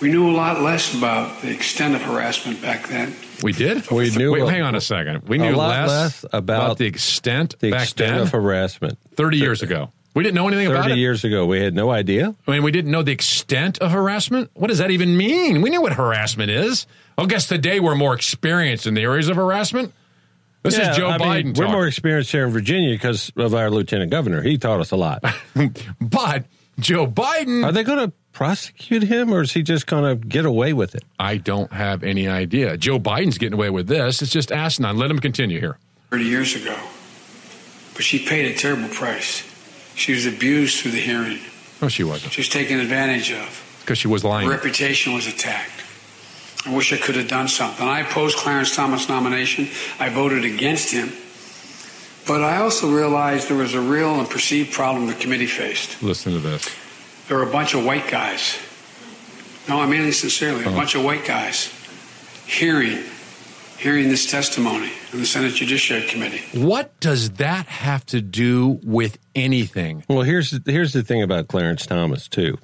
We 0.00 0.10
knew 0.10 0.30
a 0.30 0.32
lot 0.32 0.62
less 0.62 0.94
about 0.94 1.42
the 1.42 1.50
extent 1.50 1.94
of 1.94 2.00
harassment 2.00 2.62
back 2.62 2.88
then. 2.88 3.14
We 3.42 3.52
did. 3.52 3.90
We 3.90 4.10
knew 4.10 4.32
Wait, 4.32 4.42
a- 4.42 4.50
hang 4.50 4.62
on 4.62 4.74
a 4.74 4.80
second. 4.80 5.28
We 5.28 5.38
knew 5.38 5.56
less, 5.56 5.88
less 5.88 6.24
about 6.32 6.78
the 6.78 6.86
extent 6.86 7.56
The 7.60 7.70
back 7.70 7.82
extent 7.82 8.12
then. 8.12 8.20
of 8.22 8.30
harassment. 8.32 8.98
Thirty 9.14 9.38
years 9.38 9.62
ago, 9.62 9.92
we 10.14 10.22
didn't 10.22 10.34
know 10.34 10.48
anything 10.48 10.66
about 10.66 10.86
it. 10.86 10.88
Thirty 10.90 11.00
years 11.00 11.24
ago, 11.24 11.46
we 11.46 11.60
had 11.60 11.74
no 11.74 11.90
idea. 11.90 12.34
I 12.46 12.50
mean, 12.50 12.62
we 12.62 12.70
didn't 12.70 12.90
know 12.90 13.02
the 13.02 13.12
extent 13.12 13.78
of 13.78 13.90
harassment. 13.92 14.50
What 14.54 14.68
does 14.68 14.78
that 14.78 14.90
even 14.90 15.16
mean? 15.16 15.62
We 15.62 15.70
knew 15.70 15.80
what 15.82 15.92
harassment 15.94 16.50
is. 16.50 16.86
I 17.18 17.26
guess 17.26 17.46
today 17.48 17.80
we're 17.80 17.94
more 17.96 18.14
experienced 18.14 18.86
in 18.86 18.94
the 18.94 19.02
areas 19.02 19.28
of 19.28 19.36
harassment. 19.36 19.92
This 20.62 20.76
Yeah, 20.76 20.90
is 20.90 20.96
Joe 20.98 21.08
I 21.08 21.18
mean, 21.42 21.54
Biden. 21.54 21.58
we're 21.58 21.68
more 21.72 21.86
experienced 21.86 22.30
here 22.32 22.44
in 22.46 22.52
Virginia 22.52 22.90
because 22.94 23.32
of 23.36 23.54
our 23.54 23.70
lieutenant 23.70 24.10
governor. 24.10 24.42
He 24.42 24.58
taught 24.58 24.80
us 24.80 24.90
a 24.90 24.96
lot. 24.96 25.24
but 26.00 26.44
Joe 26.78 27.06
Biden. 27.06 27.64
Are 27.64 27.72
they 27.72 27.82
going 27.82 28.08
to 28.08 28.12
prosecute 28.32 29.02
him, 29.04 29.32
or 29.32 29.42
is 29.42 29.52
he 29.52 29.62
just 29.62 29.86
going 29.86 30.04
to 30.04 30.26
get 30.26 30.44
away 30.44 30.72
with 30.72 30.94
it? 30.94 31.04
I 31.18 31.36
don't 31.36 31.72
have 31.72 32.02
any 32.02 32.28
idea. 32.28 32.76
Joe 32.76 32.98
Biden's 32.98 33.38
getting 33.38 33.54
away 33.54 33.70
with 33.70 33.86
this. 33.86 34.22
It's 34.22 34.32
just 34.32 34.50
asinine. 34.52 34.96
Let 34.96 35.10
him 35.10 35.18
continue 35.18 35.60
here. 35.60 35.78
30 36.10 36.24
years 36.24 36.54
ago. 36.56 36.76
But 37.94 38.02
she 38.04 38.24
paid 38.24 38.46
a 38.46 38.58
terrible 38.58 38.88
price. 38.88 39.46
She 39.94 40.12
was 40.14 40.26
abused 40.26 40.80
through 40.80 40.92
the 40.92 41.00
hearing. 41.00 41.38
No, 41.82 41.88
she 41.88 42.04
wasn't. 42.04 42.32
She 42.32 42.40
was 42.40 42.48
taken 42.48 42.80
advantage 42.80 43.32
of. 43.32 43.66
Because 43.80 43.98
she 43.98 44.08
was 44.08 44.22
Her 44.22 44.28
lying. 44.28 44.48
reputation 44.48 45.12
was 45.12 45.26
attacked. 45.26 45.72
I 46.66 46.74
wish 46.74 46.92
I 46.92 46.96
could 46.98 47.16
have 47.16 47.28
done 47.28 47.48
something. 47.48 47.86
I 47.86 48.00
opposed 48.00 48.36
Clarence 48.36 48.74
Thomas' 48.76 49.08
nomination. 49.08 49.68
I 49.98 50.10
voted 50.10 50.44
against 50.44 50.92
him. 50.92 51.10
But 52.26 52.42
I 52.42 52.58
also 52.58 52.90
realized 52.90 53.48
there 53.48 53.56
was 53.56 53.74
a 53.74 53.80
real 53.80 54.20
and 54.20 54.28
perceived 54.28 54.72
problem 54.72 55.06
the 55.06 55.14
committee 55.14 55.46
faced. 55.46 56.02
Listen 56.02 56.32
to 56.34 56.38
this. 56.38 56.68
There 57.30 57.38
were 57.38 57.44
a 57.44 57.52
bunch 57.52 57.74
of 57.74 57.84
white 57.84 58.10
guys 58.10 58.58
No, 59.68 59.80
I 59.80 59.86
mean 59.86 60.00
it 60.00 60.14
sincerely. 60.14 60.64
A 60.64 60.68
oh. 60.68 60.74
bunch 60.74 60.96
of 60.96 61.04
white 61.04 61.24
guys 61.24 61.72
hearing, 62.44 63.04
hearing 63.78 64.08
this 64.08 64.28
testimony 64.28 64.90
in 65.12 65.20
the 65.20 65.26
Senate 65.26 65.54
Judiciary 65.54 66.08
Committee. 66.08 66.42
What 66.58 66.98
does 66.98 67.30
that 67.34 67.66
have 67.66 68.04
to 68.06 68.20
do 68.20 68.80
with 68.82 69.16
anything? 69.36 70.02
Well, 70.08 70.22
here's 70.22 70.50
the, 70.50 70.72
here's 70.72 70.92
the 70.92 71.04
thing 71.04 71.22
about 71.22 71.46
Clarence 71.46 71.86
Thomas 71.86 72.26
too. 72.26 72.58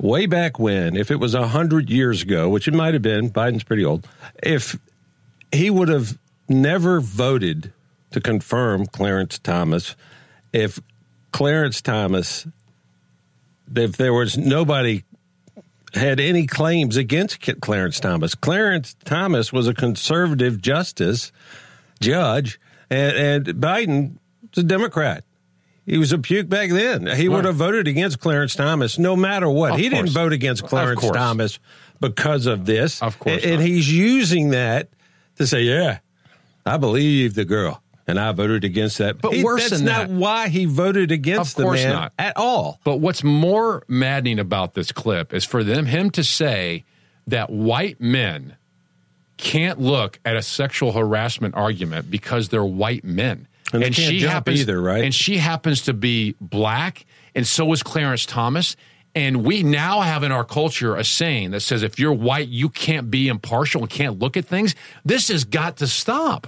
Way 0.00 0.26
back 0.26 0.58
when, 0.58 0.96
if 0.96 1.12
it 1.12 1.20
was 1.20 1.34
a 1.34 1.46
hundred 1.46 1.88
years 1.88 2.22
ago, 2.22 2.48
which 2.48 2.66
it 2.66 2.74
might 2.74 2.94
have 2.94 3.04
been, 3.04 3.30
Biden's 3.30 3.62
pretty 3.62 3.84
old. 3.84 4.08
If 4.42 4.76
he 5.52 5.70
would 5.70 5.90
have 5.90 6.18
never 6.48 7.00
voted 7.00 7.72
to 8.10 8.20
confirm 8.20 8.86
Clarence 8.86 9.38
Thomas, 9.38 9.94
if 10.52 10.80
Clarence 11.30 11.80
Thomas, 11.80 12.48
if 13.74 13.96
there 13.96 14.12
was 14.12 14.36
nobody 14.36 15.04
had 15.94 16.20
any 16.20 16.46
claims 16.46 16.96
against 16.96 17.40
Clarence 17.60 18.00
Thomas. 18.00 18.34
Clarence 18.34 18.94
Thomas 19.04 19.52
was 19.52 19.66
a 19.66 19.74
conservative 19.74 20.60
justice 20.60 21.32
judge, 22.00 22.60
and, 22.90 23.16
and 23.16 23.46
Biden 23.60 24.18
was 24.54 24.64
a 24.64 24.66
Democrat. 24.66 25.24
He 25.86 25.98
was 25.98 26.12
a 26.12 26.18
puke 26.18 26.48
back 26.48 26.70
then. 26.70 27.06
He 27.06 27.28
would 27.28 27.44
have 27.44 27.54
voted 27.54 27.86
against 27.86 28.18
Clarence 28.18 28.56
Thomas 28.56 28.98
no 28.98 29.14
matter 29.14 29.48
what. 29.48 29.72
Of 29.72 29.78
he 29.78 29.88
didn't 29.88 30.10
vote 30.10 30.32
against 30.32 30.64
Clarence. 30.64 31.00
Thomas 31.00 31.60
because 32.00 32.46
of 32.46 32.66
this. 32.66 33.00
Of 33.00 33.18
course 33.20 33.44
And, 33.44 33.60
not. 33.60 33.62
he's 33.62 33.90
using 33.90 34.50
that 34.50 34.88
to 35.36 35.46
say, 35.46 35.62
yeah, 35.62 35.98
I 36.64 36.76
believe 36.76 37.34
the 37.34 37.44
girl. 37.44 37.82
And 38.08 38.20
I 38.20 38.30
voted 38.32 38.62
against 38.64 38.98
that. 38.98 39.20
But 39.20 39.34
He- 39.34 39.42
worse 39.42 39.68
that's 39.68 39.82
than 39.82 39.84
not 39.86 40.08
that. 40.08 40.14
why 40.16 40.48
he 40.48 40.64
voted 40.64 41.10
against 41.10 41.58
Of 41.58 41.64
course 41.64 41.80
the 41.80 41.86
man 41.88 41.94
not. 41.94 42.12
at 42.18 42.36
all. 42.36 42.80
But 42.84 42.98
what's 42.98 43.24
more 43.24 43.82
maddening 43.88 44.38
about 44.38 44.74
this 44.74 44.92
clip 44.92 45.34
is 45.34 45.44
for 45.44 45.64
them 45.64 45.86
him 45.86 46.10
to 46.10 46.22
say 46.22 46.84
that 47.26 47.50
white 47.50 48.00
men 48.00 48.54
can't 49.38 49.80
look 49.80 50.18
at 50.24 50.36
a 50.36 50.42
sexual 50.42 50.92
harassment 50.92 51.54
argument 51.54 52.10
because 52.10 52.48
they're 52.48 52.64
white 52.64 53.04
men. 53.04 53.48
And 53.72 53.82
they 53.82 53.90
can't 53.90 54.16
happens 54.22 54.60
either, 54.60 54.80
right? 54.80 55.02
And 55.04 55.12
she 55.14 55.38
happens 55.38 55.82
to 55.82 55.92
be 55.92 56.36
black, 56.40 57.04
and 57.34 57.44
so 57.46 57.72
is 57.72 57.82
Clarence 57.82 58.24
Thomas. 58.24 58.76
And 59.14 59.44
we 59.44 59.62
now 59.62 60.02
have 60.02 60.22
in 60.22 60.30
our 60.30 60.44
culture 60.44 60.94
a 60.94 61.02
saying 61.02 61.50
that 61.52 61.60
says 61.60 61.82
if 61.82 61.98
you're 61.98 62.12
white, 62.12 62.48
you 62.48 62.68
can't 62.68 63.10
be 63.10 63.28
impartial 63.28 63.80
and 63.80 63.90
can't 63.90 64.18
look 64.18 64.36
at 64.36 64.44
things. 64.44 64.74
This 65.04 65.28
has 65.28 65.44
got 65.44 65.78
to 65.78 65.86
stop. 65.86 66.46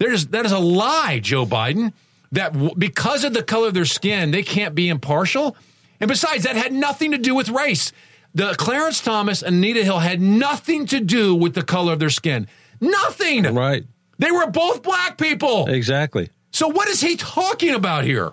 There's 0.00 0.26
that 0.28 0.44
is 0.44 0.50
a 0.52 0.58
lie, 0.58 1.20
Joe 1.22 1.46
Biden. 1.46 1.92
That 2.32 2.52
w- 2.54 2.74
because 2.76 3.22
of 3.22 3.34
the 3.34 3.42
color 3.42 3.68
of 3.68 3.74
their 3.74 3.84
skin, 3.84 4.32
they 4.32 4.42
can't 4.42 4.74
be 4.74 4.88
impartial. 4.88 5.56
And 6.00 6.08
besides, 6.08 6.42
that 6.44 6.56
had 6.56 6.72
nothing 6.72 7.12
to 7.12 7.18
do 7.18 7.34
with 7.36 7.48
race. 7.50 7.92
The 8.34 8.54
Clarence 8.54 9.00
Thomas 9.00 9.42
and 9.42 9.56
Anita 9.56 9.84
Hill 9.84 9.98
had 9.98 10.20
nothing 10.20 10.86
to 10.86 11.00
do 11.00 11.34
with 11.34 11.54
the 11.54 11.62
color 11.62 11.92
of 11.92 11.98
their 11.98 12.10
skin. 12.10 12.48
Nothing. 12.80 13.42
Right. 13.54 13.84
They 14.18 14.30
were 14.30 14.46
both 14.46 14.82
black 14.82 15.18
people. 15.18 15.66
Exactly. 15.68 16.30
So 16.52 16.68
what 16.68 16.88
is 16.88 17.00
he 17.00 17.16
talking 17.16 17.74
about 17.74 18.04
here? 18.04 18.32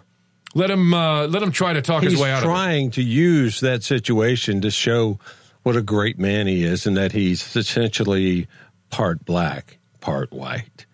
Let 0.56 0.72
him 0.72 0.94
uh, 0.94 1.28
let 1.28 1.44
him 1.44 1.52
try 1.52 1.74
to 1.74 1.82
talk 1.82 2.02
He's 2.04 2.14
his 2.14 2.22
way 2.22 2.32
out 2.32 2.38
of 2.40 2.44
it. 2.44 2.48
trying 2.48 2.92
to 2.92 3.04
use 3.04 3.60
that 3.60 3.84
situation 3.84 4.62
to 4.62 4.72
show 4.72 5.20
what 5.64 5.76
a 5.76 5.82
great 5.82 6.18
man 6.18 6.48
he 6.48 6.64
is 6.64 6.88
and 6.88 6.96
that 6.98 7.12
he's 7.12 7.56
essentially 7.56 8.48
part 8.90 9.26
black, 9.26 9.78
part 10.00 10.32
white. 10.32 10.86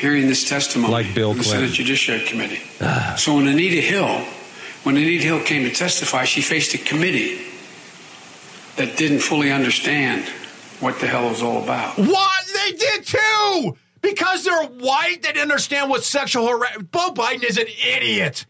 Hearing 0.00 0.28
this 0.28 0.48
testimony 0.48 0.92
Like 0.92 1.14
Bill 1.14 1.32
in 1.32 1.38
the 1.38 1.44
Senate 1.44 1.72
Judiciary 1.72 2.24
Committee. 2.24 2.62
Ah. 2.80 3.14
so 3.18 3.36
when 3.36 3.46
Anita 3.46 3.82
Hill, 3.82 4.24
when 4.82 4.96
Anita 4.96 5.24
Hill 5.24 5.44
came 5.44 5.68
to 5.68 5.74
testify, 5.74 6.24
she 6.24 6.40
faced 6.40 6.74
a 6.74 6.78
committee 6.78 7.42
that 8.76 8.96
didn't 8.96 9.20
fully 9.20 9.52
understand 9.52 10.26
what 10.80 10.98
the 11.00 11.06
hell 11.06 11.26
it 11.26 11.30
was 11.30 11.42
all 11.42 11.62
about. 11.62 11.98
What 11.98 12.44
they 12.54 12.72
did 12.72 13.06
too, 13.06 13.76
because 14.00 14.42
they're 14.44 14.64
white. 14.64 15.18
They 15.20 15.28
didn't 15.28 15.42
understand 15.42 15.90
what 15.90 16.02
sexual 16.02 16.48
harassment. 16.48 16.90
Bo 16.90 17.10
Biden 17.10 17.44
is 17.44 17.58
an 17.58 17.66
idiot. 17.86 18.46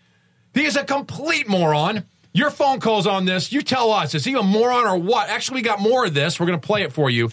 He 0.55 0.65
is 0.65 0.77
a 0.77 0.85
complete 0.85 1.49
moron. 1.49 2.05
Your 2.33 2.51
phone 2.51 2.79
calls 2.79 3.09
on 3.09 3.25
this. 3.25 3.51
You 3.51 3.63
tell 3.63 3.91
us 3.91 4.15
is 4.15 4.25
he 4.25 4.35
a 4.35 4.43
moron 4.43 4.87
or 4.87 4.97
what? 4.97 5.29
Actually, 5.29 5.57
we 5.57 5.63
got 5.63 5.81
more 5.81 6.07
of 6.07 6.15
this. 6.15 6.39
We're 6.39 6.47
going 6.47 6.61
to 6.61 6.67
play 6.67 6.83
it 6.83 6.93
for 6.93 7.11
you 7.11 7.31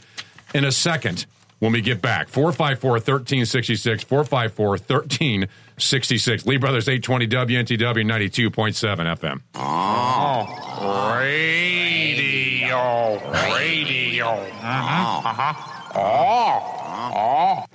in 0.55 0.65
a 0.65 0.71
second 0.71 1.27
when 1.59 1.71
we 1.71 1.81
get 1.81 2.01
back. 2.01 2.27
454 2.29 2.91
1366, 2.91 4.03
454 4.03 4.69
1366. 4.69 6.45
Lee 6.45 6.57
Brothers 6.57 6.87
820 6.87 7.27
WNTW 7.27 8.05
92.7 8.05 9.17
FM. 9.17 9.41
Oh, 9.55 10.45
radio, 11.19 12.77
radio. 13.55 14.27
Uh-huh, 14.27 15.29
uh-huh. 15.29 15.53
Oh, 15.95 16.59
oh. 17.15 17.65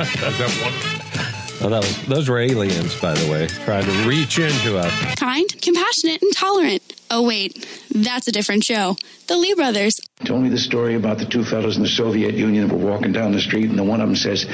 Is 0.00 0.38
that 0.38 0.50
one? 0.62 1.29
Oh, 1.62 1.68
that 1.68 1.82
was, 1.82 2.06
those 2.06 2.28
were 2.30 2.38
aliens, 2.38 2.98
by 3.00 3.12
the 3.12 3.30
way, 3.30 3.46
trying 3.46 3.84
to 3.84 4.08
reach 4.08 4.38
into 4.38 4.78
us. 4.78 4.92
Kind, 5.16 5.60
compassionate, 5.60 6.22
and 6.22 6.34
tolerant. 6.34 6.94
Oh, 7.10 7.22
wait, 7.22 7.68
that's 7.90 8.26
a 8.28 8.32
different 8.32 8.64
show. 8.64 8.96
The 9.26 9.36
Lee 9.36 9.52
Brothers. 9.52 10.00
Told 10.24 10.42
me 10.42 10.48
the 10.48 10.56
story 10.56 10.94
about 10.94 11.18
the 11.18 11.26
two 11.26 11.44
fellows 11.44 11.76
in 11.76 11.82
the 11.82 11.88
Soviet 11.88 12.34
Union 12.34 12.68
that 12.68 12.74
were 12.74 12.90
walking 12.90 13.12
down 13.12 13.32
the 13.32 13.40
street, 13.40 13.68
and 13.68 13.78
the 13.78 13.84
one 13.84 14.00
of 14.00 14.08
them 14.08 14.16
says, 14.16 14.44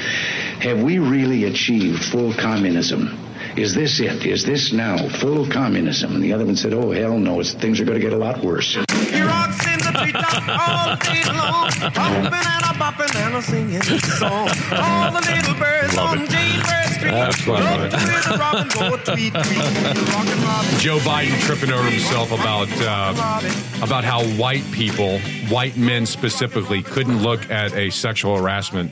Have 0.59 0.83
we 0.83 0.99
really 0.99 1.45
achieved 1.45 2.03
full 2.03 2.33
communism? 2.33 3.17
Is 3.57 3.73
this 3.73 3.99
it? 3.99 4.23
Is 4.23 4.43
this 4.45 4.71
now 4.71 4.97
full 5.09 5.47
communism? 5.47 6.13
And 6.13 6.23
the 6.23 6.31
other 6.31 6.45
one 6.45 6.55
said, 6.55 6.73
Oh, 6.75 6.91
hell 6.91 7.17
no, 7.17 7.39
it's, 7.39 7.53
things 7.55 7.79
are 7.81 7.85
going 7.85 7.99
to 7.99 8.03
get 8.03 8.13
a 8.13 8.17
lot 8.17 8.43
worse. 8.43 8.75
He 8.75 9.21
rocks 9.21 9.65
in 9.65 9.79
the 9.79 9.87
all 9.89 10.95
day 10.97 11.23
long, 11.25 11.71
hopping 11.95 12.25
and 12.25 12.63
a 12.63 12.73
bopping 12.77 13.15
and 13.15 13.35
a 13.35 13.41
singing 13.41 13.81
song. 13.81 14.49
All 14.71 15.11
the 15.11 15.21
little 15.21 15.55
birds 15.55 15.95
Love 15.97 16.09
on 16.09 16.21
it. 16.21 16.29
Jaybird 16.29 16.93
Street, 16.93 17.11
That's 17.11 17.41
fun, 17.41 17.63
right? 17.63 17.89
to 17.89 17.99
hear 17.99 18.21
the 18.21 18.37
robin 18.39 18.67
go 18.67 18.97
tweet 18.97 19.33
tweet. 19.33 19.57
Rockin' 20.13 20.41
Robin. 20.43 20.79
Joe 20.79 20.99
Biden 20.99 21.39
tripping 21.41 21.71
over 21.71 21.89
himself 21.89 22.31
about 22.31 22.67
uh, 22.81 23.83
about 23.83 24.03
how 24.03 24.23
white 24.37 24.63
people, 24.71 25.17
white 25.49 25.75
men 25.77 26.05
specifically, 26.05 26.83
couldn't 26.83 27.23
look 27.23 27.49
at 27.49 27.73
a 27.73 27.89
sexual 27.89 28.37
harassment 28.37 28.91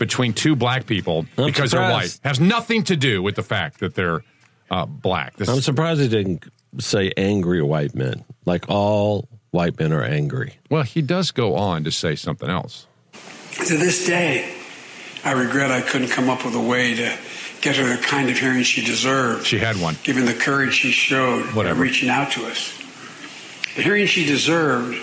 between 0.00 0.32
two 0.32 0.56
black 0.56 0.86
people 0.86 1.26
I'm 1.38 1.44
because 1.46 1.70
they're 1.70 1.88
white. 1.88 2.18
Has 2.24 2.40
nothing 2.40 2.82
to 2.84 2.96
do 2.96 3.22
with 3.22 3.36
the 3.36 3.42
fact 3.44 3.78
that 3.80 3.94
they're 3.94 4.24
uh, 4.70 4.86
black. 4.86 5.36
This 5.36 5.48
I'm 5.48 5.60
surprised 5.60 6.00
he 6.00 6.08
didn't 6.08 6.44
say 6.78 7.12
angry 7.16 7.62
white 7.62 7.94
men. 7.94 8.24
Like 8.46 8.64
all 8.68 9.28
white 9.52 9.78
men 9.78 9.92
are 9.92 10.02
angry. 10.02 10.54
well, 10.70 10.82
he 10.82 11.02
does 11.02 11.30
go 11.30 11.54
on 11.54 11.84
to 11.84 11.92
say 11.92 12.16
something 12.16 12.48
else. 12.48 12.86
To 13.66 13.76
this 13.76 14.06
day, 14.06 14.56
I 15.24 15.32
regret 15.32 15.70
I 15.70 15.82
couldn't 15.82 16.08
come 16.08 16.30
up 16.30 16.44
with 16.44 16.54
a 16.54 16.60
way 16.60 16.94
to 16.94 17.18
get 17.60 17.76
her 17.76 17.84
the 17.96 18.00
kind 18.02 18.30
of 18.30 18.38
hearing 18.38 18.62
she 18.62 18.82
deserved, 18.84 19.44
She 19.46 19.58
had 19.58 19.76
one. 19.76 19.96
given 20.02 20.24
the 20.24 20.32
courage 20.34 20.72
she 20.74 20.92
showed 20.92 21.44
by 21.48 21.52
Whatever. 21.52 21.82
reaching 21.82 22.08
out 22.08 22.32
to 22.32 22.46
us. 22.46 22.72
The 23.76 23.82
hearing 23.82 24.06
she 24.06 24.24
deserved 24.24 24.96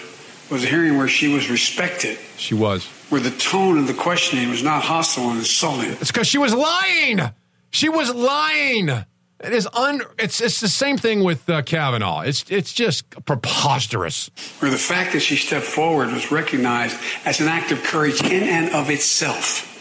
was 0.49 0.63
a 0.63 0.67
hearing 0.67 0.97
where 0.97 1.07
she 1.07 1.27
was 1.27 1.49
respected, 1.51 2.17
She 2.37 2.55
was. 2.55 2.89
Where 3.09 3.21
the 3.21 3.31
tone 3.31 3.77
of 3.77 3.87
the 3.87 3.93
questioning 3.93 4.49
was 4.49 4.63
not 4.63 4.83
hostile 4.83 5.29
and 5.29 5.39
insulting. 5.39 5.91
It's 5.91 6.11
because 6.11 6.27
she 6.27 6.37
was 6.37 6.53
lying. 6.53 7.21
She 7.69 7.89
was 7.89 8.13
lying. 8.13 8.89
It 8.89 9.53
is 9.53 9.67
un. 9.73 10.01
It's 10.17 10.41
it's 10.41 10.59
the 10.59 10.67
same 10.67 10.97
thing 10.97 11.23
with 11.23 11.47
uh, 11.47 11.61
Kavanaugh. 11.61 12.21
It's 12.21 12.43
it's 12.49 12.73
just 12.73 13.09
preposterous. 13.25 14.31
where 14.59 14.71
the 14.71 14.77
fact 14.77 15.13
that 15.13 15.19
she 15.19 15.35
stepped 15.35 15.65
forward 15.65 16.11
was 16.11 16.31
recognized 16.31 16.97
as 17.23 17.39
an 17.39 17.47
act 17.47 17.71
of 17.71 17.83
courage 17.83 18.21
in 18.23 18.43
and 18.43 18.73
of 18.73 18.89
itself. 18.89 19.73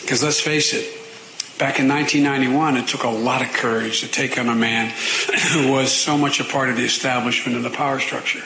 Because 0.00 0.22
let's 0.22 0.40
face 0.40 0.72
it, 0.72 0.84
back 1.58 1.78
in 1.78 1.88
1991, 1.88 2.78
it 2.78 2.88
took 2.88 3.02
a 3.02 3.08
lot 3.08 3.42
of 3.42 3.52
courage 3.52 4.00
to 4.00 4.08
take 4.08 4.38
on 4.38 4.48
a 4.48 4.54
man 4.54 4.88
who 5.52 5.70
was 5.70 5.92
so 5.92 6.16
much 6.16 6.40
a 6.40 6.44
part 6.44 6.70
of 6.70 6.76
the 6.76 6.84
establishment 6.84 7.54
and 7.54 7.64
the 7.64 7.70
power 7.70 8.00
structure. 8.00 8.42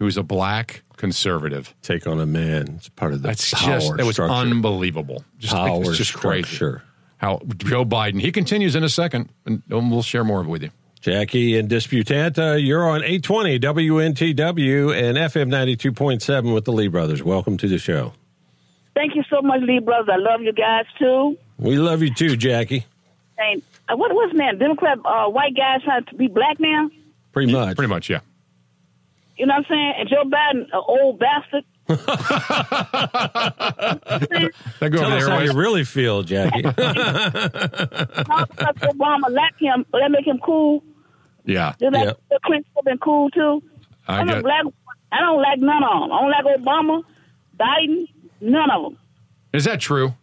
Who's 0.00 0.16
a 0.16 0.22
black 0.22 0.82
conservative? 0.96 1.74
Take 1.82 2.06
on 2.06 2.18
a 2.18 2.26
man. 2.26 2.76
It's 2.78 2.88
part 2.88 3.12
of 3.12 3.20
the 3.20 3.28
That's 3.28 3.52
power 3.52 3.78
just 3.78 4.00
it 4.00 4.04
was 4.04 4.14
structure. 4.16 4.32
unbelievable. 4.34 5.24
Just, 5.38 5.54
Power 5.54 5.82
it's 5.82 5.98
just 5.98 6.14
crazy. 6.14 6.44
structure. 6.44 6.82
How 7.18 7.42
Joe 7.58 7.84
Biden? 7.84 8.18
He 8.18 8.32
continues 8.32 8.74
in 8.74 8.82
a 8.82 8.88
second, 8.88 9.28
and 9.44 9.62
we'll 9.68 10.02
share 10.02 10.24
more 10.24 10.42
with 10.42 10.62
you. 10.62 10.70
Jackie 11.02 11.58
and 11.58 11.68
Disputanta, 11.68 12.64
you're 12.66 12.88
on 12.88 13.02
820 13.04 13.58
WNTW 13.60 14.94
and 14.94 15.18
FM 15.18 15.50
92.7 15.50 16.54
with 16.54 16.64
the 16.64 16.72
Lee 16.72 16.88
Brothers. 16.88 17.22
Welcome 17.22 17.58
to 17.58 17.68
the 17.68 17.78
show. 17.78 18.14
Thank 18.94 19.14
you 19.14 19.22
so 19.30 19.42
much, 19.42 19.60
Lee 19.62 19.78
brothers. 19.80 20.08
I 20.12 20.16
love 20.16 20.40
you 20.42 20.52
guys 20.52 20.84
too. 20.98 21.36
We 21.58 21.76
love 21.76 22.02
you 22.02 22.12
too, 22.12 22.36
Jackie. 22.36 22.86
And 23.38 23.62
uh, 23.88 23.96
what 23.96 24.14
what's 24.14 24.34
man? 24.34 24.58
Democrat 24.58 24.98
uh, 25.04 25.26
white 25.28 25.54
guys 25.54 25.82
trying 25.84 26.04
to 26.06 26.14
be 26.14 26.26
black 26.26 26.58
now? 26.58 26.90
Pretty 27.32 27.52
much. 27.52 27.76
Pretty 27.76 27.88
much, 27.90 28.08
yeah. 28.10 28.20
You 29.40 29.46
know 29.46 29.54
what 29.54 29.64
I'm 29.64 29.70
saying? 29.70 29.94
And 29.98 30.08
Joe 30.10 30.24
Biden, 30.24 30.64
an 30.70 30.82
old 30.86 31.18
bastard. 31.18 31.64
That 34.80 34.90
go 34.90 34.98
Tell 34.98 35.06
over 35.12 35.16
us 35.16 35.26
how 35.28 35.38
you 35.40 35.52
really 35.54 35.84
feel, 35.84 36.22
Jackie. 36.22 36.62
Obama 38.84 39.30
let 39.30 39.54
him, 39.58 39.86
let 39.94 40.10
make 40.10 40.26
him 40.26 40.38
cool. 40.44 40.82
Yeah, 41.46 41.72
Did 41.78 41.94
that 41.94 42.04
yeah. 42.04 42.12
Bill 42.28 42.38
Clinton 42.44 42.70
have 42.76 42.84
been 42.84 42.98
cool 42.98 43.30
too? 43.30 43.62
I 44.06 44.18
I'm 44.18 44.28
a 44.28 44.34
get- 44.34 44.42
black 44.42 44.64
I 45.10 45.20
don't 45.20 45.40
like 45.40 45.58
none 45.58 45.82
of 45.82 46.00
them. 46.02 46.12
I 46.12 46.20
don't 46.20 46.30
like 46.30 46.44
Obama, 46.60 47.02
Biden, 47.58 48.06
none 48.42 48.70
of 48.70 48.82
them. 48.82 48.98
Is 49.54 49.64
that 49.64 49.80
true? 49.80 50.14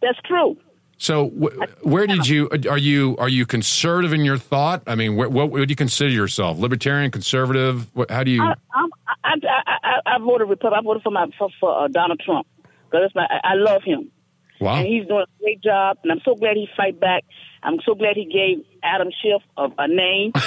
That's 0.00 0.18
true. 0.24 0.56
So, 1.04 1.28
wh- 1.28 1.86
where 1.86 2.06
did 2.06 2.26
you 2.26 2.48
are 2.70 2.78
you 2.78 3.14
are 3.18 3.28
you 3.28 3.44
conservative 3.44 4.14
in 4.14 4.24
your 4.24 4.38
thought? 4.38 4.84
I 4.86 4.94
mean, 4.94 5.18
wh- 5.18 5.30
what 5.30 5.50
would 5.50 5.68
you 5.68 5.76
consider 5.76 6.08
yourself? 6.08 6.58
Libertarian, 6.58 7.10
conservative? 7.10 7.94
What, 7.94 8.10
how 8.10 8.24
do 8.24 8.30
you? 8.30 8.42
I, 8.42 8.54
I'm, 8.74 8.90
I, 9.06 9.34
I, 9.44 9.76
I, 9.82 10.14
I 10.14 10.18
voted 10.18 10.48
Republican. 10.48 10.78
I 10.78 10.82
voted 10.82 11.02
for 11.02 11.10
my 11.10 11.26
for, 11.38 11.50
for 11.60 11.78
uh, 11.78 11.88
Donald 11.88 12.20
Trump 12.20 12.46
because 12.90 13.10
my 13.14 13.26
I, 13.28 13.52
I 13.52 13.54
love 13.54 13.82
him. 13.82 14.10
Wow. 14.62 14.76
And 14.76 14.86
he's 14.86 15.06
doing 15.06 15.24
a 15.28 15.42
great 15.42 15.60
job, 15.60 15.98
and 16.04 16.10
I'm 16.10 16.20
so 16.24 16.36
glad 16.36 16.56
he 16.56 16.68
fight 16.74 16.98
back. 16.98 17.24
I'm 17.62 17.80
so 17.84 17.94
glad 17.94 18.16
he 18.16 18.24
gave 18.24 18.64
Adam 18.84 19.08
Schiff 19.22 19.42
of 19.56 19.72
a 19.78 19.88
name. 19.88 20.32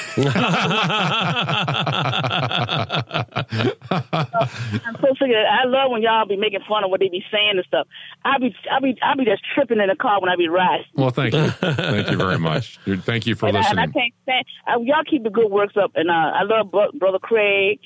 I'm 3.89 4.95
so 5.01 5.07
sick 5.19 5.29
of. 5.29 5.45
I 5.49 5.65
love 5.65 5.91
when 5.91 6.01
y'all 6.01 6.25
be 6.27 6.35
making 6.37 6.59
fun 6.67 6.83
of 6.83 6.89
what 6.91 6.99
they 6.99 7.09
be 7.09 7.23
saying 7.31 7.53
and 7.55 7.65
stuff. 7.65 7.87
I 8.23 8.37
be 8.37 8.55
I 8.71 8.79
be 8.79 8.97
I 9.01 9.15
be 9.15 9.25
just 9.25 9.43
tripping 9.53 9.79
in 9.79 9.87
the 9.87 9.95
car 9.95 10.19
when 10.21 10.29
I 10.29 10.35
be 10.35 10.47
riding. 10.47 10.85
Well, 10.95 11.09
thank 11.09 11.33
you, 11.33 11.49
thank 11.61 12.09
you 12.09 12.17
very 12.17 12.37
much. 12.39 12.79
Thank 12.85 13.25
you 13.27 13.35
for 13.35 13.47
and, 13.47 13.57
I, 13.57 13.69
and 13.69 13.79
I 13.79 13.85
listening. 13.85 13.93
can't 13.93 14.13
stand. 14.23 14.45
I, 14.67 14.77
y'all 14.83 15.03
keep 15.09 15.23
the 15.23 15.29
good 15.29 15.51
works 15.51 15.75
up, 15.77 15.91
and 15.95 16.09
uh, 16.09 16.13
I 16.13 16.43
love 16.43 16.71
bro- 16.71 16.91
brother 16.93 17.19
Craig. 17.19 17.79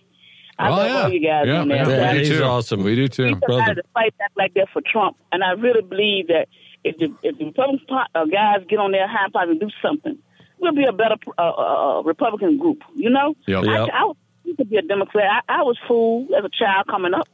I 0.59 0.67
Oh, 0.69 0.71
love 0.75 0.85
yeah. 0.87 1.01
all 1.03 1.09
you 1.11 1.21
guys 1.27 1.45
Yeah, 1.47 1.61
on 1.61 1.67
there. 1.69 1.89
yeah, 1.89 2.09
I- 2.09 2.13
we 2.13 2.19
do 2.19 2.29
he's 2.29 2.37
too. 2.39 2.43
awesome. 2.43 2.83
We 2.83 2.95
do 2.95 3.07
too, 3.07 3.25
need 3.25 3.37
somebody 3.47 3.75
to 3.75 3.83
fight 3.93 4.17
back 4.17 4.31
like 4.37 4.53
that 4.55 4.67
for 4.73 4.81
Trump. 4.85 5.17
And 5.31 5.43
I 5.43 5.51
really 5.51 5.81
believe 5.81 6.27
that 6.27 6.47
if 6.83 6.97
the 6.97 7.13
if 7.23 7.37
the 7.37 7.45
Republican 7.45 7.85
uh, 8.15 8.25
guys 8.25 8.65
get 8.67 8.79
on 8.79 8.91
their 8.91 9.07
high 9.07 9.27
pot 9.33 9.47
and 9.49 9.59
do 9.59 9.69
something, 9.81 10.17
we'll 10.61 10.73
be 10.73 10.85
a 10.85 10.93
better 10.93 11.15
uh, 11.38 11.41
uh, 11.41 12.01
Republican 12.03 12.57
group. 12.57 12.81
You 12.95 13.09
know, 13.09 13.35
Yep. 13.47 13.63
I, 13.65 13.79
Yep. 13.79 13.89
I, 13.93 14.03
was 14.05 14.15
used 14.45 14.59
to 14.59 14.65
be 14.65 14.77
a 14.77 14.81
Democrat. 14.81 15.43
I, 15.49 15.59
I 15.59 15.63
was 15.63 15.77
fooled 15.88 16.31
as 16.38 16.45
a 16.45 16.49
child 16.49 16.88
coming 16.88 17.13
up, 17.13 17.27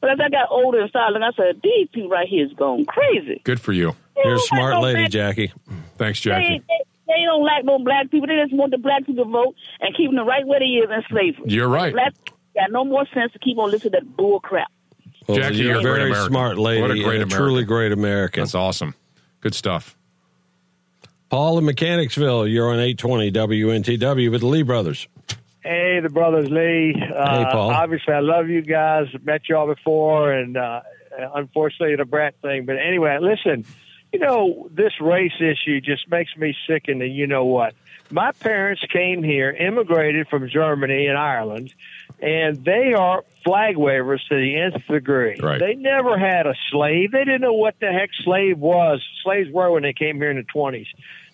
but 0.00 0.10
as 0.10 0.18
I 0.24 0.28
got 0.30 0.48
older 0.50 0.80
and 0.80 0.88
started 0.90 1.12
looking, 1.18 1.24
I 1.24 1.32
said, 1.36 1.60
"These 1.62 1.88
people 1.92 2.08
right 2.10 2.28
here 2.28 2.46
is 2.46 2.52
going 2.54 2.86
crazy." 2.86 3.40
Good 3.44 3.60
for 3.60 3.72
you. 3.72 3.94
You're 4.24 4.34
a 4.36 4.38
smart 4.38 4.80
lady, 4.80 5.00
black- 5.02 5.10
Jackie. 5.10 5.52
Thanks, 5.98 6.20
Jackie. 6.20 6.62
they, 6.68 6.84
they 7.06 7.24
don't 7.24 7.44
like 7.44 7.64
no 7.64 7.78
black 7.78 8.10
people. 8.10 8.26
They 8.28 8.36
just 8.42 8.54
want 8.54 8.70
the 8.70 8.78
black 8.78 9.04
people 9.06 9.24
to 9.24 9.30
vote 9.30 9.54
and 9.80 9.94
keep 9.96 10.10
them 10.10 10.26
right 10.26 10.46
where 10.46 10.60
they 10.60 10.66
is 10.66 10.88
in 10.90 11.02
slavery. 11.10 11.44
You're 11.46 11.68
right. 11.68 11.92
Black 11.92 12.14
people 12.24 12.38
got 12.54 12.70
no 12.70 12.84
more 12.84 13.04
sense 13.12 13.32
to 13.32 13.38
keep 13.40 13.58
on 13.58 13.70
listening 13.70 13.92
to 13.92 14.00
that 14.00 14.16
bull 14.16 14.40
crap. 14.40 14.68
Well, 15.26 15.38
Jackie, 15.38 15.56
you're 15.56 15.66
you're 15.66 15.76
a 15.76 15.78
a 15.80 15.82
very 15.82 16.10
American. 16.10 16.30
smart 16.30 16.58
lady. 16.58 16.82
What 16.82 16.90
a 16.90 16.94
great 16.94 17.04
and 17.04 17.08
American. 17.32 17.36
truly 17.38 17.64
great 17.64 17.92
American. 17.92 18.42
That's 18.42 18.54
awesome. 18.54 18.94
Good 19.40 19.54
stuff. 19.54 19.96
Paul 21.34 21.58
in 21.58 21.64
Mechanicsville, 21.64 22.46
you're 22.46 22.68
on 22.68 22.78
820 22.78 23.32
WNTW 23.32 24.30
with 24.30 24.42
the 24.42 24.46
Lee 24.46 24.62
Brothers. 24.62 25.08
Hey, 25.64 25.98
the 26.00 26.08
brothers 26.08 26.48
Lee. 26.48 26.94
Uh, 26.94 27.38
Hey, 27.38 27.44
Paul. 27.50 27.72
Obviously, 27.72 28.14
I 28.14 28.20
love 28.20 28.48
you 28.48 28.62
guys. 28.62 29.08
Met 29.24 29.48
y'all 29.48 29.66
before, 29.66 30.32
and 30.32 30.56
uh, 30.56 30.82
unfortunately, 31.34 31.96
the 31.96 32.04
brat 32.04 32.36
thing. 32.40 32.66
But 32.66 32.76
anyway, 32.76 33.18
listen. 33.20 33.64
You 34.12 34.20
know, 34.20 34.68
this 34.70 34.92
race 35.00 35.32
issue 35.40 35.80
just 35.80 36.08
makes 36.08 36.36
me 36.36 36.54
sick. 36.68 36.84
And 36.86 37.00
you 37.00 37.26
know 37.26 37.46
what? 37.46 37.74
My 38.12 38.30
parents 38.30 38.82
came 38.92 39.24
here, 39.24 39.50
immigrated 39.50 40.28
from 40.28 40.48
Germany 40.48 41.08
and 41.08 41.18
Ireland, 41.18 41.74
and 42.20 42.64
they 42.64 42.94
are 42.94 43.24
flag 43.44 43.76
wavers 43.76 44.24
to 44.28 44.36
the 44.36 44.56
nth 44.56 44.86
degree. 44.86 45.40
Right. 45.42 45.58
They 45.58 45.74
never 45.74 46.16
had 46.16 46.46
a 46.46 46.54
slave. 46.70 47.10
They 47.10 47.24
didn't 47.24 47.40
know 47.40 47.54
what 47.54 47.74
the 47.80 47.90
heck 47.90 48.10
slave 48.22 48.56
was. 48.56 49.02
Slaves 49.24 49.50
were 49.50 49.72
when 49.72 49.82
they 49.82 49.94
came 49.94 50.18
here 50.18 50.30
in 50.30 50.36
the 50.36 50.44
twenties. 50.44 50.86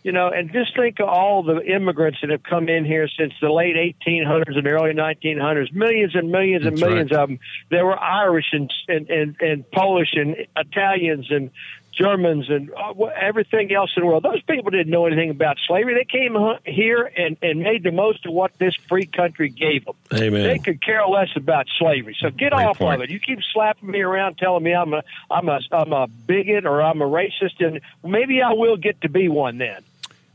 You 0.03 0.13
know, 0.13 0.29
and 0.29 0.51
just 0.51 0.75
think 0.75 0.99
of 0.99 1.09
all 1.09 1.43
the 1.43 1.61
immigrants 1.63 2.21
that 2.23 2.31
have 2.31 2.43
come 2.43 2.71
in 2.71 2.87
here 2.87 3.07
since 3.07 3.35
the 3.41 3.51
late 3.51 3.77
1800s 3.77 4.57
and 4.57 4.67
early 4.67 4.95
1900s. 4.95 5.73
Millions 5.75 6.15
and 6.15 6.31
millions 6.31 6.65
and 6.65 6.77
That's 6.79 6.81
millions 6.89 7.11
right. 7.11 7.21
of 7.21 7.29
them. 7.29 7.39
There 7.71 7.85
were 7.85 7.99
Irish 7.99 8.47
and 8.53 8.73
and 8.89 9.11
and, 9.11 9.37
and 9.41 9.71
Polish 9.71 10.15
and 10.15 10.37
Italians 10.57 11.31
and 11.31 11.51
Germans 11.93 12.49
and 12.49 12.71
uh, 12.73 13.05
everything 13.21 13.73
else 13.75 13.91
in 13.97 14.03
the 14.03 14.07
world. 14.07 14.23
Those 14.23 14.43
people 14.43 14.71
didn't 14.71 14.91
know 14.91 15.07
anything 15.07 15.31
about 15.31 15.59
slavery. 15.67 15.95
They 15.95 16.05
came 16.05 16.37
here 16.65 17.11
and, 17.17 17.37
and 17.43 17.61
made 17.61 17.83
the 17.83 17.93
most 17.93 18.25
of 18.25 18.33
what 18.33 18.57
this 18.59 18.75
free 18.89 19.07
country 19.07 19.49
gave 19.51 19.85
them. 19.85 19.97
Amen. 20.15 20.45
They 20.45 20.59
could 20.59 20.81
care 20.83 21.07
less 21.07 21.31
about 21.37 21.67
slavery. 21.79 22.17
So 22.19 22.31
get 22.31 22.53
Great 22.53 22.65
off 22.65 22.79
point. 22.79 23.03
of 23.03 23.03
it. 23.03 23.11
You 23.11 23.21
keep 23.21 23.41
slapping 23.53 23.91
me 23.91 24.01
around, 24.01 24.39
telling 24.39 24.63
me 24.63 24.73
I'm 24.75 24.95
a 24.95 25.03
I'm 25.31 25.49
a 25.49 25.61
I'm 25.73 25.93
a 25.93 26.07
bigot 26.07 26.65
or 26.65 26.81
I'm 26.81 27.03
a 27.03 27.07
racist, 27.07 27.61
and 27.65 27.81
maybe 28.05 28.41
I 28.41 28.53
will 28.53 28.77
get 28.77 29.01
to 29.03 29.09
be 29.09 29.29
one 29.29 29.59
then. 29.59 29.83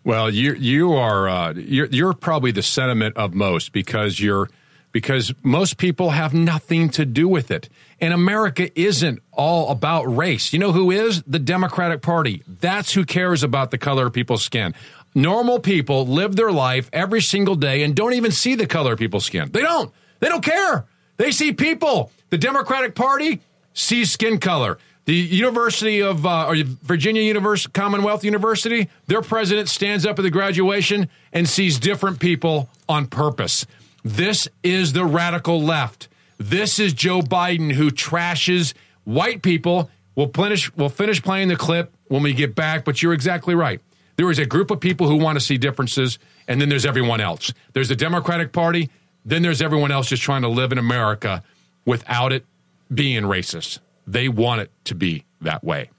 Well, 0.06 0.30
you 0.30 0.54
you 0.54 0.94
are 0.94 1.28
uh, 1.28 1.54
you're 1.54 1.88
you're 1.88 2.14
probably 2.14 2.52
the 2.52 2.62
sentiment 2.62 3.18
of 3.18 3.34
most 3.34 3.74
because 3.74 4.20
you're 4.20 4.50
because 4.92 5.34
most 5.42 5.78
people 5.78 6.12
have 6.12 6.32
nothing 6.32 6.90
to 6.92 7.06
do 7.06 7.28
with 7.28 7.50
it. 7.50 7.70
And 8.00 8.14
America 8.14 8.70
isn't 8.80 9.20
all 9.34 9.72
about 9.72 10.04
race. 10.04 10.54
You 10.54 10.60
know 10.60 10.72
who 10.72 10.92
is? 10.92 11.24
The 11.24 11.40
Democratic 11.40 12.04
Party. 12.04 12.44
That's 12.48 12.94
who 12.94 13.04
cares 13.04 13.44
about 13.44 13.72
the 13.72 13.80
color 13.80 14.06
of 14.06 14.14
people's 14.14 14.44
skin. 14.44 14.76
Normal 15.16 15.60
people 15.60 16.06
live 16.06 16.36
their 16.36 16.52
life 16.52 16.88
every 16.94 17.22
single 17.22 17.56
day 17.56 17.82
and 17.82 17.96
don't 17.96 18.14
even 18.14 18.32
see 18.32 18.54
the 18.54 18.68
color 18.68 18.94
of 18.94 19.00
people's 19.00 19.26
skin. 19.26 19.50
They 19.52 19.62
don't. 19.62 19.92
They 20.20 20.30
don't 20.30 20.44
care. 20.44 20.86
They 21.18 21.32
see 21.32 21.52
people. 21.52 22.12
The 22.30 22.38
Democratic 22.38 22.94
Party 22.94 23.42
sees 23.74 24.12
skin 24.12 24.38
color. 24.38 24.78
The 25.06 25.14
University 25.14 26.02
of 26.02 26.26
uh, 26.26 26.52
Virginia 26.82 27.22
University, 27.22 27.72
Commonwealth 27.72 28.24
University, 28.24 28.90
their 29.06 29.22
president 29.22 29.70
stands 29.70 30.04
up 30.04 30.18
at 30.18 30.24
the 30.24 30.32
graduation 30.32 31.10
and 31.32 31.48
sees 31.48 31.78
different 31.78 32.20
people 32.20 32.70
on 32.90 33.06
purpose. 33.06 33.68
This 34.04 34.48
is 34.64 34.94
the 34.94 35.06
radical 35.06 35.62
left. 35.62 36.08
This 36.40 36.80
is 36.80 36.94
Joe 36.94 37.22
Biden 37.22 37.72
who 37.74 37.92
trashes 37.92 38.74
white 39.04 39.44
people. 39.44 39.92
We'll 40.16 40.30
finish. 40.30 40.74
We'll 40.76 40.90
finish 40.90 41.22
playing 41.22 41.50
the 41.50 41.56
clip 41.56 41.94
when 42.08 42.24
we 42.24 42.34
get 42.34 42.56
back. 42.56 42.84
But 42.84 43.04
you're 43.04 43.14
exactly 43.14 43.54
right. 43.54 43.80
There 44.16 44.30
is 44.32 44.40
a 44.40 44.46
group 44.46 44.72
of 44.72 44.80
people 44.80 45.08
who 45.08 45.18
want 45.18 45.38
to 45.38 45.44
see 45.44 45.58
differences, 45.58 46.18
and 46.48 46.60
then 46.60 46.70
there's 46.70 46.86
everyone 46.86 47.22
else. 47.22 47.54
There's 47.74 47.90
the 47.90 47.96
Democratic 47.96 48.54
Party. 48.54 48.90
Then 49.24 49.42
there's 49.42 49.62
everyone 49.62 49.92
else 49.92 50.10
just 50.10 50.24
trying 50.24 50.44
to 50.44 50.48
live 50.48 50.72
in 50.72 50.78
America 50.78 51.44
without 51.86 52.32
it 52.32 52.46
being 52.94 53.24
racist. 53.24 53.80
They 54.08 54.30
want 54.30 54.62
it 54.62 54.72
to 54.86 54.96
be 54.96 55.26
that 55.42 55.64
way. 55.64 55.90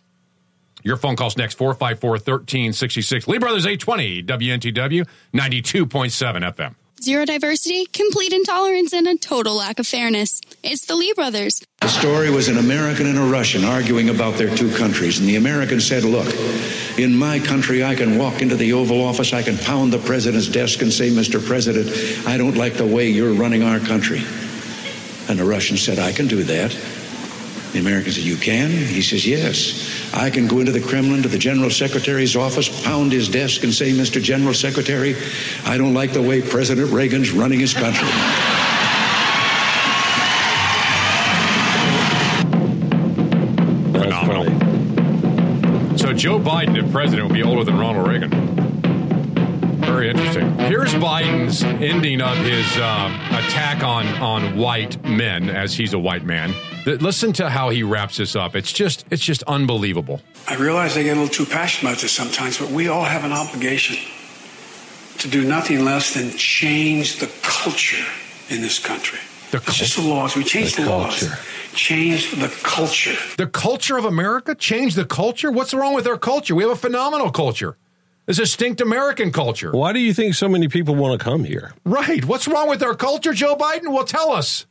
Your 0.83 0.97
phone 0.97 1.17
calls 1.17 1.37
next 1.37 1.55
454 1.55 2.11
1366. 2.11 3.27
Lee 3.27 3.39
Brothers 3.39 3.67
820 3.67 4.23
WNTW 4.23 5.07
92.7 5.35 6.55
FM. 6.55 6.75
Zero 7.03 7.27
diversity, 7.27 7.85
complete 7.87 8.33
intolerance, 8.33 8.95
and 8.95 9.07
a 9.07 9.19
total 9.19 9.57
lack 9.57 9.79
of 9.79 9.87
fairness. 9.87 10.41
It's 10.63 10.87
the 10.87 10.95
Lee 10.95 11.13
brothers. 11.13 11.61
The 11.83 11.89
story 11.89 12.31
was 12.31 12.49
an 12.49 12.57
American 12.57 13.07
and 13.07 13.19
a 13.19 13.23
Russian 13.23 13.65
arguing 13.65 14.09
about 14.09 14.39
their 14.39 14.55
two 14.57 14.75
countries. 14.75 15.19
And 15.19 15.29
the 15.29 15.37
American 15.37 15.79
said, 15.79 16.05
Look, 16.05 16.33
in 16.99 17.15
my 17.15 17.39
country, 17.39 17.85
I 17.85 17.95
can 17.95 18.17
walk 18.17 18.41
into 18.41 18.57
the 18.57 18.73
Oval 18.73 19.05
Office, 19.05 19.35
I 19.35 19.43
can 19.43 19.59
pound 19.59 19.93
the 19.93 19.99
president's 19.99 20.49
desk 20.49 20.81
and 20.81 20.91
say, 20.91 21.11
Mr. 21.11 21.45
President, 21.45 22.27
I 22.27 22.39
don't 22.39 22.57
like 22.57 22.75
the 22.75 22.87
way 22.87 23.11
you're 23.11 23.35
running 23.35 23.63
our 23.63 23.79
country. 23.79 24.23
And 25.29 25.39
the 25.39 25.45
Russian 25.45 25.77
said, 25.77 25.99
I 25.99 26.13
can 26.13 26.29
do 26.29 26.45
that. 26.45 26.73
The 27.77 27.83
American 27.83 28.11
said, 28.11 28.25
You 28.25 28.39
can? 28.39 28.71
He 28.71 29.03
says, 29.03 29.27
Yes. 29.27 30.11
I 30.15 30.31
can 30.31 30.47
go 30.47 30.61
into 30.61 30.73
the 30.73 30.81
Kremlin 30.81 31.23
to 31.25 31.29
the 31.29 31.37
General 31.37 31.69
Secretary's 31.69 32.35
office, 32.35 32.71
pound 32.85 33.13
his 33.13 33.29
desk, 33.29 33.65
and 33.65 33.75
say, 33.75 33.93
Mr. 33.93 34.23
General 34.23 34.55
Secretary, 34.55 35.15
I 35.67 35.77
don't 35.77 35.93
like 35.93 36.15
the 36.15 36.23
way 36.23 36.41
President 36.41 36.91
Reagan's 36.91 37.33
running 37.33 37.61
his 37.61 37.75
country. 37.75 38.09
Phenomenal. 43.93 44.47
So 45.99 46.15
Joe 46.15 46.41
Biden, 46.41 46.83
if 46.83 46.91
president, 46.91 47.29
would 47.29 47.35
be 47.35 47.43
older 47.43 47.63
than 47.63 47.79
Ronald 47.79 48.09
Reagan. 48.09 48.56
Very 49.97 50.11
interesting. 50.11 50.59
Here's 50.59 50.93
Biden's 50.93 51.63
ending 51.65 52.21
of 52.21 52.37
his 52.37 52.67
um, 52.77 53.15
attack 53.31 53.83
on 53.83 54.07
on 54.21 54.55
white 54.59 55.03
men, 55.03 55.49
as 55.49 55.73
he's 55.73 55.95
a 55.95 55.99
white 55.99 56.23
man. 56.23 56.53
Listen 56.85 57.33
to 57.33 57.49
how 57.49 57.71
he 57.71 57.83
wraps 57.83 58.19
this 58.19 58.37
up. 58.37 58.55
It's 58.55 58.71
just 58.71 59.07
it's 59.11 59.25
just 59.25 59.43
unbelievable. 59.45 60.21
I 60.49 60.57
realize 60.57 60.99
I 60.99 61.03
get 61.03 61.17
a 61.17 61.21
little 61.21 61.35
too 61.35 61.51
passionate 61.51 61.93
about 61.93 62.03
this 62.03 62.13
sometimes, 62.13 62.59
but 62.59 62.69
we 62.69 62.89
all 62.89 63.05
have 63.05 63.25
an 63.25 63.33
obligation 63.33 63.97
to 65.17 65.29
do 65.29 65.49
nothing 65.49 65.83
less 65.83 66.13
than 66.13 66.29
change 66.33 67.19
the 67.19 67.31
culture 67.43 68.05
in 68.51 68.61
this 68.61 68.79
country. 68.79 69.19
The 69.51 69.57
It's 69.57 69.79
just 69.79 69.97
the 69.97 70.03
laws. 70.03 70.37
We 70.37 70.45
change 70.45 70.77
the, 70.77 70.85
laws. 70.85 71.27
Change 71.73 72.33
the 72.33 72.49
culture. 72.63 73.17
The 73.39 73.47
culture 73.47 73.97
of 73.97 74.05
America? 74.05 74.55
Change 74.55 74.95
the 74.95 75.07
culture? 75.07 75.51
What's 75.51 75.73
wrong 75.73 75.95
with 75.95 76.07
our 76.07 76.19
culture? 76.19 76.55
We 76.55 76.65
have 76.65 76.73
a 76.73 76.77
phenomenal 76.77 77.31
culture. 77.31 77.79
It's 78.27 78.39
a 78.39 78.43
distinct 78.43 78.81
American 78.81 79.31
culture. 79.31 79.71
Why 79.71 79.93
do 79.93 80.01
you 80.01 80.13
think 80.13 80.35
so 80.35 80.49
many 80.49 80.67
people 80.69 80.95
want 80.97 81.19
to 81.19 81.25
come 81.25 81.45
here? 81.45 81.75
Right. 81.85 82.25
What's 82.25 82.49
wrong 82.49 82.69
with 82.69 82.83
our 82.83 82.95
culture, 82.95 83.33
Joe 83.33 83.55
Biden? 83.57 83.93
Well, 83.93 84.05
tell 84.05 84.33
us. 84.33 84.67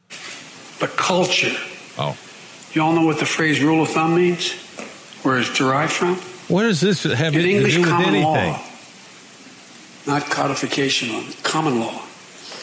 The 0.79 0.87
culture. 0.87 1.55
Oh. 1.97 2.17
You 2.73 2.81
all 2.81 2.91
know 2.91 3.05
what 3.05 3.19
the 3.19 3.25
phrase 3.25 3.61
rule 3.63 3.81
of 3.83 3.89
thumb 3.89 4.15
means? 4.15 4.51
Where 5.23 5.39
it's 5.39 5.57
derived 5.57 5.93
from? 5.93 6.15
What 6.53 6.63
does 6.63 6.81
this 6.81 7.03
have 7.03 7.33
In 7.33 7.41
to 7.41 7.69
do 7.69 7.79
with 7.79 7.87
common 7.87 8.09
anything? 8.09 8.23
law. 8.51 8.61
Not 10.05 10.29
codification 10.29 11.13
law, 11.13 11.23
common 11.43 11.79
law. 11.79 12.01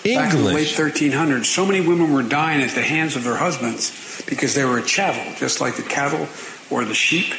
Back 0.05 0.35
in 0.35 0.43
the 0.43 0.53
late 0.53 0.69
1300s, 0.69 1.47
so 1.47 1.65
many 1.65 1.81
women 1.81 2.13
were 2.13 2.23
dying 2.23 2.61
at 2.63 2.71
the 2.73 2.83
hands 2.83 3.17
of 3.17 3.25
their 3.25 3.37
husbands 3.37 4.23
because 4.29 4.55
they 4.55 4.65
were 4.65 4.79
a 4.79 4.83
chattel, 4.83 5.33
just 5.37 5.61
like 5.61 5.77
the 5.77 5.83
cattle 5.83 6.29
or 6.71 6.85
the 6.85 6.95
sheep, 6.95 7.33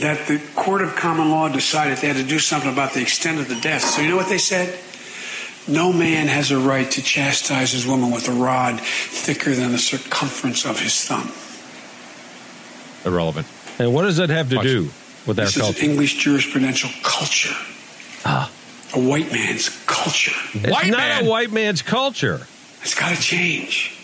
that 0.00 0.28
the 0.28 0.40
court 0.54 0.82
of 0.82 0.94
common 0.94 1.30
law 1.30 1.48
decided 1.48 1.98
they 1.98 2.08
had 2.08 2.16
to 2.16 2.22
do 2.22 2.38
something 2.38 2.72
about 2.72 2.94
the 2.94 3.02
extent 3.02 3.40
of 3.40 3.48
the 3.48 3.60
death. 3.60 3.82
So 3.82 4.00
you 4.00 4.08
know 4.08 4.16
what 4.16 4.28
they 4.28 4.38
said? 4.38 4.78
No 5.66 5.92
man 5.92 6.28
has 6.28 6.50
a 6.50 6.58
right 6.58 6.90
to 6.92 7.02
chastise 7.02 7.72
his 7.72 7.86
woman 7.86 8.10
with 8.10 8.28
a 8.28 8.32
rod 8.32 8.80
thicker 8.80 9.54
than 9.54 9.72
the 9.72 9.78
circumference 9.78 10.64
of 10.64 10.80
his 10.80 11.04
thumb. 11.04 11.30
Irrelevant. 13.04 13.46
And 13.78 13.92
what 13.92 14.02
does 14.02 14.16
that 14.16 14.30
have 14.30 14.48
to 14.50 14.62
do 14.62 14.90
with 15.26 15.38
our 15.38 15.44
This 15.44 15.56
is 15.56 15.62
culture? 15.62 15.84
English 15.84 16.24
jurisprudential 16.24 16.90
culture. 17.02 17.54
Ah. 18.24 18.50
A 18.94 18.98
white 18.98 19.30
man's 19.30 19.68
culture. 19.86 20.32
It's 20.54 20.88
not 20.88 21.22
a 21.22 21.28
white 21.28 21.52
man's 21.52 21.82
culture. 21.82 22.46
It's 22.80 22.94
got 22.94 23.14
to 23.14 23.20
change. 23.20 23.97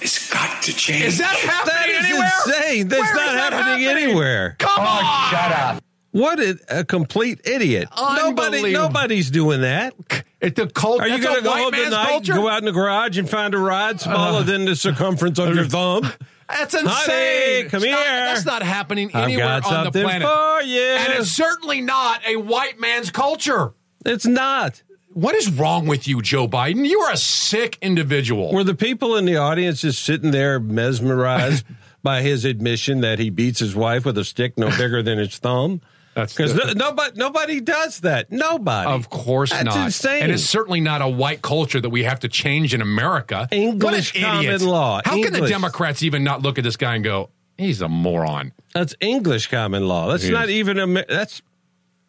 It's 0.00 0.32
got 0.32 0.62
to 0.62 0.72
change. 0.72 1.04
Is 1.04 1.18
that 1.18 1.34
happening 1.36 1.74
That 1.74 1.88
is 1.88 2.06
anywhere? 2.06 2.30
insane. 2.46 2.88
That's 2.88 3.02
Where 3.02 3.14
not 3.14 3.26
is 3.28 3.32
that 3.34 3.52
happening, 3.52 3.84
happening? 3.84 4.04
anywhere. 4.04 4.56
Come 4.58 4.80
on! 4.80 5.30
shut 5.30 5.52
up. 5.52 5.84
What 6.12 6.40
a, 6.40 6.58
a 6.70 6.84
complete 6.84 7.40
idiot. 7.44 7.88
Nobody, 7.96 8.72
nobody's 8.72 9.30
doing 9.30 9.60
that. 9.60 9.94
At 10.40 10.54
the 10.56 10.66
cult, 10.68 11.00
Are 11.00 11.08
you 11.08 11.20
going 11.22 11.36
to 11.36 11.42
go 11.42 11.50
white 11.50 11.62
home 11.64 11.70
man's 11.72 11.84
tonight, 11.86 12.08
culture? 12.08 12.32
go 12.34 12.48
out 12.48 12.58
in 12.60 12.64
the 12.64 12.72
garage 12.72 13.18
and 13.18 13.28
find 13.28 13.54
a 13.54 13.58
rod 13.58 14.00
smaller 14.00 14.40
Uh, 14.40 14.42
than 14.42 14.64
the 14.64 14.74
circumference 14.76 15.38
of 15.38 15.54
your 15.54 15.64
thumb? 15.66 16.10
That's 16.48 16.74
Honey, 16.74 16.88
insane. 16.88 17.68
come 17.68 17.82
It's 17.82 17.90
not- 17.92 18.06
here. 18.06 18.24
that's 18.24 18.44
not 18.46 18.62
happening 18.62 19.10
I've 19.12 19.24
anywhere 19.24 19.60
got 19.60 19.66
on 19.72 19.84
the 19.84 19.90
planet. 19.92 20.26
for 20.26 20.62
you. 20.62 20.80
And 20.80 21.12
it's 21.14 21.30
certainly 21.30 21.82
not 21.82 22.20
a 22.26 22.36
white 22.36 22.80
man's 22.80 23.10
culture. 23.10 23.74
It's 24.06 24.24
not. 24.26 24.82
What 25.18 25.34
is 25.34 25.50
wrong 25.50 25.88
with 25.88 26.06
you, 26.06 26.22
Joe 26.22 26.46
Biden? 26.46 26.86
You 26.86 27.00
are 27.00 27.12
a 27.12 27.16
sick 27.16 27.76
individual. 27.82 28.52
Were 28.52 28.62
the 28.62 28.76
people 28.76 29.16
in 29.16 29.24
the 29.24 29.36
audience 29.36 29.80
just 29.80 30.04
sitting 30.04 30.30
there 30.30 30.60
mesmerized 30.60 31.64
by 32.04 32.22
his 32.22 32.44
admission 32.44 33.00
that 33.00 33.18
he 33.18 33.28
beats 33.28 33.58
his 33.58 33.74
wife 33.74 34.04
with 34.04 34.16
a 34.16 34.24
stick 34.24 34.56
no 34.56 34.68
bigger 34.68 35.02
than 35.02 35.18
his 35.18 35.36
thumb? 35.36 35.80
That's 36.14 36.36
because 36.36 36.54
no, 36.54 36.72
nobody 36.72 37.18
nobody 37.18 37.60
does 37.60 37.98
that. 38.00 38.30
Nobody. 38.30 38.88
Of 38.88 39.10
course 39.10 39.50
That's 39.50 39.64
not. 39.64 39.86
insane. 39.86 40.22
And 40.22 40.30
it's 40.30 40.44
certainly 40.44 40.80
not 40.80 41.02
a 41.02 41.08
white 41.08 41.42
culture 41.42 41.80
that 41.80 41.90
we 41.90 42.04
have 42.04 42.20
to 42.20 42.28
change 42.28 42.72
in 42.72 42.80
America. 42.80 43.48
English 43.50 44.14
what 44.14 44.22
an 44.22 44.38
idiot. 44.38 44.60
common 44.60 44.68
law. 44.72 45.00
How 45.04 45.20
can 45.20 45.32
the 45.32 45.48
Democrats 45.48 46.04
even 46.04 46.22
not 46.22 46.42
look 46.42 46.58
at 46.58 46.64
this 46.64 46.76
guy 46.76 46.94
and 46.94 47.02
go, 47.02 47.30
he's 47.56 47.80
a 47.80 47.88
moron? 47.88 48.52
That's 48.72 48.94
English 49.00 49.48
common 49.48 49.88
law. 49.88 50.12
That's 50.12 50.28
not 50.28 50.48
even 50.48 50.78
a. 50.78 51.04
That's 51.08 51.42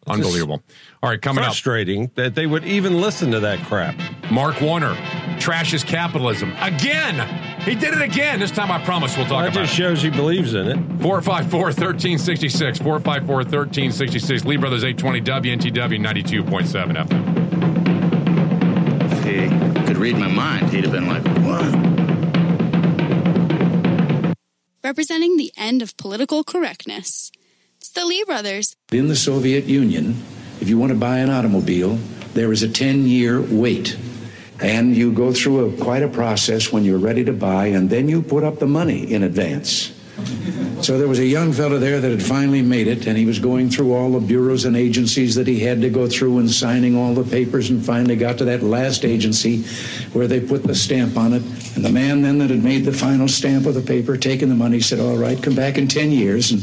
Unbelievable. 0.06 0.62
All 1.02 1.10
right, 1.10 1.20
coming 1.20 1.42
up. 1.44 1.48
frustrating 1.48 2.10
that 2.14 2.34
they 2.34 2.46
would 2.46 2.64
even 2.64 3.00
listen 3.00 3.30
to 3.32 3.40
that 3.40 3.58
crap. 3.66 3.94
Mark 4.30 4.60
Warner 4.60 4.94
trashes 5.38 5.84
capitalism 5.86 6.52
again. 6.60 7.18
He 7.60 7.74
did 7.74 7.92
it 7.94 8.00
again. 8.02 8.40
This 8.40 8.50
time, 8.50 8.70
I 8.70 8.82
promise 8.82 9.16
we'll 9.16 9.26
talk 9.26 9.44
That 9.44 9.52
about 9.52 9.66
just 9.66 9.74
it. 9.74 9.76
shows 9.76 10.02
he 10.02 10.08
believes 10.10 10.54
in 10.54 10.66
it. 10.68 10.76
454 11.02 11.60
1366. 11.60 12.78
454 12.78 13.36
1366. 13.36 14.44
Lee 14.46 14.56
Brothers 14.56 14.82
820 14.84 15.20
WNTW 15.20 16.00
92.7 16.00 17.06
FM. 17.06 17.24
If 19.12 19.24
he 19.24 19.48
could 19.86 19.98
read 19.98 20.16
my 20.16 20.28
mind, 20.28 20.70
he'd 20.70 20.84
have 20.84 20.92
been 20.92 21.06
like, 21.08 21.22
what? 21.44 21.90
Representing 24.82 25.36
the 25.36 25.52
end 25.58 25.82
of 25.82 25.96
political 25.98 26.42
correctness. 26.42 27.30
It's 27.80 27.92
the 27.92 28.04
Lee 28.04 28.24
brothers. 28.24 28.76
In 28.92 29.08
the 29.08 29.16
Soviet 29.16 29.64
Union, 29.64 30.22
if 30.60 30.68
you 30.68 30.76
want 30.76 30.92
to 30.92 30.98
buy 30.98 31.20
an 31.20 31.30
automobile, 31.30 31.98
there 32.34 32.52
is 32.52 32.62
a 32.62 32.68
10 32.68 33.06
year 33.06 33.40
wait. 33.40 33.96
And 34.60 34.94
you 34.94 35.10
go 35.12 35.32
through 35.32 35.64
a, 35.64 35.76
quite 35.82 36.02
a 36.02 36.08
process 36.08 36.70
when 36.70 36.84
you're 36.84 36.98
ready 36.98 37.24
to 37.24 37.32
buy, 37.32 37.68
and 37.68 37.88
then 37.88 38.06
you 38.06 38.20
put 38.20 38.44
up 38.44 38.58
the 38.58 38.66
money 38.66 39.10
in 39.10 39.22
advance. 39.22 39.94
So 40.82 40.98
there 40.98 41.08
was 41.08 41.18
a 41.18 41.24
young 41.24 41.54
fellow 41.54 41.78
there 41.78 42.00
that 42.00 42.10
had 42.10 42.22
finally 42.22 42.60
made 42.60 42.86
it, 42.86 43.06
and 43.06 43.16
he 43.16 43.24
was 43.24 43.38
going 43.38 43.70
through 43.70 43.94
all 43.94 44.10
the 44.10 44.20
bureaus 44.20 44.66
and 44.66 44.76
agencies 44.76 45.34
that 45.36 45.46
he 45.46 45.60
had 45.60 45.80
to 45.80 45.88
go 45.88 46.06
through 46.06 46.38
and 46.38 46.50
signing 46.50 46.96
all 46.96 47.14
the 47.14 47.24
papers, 47.24 47.70
and 47.70 47.84
finally 47.84 48.16
got 48.16 48.36
to 48.38 48.44
that 48.44 48.62
last 48.62 49.06
agency 49.06 49.62
where 50.12 50.26
they 50.26 50.40
put 50.40 50.64
the 50.64 50.74
stamp 50.74 51.16
on 51.16 51.32
it. 51.32 51.42
And 51.76 51.84
the 51.84 51.90
man 51.90 52.20
then 52.20 52.38
that 52.38 52.50
had 52.50 52.62
made 52.62 52.84
the 52.84 52.92
final 52.92 53.28
stamp 53.28 53.64
of 53.64 53.74
the 53.74 53.80
paper, 53.80 54.18
taking 54.18 54.50
the 54.50 54.54
money, 54.54 54.80
said, 54.80 55.00
All 55.00 55.16
right, 55.16 55.42
come 55.42 55.54
back 55.54 55.78
in 55.78 55.88
10 55.88 56.10
years 56.10 56.50
and 56.50 56.62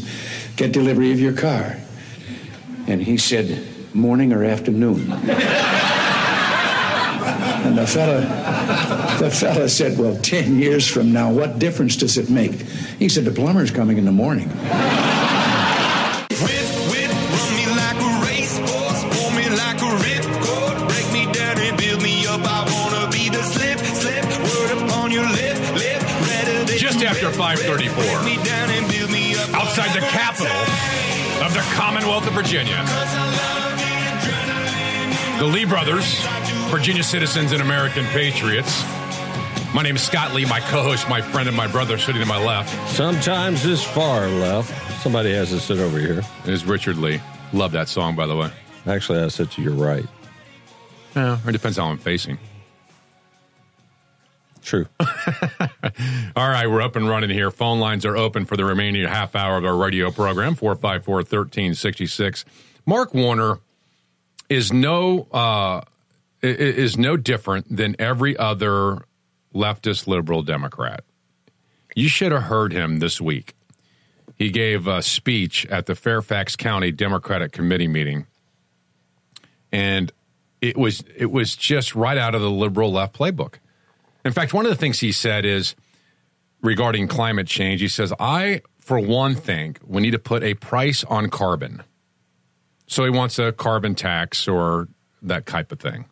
get 0.58 0.74
delivery 0.74 1.12
of 1.12 1.20
your 1.20 1.34
car. 1.34 1.78
And 2.88 3.02
he 3.02 3.18
said, 3.18 3.64
Morning 3.94 4.34
or 4.34 4.44
afternoon? 4.44 5.12
And 7.68 7.78
the 7.78 7.88
fella, 7.88 8.22
the 9.20 9.30
fella 9.30 9.70
said, 9.70 9.98
Well, 9.98 10.18
10 10.18 10.60
years 10.60 10.88
from 10.88 11.12
now, 11.14 11.32
what 11.32 11.60
difference 11.60 11.96
does 11.96 12.18
it 12.18 12.30
make? 12.30 12.52
He 13.00 13.10
said, 13.10 13.26
The 13.26 13.32
plumber's 13.32 13.72
coming 13.72 13.98
in 13.98 14.06
the 14.06 14.12
morning. 14.12 14.50
Run 14.50 14.60
me 17.56 17.66
like 17.68 18.00
a 18.00 18.12
racehorse, 18.26 19.04
pull 19.16 19.32
me 19.32 19.50
like 19.50 19.80
a 19.82 19.92
ripcord, 20.04 20.88
break 20.88 21.12
me 21.14 21.32
down 21.34 21.58
and 21.60 21.78
build 21.78 22.02
me 22.02 22.26
up. 22.28 22.42
I 22.44 22.64
wanna 22.72 23.12
be 23.12 23.30
the 23.30 23.44
slip, 23.44 23.80
slip, 23.80 24.26
word 24.26 24.78
upon 24.84 25.12
your 25.12 25.28
lip, 25.30 25.58
lip. 25.76 26.02
Better 26.02 26.64
than 26.66 26.78
Just 26.78 27.04
after 27.04 27.30
534. 27.32 28.37
The 32.22 32.26
Commonwealth 32.26 32.28
of 32.28 32.34
Virginia. 32.34 32.84
The 35.40 35.46
Lee 35.46 35.66
brothers, 35.66 36.20
Virginia 36.70 37.04
citizens 37.04 37.52
and 37.52 37.62
American 37.62 38.06
patriots. 38.06 38.84
My 39.74 39.84
name 39.84 39.96
is 39.96 40.02
Scott 40.02 40.34
Lee, 40.34 40.46
my 40.46 40.60
co 40.60 40.82
host, 40.82 41.08
my 41.10 41.22
friend, 41.22 41.48
and 41.48 41.56
my 41.56 41.68
brother 41.68 41.98
sitting 41.98 42.22
to 42.22 42.28
my 42.28 42.44
left. 42.44 42.90
Sometimes 42.90 43.64
this 43.64 43.84
far 43.84 44.28
left. 44.28 45.02
Somebody 45.02 45.34
has 45.34 45.50
to 45.50 45.60
sit 45.60 45.80
over 45.80 46.00
here. 46.00 46.24
Is 46.46 46.66
Richard 46.66 46.98
Lee. 46.98 47.22
Love 47.54 47.72
that 47.74 47.88
song, 47.88 48.16
by 48.16 48.26
the 48.26 48.36
way. 48.36 48.52
Actually, 48.88 49.20
I 49.20 49.28
sit 49.28 49.52
to 49.52 49.62
your 49.62 49.74
right. 49.74 50.06
Yeah, 51.16 51.38
it 51.46 51.52
depends 51.52 51.78
how 51.78 51.86
I'm 51.86 51.98
facing. 51.98 52.40
True. 54.68 54.86
All 56.36 56.50
right, 56.50 56.68
we're 56.68 56.82
up 56.82 56.98
and 56.98 57.08
running 57.08 57.30
here. 57.30 57.52
Phone 57.52 57.80
lines 57.80 58.06
are 58.06 58.18
open 58.18 58.44
for 58.44 58.58
the 58.58 58.66
remaining 58.66 59.08
half 59.08 59.34
hour 59.34 59.56
of 59.56 59.64
our 59.64 59.78
radio 59.78 60.12
program, 60.12 60.56
454 60.56 61.16
1366. 61.16 62.44
Mark 62.86 63.14
Warner 63.14 63.60
is 64.50 64.74
no 64.74 65.22
uh, 65.32 65.84
is 66.42 66.98
no 66.98 67.16
different 67.16 67.78
than 67.78 67.96
every 67.98 68.36
other 68.36 69.06
leftist 69.56 70.06
liberal 70.06 70.44
Democrat. 70.44 71.06
You 71.96 72.10
should 72.10 72.34
have 72.34 72.44
heard 72.44 72.74
him 72.74 73.00
this 73.00 73.22
week. 73.22 73.54
He 74.36 74.50
gave 74.50 74.86
a 74.86 75.02
speech 75.02 75.66
at 75.68 75.86
the 75.86 75.96
Fairfax 75.96 76.58
County 76.58 76.92
Democratic 76.92 77.54
Committee 77.54 77.88
meeting, 77.88 78.28
and 79.72 80.12
it 80.60 80.76
was 80.76 81.06
it 81.16 81.32
was 81.32 81.56
just 81.56 81.96
right 81.96 82.18
out 82.18 82.36
of 82.36 82.42
the 82.42 82.52
liberal 82.52 82.92
left 82.92 83.18
playbook. 83.18 83.60
In 84.28 84.34
fact, 84.34 84.54
one 84.54 84.66
of 84.66 84.70
the 84.70 84.78
things 84.78 85.00
he 85.00 85.12
said 85.12 85.46
is 85.46 85.76
regarding 86.62 87.08
climate 87.08 87.48
change. 87.48 87.82
He 87.82 87.88
says, 87.88 88.14
I, 88.20 88.62
for 88.80 89.00
one, 89.00 89.36
think 89.36 89.80
we 89.86 90.02
need 90.02 90.12
to 90.12 90.20
put 90.20 90.44
a 90.44 90.54
price 90.54 91.04
on 91.06 91.30
carbon. 91.30 91.84
So 92.88 93.04
he 93.04 93.10
wants 93.10 93.40
a 93.40 93.52
carbon 93.52 93.96
tax 93.96 94.48
or 94.48 94.90
that 95.22 95.46
type 95.46 95.72
of 95.72 95.80
thing. 95.80 96.06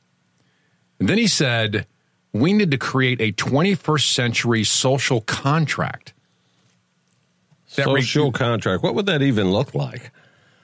And 0.99 1.09
then 1.09 1.17
he 1.17 1.27
said, 1.27 1.87
we 2.31 2.53
need 2.53 2.71
to 2.71 2.77
create 2.77 3.21
a 3.21 3.31
21st 3.33 4.13
century 4.13 4.63
social 4.63 5.21
contract. 5.21 6.13
That 7.75 7.87
re- 7.87 8.01
Social 8.01 8.31
contract. 8.31 8.83
What 8.83 8.95
would 8.95 9.05
that 9.07 9.21
even 9.21 9.51
look 9.51 9.75
like? 9.75 10.11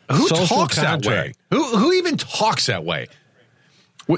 Who 0.10 0.28
Social 0.28 0.58
talks 0.58 0.78
that 0.78 1.06
way? 1.06 1.34
Who, 1.50 1.64
who 1.78 1.92
even 1.94 2.16
talks 2.16 2.68
that 2.68 2.86
way? 2.86 3.08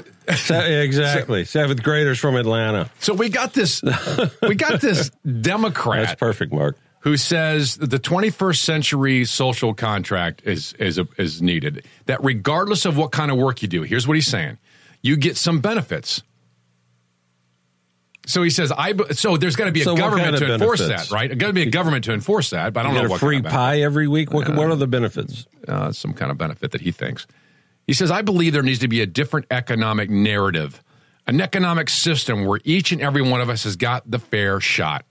Exactly. 0.28 1.44
Seventh 1.44 1.82
graders 1.82 2.18
from 2.18 2.36
Atlanta. 2.36 2.90
So 3.00 3.14
we 3.14 3.28
got 3.28 3.52
this. 3.52 3.82
we 4.42 4.54
got 4.54 4.80
this 4.80 5.10
Democrat. 5.40 6.06
That's 6.06 6.18
perfect, 6.18 6.52
Mark. 6.52 6.76
Who 7.00 7.18
says 7.18 7.76
that 7.76 7.90
the 7.90 7.98
21st 7.98 8.56
century 8.56 9.24
social 9.26 9.74
contract 9.74 10.40
is 10.44 10.72
is 10.74 10.98
is 11.18 11.42
needed? 11.42 11.84
That 12.06 12.24
regardless 12.24 12.86
of 12.86 12.96
what 12.96 13.12
kind 13.12 13.30
of 13.30 13.36
work 13.36 13.60
you 13.60 13.68
do, 13.68 13.82
here's 13.82 14.08
what 14.08 14.14
he's 14.14 14.26
saying: 14.26 14.56
you 15.02 15.16
get 15.18 15.36
some 15.36 15.60
benefits. 15.60 16.22
So 18.26 18.42
he 18.42 18.48
says, 18.48 18.72
"I." 18.72 18.94
So 19.12 19.36
there's 19.36 19.54
got 19.54 19.66
to 19.66 19.72
be 19.72 19.82
a 19.82 19.84
So 19.84 19.94
government 19.96 20.24
kind 20.24 20.34
of 20.36 20.40
to 20.48 20.54
enforce 20.54 20.80
benefits? 20.80 21.10
that, 21.10 21.14
right? 21.14 21.36
Got 21.36 21.48
to 21.48 21.52
be 21.52 21.62
a 21.62 21.66
government 21.70 22.04
to 22.06 22.14
enforce 22.14 22.50
that, 22.50 22.72
but 22.72 22.80
I 22.80 22.82
don't 22.84 22.92
You 22.94 23.02
know 23.02 23.02
get 23.08 23.10
what 23.10 23.16
a 23.16 23.20
free 23.20 23.36
kind 23.36 23.46
of 23.46 23.52
pie 23.52 23.80
every 23.82 24.08
week. 24.08 24.32
What, 24.32 24.48
what 24.48 24.70
are 24.70 24.76
the 24.76 24.86
benefits? 24.86 25.46
uh, 25.68 25.92
some 25.92 26.14
kind 26.14 26.30
of 26.30 26.38
benefit 26.38 26.70
that 26.72 26.80
he 26.80 26.90
thinks. 26.90 27.26
He 27.86 27.92
says, 27.92 28.10
I 28.10 28.22
believe 28.22 28.52
there 28.52 28.62
needs 28.62 28.78
to 28.80 28.88
be 28.88 29.00
a 29.02 29.06
different 29.06 29.46
economic 29.50 30.08
narrative, 30.10 30.82
an 31.26 31.40
economic 31.40 31.90
system 31.90 32.44
where 32.44 32.60
each 32.64 32.92
and 32.92 33.00
every 33.00 33.22
one 33.22 33.40
of 33.40 33.50
us 33.50 33.64
has 33.64 33.76
got 33.76 34.10
the 34.10 34.18
fair 34.18 34.60
shot. 34.60 35.04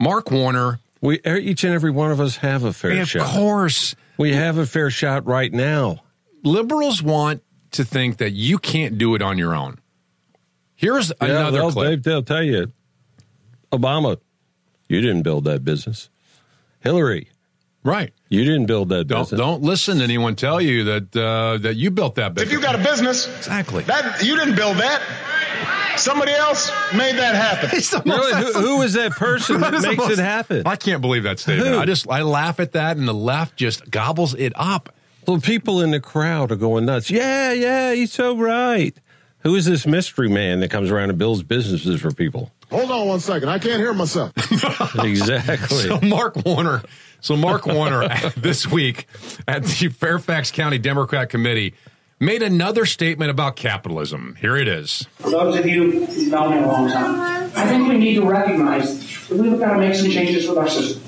Mark 0.00 0.30
Warner. 0.30 0.80
We 1.00 1.20
er, 1.26 1.36
each 1.36 1.64
and 1.64 1.74
every 1.74 1.90
one 1.90 2.10
of 2.12 2.20
us 2.20 2.36
have 2.36 2.64
a 2.64 2.72
fair 2.72 3.02
of 3.02 3.08
shot. 3.08 3.22
Of 3.22 3.28
course. 3.32 3.94
We 4.18 4.32
have 4.34 4.56
a 4.58 4.66
fair 4.66 4.90
shot 4.90 5.26
right 5.26 5.52
now. 5.52 6.02
Liberals 6.44 7.02
want 7.02 7.42
to 7.72 7.84
think 7.84 8.18
that 8.18 8.30
you 8.32 8.58
can't 8.58 8.98
do 8.98 9.14
it 9.14 9.22
on 9.22 9.36
your 9.38 9.54
own. 9.54 9.78
Here's 10.74 11.10
Yeah, 11.20 11.26
another 11.28 11.58
they'll, 11.58 11.72
clip. 11.72 12.02
they- 12.04 12.10
they'll 12.10 12.22
tell 12.22 12.42
you, 12.42 12.72
Obama, 13.72 14.18
you 14.88 15.00
didn't 15.00 15.22
build 15.22 15.44
that 15.44 15.64
business. 15.64 16.08
Hillary, 16.80 17.28
right? 17.84 18.12
You 18.28 18.44
didn't 18.44 18.66
build 18.66 18.88
that 18.90 19.06
Don't 19.06 19.22
business. 19.22 19.38
don't 19.38 19.62
listen 19.62 19.98
to 19.98 20.04
anyone 20.04 20.36
tell 20.36 20.60
you 20.60 20.84
that 20.84 21.16
uh, 21.16 21.58
that 21.58 21.76
you 21.76 21.90
built 21.90 22.14
that 22.16 22.34
business. 22.34 22.52
If 22.52 22.58
you 22.58 22.62
got 22.64 22.74
a 22.74 22.78
business, 22.82 23.26
exactly 23.38 23.84
that 23.84 24.22
you 24.24 24.36
didn't 24.36 24.56
build 24.56 24.76
that. 24.78 25.02
Somebody 25.96 26.32
else 26.32 26.70
made 26.94 27.16
that 27.16 27.34
happen. 27.34 27.70
Really? 28.10 28.34
Who- 28.52 28.52
who 28.60 28.82
is 28.82 28.94
that 28.94 29.12
person 29.12 29.60
that 29.60 29.74
is 29.74 29.82
the 29.82 29.88
makes 29.88 29.98
most- 29.98 30.12
it 30.12 30.18
happen? 30.18 30.62
I 30.66 30.76
can't 30.76 31.00
believe 31.02 31.24
that 31.24 31.38
statement. 31.38 31.68
Who? 31.68 31.78
I 31.78 31.84
just 31.84 32.08
I 32.08 32.22
laugh 32.22 32.60
at 32.60 32.72
that, 32.72 32.96
and 32.96 33.06
the 33.06 33.12
left 33.14 33.56
just 33.56 33.90
gobbles 33.90 34.34
it 34.34 34.52
up. 34.56 34.94
Well, 35.26 35.38
people 35.40 35.80
in 35.82 35.90
the 35.92 36.00
crowd 36.00 36.50
are 36.50 36.56
going 36.56 36.86
nuts. 36.86 37.10
Yeah, 37.10 37.52
yeah, 37.52 37.92
he's 37.94 38.12
so 38.12 38.36
right. 38.36 38.96
Who 39.40 39.54
is 39.54 39.66
this 39.66 39.86
mystery 39.86 40.28
man 40.28 40.60
that 40.60 40.70
comes 40.70 40.90
around 40.90 41.10
and 41.10 41.18
builds 41.18 41.42
businesses 41.42 42.00
for 42.00 42.10
people? 42.12 42.50
Hold 42.72 42.90
on 42.90 43.06
one 43.06 43.20
second. 43.20 43.50
I 43.50 43.58
can't 43.58 43.78
hear 43.80 43.92
myself. 43.92 44.32
exactly. 45.04 45.82
So 45.82 46.00
Mark 46.00 46.36
Warner, 46.44 46.82
so 47.20 47.36
Mark 47.36 47.66
Warner 47.66 48.08
this 48.36 48.66
week 48.66 49.06
at 49.46 49.62
the 49.64 49.88
Fairfax 49.88 50.50
County 50.50 50.78
Democrat 50.78 51.28
Committee 51.28 51.74
made 52.18 52.42
another 52.42 52.86
statement 52.86 53.30
about 53.30 53.56
capitalism. 53.56 54.36
Here 54.40 54.56
it 54.56 54.68
is. 54.68 55.06
For 55.18 55.30
those 55.30 55.58
of 55.58 55.66
you 55.66 56.06
who've 56.06 56.28
known 56.28 56.52
me 56.52 56.62
a 56.62 56.66
long 56.66 56.90
time, 56.90 57.20
I 57.54 57.68
think 57.68 57.88
we 57.88 57.98
need 57.98 58.14
to 58.14 58.26
recognize 58.26 59.28
that 59.28 59.36
we've 59.36 59.58
got 59.58 59.74
to 59.74 59.78
make 59.78 59.94
some 59.94 60.10
changes 60.10 60.48
with 60.48 60.56
our 60.56 60.68
system. 60.68 61.02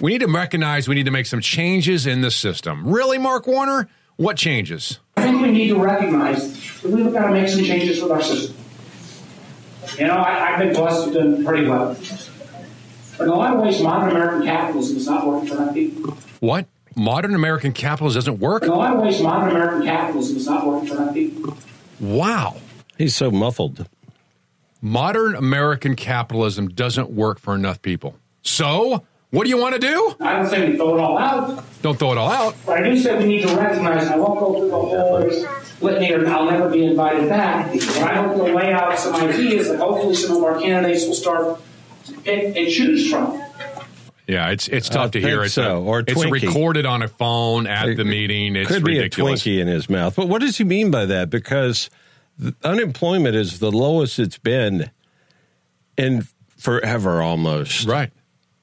We 0.00 0.12
need 0.12 0.20
to 0.20 0.28
recognize 0.28 0.86
we 0.86 0.94
need 0.94 1.06
to 1.06 1.10
make 1.10 1.26
some 1.26 1.40
changes 1.40 2.06
in 2.06 2.20
the 2.20 2.30
system. 2.30 2.86
Really, 2.86 3.18
Mark 3.18 3.48
Warner? 3.48 3.88
What 4.14 4.36
changes? 4.36 5.00
I 5.16 5.22
think 5.22 5.42
we 5.42 5.50
need 5.50 5.68
to 5.68 5.82
recognize 5.82 6.82
that 6.82 6.90
we've 6.90 7.12
got 7.12 7.26
to 7.26 7.32
make 7.32 7.48
some 7.48 7.64
changes 7.64 8.00
with 8.00 8.12
our 8.12 8.22
system. 8.22 8.54
You 9.96 10.06
know, 10.06 10.14
I, 10.14 10.52
I've 10.52 10.58
been 10.58 10.74
blessed 10.74 11.12
to 11.12 11.12
do 11.12 11.44
pretty 11.44 11.66
well. 11.66 11.96
But 13.16 13.24
in 13.24 13.30
a 13.30 13.34
lot 13.34 13.54
of 13.54 13.62
ways, 13.62 13.82
modern 13.82 14.10
American 14.10 14.46
capitalism 14.46 14.96
is 14.96 15.06
not 15.06 15.26
working 15.26 15.48
for 15.48 15.56
enough 15.56 15.74
people. 15.74 16.16
What? 16.40 16.66
Modern 16.94 17.34
American 17.34 17.72
capitalism 17.72 18.18
doesn't 18.18 18.38
work? 18.40 18.64
In 18.64 18.70
a 18.70 18.74
lot 18.74 18.96
of 18.96 19.02
ways, 19.02 19.20
modern 19.20 19.50
American 19.50 19.86
capitalism 19.86 20.36
is 20.36 20.46
not 20.46 20.66
working 20.66 20.88
for 20.88 21.02
enough 21.02 21.14
people. 21.14 21.56
Wow. 22.00 22.56
He's 22.96 23.14
so 23.14 23.30
muffled. 23.30 23.88
Modern 24.80 25.34
American 25.34 25.96
capitalism 25.96 26.68
doesn't 26.68 27.10
work 27.10 27.40
for 27.40 27.54
enough 27.54 27.82
people. 27.82 28.16
So, 28.42 29.04
what 29.30 29.44
do 29.44 29.50
you 29.50 29.58
want 29.58 29.74
to 29.74 29.80
do? 29.80 30.14
I 30.20 30.34
don't 30.36 30.48
say 30.48 30.70
we 30.70 30.76
throw 30.76 30.96
it 30.96 31.00
all 31.00 31.18
out, 31.18 31.64
Don't 31.82 31.98
throw 31.98 32.12
it 32.12 32.18
all 32.18 32.30
out. 32.30 32.54
but 32.66 32.78
I 32.78 32.82
do 32.88 32.96
say 32.98 33.18
we 33.18 33.24
need 33.26 33.46
to 33.46 33.54
recognize, 33.56 34.06
I 34.08 34.16
won't 34.16 34.38
go 34.40 34.58
through 34.58 34.68
the 34.70 34.76
whole 34.76 35.20
litany 35.80 36.12
or 36.12 36.26
I'll 36.28 36.46
never 36.50 36.68
be 36.70 36.84
invited 36.84 37.28
back, 37.28 37.72
but 37.72 37.98
I 37.98 38.14
hope 38.22 38.36
to 38.36 38.54
lay 38.54 38.72
out 38.72 38.98
some 38.98 39.14
ideas 39.14 39.68
that 39.68 39.78
hopefully 39.78 40.14
some 40.14 40.36
of 40.38 40.42
our 40.44 40.60
candidates 40.60 41.06
will 41.06 41.14
start 41.14 41.60
to 42.06 42.12
pick 42.20 42.56
and 42.56 42.68
choose 42.68 43.10
from. 43.10 43.40
Yeah, 44.26 44.50
it's 44.50 44.68
it's 44.68 44.90
I 44.90 44.94
tough 44.94 45.10
to 45.12 45.20
hear. 45.20 45.36
think 45.36 45.46
It's 45.46 45.54
so. 45.54 45.76
a- 45.78 45.82
Or 45.82 46.00
it's 46.00 46.12
Twinkie. 46.12 46.30
recorded 46.48 46.84
on 46.84 47.02
a 47.02 47.08
phone 47.08 47.66
at 47.66 47.96
the 47.96 48.04
meeting. 48.04 48.56
It's 48.56 48.68
Could 48.68 48.84
be 48.84 48.96
ridiculous. 48.98 49.40
a 49.46 49.48
Twinkie 49.48 49.58
in 49.60 49.68
his 49.68 49.88
mouth. 49.88 50.16
But 50.16 50.28
what 50.28 50.42
does 50.42 50.58
he 50.58 50.64
mean 50.64 50.90
by 50.90 51.06
that? 51.06 51.30
Because 51.30 51.88
the 52.38 52.54
unemployment 52.62 53.34
is 53.36 53.58
the 53.58 53.72
lowest 53.72 54.18
it's 54.18 54.36
been 54.36 54.90
in 55.96 56.26
forever 56.58 57.22
almost. 57.22 57.86
Right. 57.86 58.10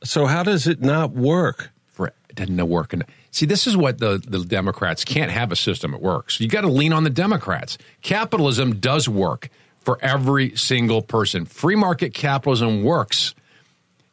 So 0.06 0.26
how 0.26 0.44
does 0.44 0.68
it 0.68 0.82
not 0.82 1.12
work? 1.12 1.72
For 1.92 2.08
it 2.08 2.36
doesn't 2.36 2.70
work. 2.70 2.94
And 2.94 3.04
see, 3.32 3.46
this 3.46 3.68
is 3.68 3.76
what 3.76 4.00
the 4.00 4.24
the 4.26 4.44
Democrats 4.44 5.04
can't 5.04 5.32
have 5.32 5.52
a 5.52 5.56
system 5.56 5.92
that 5.92 6.02
works. 6.02 6.40
You 6.40 6.48
got 6.48 6.62
to 6.62 6.68
lean 6.68 6.94
on 6.94 7.04
the 7.04 7.10
Democrats. 7.10 7.78
Capitalism 8.02 8.76
does 8.80 9.10
work 9.10 9.50
for 9.80 9.98
every 10.02 10.56
single 10.56 11.02
person. 11.02 11.46
Free 11.46 11.76
market 11.76 12.14
capitalism 12.14 12.84
works. 12.84 13.36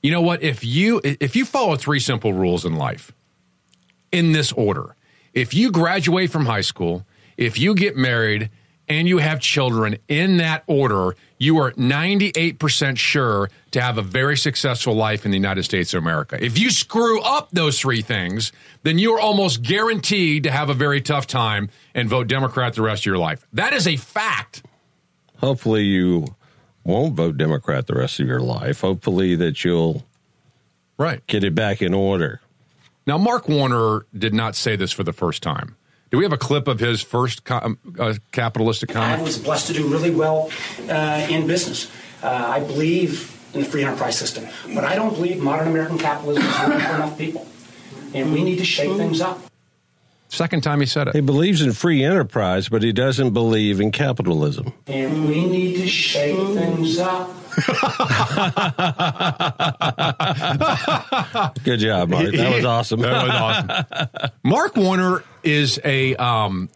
You 0.03 0.11
know 0.11 0.23
what? 0.23 0.43
If 0.43 0.65
you 0.65 1.01
if 1.05 1.37
you 1.37 1.45
follow 1.45 1.77
three 1.77 2.01
simple 2.01 2.33
rules 2.33 2.65
in 2.65 2.77
life, 2.77 3.13
in 4.11 4.33
this 4.33 4.53
order, 4.53 4.97
if 5.33 5.55
you 5.55 5.71
graduate 5.71 6.31
from 6.31 6.47
high 6.47 6.61
school, 6.61 7.07
if 7.37 7.59
you 7.59 7.75
get 7.75 7.97
married, 7.97 8.51
and 8.89 9.09
you 9.09 9.19
have 9.19 9.41
children 9.41 9.97
in 10.09 10.39
that 10.39 10.65
order, 10.67 11.17
you 11.39 11.59
are 11.59 11.73
98% 11.73 12.99
sure 12.99 13.49
to 13.73 13.81
have 13.81 13.99
a 13.99 14.03
very 14.03 14.37
successful 14.37 14.95
life 14.95 15.25
in 15.25 15.31
the 15.31 15.37
United 15.37 15.65
States 15.65 15.93
of 15.95 15.99
America. 16.03 16.43
If 16.43 16.59
you 16.59 16.71
screw 16.71 17.21
up 17.23 17.51
those 17.53 17.81
three 17.81 18.03
things, 18.03 18.53
then 18.83 18.99
you 18.99 19.13
are 19.15 19.21
almost 19.21 19.63
guaranteed 19.63 20.45
to 20.45 20.51
have 20.51 20.71
a 20.71 20.75
very 20.75 21.01
tough 21.01 21.27
time 21.27 21.71
and 21.95 22.09
vote 22.09 22.29
Democrat 22.29 22.75
the 22.75 22.83
rest 22.83 23.03
of 23.03 23.07
your 23.07 23.19
life. 23.19 23.47
That 23.53 23.73
is 23.73 23.87
a 23.87 23.97
fact. 23.97 24.63
Hopefully 25.39 25.83
you 25.83 26.37
won't 26.85 27.15
vote 27.15 27.37
Democrat 27.37 27.87
the 27.87 27.95
rest 27.95 28.21
of 28.21 28.27
your 28.27 28.41
life. 28.41 28.81
Hopefully 28.83 29.35
that 29.37 29.65
you'll 29.65 30.05
right 30.99 31.27
get 31.27 31.43
it 31.43 31.55
back 31.55 31.83
in 31.83 31.95
order. 31.95 32.41
Now, 33.07 33.19
Mark 33.19 33.49
Warner 33.49 34.07
did 34.17 34.33
not 34.35 34.55
say 34.55 34.77
this 34.77 34.93
for 34.93 35.03
the 35.03 35.13
first 35.13 35.43
time. 35.43 35.77
Do 36.11 36.19
we 36.19 36.25
have 36.25 36.33
a 36.33 36.39
clip 36.39 36.69
of 36.69 36.79
his 36.79 37.01
first 37.01 37.45
com- 37.45 37.79
uh, 37.99 38.15
capitalistic 38.33 38.91
I 38.91 38.93
comment? 38.93 39.23
was 39.23 39.39
blessed 39.39 39.69
to 39.69 39.73
do 39.73 39.89
really 39.89 40.11
well 40.11 40.51
uh, 40.89 41.27
in 41.31 41.47
business. 41.47 41.91
Uh, 42.23 42.29
I 42.29 42.61
believe 42.61 43.42
in 43.55 43.61
the 43.61 43.67
free 43.67 43.85
enterprise 43.85 44.19
system, 44.19 44.47
but 44.75 44.85
I 44.85 44.95
don't 44.95 45.15
believe 45.15 45.41
modern 45.41 45.69
American 45.69 45.99
capitalism 45.99 46.43
is 46.43 46.59
working 46.59 46.81
for 46.81 46.95
enough 46.97 47.19
people, 47.19 47.47
and 48.15 48.33
we 48.33 48.43
need 48.45 48.59
to 48.59 48.65
shake 48.65 48.97
things 48.97 49.21
up. 49.21 49.39
Second 50.29 50.63
time 50.63 50.81
he 50.81 50.87
said 50.87 51.09
it. 51.09 51.15
He 51.15 51.21
believes 51.21 51.61
in 51.61 51.73
free 51.73 52.03
enterprise, 52.03 52.71
but 52.71 52.83
he 52.83 52.91
doesn't 52.91 53.35
believe 53.35 53.81
in 53.83 53.93
capitalism. 53.93 54.73
And 54.87 55.29
we 55.29 55.45
need 55.47 55.77
to 55.77 55.87
shake 55.87 56.37
things 56.57 56.99
up. 56.99 57.31
Good 61.65 61.81
job, 61.81 62.09
Mark. 62.09 62.33
That 62.33 62.55
was 62.55 62.65
awesome. 62.65 63.01
That 63.01 63.27
was 63.27 63.31
awesome. 63.31 64.31
Mark 64.43 64.75
Warner 64.77 65.23
is 65.43 65.79
a 65.85 66.17
um, 66.17 66.71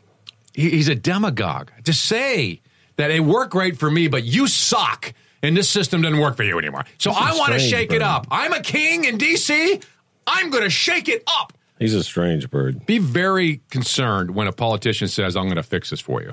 he- 0.53 0.69
he's 0.71 0.89
a 0.89 0.95
demagogue. 0.95 1.71
To 1.85 1.95
say 1.95 2.61
that 2.97 3.11
it 3.11 3.21
worked 3.21 3.53
great 3.53 3.79
for 3.79 3.91
me, 3.91 4.09
but 4.09 4.25
you 4.25 4.47
suck, 4.49 5.15
and 5.43 5.57
this 5.57 5.69
system 5.69 6.03
doesn't 6.03 6.19
work 6.19 6.37
for 6.37 6.43
you 6.43 6.59
anymore. 6.59 6.85
So 6.99 7.11
I 7.11 7.37
want 7.37 7.53
to 7.53 7.59
shake 7.59 7.93
it 7.93 8.03
up. 8.03 8.27
I'm 8.31 8.53
a 8.53 8.61
king 8.61 9.05
in 9.05 9.19
D.C. 9.19 9.81
I'm 10.27 10.51
going 10.51 10.65
to 10.65 10.71
shake 10.71 11.09
it 11.09 11.23
up. 11.27 11.53
He's 11.79 11.95
a 11.95 12.03
strange 12.03 12.51
bird. 12.51 12.87
Be 12.87 12.99
very 12.99 13.61
concerned 13.71 14.35
when 14.35 14.47
a 14.47 14.53
politician 14.53 15.09
says, 15.09 15.37
"I'm 15.37 15.45
going 15.45 15.57
to 15.57 15.63
fix 15.63 15.91
this 15.91 16.01
for 16.01 16.23
you." 16.23 16.33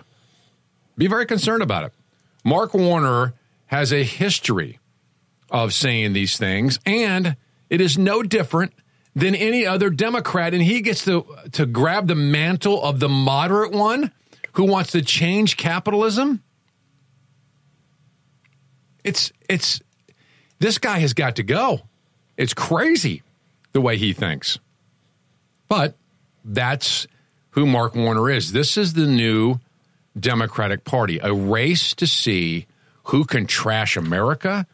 Be 0.97 1.07
very 1.07 1.25
concerned 1.25 1.61
about 1.61 1.85
it. 1.85 1.93
Mark 2.43 2.73
Warner 2.73 3.34
has 3.67 3.91
a 3.91 4.03
history 4.03 4.80
of 5.49 5.73
saying 5.73 6.13
these 6.13 6.38
things, 6.38 6.80
and 6.85 7.35
it 7.69 7.81
is 7.81 7.97
no 7.97 8.23
different 8.23 8.73
than 9.15 9.35
any 9.35 9.65
other 9.65 9.89
Democrat. 9.89 10.53
And 10.53 10.63
he 10.63 10.81
gets 10.81 11.03
to 11.05 11.25
to 11.51 11.65
grab 11.65 12.07
the 12.07 12.15
mantle 12.15 12.81
of 12.81 12.99
the 12.99 13.09
moderate 13.09 13.71
one 13.71 14.11
who 14.53 14.63
wants 14.65 14.91
to 14.91 15.01
change 15.01 15.57
capitalism. 15.57 16.41
It's 19.03 19.31
it's 19.49 19.81
this 20.59 20.77
guy 20.77 20.99
has 20.99 21.13
got 21.13 21.35
to 21.38 21.43
go. 21.43 21.81
It's 22.38 22.53
crazy 22.53 23.21
the 23.73 23.81
way 23.81 23.97
he 23.97 24.13
thinks. 24.13 24.59
But 25.67 25.95
that's 26.45 27.07
who 27.51 27.65
Mark 27.65 27.95
Warner 27.95 28.30
is. 28.30 28.51
This 28.51 28.77
is 28.77 28.93
the 28.93 29.07
new 29.07 29.59
Democratic 30.19 30.84
Party, 30.84 31.19
a 31.21 31.34
race 31.34 31.93
to 31.95 32.07
see 32.07 32.67
who 33.05 33.25
can 33.25 33.45
trash 33.45 33.97
America, 33.97 34.65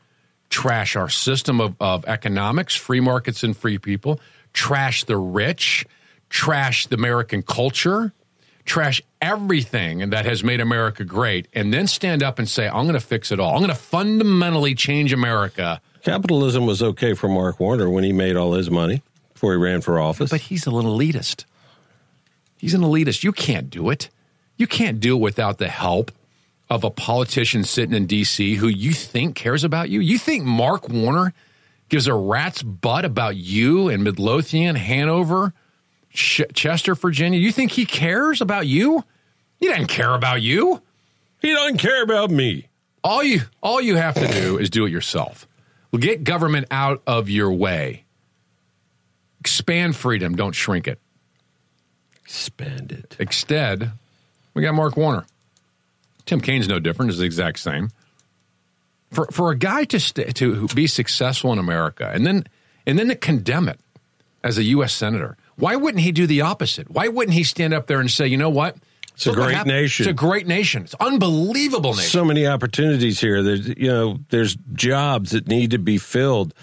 trash 0.50 0.96
our 0.96 1.10
system 1.10 1.60
of, 1.62 1.76
of 1.80 2.06
economics, 2.06 2.76
free 2.76 3.00
markets 3.00 3.44
and 3.44 3.56
free 3.56 3.78
people, 3.78 4.20
trash 4.54 5.06
the 5.06 5.18
rich, 5.18 5.86
trash 6.30 6.88
the 6.88 6.96
American 6.96 7.42
culture, 7.42 8.14
trash 8.66 9.02
everything 9.22 10.10
that 10.12 10.26
has 10.26 10.44
made 10.44 10.62
America 10.62 11.04
great, 11.04 11.48
and 11.54 11.74
then 11.74 11.88
stand 11.88 12.24
up 12.24 12.40
and 12.40 12.48
say, 12.48 12.68
I'm 12.68 12.84
going 12.84 12.94
to 12.94 13.00
fix 13.00 13.32
it 13.32 13.40
all. 13.40 13.54
I'm 13.54 13.60
going 13.60 13.70
to 13.70 13.76
fundamentally 13.76 14.76
change 14.76 15.12
America. 15.14 15.82
Capitalism 16.04 16.66
was 16.66 16.82
okay 16.82 17.14
for 17.14 17.28
Mark 17.28 17.60
Warner 17.60 17.90
when 17.90 18.04
he 18.04 18.14
made 18.14 18.36
all 18.36 18.54
his 18.54 18.70
money 18.70 19.02
before 19.34 19.54
he 19.54 19.58
ran 19.58 19.82
for 19.82 20.00
office. 20.00 20.30
But 20.30 20.42
he's 20.42 20.66
a 20.66 20.72
little 20.72 20.98
elitist. 20.98 21.46
He's 22.58 22.74
an 22.74 22.82
elitist. 22.82 23.24
You 23.24 23.32
can't 23.32 23.70
do 23.70 23.90
it. 23.90 24.10
You 24.58 24.68
can't 24.68 25.00
do 25.00 25.16
it 25.16 25.22
without 25.22 25.58
the 25.58 25.70
help 25.70 26.12
of 26.70 26.84
a 26.84 26.90
politician 26.90 27.64
sitting 27.64 27.96
in 27.96 28.06
D.C. 28.06 28.56
who 28.56 28.68
you 28.68 28.92
think 28.92 29.36
cares 29.36 29.64
about 29.64 29.90
you. 29.90 30.00
You 30.02 30.18
think 30.18 30.44
Mark 30.44 30.88
Warner 30.90 31.34
gives 31.88 32.06
a 32.08 32.14
rat's 32.14 32.62
butt 32.62 33.06
about 33.06 33.36
you 33.36 33.90
and 33.90 34.04
Midlothian, 34.04 34.76
Hanover, 34.76 35.54
Ch- 36.14 36.42
Chester, 36.54 36.96
Virginia? 36.96 37.40
You 37.40 37.52
think 37.52 37.72
he 37.72 37.86
cares 37.86 38.42
about 38.42 38.68
you? 38.68 39.04
He 39.58 39.68
doesn't 39.68 39.88
care 39.88 40.14
about 40.14 40.42
you. 40.42 40.82
He 41.42 41.54
doesn't 41.54 41.78
care 41.78 42.04
about 42.04 42.32
me. 42.32 42.68
All 43.04 43.24
you 43.24 43.42
all 43.62 43.80
you 43.82 43.96
have 43.96 44.16
to 44.16 44.28
do 44.28 44.58
is 44.58 44.70
do 44.70 44.86
it 44.86 44.92
yourself. 44.92 45.48
Get 45.98 46.24
government 46.24 46.68
out 46.70 47.02
of 47.08 47.30
your 47.30 47.52
way. 47.52 48.04
Expand 49.40 49.96
freedom, 49.96 50.36
don't 50.36 50.54
shrink 50.54 50.88
it. 50.88 51.00
Expand 52.24 52.92
it. 52.92 53.16
Instead, 53.20 53.92
We 54.54 54.62
got 54.62 54.74
Mark 54.76 54.98
Warner. 54.98 55.26
Tim 56.26 56.42
Kaine's 56.42 56.68
no 56.68 56.78
different; 56.80 57.10
is 57.12 57.18
the 57.18 57.26
exact 57.26 57.60
same. 57.60 57.90
For 59.12 59.26
for 59.32 59.50
a 59.52 59.58
guy 59.58 59.86
to 59.86 60.00
st- 60.00 60.36
to 60.36 60.68
be 60.68 60.86
successful 60.86 61.52
in 61.54 61.58
America 61.60 62.12
and 62.14 62.26
then 62.26 62.46
and 62.86 63.00
then 63.00 63.08
to 63.08 63.16
condemn 63.16 63.68
it 63.70 63.80
as 64.44 64.58
a 64.58 64.64
U.S. 64.64 64.94
senator, 64.94 65.38
why 65.60 65.76
wouldn't 65.76 66.04
he 66.04 66.12
do 66.12 66.26
the 66.26 66.42
opposite? 66.42 66.90
Why 66.90 67.08
wouldn't 67.08 67.34
he 67.34 67.44
stand 67.44 67.74
up 67.74 67.88
there 67.88 68.00
and 68.00 68.10
say, 68.10 68.28
you 68.28 68.38
know 68.38 68.50
what? 68.50 68.78
It's 69.14 69.26
a 69.26 69.32
Look 69.32 69.40
what 69.40 69.46
great 69.48 69.66
nation. 69.66 70.04
It's 70.06 70.10
a 70.10 70.14
great 70.14 70.48
nation. 70.48 70.84
It's 70.84 70.96
unbelievable 70.96 71.94
nation. 71.94 72.10
So 72.10 72.24
many 72.24 72.48
opportunities 72.48 73.20
here. 73.20 73.44
There's 73.44 73.68
you 73.68 73.88
know 73.90 74.20
there's 74.30 74.56
jobs 74.74 75.32
that 75.32 75.48
need 75.48 75.72
to 75.72 75.78
be 75.78 75.98
filled. 75.98 76.54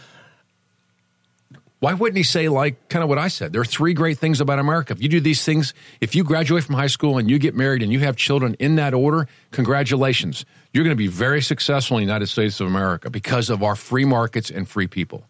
Why 1.81 1.93
wouldn't 1.93 2.17
he 2.17 2.23
say 2.23 2.49
like 2.49 2.89
kind 2.89 3.03
of 3.03 3.11
what 3.11 3.19
I 3.19 3.29
said? 3.29 3.53
There 3.53 3.61
are 3.61 3.67
three 3.67 3.93
great 3.93 4.17
things 4.17 4.41
about 4.41 4.59
America. 4.59 4.95
If 4.95 5.03
you 5.03 5.11
do 5.11 5.21
these 5.21 5.45
things, 5.45 5.75
if 6.01 6.15
you 6.15 6.25
graduate 6.25 6.65
from 6.65 6.77
high 6.77 6.87
school 6.87 7.19
and 7.19 7.31
you 7.31 7.39
get 7.39 7.55
married 7.55 7.83
and 7.83 7.93
you 7.93 7.99
have 8.01 8.17
children 8.17 8.55
in 8.55 8.77
that 8.77 8.95
order, 8.95 9.29
congratulations. 9.51 10.47
You're 10.73 10.85
going 10.85 10.97
to 10.97 10.99
be 10.99 11.09
very 11.09 11.43
successful 11.43 11.99
in 11.99 12.01
the 12.01 12.07
United 12.07 12.29
States 12.29 12.59
of 12.61 12.67
America 12.67 13.11
because 13.11 13.51
of 13.51 13.63
our 13.63 13.77
free 13.77 14.07
markets 14.07 14.51
and 14.51 14.67
free 14.67 14.87
people. 14.87 15.25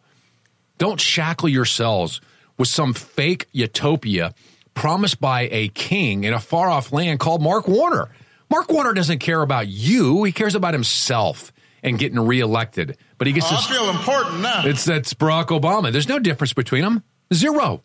Don't 0.78 1.00
shackle 1.00 1.48
yourselves 1.48 2.20
with 2.58 2.68
some 2.68 2.94
fake 2.94 3.46
utopia 3.52 4.34
promised 4.74 5.20
by 5.20 5.48
a 5.50 5.68
king 5.68 6.24
in 6.24 6.32
a 6.34 6.40
far 6.40 6.68
off 6.68 6.92
land 6.92 7.18
called 7.20 7.42
Mark 7.42 7.66
Warner. 7.68 8.08
Mark 8.50 8.70
Warner 8.70 8.92
doesn't 8.92 9.18
care 9.18 9.42
about 9.42 9.68
you, 9.68 10.22
he 10.24 10.32
cares 10.32 10.54
about 10.54 10.74
himself 10.74 11.52
and 11.82 11.98
getting 11.98 12.18
reelected. 12.20 12.96
But 13.18 13.26
he 13.26 13.32
gets 13.32 13.46
Oh, 13.50 13.56
I 13.56 13.62
feel 13.62 13.90
important 13.90 14.40
now. 14.40 14.62
it's 14.66 14.84
that's 14.84 15.14
Barack 15.14 15.46
Obama. 15.46 15.90
There's 15.92 16.08
no 16.08 16.18
difference 16.18 16.52
between 16.52 16.82
them. 16.82 17.02
Zero. 17.32 17.82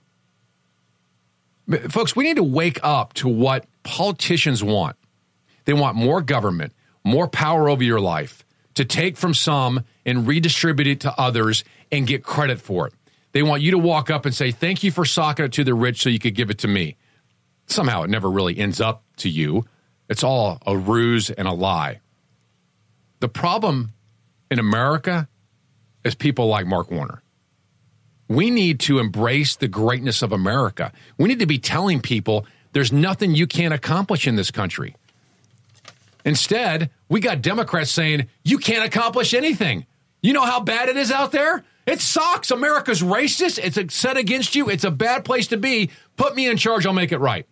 Folks, 1.89 2.15
we 2.15 2.23
need 2.25 2.35
to 2.37 2.43
wake 2.43 2.79
up 2.83 3.13
to 3.13 3.27
what 3.29 3.65
politicians 3.83 4.63
want. 4.63 4.97
They 5.65 5.73
want 5.73 5.95
more 5.95 6.21
government, 6.21 6.73
more 7.03 7.27
power 7.27 7.69
over 7.69 7.83
your 7.83 8.01
life, 8.01 8.43
to 8.75 8.83
take 8.83 9.15
from 9.15 9.33
some 9.33 9.83
and 10.05 10.27
redistribute 10.27 10.87
it 10.87 10.99
to 11.01 11.13
others 11.19 11.63
and 11.91 12.05
get 12.07 12.23
credit 12.23 12.59
for 12.59 12.87
it. 12.87 12.93
They 13.31 13.43
want 13.43 13.61
you 13.61 13.71
to 13.71 13.77
walk 13.77 14.09
up 14.09 14.25
and 14.25 14.35
say, 14.35 14.51
Thank 14.51 14.83
you 14.83 14.91
for 14.91 15.05
socking 15.05 15.45
it 15.45 15.53
to 15.53 15.63
the 15.63 15.73
rich 15.73 16.01
so 16.01 16.09
you 16.09 16.19
could 16.19 16.35
give 16.35 16.49
it 16.49 16.59
to 16.59 16.67
me. 16.67 16.97
Somehow 17.67 18.03
it 18.03 18.09
never 18.09 18.29
really 18.29 18.57
ends 18.57 18.81
up 18.81 19.03
to 19.17 19.29
you. 19.29 19.65
It's 20.09 20.23
all 20.23 20.61
a 20.65 20.75
ruse 20.75 21.29
and 21.29 21.47
a 21.47 21.53
lie. 21.53 22.01
The 23.21 23.29
problem 23.29 23.93
in 24.49 24.59
America 24.59 25.29
is 26.03 26.15
people 26.15 26.47
like 26.47 26.65
Mark 26.65 26.91
Warner. 26.91 27.21
We 28.27 28.49
need 28.49 28.79
to 28.81 28.99
embrace 28.99 29.55
the 29.55 29.67
greatness 29.67 30.21
of 30.21 30.31
America. 30.31 30.91
We 31.17 31.27
need 31.27 31.39
to 31.39 31.45
be 31.45 31.59
telling 31.59 32.01
people 32.01 32.45
there's 32.73 32.91
nothing 32.91 33.35
you 33.35 33.47
can't 33.47 33.73
accomplish 33.73 34.27
in 34.27 34.35
this 34.35 34.51
country. 34.51 34.95
Instead, 36.23 36.89
we 37.09 37.19
got 37.19 37.41
Democrats 37.41 37.91
saying 37.91 38.27
you 38.43 38.57
can't 38.57 38.85
accomplish 38.85 39.33
anything. 39.33 39.85
You 40.21 40.33
know 40.33 40.45
how 40.45 40.59
bad 40.59 40.89
it 40.89 40.97
is 40.97 41.11
out 41.11 41.31
there? 41.31 41.63
It 41.91 41.99
sucks. 41.99 42.51
America's 42.51 43.01
racist. 43.01 43.59
It's 43.61 43.93
set 43.93 44.15
against 44.15 44.55
you. 44.55 44.69
It's 44.69 44.85
a 44.85 44.91
bad 44.91 45.25
place 45.25 45.47
to 45.47 45.57
be. 45.57 45.89
Put 46.15 46.35
me 46.35 46.47
in 46.47 46.55
charge, 46.55 46.85
I'll 46.85 46.93
make 46.93 47.11
it 47.11 47.17
right. 47.17 47.45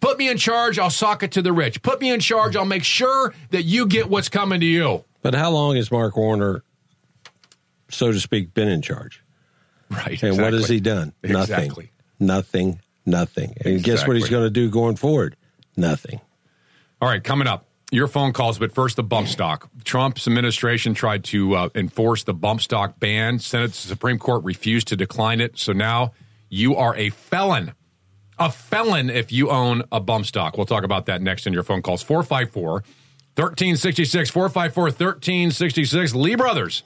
Put 0.00 0.18
me 0.18 0.28
in 0.28 0.38
charge, 0.38 0.78
I'll 0.78 0.90
sock 0.90 1.22
it 1.22 1.32
to 1.32 1.42
the 1.42 1.52
rich. 1.52 1.82
Put 1.82 2.00
me 2.00 2.10
in 2.10 2.20
charge, 2.20 2.56
I'll 2.56 2.64
make 2.64 2.84
sure 2.84 3.34
that 3.50 3.62
you 3.62 3.86
get 3.86 4.08
what's 4.08 4.28
coming 4.28 4.60
to 4.60 4.66
you. 4.66 5.04
But 5.22 5.34
how 5.34 5.50
long 5.50 5.76
has 5.76 5.90
Mark 5.90 6.16
Warner, 6.16 6.62
so 7.90 8.10
to 8.10 8.20
speak, 8.20 8.54
been 8.54 8.68
in 8.68 8.82
charge? 8.82 9.22
Right. 9.90 10.22
And 10.22 10.38
what 10.38 10.52
has 10.52 10.68
he 10.68 10.80
done? 10.80 11.12
Nothing. 11.22 11.40
Exactly. 11.40 11.92
Nothing. 12.18 12.80
Nothing. 13.06 13.54
And 13.64 13.82
guess 13.82 14.06
what 14.06 14.16
he's 14.16 14.28
going 14.28 14.44
to 14.44 14.50
do 14.50 14.70
going 14.70 14.96
forward? 14.96 15.36
Nothing. 15.76 16.20
All 17.00 17.08
right, 17.08 17.22
coming 17.22 17.46
up, 17.46 17.66
your 17.90 18.08
phone 18.08 18.32
calls, 18.32 18.58
but 18.58 18.72
first 18.72 18.96
the 18.96 19.02
bump 19.02 19.28
stock. 19.28 19.70
Trump's 19.84 20.26
administration 20.26 20.94
tried 20.94 21.24
to 21.24 21.54
uh, 21.54 21.68
enforce 21.74 22.24
the 22.24 22.34
bump 22.34 22.60
stock 22.60 22.98
ban. 22.98 23.38
Senate 23.38 23.74
Supreme 23.74 24.18
Court 24.18 24.44
refused 24.44 24.88
to 24.88 24.96
decline 24.96 25.40
it. 25.40 25.58
So 25.58 25.72
now 25.72 26.12
you 26.48 26.76
are 26.76 26.96
a 26.96 27.10
felon. 27.10 27.72
A 28.38 28.50
felon 28.50 29.10
if 29.10 29.30
you 29.30 29.50
own 29.50 29.84
a 29.92 30.00
bump 30.00 30.26
stock. 30.26 30.56
We'll 30.56 30.66
talk 30.66 30.82
about 30.84 31.06
that 31.06 31.22
next 31.22 31.46
in 31.46 31.52
your 31.52 31.62
phone 31.62 31.82
calls. 31.82 32.02
454 32.02 32.72
1366. 33.36 34.30
454 34.30 34.84
1366. 34.84 36.14
Lee 36.14 36.34
Brothers, 36.34 36.82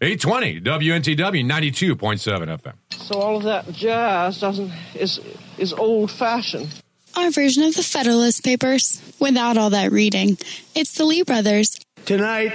820 0.00 0.60
WNTW 0.60 1.44
92.7 1.44 2.60
FM. 2.60 2.74
So 2.94 3.20
all 3.20 3.36
of 3.36 3.44
that 3.44 3.72
jazz 3.72 4.40
doesn't 4.40 4.72
is 4.94 5.20
is 5.56 5.72
old 5.72 6.10
fashioned. 6.10 6.68
Our 7.16 7.30
version 7.30 7.64
of 7.64 7.74
the 7.74 7.82
Federalist 7.82 8.44
Papers, 8.44 9.00
without 9.18 9.56
all 9.56 9.70
that 9.70 9.92
reading. 9.92 10.38
It's 10.74 10.94
the 10.94 11.04
Lee 11.04 11.22
brothers. 11.22 11.78
Tonight, 12.04 12.52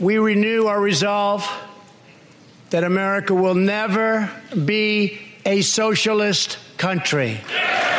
we 0.00 0.18
renew 0.18 0.66
our 0.66 0.80
resolve 0.80 1.48
that 2.70 2.84
America 2.84 3.34
will 3.34 3.54
never 3.54 4.30
be 4.64 5.20
a 5.44 5.62
socialist 5.62 6.58
country. 6.78 7.40
Your 7.48 7.91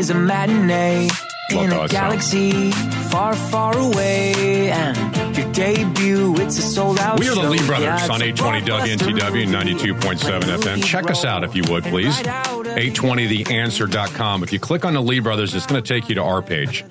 is 0.00 0.08
a 0.08 0.14
matinee 0.14 1.10
in 1.50 1.72
a 1.72 1.86
galaxy 1.86 2.70
far, 3.10 3.36
far 3.36 3.76
away, 3.76 4.70
and 4.70 4.96
your 5.36 5.52
debut 5.52 6.34
it's 6.38 6.58
a 6.58 6.62
sold 6.62 6.98
out. 6.98 7.20
We 7.20 7.28
are 7.28 7.34
the. 7.34 7.50
Lee 7.50 7.58
Brothers 7.66 8.08
on 8.08 8.22
820 8.22 8.62
blockbuster 8.62 9.18
WNTW 9.18 9.46
92.7 9.46 10.40
FM. 10.40 10.82
Check 10.82 11.10
us 11.10 11.26
out 11.26 11.44
if 11.44 11.54
you 11.54 11.62
would, 11.68 11.84
please. 11.84 12.16
820theanswer.com. 12.16 14.42
If 14.42 14.54
you 14.54 14.58
click 14.58 14.86
on 14.86 14.94
the 14.94 15.02
Lee 15.02 15.20
Brothers, 15.20 15.54
it's 15.54 15.66
going 15.66 15.82
to 15.82 15.86
take 15.86 16.08
you 16.08 16.14
to 16.14 16.22
our 16.22 16.40
page. 16.40 16.82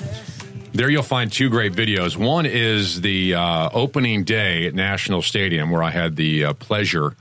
There 0.73 0.87
you'll 0.87 1.01
find 1.01 1.31
two 1.31 1.49
great 1.49 1.73
videos. 1.73 2.15
One 2.15 2.45
is 2.45 3.01
the 3.01 3.33
uh, 3.33 3.71
opening 3.73 4.23
day 4.23 4.67
at 4.67 4.75
National 4.75 5.23
Stadium, 5.23 5.71
where 5.71 5.81
I 5.81 5.89
had 5.89 6.15
the 6.15 6.45
uh, 6.45 6.53
pleasure 6.53 7.15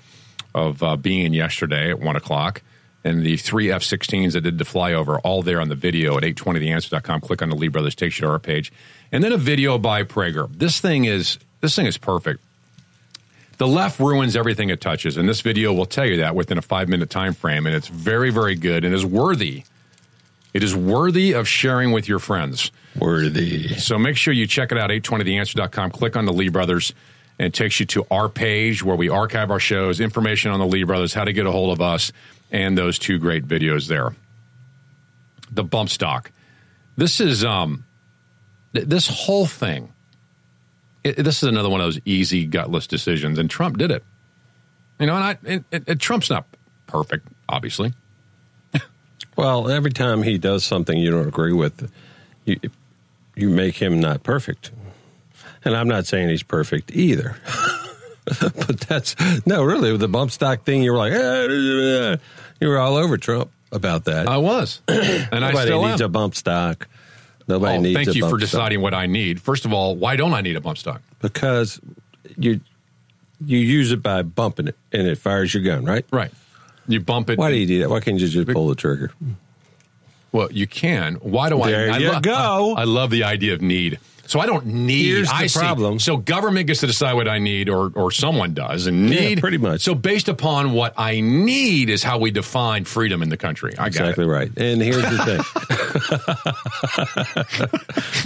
of 0.54 0.82
uh, 0.82 0.96
being 0.96 1.32
yesterday 1.32 1.88
at 1.88 1.98
1 1.98 2.16
o'clock. 2.16 2.60
And 3.08 3.24
the 3.24 3.38
three 3.38 3.72
F 3.72 3.82
16s 3.82 4.32
that 4.32 4.42
did 4.42 4.58
the 4.58 4.64
flyover, 4.64 5.18
all 5.24 5.42
there 5.42 5.62
on 5.62 5.70
the 5.70 5.74
video 5.74 6.18
at 6.18 6.24
820theanswer.com. 6.24 7.22
Click 7.22 7.40
on 7.40 7.48
the 7.48 7.56
Lee 7.56 7.68
Brothers, 7.68 7.94
takes 7.94 8.18
you 8.18 8.26
to 8.26 8.32
our 8.32 8.38
page. 8.38 8.70
And 9.10 9.24
then 9.24 9.32
a 9.32 9.38
video 9.38 9.78
by 9.78 10.02
Prager. 10.02 10.46
This 10.52 10.78
thing 10.78 11.06
is 11.06 11.38
this 11.62 11.74
thing 11.74 11.86
is 11.86 11.96
perfect. 11.96 12.40
The 13.56 13.66
left 13.66 13.98
ruins 13.98 14.36
everything 14.36 14.68
it 14.68 14.82
touches, 14.82 15.16
and 15.16 15.26
this 15.26 15.40
video 15.40 15.72
will 15.72 15.86
tell 15.86 16.04
you 16.04 16.18
that 16.18 16.34
within 16.34 16.58
a 16.58 16.62
five 16.62 16.88
minute 16.88 17.08
time 17.08 17.32
frame, 17.32 17.66
and 17.66 17.74
it's 17.74 17.88
very, 17.88 18.28
very 18.28 18.54
good 18.54 18.84
and 18.84 18.94
is 18.94 19.06
worthy. 19.06 19.64
It 20.52 20.62
is 20.62 20.76
worthy 20.76 21.32
of 21.32 21.48
sharing 21.48 21.92
with 21.92 22.08
your 22.08 22.18
friends. 22.18 22.70
Worthy. 22.98 23.68
So 23.76 23.98
make 23.98 24.18
sure 24.18 24.34
you 24.34 24.46
check 24.46 24.70
it 24.70 24.76
out, 24.76 24.90
820theanswer.com. 24.90 25.92
Click 25.92 26.14
on 26.14 26.26
the 26.26 26.32
Lee 26.32 26.50
Brothers, 26.50 26.92
and 27.38 27.46
it 27.46 27.54
takes 27.54 27.80
you 27.80 27.86
to 27.86 28.06
our 28.10 28.28
page 28.28 28.84
where 28.84 28.96
we 28.96 29.08
archive 29.08 29.50
our 29.50 29.60
shows, 29.60 29.98
information 29.98 30.50
on 30.50 30.60
the 30.60 30.66
Lee 30.66 30.84
Brothers, 30.84 31.14
how 31.14 31.24
to 31.24 31.32
get 31.32 31.46
a 31.46 31.50
hold 31.50 31.72
of 31.72 31.80
us, 31.80 32.12
and 32.50 32.76
those 32.76 32.98
two 32.98 33.18
great 33.18 33.46
videos 33.46 33.88
there. 33.88 34.14
The 35.50 35.64
bump 35.64 35.90
stock. 35.90 36.32
This 36.96 37.20
is 37.20 37.44
um 37.44 37.84
th- 38.74 38.86
this 38.86 39.08
whole 39.08 39.46
thing. 39.46 39.92
It, 41.04 41.16
this 41.16 41.42
is 41.42 41.48
another 41.48 41.68
one 41.68 41.80
of 41.80 41.86
those 41.86 42.00
easy, 42.04 42.44
gutless 42.46 42.86
decisions, 42.86 43.38
and 43.38 43.48
Trump 43.48 43.78
did 43.78 43.90
it. 43.90 44.04
You 44.98 45.06
know, 45.06 45.16
and 45.16 45.64
I 45.72 45.94
Trump's 45.94 46.30
not 46.30 46.46
perfect, 46.86 47.28
obviously. 47.48 47.92
Well, 49.36 49.70
every 49.70 49.92
time 49.92 50.24
he 50.24 50.36
does 50.36 50.64
something 50.64 50.98
you 50.98 51.12
don't 51.12 51.28
agree 51.28 51.52
with, 51.52 51.88
you 52.44 52.58
you 53.36 53.48
make 53.48 53.76
him 53.76 54.00
not 54.00 54.24
perfect. 54.24 54.72
And 55.64 55.76
I'm 55.76 55.86
not 55.86 56.06
saying 56.06 56.28
he's 56.28 56.42
perfect 56.42 56.90
either. 56.90 57.36
but 58.40 58.80
that's 58.80 59.14
no, 59.46 59.62
really, 59.64 59.92
with 59.92 60.00
the 60.00 60.08
bump 60.08 60.30
stock 60.30 60.64
thing, 60.64 60.82
you 60.82 60.92
were 60.92 60.98
like, 60.98 61.12
eh, 61.12 62.16
you 62.60 62.68
were 62.68 62.78
all 62.78 62.96
over 62.96 63.16
Trump 63.16 63.50
about 63.72 64.04
that. 64.06 64.28
I 64.28 64.36
was, 64.38 64.80
and 64.88 65.44
I 65.44 65.48
Nobody 65.50 65.66
still 65.66 65.86
needs 65.86 66.00
am. 66.00 66.06
a 66.06 66.08
bump 66.08 66.34
stock. 66.34 66.88
Nobody 67.46 67.78
Oh, 67.78 67.80
needs. 67.80 67.96
thank 67.96 68.08
a 68.08 68.12
you 68.14 68.22
for 68.24 68.30
stock. 68.30 68.40
deciding 68.40 68.80
what 68.82 68.92
I 68.94 69.06
need. 69.06 69.40
First 69.40 69.64
of 69.64 69.72
all, 69.72 69.96
why 69.96 70.16
don't 70.16 70.34
I 70.34 70.40
need 70.42 70.56
a 70.56 70.60
bump 70.60 70.78
stock? 70.78 71.02
because 71.20 71.80
you 72.36 72.60
you 73.44 73.58
use 73.58 73.90
it 73.92 74.02
by 74.02 74.22
bumping 74.22 74.68
it 74.68 74.76
and 74.92 75.06
it 75.08 75.16
fires 75.18 75.52
your 75.54 75.62
gun, 75.62 75.84
right? 75.84 76.04
Right. 76.10 76.30
You 76.86 77.00
bump 77.00 77.30
it. 77.30 77.38
Why 77.38 77.50
do 77.50 77.56
you 77.56 77.66
do 77.66 77.78
that? 77.80 77.90
Why 77.90 78.00
can't 78.00 78.18
you 78.18 78.26
just 78.28 78.48
pull 78.52 78.68
the 78.68 78.74
trigger? 78.74 79.12
Well, 80.32 80.50
you 80.52 80.66
can. 80.66 81.14
Why 81.16 81.48
do 81.48 81.60
I? 81.62 81.70
There 81.70 81.90
I 81.92 81.98
you 81.98 82.12
lo- 82.12 82.20
go. 82.20 82.74
I, 82.76 82.82
I 82.82 82.84
love 82.84 83.10
the 83.10 83.24
idea 83.24 83.54
of 83.54 83.62
need. 83.62 83.98
So 84.28 84.40
I 84.40 84.46
don't 84.46 84.66
need. 84.66 85.06
Here's 85.06 85.28
the 85.28 85.34
I 85.34 85.46
see. 85.46 85.58
problem. 85.58 85.98
So 85.98 86.18
government 86.18 86.66
gets 86.66 86.80
to 86.80 86.86
decide 86.86 87.14
what 87.14 87.28
I 87.28 87.38
need, 87.38 87.70
or 87.70 87.90
or 87.94 88.10
someone 88.12 88.52
does, 88.52 88.86
and 88.86 89.08
Yeah, 89.08 89.20
need 89.20 89.40
pretty 89.40 89.56
much. 89.56 89.80
So 89.80 89.94
based 89.94 90.28
upon 90.28 90.72
what 90.72 90.92
I 90.98 91.20
need 91.20 91.88
is 91.88 92.02
how 92.02 92.18
we 92.18 92.30
define 92.30 92.84
freedom 92.84 93.22
in 93.22 93.30
the 93.30 93.38
country. 93.38 93.72
I 93.72 93.84
got 93.84 93.86
Exactly 93.88 94.24
it. 94.24 94.28
right. 94.28 94.50
And 94.56 94.82
here's 94.82 95.02
the 95.02 95.24
thing. 95.24 95.40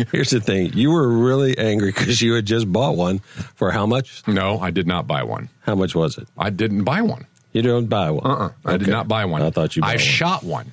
here's 0.13 0.31
the 0.31 0.41
thing. 0.41 0.73
You 0.75 0.91
were 0.91 1.09
really 1.09 1.57
angry 1.57 1.93
because 1.93 2.21
you 2.21 2.35
had 2.35 2.47
just 2.47 2.71
bought 2.73 2.97
one 2.97 3.21
for 3.55 3.71
how 3.71 3.87
much? 3.87 4.23
No, 4.27 4.59
I 4.61 4.71
did 4.71 4.87
not 4.87 5.07
buy 5.07 5.23
one. 5.23 5.49
How 5.61 5.75
much 5.75 5.95
was 5.95 6.19
it? 6.19 6.29
I 6.37 6.51
didn't 6.51 6.85
buy 6.85 7.03
one. 7.03 7.27
You 7.53 7.63
don't 7.63 7.87
buy 7.87 8.11
one. 8.11 8.27
Uh-uh. 8.27 8.51
I 8.65 8.77
did 8.77 8.89
not 8.89 9.09
buy 9.09 9.25
one. 9.25 9.43
I 9.43 9.51
thought 9.51 9.77
you 9.77 9.83
I 9.85 9.91
one. 9.93 9.99
shot 9.99 10.43
one. 10.43 10.73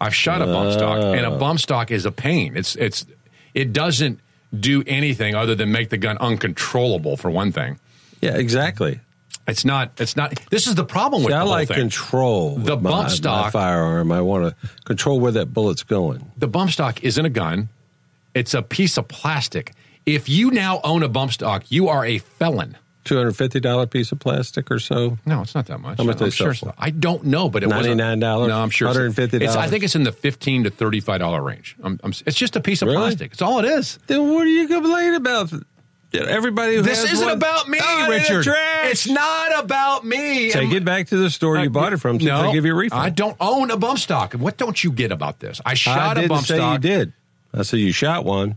I've 0.00 0.14
shot 0.14 0.42
a 0.42 0.46
bump 0.46 0.72
stock, 0.72 0.98
and 1.02 1.26
a 1.26 1.30
Oh. 1.32 1.38
bump 1.38 1.58
stock 1.60 1.90
is 1.90 2.04
a 2.06 2.12
pain. 2.12 2.56
It's 2.56 2.76
it's 2.76 3.06
it 3.54 3.72
doesn't 3.72 4.20
do 4.60 4.82
anything 4.86 5.34
other 5.34 5.54
than 5.54 5.70
make 5.72 5.90
the 5.90 5.96
gun 5.98 6.18
uncontrollable 6.18 7.16
for 7.16 7.30
one 7.30 7.52
thing. 7.52 7.78
Yeah, 8.20 8.36
exactly. 8.36 9.00
It's 9.48 9.64
not. 9.64 9.92
It's 10.00 10.16
not. 10.16 10.34
This 10.50 10.66
is 10.66 10.74
the 10.74 10.84
problem 10.84 11.22
with 11.22 11.30
See, 11.32 11.36
I 11.36 11.44
the 11.44 11.50
like 11.50 11.68
thing. 11.68 11.76
control. 11.78 12.56
The 12.56 12.76
my, 12.76 12.90
bump 12.90 13.02
my 13.04 13.08
stock- 13.14 13.52
firearm. 13.52 14.10
I 14.10 14.20
want 14.20 14.48
to 14.60 14.68
control 14.84 15.20
where 15.20 15.32
that 15.32 15.52
bullet's 15.54 15.84
going. 15.84 16.32
the 16.36 16.48
bump 16.48 16.70
stock 16.72 17.04
isn't 17.04 17.24
a 17.24 17.30
gun. 17.30 17.68
It's 18.34 18.54
a 18.54 18.62
piece 18.62 18.96
of 18.98 19.06
plastic. 19.08 19.72
If 20.04 20.28
you 20.28 20.50
now 20.50 20.80
own 20.84 21.02
a 21.02 21.08
bump 21.08 21.32
stock, 21.32 21.64
you 21.70 21.88
are 21.88 22.04
a 22.04 22.18
felon. 22.18 22.76
Two 23.06 23.16
hundred 23.16 23.36
fifty 23.36 23.60
dollar 23.60 23.86
piece 23.86 24.12
of 24.12 24.18
plastic 24.18 24.70
or 24.70 24.78
so. 24.78 25.16
No, 25.24 25.40
it's 25.40 25.54
not 25.54 25.66
that 25.66 25.78
much. 25.80 25.96
How 25.98 26.04
much 26.04 26.16
I'm 26.20 26.26
they 26.26 26.30
sure 26.30 26.52
sell 26.54 26.74
I 26.76 26.90
don't 26.90 27.24
know, 27.24 27.48
but 27.48 27.62
it 27.62 27.68
wasn't 27.68 28.00
$99? 28.00 28.18
No, 28.48 28.58
I'm 28.60 28.68
sure 28.70 28.88
it's- 28.90 29.14
$150? 29.32 29.56
I 29.56 29.68
think 29.68 29.84
it's 29.84 29.94
in 29.94 30.02
the 30.02 30.12
fifteen 30.12 30.64
to 30.64 30.70
thirty-five 30.70 31.20
dollar 31.20 31.40
range. 31.42 31.76
I'm, 31.82 31.98
I'm, 32.02 32.10
it's 32.26 32.36
just 32.36 32.56
a 32.56 32.60
piece 32.60 32.82
of 32.82 32.88
Really? 32.88 32.98
plastic. 32.98 33.32
It's 33.32 33.40
all 33.42 33.60
it 33.60 33.64
is. 33.64 33.98
Then 34.08 34.32
what 34.34 34.42
are 34.42 34.50
you 34.50 34.68
complaining 34.68 35.14
about? 35.14 35.52
Everybody 36.14 36.76
who 36.76 36.82
This 36.82 37.04
isn't 37.12 37.26
one- 37.26 37.36
about 37.36 37.68
me, 37.68 37.78
Oh, 37.82 38.08
Richard. 38.08 38.46
It's 38.84 39.06
not 39.06 39.62
about 39.64 40.04
me. 40.06 40.50
Take 40.50 40.72
it 40.72 40.84
back 40.84 41.08
to 41.08 41.16
the 41.16 41.28
store 41.30 41.58
you 41.58 41.66
uh, 41.66 41.68
bought 41.68 41.92
it 41.92 41.98
from. 41.98 42.18
So 42.18 42.26
no, 42.26 42.52
give 42.52 42.64
you 42.64 42.72
a 42.72 42.76
refund. 42.76 43.02
I 43.02 43.10
don't 43.10 43.36
own 43.38 43.70
a 43.70 43.76
bump 43.76 43.98
stock. 43.98 44.32
What 44.32 44.56
don't 44.56 44.82
you 44.82 44.90
get 44.92 45.12
about 45.12 45.40
this? 45.40 45.60
I 45.66 45.74
shot 45.74 45.98
I 45.98 46.12
a 46.12 46.14
didn't 46.14 46.28
bump 46.30 46.46
say 46.46 46.56
stock. 46.56 46.72
you 46.74 46.78
did. 46.78 47.12
I 47.52 47.62
said 47.62 47.80
you 47.80 47.92
shot 47.92 48.24
one. 48.24 48.56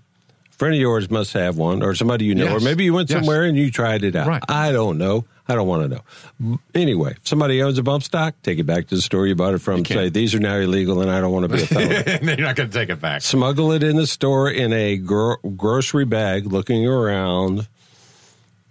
Friend 0.60 0.73
of 0.76 0.80
yours 0.80 1.10
must 1.10 1.34
have 1.34 1.57
one, 1.57 1.81
or 1.81 1.95
somebody 1.95 2.26
you 2.26 2.36
know, 2.36 2.44
Yes. 2.44 2.61
or 2.61 2.64
maybe 2.64 2.84
you 2.84 2.94
went 2.94 3.10
Yes. 3.10 3.19
somewhere 3.19 3.44
and 3.45 3.57
you 3.57 3.72
tried 3.72 4.03
it 4.03 4.15
out. 4.15 4.27
Right. 4.27 4.44
I 4.48 4.72
don't 4.72 4.98
know. 4.98 5.26
I 5.48 5.56
don't 5.56 5.68
want 5.68 5.90
to 5.90 6.02
know. 6.44 6.60
Anyway, 6.76 7.11
if 7.19 7.27
somebody 7.27 7.64
owns 7.64 7.80
a 7.80 7.84
bump 7.84 8.03
stock, 8.03 8.36
take 8.44 8.60
it 8.60 8.65
back 8.65 8.86
to 8.88 8.95
the 8.95 9.02
store 9.02 9.26
you 9.26 9.34
bought 9.34 9.56
it 9.56 9.60
from. 9.61 9.84
Say 9.84 10.10
these 10.10 10.36
are 10.36 10.40
now 10.40 10.57
illegal, 10.57 11.02
and 11.02 11.10
I 11.10 11.19
don't 11.22 11.31
want 11.31 11.49
to 11.49 11.56
be 11.57 11.64
a 11.64 11.65
felon. 11.65 12.19
you're 12.38 12.45
not 12.45 12.56
going 12.56 12.69
to 12.69 12.77
take 12.77 12.90
it 12.90 13.02
back. 13.02 13.22
Smuggle 13.23 13.72
it 13.72 13.81
in 13.81 13.95
the 13.95 14.06
store 14.06 14.48
in 14.52 14.72
a 14.73 14.98
gro- 14.98 15.38
grocery 15.57 16.06
bag, 16.06 16.45
looking 16.52 16.86
around. 16.86 17.68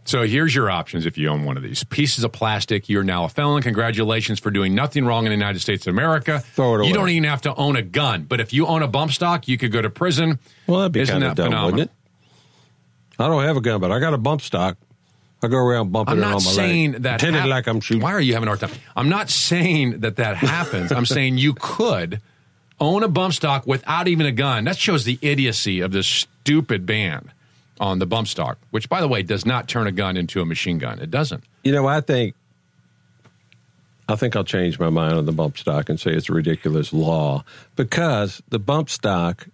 So 0.09 0.23
here's 0.27 0.55
your 0.55 0.71
options 0.71 1.05
if 1.05 1.19
you 1.19 1.29
own 1.29 1.45
one 1.45 1.59
of 1.59 1.63
these 1.63 1.85
pieces 1.85 2.25
of 2.25 2.33
plastic. 2.33 2.89
You're 2.89 3.05
now 3.05 3.25
a 3.25 3.29
felon. 3.29 3.63
Congratulations 3.63 4.41
for 4.41 4.51
doing 4.51 4.75
nothing 4.75 5.05
wrong 5.05 5.27
in 5.27 5.31
the 5.31 5.37
United 5.37 5.59
States 5.61 5.87
of 5.87 5.93
America. 5.93 6.41
Throw 6.41 6.77
it 6.77 6.81
away. 6.81 6.89
You 6.89 6.95
don't 6.95 7.11
even 7.11 7.29
have 7.29 7.43
to 7.43 7.55
own 7.55 7.77
a 7.77 7.83
gun, 7.83 8.23
but 8.25 8.41
if 8.41 8.55
you 8.55 8.67
own 8.67 8.83
a 8.83 8.89
bump 8.89 9.13
stock, 9.13 9.47
you 9.49 9.59
could 9.59 9.71
go 9.71 9.83
to 9.83 9.91
prison. 9.91 10.39
Well, 10.67 10.79
that'd 10.79 10.93
be 10.93 11.01
Isn't 11.01 11.13
kind 11.13 11.25
of 11.25 11.35
dumb, 11.37 11.49
phenomenal? 11.49 11.73
wouldn't 11.73 11.91
it? 11.91 13.21
I 13.23 13.27
don't 13.27 13.45
have 13.45 13.59
a 13.59 13.61
gun, 13.61 13.81
but 13.83 13.93
I 13.93 13.99
got 14.01 14.15
a 14.15 14.19
bump 14.19 14.41
stock. 14.41 14.79
I 15.43 15.49
go 15.49 15.59
around 15.59 15.93
bumping 15.93 16.13
I'm 16.15 16.19
it 16.21 16.25
on 16.25 16.31
not 16.33 16.45
my 16.45 16.51
saying 16.53 16.93
leg, 16.93 17.03
that 17.03 17.21
hap- 17.21 17.47
like 17.47 17.67
I'm 17.69 17.81
shooting. 17.81 18.03
Why 18.03 18.13
are 18.13 18.21
you 18.21 18.33
having 18.33 18.49
a 18.49 18.51
hard 18.57 18.61
time? 18.61 18.71
I'm 18.97 19.11
not 19.11 19.29
saying 19.29 20.01
that 20.01 20.17
that 20.17 20.37
happens. 20.39 20.91
I'm 20.91 21.05
saying 21.05 21.37
you 21.37 21.53
could 21.53 22.23
own 22.81 23.03
a 23.03 23.09
bump 23.09 23.35
stock 23.35 23.67
without 23.67 24.09
even 24.09 24.25
a 24.25 24.33
gun. 24.33 24.65
That 24.65 24.79
shows 24.79 25.05
the 25.05 25.19
idiocy 25.21 25.81
of 25.81 25.93
this 25.93 26.07
stupid 26.09 26.87
ban 26.87 27.31
on 27.81 27.99
the 27.99 28.07
bump 28.07 28.29
stock, 28.29 28.59
which, 28.71 28.89
by 28.89 29.01
the 29.01 29.09
way, 29.09 29.23
does 29.23 29.45
not 29.47 29.69
turn 29.69 29.87
a 29.87 29.93
gun 29.93 30.17
into 30.17 30.41
a 30.41 30.45
machine 30.47 30.79
gun. 30.79 30.99
It 31.01 31.11
doesn't. 31.11 31.45
You 31.65 31.73
know, 31.73 31.87
I 31.87 32.01
think 32.01 32.35
I 34.09 34.17
think 34.17 34.37
I'll 34.37 34.45
change 34.45 34.79
my 34.79 34.89
mind 34.91 35.15
on 35.15 35.27
the 35.27 35.33
bump 35.33 35.59
stock 35.59 35.89
and 35.89 36.01
say 36.01 36.13
it's 36.13 36.29
a 36.29 36.33
ridiculous 36.33 36.93
law 36.93 37.45
because 37.77 38.43
the 38.49 38.59
bump 38.59 38.89
stock. 38.91 39.47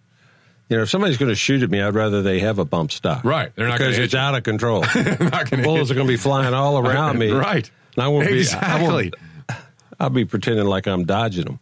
You 0.70 0.78
know, 0.78 0.84
if 0.84 0.90
somebody's 0.90 1.18
going 1.18 1.28
to 1.28 1.34
shoot 1.36 1.62
at 1.62 1.70
me, 1.70 1.82
I'd 1.82 1.94
rather 1.94 2.22
they 2.22 2.38
have 2.40 2.58
a 2.58 2.64
bump 2.64 2.90
stock. 2.90 3.22
Right. 3.22 3.52
They're 3.54 3.68
not 3.68 3.76
because 3.78 3.98
it's 3.98 4.14
you. 4.14 4.18
out 4.18 4.34
of 4.34 4.44
control. 4.44 4.80
Bullets 4.94 5.90
are 5.90 5.94
going 5.94 6.06
to 6.06 6.12
be 6.12 6.16
flying 6.16 6.54
all 6.54 6.78
around 6.78 7.18
me. 7.18 7.30
Right. 7.30 7.70
And 7.96 8.02
I 8.04 8.08
won't 8.08 8.26
be. 8.28 8.32
I 8.34 8.38
Exactly. 8.38 9.12
won't, 9.50 9.60
I'll 10.00 10.08
be 10.10 10.24
pretending 10.24 10.64
like 10.64 10.86
I'm 10.86 11.04
dodging 11.04 11.44
them. 11.44 11.60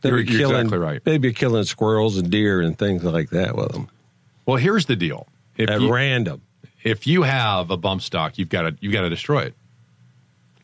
They'd 0.00 0.08
You're- 0.10 0.24
be 0.24 0.36
killing, 0.36 0.56
exactly 0.56 0.78
right. 0.78 1.04
They'd 1.04 1.20
be 1.20 1.32
killing 1.32 1.62
squirrels 1.62 2.18
and 2.18 2.28
deer 2.28 2.60
and 2.60 2.76
things 2.76 3.04
like 3.04 3.30
that 3.30 3.54
with 3.56 3.70
them 3.70 3.88
Well, 4.46 4.56
here's 4.56 4.86
the 4.86 4.96
deal. 4.96 5.28
If 5.58 5.68
at 5.70 5.80
you, 5.80 5.92
random. 5.92 6.40
if 6.84 7.06
you 7.06 7.22
have 7.22 7.70
a 7.70 7.76
bump 7.76 8.00
stock, 8.02 8.38
you've 8.38 8.48
got 8.48 8.62
to 8.62 8.76
you 8.80 8.90
got 8.92 9.02
to 9.02 9.10
destroy 9.10 9.42
it 9.42 9.54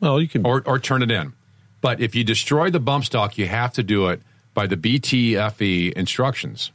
Well, 0.01 0.21
you 0.21 0.29
can. 0.29 0.47
or 0.47 0.63
or 0.65 0.79
turn 0.79 1.03
it 1.03 1.11
in. 1.11 1.33
But 1.81 2.01
if 2.01 2.15
you 2.15 2.25
destroy 2.25 2.71
the 2.71 2.81
bump 2.81 3.05
stock, 3.05 3.37
you 3.37 3.47
have 3.47 3.73
to 3.75 3.83
do 3.83 4.09
it 4.09 4.23
by 4.55 4.67
the 4.67 4.77
BATFE 4.77 5.93
instructions 5.93 6.73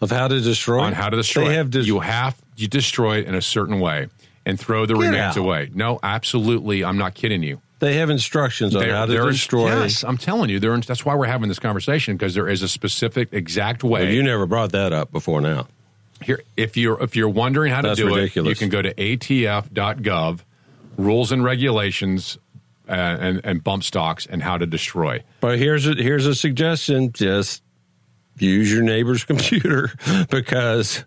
of 0.00 0.10
how 0.10 0.26
to 0.28 0.40
destroy 0.40 0.80
on 0.80 0.92
how 0.92 1.08
to 1.10 1.16
destroy. 1.16 1.44
They 1.44 1.54
it. 1.54 1.56
have 1.56 1.70
dis- 1.70 1.86
you 1.86 2.00
have 2.00 2.36
you 2.56 2.66
destroy 2.66 3.18
it 3.18 3.26
in 3.26 3.34
a 3.34 3.42
certain 3.42 3.78
way 3.80 4.08
and 4.46 4.58
throw 4.58 4.86
the 4.86 4.94
Get 4.94 5.00
remains 5.00 5.16
out. 5.16 5.36
away. 5.36 5.70
No, 5.74 5.98
absolutely, 6.02 6.84
I'm 6.84 6.98
not 6.98 7.14
kidding 7.14 7.42
you. 7.42 7.60
They 7.80 7.96
have 7.96 8.08
instructions 8.10 8.74
on 8.74 8.82
They're- 8.82 8.94
how 8.94 9.06
to 9.06 9.30
destroy. 9.30 9.66
Yes, 9.68 10.04
I'm 10.04 10.16
telling 10.16 10.48
you. 10.48 10.58
They're, 10.60 10.78
that's 10.78 11.04
why 11.04 11.14
we're 11.14 11.26
having 11.26 11.48
this 11.48 11.58
conversation 11.58 12.16
because 12.16 12.34
there 12.34 12.48
is 12.48 12.62
a 12.62 12.68
specific, 12.68 13.28
exact 13.32 13.84
way. 13.84 14.04
Well, 14.04 14.12
you 14.12 14.22
never 14.22 14.46
brought 14.46 14.72
that 14.72 14.92
up 14.92 15.12
before 15.12 15.40
now. 15.40 15.66
Here, 16.22 16.42
if 16.56 16.76
you're 16.76 17.02
if 17.02 17.16
you're 17.16 17.28
wondering 17.28 17.72
how 17.72 17.80
to 17.80 17.88
That's 17.88 18.00
do 18.00 18.14
it, 18.16 18.34
you 18.36 18.54
can 18.54 18.68
go 18.68 18.80
to 18.80 18.94
atf.gov, 18.94 20.40
rules 20.96 21.32
and 21.32 21.44
regulations, 21.44 22.38
uh, 22.88 22.92
and 22.92 23.40
and 23.44 23.64
bump 23.64 23.84
stocks 23.84 24.26
and 24.26 24.42
how 24.42 24.58
to 24.58 24.66
destroy. 24.66 25.22
But 25.40 25.58
here's 25.58 25.86
a, 25.86 25.94
here's 25.94 26.26
a 26.26 26.34
suggestion: 26.34 27.12
just 27.12 27.62
use 28.38 28.72
your 28.72 28.82
neighbor's 28.82 29.24
computer 29.24 29.92
because 30.30 31.04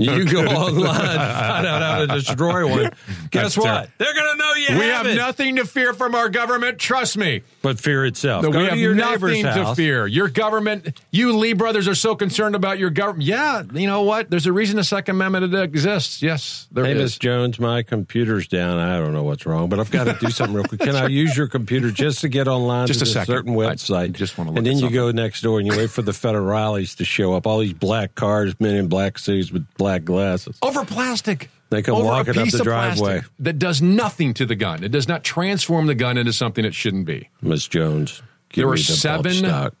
you 0.00 0.24
go 0.24 0.44
online, 0.46 0.84
find 0.94 1.66
out 1.66 1.82
how 1.82 1.98
to 2.00 2.06
destroy 2.06 2.66
one. 2.68 2.90
Guess 3.30 3.54
That's 3.54 3.58
what? 3.58 3.64
terrible. 3.64 3.90
They're 3.98 4.14
going 4.14 4.32
to 4.32 4.38
know 4.38 4.52
you 4.54 4.78
we 4.78 4.84
have, 4.86 5.06
nothing 5.16 5.56
to 5.56 5.64
fear 5.66 5.92
from 5.94 6.14
our 6.14 6.28
government. 6.28 6.78
Trust 6.78 7.16
me. 7.16 7.42
but 7.62 7.78
fear 7.78 8.04
itself. 8.06 8.42
No, 8.42 8.50
go 8.50 8.58
we 8.58 8.64
to 8.64 8.70
have 8.70 8.78
your 8.78 8.94
nothing 8.94 9.42
to 9.44 9.74
fear. 9.74 10.06
Your 10.06 10.28
government, 10.28 11.00
you 11.10 11.36
Lee 11.36 11.52
brothers 11.52 11.86
are 11.88 11.94
so 11.94 12.14
concerned 12.14 12.54
about 12.54 12.78
your 12.78 12.90
government. 12.90 13.24
Yeah, 13.28 13.62
you 13.72 13.86
know 13.86 14.02
what? 14.02 14.30
There's 14.30 14.46
a 14.46 14.52
reason 14.52 14.76
the 14.76 14.84
Second 14.84 15.16
Amendment 15.16 15.54
exists. 15.54 16.22
Yes, 16.22 16.66
there 16.72 16.84
Hey, 16.84 16.92
is. 16.92 16.98
Miss 16.98 17.18
Jones, 17.18 17.58
my 17.60 17.82
computer's 17.82 18.48
down. 18.48 18.78
I 18.78 18.98
don't 18.98 19.12
know 19.12 19.22
what's 19.24 19.46
wrong, 19.46 19.68
but 19.68 19.78
I've 19.80 19.90
got 19.90 20.04
to 20.04 20.16
do 20.20 20.30
something 20.30 20.54
real 20.54 20.64
quick. 20.64 20.80
Can 20.80 20.96
I 20.96 21.06
use 21.06 21.36
your 21.36 21.48
computer 21.48 21.90
just 21.90 22.20
to 22.22 22.28
get 22.28 22.48
online 22.48 22.86
Just 22.86 23.00
to 23.00 23.04
a 23.04 23.06
second. 23.06 23.34
certain 23.34 23.52
I 23.52 23.56
website? 23.56 24.12
just 24.12 24.36
wanna 24.38 24.50
look 24.50 24.58
and 24.58 24.66
then 24.66 24.78
you 24.78 24.90
go 24.90 25.10
next 25.10 25.42
door 25.42 25.58
and 25.58 25.66
you 25.70 25.76
wait 25.76 25.90
for 25.90 26.02
the 26.02 26.12
federales 26.12 26.96
to 26.96 27.04
show 27.04 27.34
up. 27.34 27.46
All 27.46 27.58
these 27.58 27.72
black 27.72 28.14
cars, 28.14 28.54
men 28.60 28.74
in 28.76 28.88
black 28.88 29.18
suits 29.18 29.50
with 29.52 29.66
black 29.74 29.89
glasses. 29.98 30.56
Over 30.62 30.84
plastic. 30.84 31.50
They 31.70 31.82
come 31.82 31.94
Over 31.96 32.04
a 32.04 32.06
walking 32.08 32.38
up 32.38 32.48
the 32.48 32.58
driveway. 32.64 33.22
that 33.38 33.58
does 33.58 33.80
nothing 33.80 34.34
to 34.34 34.46
the 34.46 34.56
gun. 34.56 34.82
It 34.82 34.90
does 34.90 35.06
not 35.06 35.22
transform 35.22 35.86
the 35.86 35.94
gun 35.94 36.18
into 36.18 36.32
something 36.32 36.64
it 36.64 36.74
shouldn't 36.74 37.06
be. 37.06 37.28
Miss 37.42 37.68
Jones, 37.68 38.22
give 38.48 38.62
There 38.62 38.66
me 38.66 38.72
are 38.72 38.76
the 38.76 38.82
seven- 38.82 39.22
bump 39.22 39.34
stock. 39.36 39.74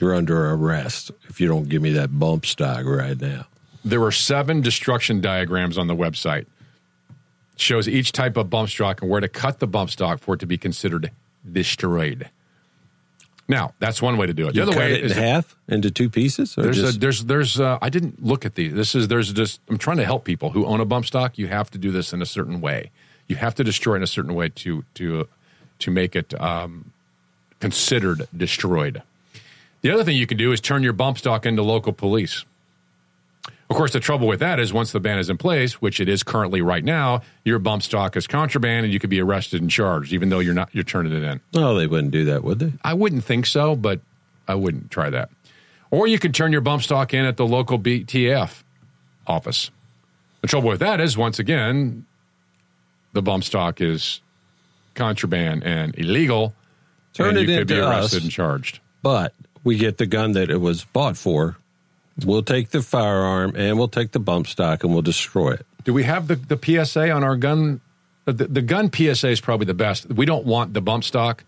You're 0.00 0.14
under 0.14 0.50
arrest 0.50 1.10
if 1.28 1.40
you 1.40 1.48
don't 1.48 1.68
give 1.68 1.80
me 1.82 1.92
that 1.92 2.18
bump 2.18 2.44
stock 2.46 2.84
right 2.84 3.20
now. 3.20 3.46
There 3.84 4.02
are 4.02 4.12
seven 4.12 4.60
destruction 4.60 5.20
diagrams 5.20 5.78
on 5.78 5.86
the 5.88 5.96
website. 5.96 6.46
Shows 7.56 7.86
each 7.88 8.12
type 8.12 8.36
of 8.36 8.48
bump 8.50 8.70
stock 8.70 9.02
and 9.02 9.10
where 9.10 9.20
to 9.20 9.28
cut 9.28 9.58
the 9.60 9.66
bump 9.66 9.90
stock 9.90 10.18
for 10.20 10.34
it 10.34 10.38
to 10.40 10.46
be 10.46 10.58
considered 10.58 11.10
destroyed. 11.50 12.30
Now, 13.52 13.74
that's 13.78 14.00
one 14.00 14.16
way 14.16 14.26
to 14.26 14.32
do 14.34 14.48
it. 14.48 14.52
The 14.52 14.56
You 14.56 14.62
other 14.62 14.72
cut 14.72 14.80
way 14.80 14.94
it 14.94 15.04
is 15.04 15.12
in 15.12 15.18
half 15.22 15.56
into 15.68 15.90
two 15.90 16.08
pieces. 16.08 16.56
Or 16.56 16.62
There's 16.62 16.80
just, 16.80 16.96
a, 16.96 17.00
there's 17.00 17.24
there's 17.24 17.60
uh, 17.60 17.78
I 17.82 17.90
didn't 17.90 18.24
look 18.24 18.44
at 18.46 18.54
these. 18.54 18.72
This 18.72 18.94
is 18.94 19.08
there's 19.08 19.32
just 19.32 19.60
I'm 19.68 19.78
trying 19.78 19.98
to 19.98 20.04
help 20.04 20.24
people 20.24 20.50
who 20.50 20.64
own 20.66 20.80
a 20.80 20.84
bump 20.84 21.06
stock. 21.06 21.38
You 21.38 21.48
have 21.48 21.70
to 21.72 21.78
do 21.78 21.90
this 21.90 22.12
in 22.12 22.22
a 22.22 22.26
certain 22.26 22.60
way. 22.60 22.90
You 23.28 23.36
have 23.36 23.54
to 23.56 23.64
destroy 23.64 23.94
it 23.94 23.96
in 23.98 24.02
a 24.02 24.06
certain 24.06 24.34
way 24.34 24.48
to 24.48 24.84
to 24.94 25.28
to 25.80 25.90
make 25.90 26.16
it 26.16 26.40
um, 26.40 26.92
considered 27.60 28.26
destroyed. 28.36 29.02
The 29.82 29.90
other 29.90 30.04
thing 30.04 30.16
you 30.16 30.26
can 30.26 30.38
do 30.38 30.52
is 30.52 30.60
turn 30.60 30.82
your 30.82 30.92
bump 30.92 31.18
stock 31.18 31.44
into 31.44 31.62
local 31.62 31.92
police. 31.92 32.44
Of 33.72 33.76
course, 33.78 33.94
the 33.94 34.00
trouble 34.00 34.26
with 34.28 34.40
that 34.40 34.60
is 34.60 34.70
once 34.70 34.92
the 34.92 35.00
ban 35.00 35.18
is 35.18 35.30
in 35.30 35.38
place, 35.38 35.80
which 35.80 35.98
it 35.98 36.06
is 36.06 36.22
currently 36.22 36.60
right 36.60 36.84
now, 36.84 37.22
your 37.42 37.58
bump 37.58 37.82
stock 37.82 38.18
is 38.18 38.26
contraband 38.26 38.84
and 38.84 38.92
you 38.92 39.00
could 39.00 39.08
be 39.08 39.18
arrested 39.18 39.62
and 39.62 39.70
charged, 39.70 40.12
even 40.12 40.28
though 40.28 40.40
you're 40.40 40.52
not 40.52 40.68
you're 40.74 40.84
turning 40.84 41.14
it 41.14 41.22
in. 41.22 41.40
oh, 41.54 41.74
they 41.74 41.86
wouldn't 41.86 42.10
do 42.12 42.26
that, 42.26 42.44
would 42.44 42.58
they? 42.58 42.74
I 42.84 42.92
wouldn't 42.92 43.24
think 43.24 43.46
so, 43.46 43.74
but 43.74 44.00
I 44.46 44.56
wouldn't 44.56 44.90
try 44.90 45.08
that. 45.08 45.30
Or 45.90 46.06
you 46.06 46.18
could 46.18 46.34
turn 46.34 46.52
your 46.52 46.60
bump 46.60 46.82
stock 46.82 47.14
in 47.14 47.24
at 47.24 47.38
the 47.38 47.46
local 47.46 47.78
BATF 47.78 48.62
office. 49.26 49.70
The 50.42 50.48
trouble 50.48 50.68
with 50.68 50.80
that 50.80 51.00
is, 51.00 51.16
once 51.16 51.38
again, 51.38 52.04
the 53.14 53.22
bump 53.22 53.42
stock 53.42 53.80
is 53.80 54.20
contraband 54.94 55.64
and 55.64 55.98
illegal, 55.98 56.54
Turn 57.14 57.30
and 57.30 57.38
it 57.38 57.48
you 57.48 57.56
could 57.56 57.68
be 57.68 57.78
arrested 57.78 58.18
us. 58.18 58.22
and 58.24 58.30
charged. 58.30 58.80
But 59.00 59.32
we 59.64 59.78
get 59.78 59.96
the 59.96 60.04
gun 60.04 60.32
that 60.32 60.50
it 60.50 60.60
was 60.60 60.84
bought 60.84 61.16
for, 61.16 61.56
we'll 62.24 62.42
take 62.42 62.70
the 62.70 62.82
firearm 62.82 63.54
and 63.56 63.78
we'll 63.78 63.88
take 63.88 64.12
the 64.12 64.20
bump 64.20 64.46
stock 64.46 64.84
and 64.84 64.92
we'll 64.92 65.02
destroy 65.02 65.52
it. 65.52 65.66
Do 65.84 65.92
we 65.92 66.04
have 66.04 66.28
the, 66.28 66.36
the 66.36 66.58
PSA 66.84 67.10
on 67.10 67.24
our 67.24 67.36
gun? 67.36 67.80
The, 68.24 68.32
the 68.32 68.62
gun 68.62 68.90
PSA 68.92 69.30
is 69.30 69.40
probably 69.40 69.66
the 69.66 69.74
best. 69.74 70.08
We 70.08 70.26
don't 70.26 70.46
want 70.46 70.74
the 70.74 70.80
bump 70.80 71.04
stock, 71.04 71.44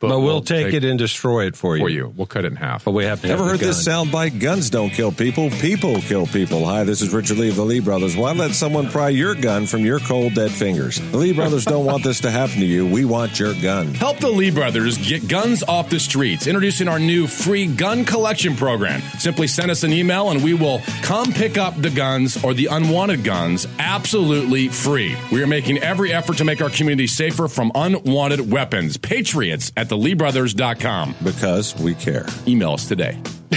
but, 0.00 0.08
But, 0.08 0.20
we'll, 0.20 0.40
take, 0.42 0.72
it 0.74 0.84
and 0.84 0.98
destroy 0.98 1.46
it 1.46 1.56
for 1.56 1.76
you. 1.76 1.82
for 1.82 1.88
you. 1.88 2.12
We'll 2.16 2.26
cut 2.26 2.44
it 2.44 2.52
in 2.52 2.56
half. 2.56 2.84
But 2.84 2.92
we 2.92 3.04
have 3.04 3.20
to 3.22 3.28
Ever 3.28 3.42
have 3.42 3.50
heard 3.52 3.60
this 3.60 3.84
gun. 3.84 4.06
soundbite? 4.06 4.38
Guns 4.40 4.70
don't 4.70 4.90
kill 4.90 5.10
people, 5.12 5.50
people 5.50 6.00
kill 6.02 6.26
people. 6.26 6.64
Hi, 6.66 6.84
this 6.84 7.02
is 7.02 7.12
Richard 7.12 7.38
Lee 7.38 7.48
of 7.48 7.56
the 7.56 7.64
Lee 7.64 7.80
Brothers. 7.80 8.16
Why 8.16 8.32
let 8.32 8.52
someone 8.52 8.88
pry 8.90 9.08
your 9.08 9.34
gun 9.34 9.66
from 9.66 9.84
your 9.84 9.98
cold, 9.98 10.34
dead 10.34 10.50
fingers? 10.52 11.00
The 11.10 11.16
Lee 11.16 11.32
Brothers 11.32 11.64
don't 11.64 11.84
want 11.84 12.04
this 12.04 12.20
to 12.20 12.30
happen 12.30 12.60
to 12.60 12.64
you. 12.66 12.86
We 12.86 13.04
want 13.04 13.38
your 13.40 13.54
gun. 13.54 13.94
Help 13.94 14.18
the 14.18 14.28
Lee 14.30 14.50
brothers 14.50 14.98
get 14.98 15.26
guns 15.26 15.62
off 15.64 15.90
the 15.90 15.98
streets. 15.98 16.46
Introducing 16.46 16.86
our 16.88 16.98
new 17.00 17.26
free 17.26 17.66
gun 17.66 18.04
collection 18.04 18.54
program. 18.56 19.00
Simply 19.18 19.46
send 19.48 19.70
us 19.70 19.82
an 19.82 19.92
email 19.92 20.30
and 20.30 20.44
we 20.44 20.54
will 20.54 20.80
come 21.02 21.32
pick 21.32 21.58
up 21.58 21.80
the 21.80 21.90
guns 21.90 22.42
or 22.44 22.54
the 22.54 22.66
unwanted 22.66 23.24
guns 23.24 23.66
absolutely 23.80 24.68
free. 24.68 25.16
We 25.32 25.42
are 25.42 25.46
making 25.46 25.78
every 25.78 26.12
effort 26.12 26.36
to 26.38 26.44
make 26.44 26.62
our 26.62 26.70
community 26.70 27.06
safer 27.08 27.48
from 27.48 27.72
unwanted 27.74 28.50
weapons. 28.50 28.96
Patriots 28.96 29.72
at 29.76 29.87
theleebrothers.com. 29.88 31.16
Because 31.22 31.74
we 31.80 31.94
care. 31.94 32.26
Email 32.46 32.72
us 32.72 32.86
today. 32.88 33.18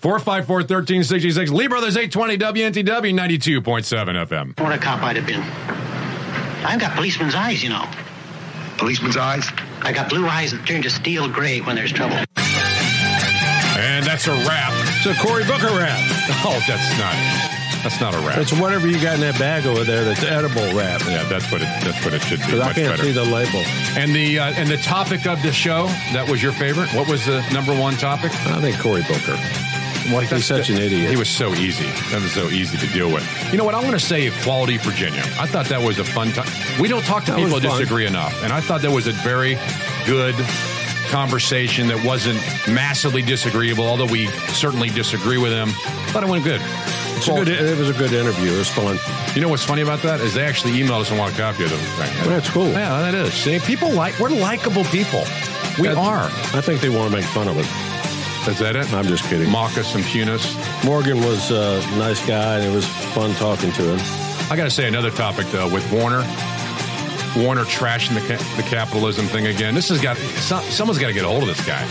454 0.00 0.56
1366. 0.56 1.50
Lee 1.50 1.66
Brothers 1.66 1.96
820 1.96 2.38
WNTW 2.38 3.14
92.7 3.14 4.26
FM. 4.26 4.60
What 4.60 4.72
a 4.72 4.78
cop 4.78 5.02
I'd 5.02 5.16
have 5.16 5.26
been. 5.26 5.42
I've 6.64 6.80
got 6.80 6.94
policeman's 6.94 7.34
eyes, 7.34 7.62
you 7.62 7.68
know. 7.70 7.84
Policeman's 8.78 9.16
eyes? 9.16 9.48
I 9.82 9.92
got 9.92 10.08
blue 10.08 10.26
eyes 10.26 10.52
that 10.52 10.66
turn 10.66 10.82
to 10.82 10.90
steel 10.90 11.28
gray 11.28 11.60
when 11.60 11.76
there's 11.76 11.92
trouble. 11.92 12.16
And 13.76 14.04
that's 14.04 14.26
a 14.26 14.32
wrap. 14.46 14.72
It's 14.96 15.06
a 15.06 15.14
Cory 15.22 15.44
Booker 15.44 15.68
wrap. 15.76 15.98
Oh, 16.40 16.62
that's 16.68 16.96
not. 16.98 17.57
That's 17.82 18.00
not 18.00 18.14
a 18.14 18.18
wrap. 18.18 18.38
It's 18.38 18.52
whatever 18.52 18.86
you 18.88 19.00
got 19.00 19.14
in 19.14 19.20
that 19.20 19.38
bag 19.38 19.64
over 19.66 19.84
there 19.84 20.04
that's 20.04 20.22
edible 20.22 20.74
wrap. 20.74 21.00
Yeah, 21.06 21.24
that's 21.24 21.50
what 21.50 21.62
it. 21.62 21.68
That's 21.84 22.04
what 22.04 22.12
it 22.14 22.22
should 22.22 22.40
be. 22.40 22.54
I 22.60 22.66
Much 22.66 22.74
can't 22.74 22.88
better. 22.90 23.02
see 23.04 23.12
the 23.12 23.24
label. 23.24 23.60
And 23.96 24.14
the 24.14 24.38
uh, 24.40 24.52
and 24.56 24.68
the 24.68 24.76
topic 24.78 25.26
of 25.26 25.40
the 25.42 25.52
show 25.52 25.86
that 26.12 26.28
was 26.28 26.42
your 26.42 26.52
favorite. 26.52 26.88
What 26.94 27.08
was 27.08 27.24
the 27.26 27.40
number 27.52 27.72
one 27.78 27.94
topic? 27.94 28.32
I 28.48 28.60
think 28.60 28.78
Cory 28.80 29.02
Booker. 29.02 29.36
Well, 30.10 30.20
He's 30.20 30.46
such 30.46 30.70
an 30.70 30.78
idiot. 30.78 31.10
He 31.10 31.16
was 31.16 31.28
so 31.28 31.52
easy. 31.54 31.84
That 32.10 32.22
was 32.22 32.32
so 32.32 32.48
easy 32.48 32.78
to 32.78 32.86
deal 32.94 33.12
with. 33.12 33.24
You 33.52 33.58
know 33.58 33.64
what? 33.64 33.74
I'm 33.74 33.82
going 33.82 33.92
to 33.92 34.00
say 34.00 34.26
Equality 34.26 34.78
Virginia. 34.78 35.20
I 35.38 35.46
thought 35.46 35.66
that 35.66 35.82
was 35.82 35.98
a 35.98 36.04
fun 36.04 36.32
time. 36.32 36.48
We 36.80 36.88
don't 36.88 37.04
talk 37.04 37.24
to 37.26 37.32
That 37.32 37.36
people 37.36 37.60
who 37.60 37.68
fun. 37.68 37.78
disagree 37.78 38.06
enough, 38.06 38.42
and 38.42 38.50
I 38.50 38.60
thought 38.62 38.80
that 38.82 38.90
was 38.90 39.06
a 39.06 39.12
very 39.12 39.58
good 40.06 40.34
conversation 41.10 41.88
that 41.88 42.02
wasn't 42.04 42.38
massively 42.68 43.20
disagreeable. 43.22 43.84
Although 43.86 44.06
we 44.06 44.26
certainly 44.54 44.88
disagree 44.88 45.36
with 45.38 45.52
him, 45.52 45.70
but 46.14 46.22
it 46.22 46.28
went 46.28 46.42
good. 46.44 46.60
It's 47.18 47.28
a 47.28 47.32
good, 47.34 47.48
it 47.48 47.76
was 47.78 47.90
a 47.90 47.92
good 47.94 48.12
interview. 48.12 48.52
It 48.52 48.58
was 48.58 48.68
fun. 48.68 48.98
You 49.34 49.40
know 49.42 49.48
what's 49.48 49.64
funny 49.64 49.82
about 49.82 50.00
that 50.02 50.20
is 50.20 50.34
they 50.34 50.44
actually 50.44 50.72
emailed 50.74 51.00
us 51.02 51.10
and 51.10 51.18
want 51.18 51.34
a 51.34 51.36
copy 51.36 51.64
of 51.64 51.72
it. 51.72 51.98
Right. 51.98 52.12
That's 52.28 52.48
cool. 52.50 52.68
Yeah, 52.68 53.00
that 53.00 53.14
is. 53.14 53.34
See, 53.34 53.58
people 53.60 53.90
like 53.90 54.18
we're 54.18 54.30
likable 54.30 54.84
people. 54.84 55.24
We 55.78 55.88
That- 55.88 55.96
are. 55.96 56.24
I 56.56 56.60
think 56.60 56.80
they 56.80 56.88
want 56.88 57.10
to 57.10 57.16
make 57.16 57.26
fun 57.26 57.48
of 57.48 57.56
us. 57.58 57.66
Is 58.48 58.58
that 58.60 58.76
it? 58.76 58.90
I'm 58.94 59.04
just 59.06 59.24
kidding. 59.24 59.50
Mock 59.50 59.76
us 59.76 59.94
and 59.94 60.02
pun 60.04 60.28
us. 60.28 60.56
Morgan 60.84 61.18
was 61.22 61.50
a 61.50 61.80
nice 61.98 62.24
guy, 62.26 62.56
and 62.58 62.64
it 62.64 62.74
was 62.74 62.86
fun 63.14 63.34
talking 63.34 63.70
to 63.72 63.82
him. 63.94 63.98
I 64.50 64.56
got 64.56 64.64
to 64.64 64.70
say 64.70 64.88
another 64.88 65.10
topic 65.10 65.46
though 65.48 65.68
with 65.72 65.84
Warner. 65.92 66.24
Warner 67.36 67.64
trashing 67.64 68.14
the, 68.14 68.20
ca- 68.26 68.42
the 68.56 68.62
capitalism 68.62 69.26
thing 69.26 69.46
again. 69.48 69.74
This 69.74 69.90
has 69.90 70.00
got 70.00 70.16
some, 70.16 70.62
someone's 70.64 70.98
got 70.98 71.08
to 71.08 71.12
get 71.12 71.24
a 71.24 71.28
hold 71.28 71.42
of 71.42 71.48
this 71.48 71.64
guy. 71.66 71.84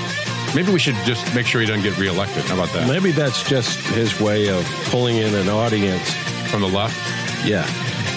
Maybe 0.57 0.71
we 0.71 0.79
should 0.79 0.95
just 1.05 1.35
make 1.35 1.45
sure 1.45 1.61
he 1.61 1.67
doesn't 1.67 1.83
get 1.83 1.99
reelected. 1.99 2.43
How 2.45 2.55
about 2.55 2.73
that? 2.73 2.87
Maybe 2.87 3.11
that's 3.11 3.43
just 3.43 3.79
his 3.89 4.19
way 4.19 4.49
of 4.49 4.65
pulling 4.85 5.17
in 5.17 5.35
an 5.35 5.49
audience. 5.49 6.11
From 6.49 6.61
the 6.61 6.67
left? 6.67 6.97
Yeah. 7.45 7.63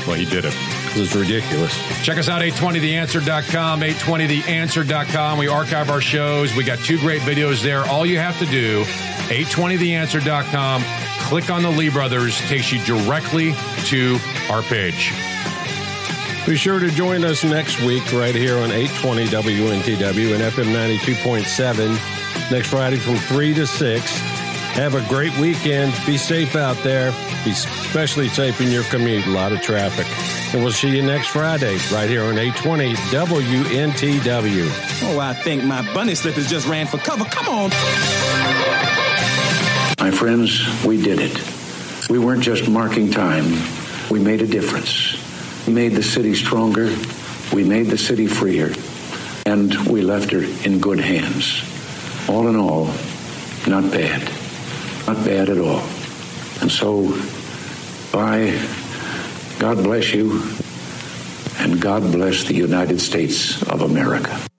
Well, 0.06 0.16
he 0.16 0.24
did 0.24 0.46
it. 0.46 0.54
It's 0.96 1.14
ridiculous. 1.14 1.76
Check 2.02 2.16
us 2.16 2.30
out, 2.30 2.40
820theanswer.com, 2.40 3.82
820theanswer.com. 3.82 5.36
We 5.36 5.48
archive 5.48 5.90
our 5.90 6.00
shows. 6.00 6.56
We 6.56 6.64
got 6.64 6.78
two 6.78 6.98
great 7.00 7.20
videos 7.20 7.62
there. 7.62 7.84
All 7.84 8.06
you 8.06 8.16
have 8.16 8.38
to 8.38 8.46
do, 8.46 8.84
820theanswer.com, 8.84 10.82
click 11.28 11.50
on 11.50 11.60
the 11.60 11.70
Lee 11.70 11.90
Brothers, 11.90 12.38
takes 12.48 12.72
you 12.72 12.82
directly 12.86 13.52
to 13.88 14.18
our 14.48 14.62
page. 14.62 15.12
Be 16.46 16.56
sure 16.56 16.78
to 16.78 16.90
join 16.90 17.22
us 17.22 17.44
next 17.44 17.82
week 17.82 18.10
right 18.14 18.34
here 18.34 18.56
on 18.56 18.72
820 18.72 19.26
WNTW 19.26 20.32
and 20.32 20.42
FM 20.42 20.72
92.7 20.72 22.29
next 22.50 22.68
Friday 22.68 22.96
from 22.96 23.16
3 23.16 23.54
to 23.54 23.66
6. 23.66 24.18
Have 24.74 24.94
a 24.94 25.06
great 25.08 25.36
weekend. 25.38 25.92
Be 26.06 26.16
safe 26.16 26.56
out 26.56 26.76
there. 26.82 27.12
Be 27.44 27.50
especially 27.50 28.28
safe 28.28 28.60
in 28.60 28.70
your 28.70 28.84
commute. 28.84 29.26
A 29.26 29.30
lot 29.30 29.52
of 29.52 29.60
traffic. 29.60 30.06
And 30.54 30.62
we'll 30.62 30.72
see 30.72 30.94
you 30.94 31.02
next 31.02 31.28
Friday 31.28 31.78
right 31.92 32.08
here 32.08 32.24
on 32.24 32.38
820 32.38 32.94
WNTW. 33.10 34.68
Oh, 35.04 35.18
I 35.18 35.34
think 35.34 35.64
my 35.64 35.82
bunny 35.94 36.14
slippers 36.14 36.48
just 36.48 36.66
ran 36.66 36.86
for 36.86 36.98
cover. 36.98 37.24
Come 37.24 37.48
on. 37.48 37.70
My 40.00 40.10
friends, 40.10 40.84
we 40.84 41.00
did 41.00 41.20
it. 41.20 41.38
We 42.10 42.18
weren't 42.18 42.42
just 42.42 42.68
marking 42.68 43.12
time, 43.12 43.44
we 44.10 44.18
made 44.18 44.42
a 44.42 44.46
difference. 44.46 45.16
We 45.64 45.72
made 45.72 45.92
the 45.92 46.02
city 46.02 46.34
stronger, 46.34 46.92
we 47.52 47.62
made 47.62 47.86
the 47.86 47.98
city 47.98 48.26
freer, 48.26 48.72
and 49.46 49.72
we 49.86 50.02
left 50.02 50.32
her 50.32 50.42
in 50.42 50.80
good 50.80 50.98
hands. 50.98 51.69
All 52.30 52.46
in 52.46 52.54
all, 52.54 52.86
not 53.66 53.90
bad. 53.90 54.22
Not 55.08 55.24
bad 55.24 55.48
at 55.48 55.58
all. 55.58 55.82
And 56.60 56.70
so, 56.70 57.08
bye. 58.12 58.56
God 59.58 59.82
bless 59.82 60.14
you, 60.14 60.40
and 61.58 61.80
God 61.80 62.12
bless 62.12 62.44
the 62.44 62.54
United 62.54 63.00
States 63.00 63.60
of 63.64 63.82
America. 63.82 64.49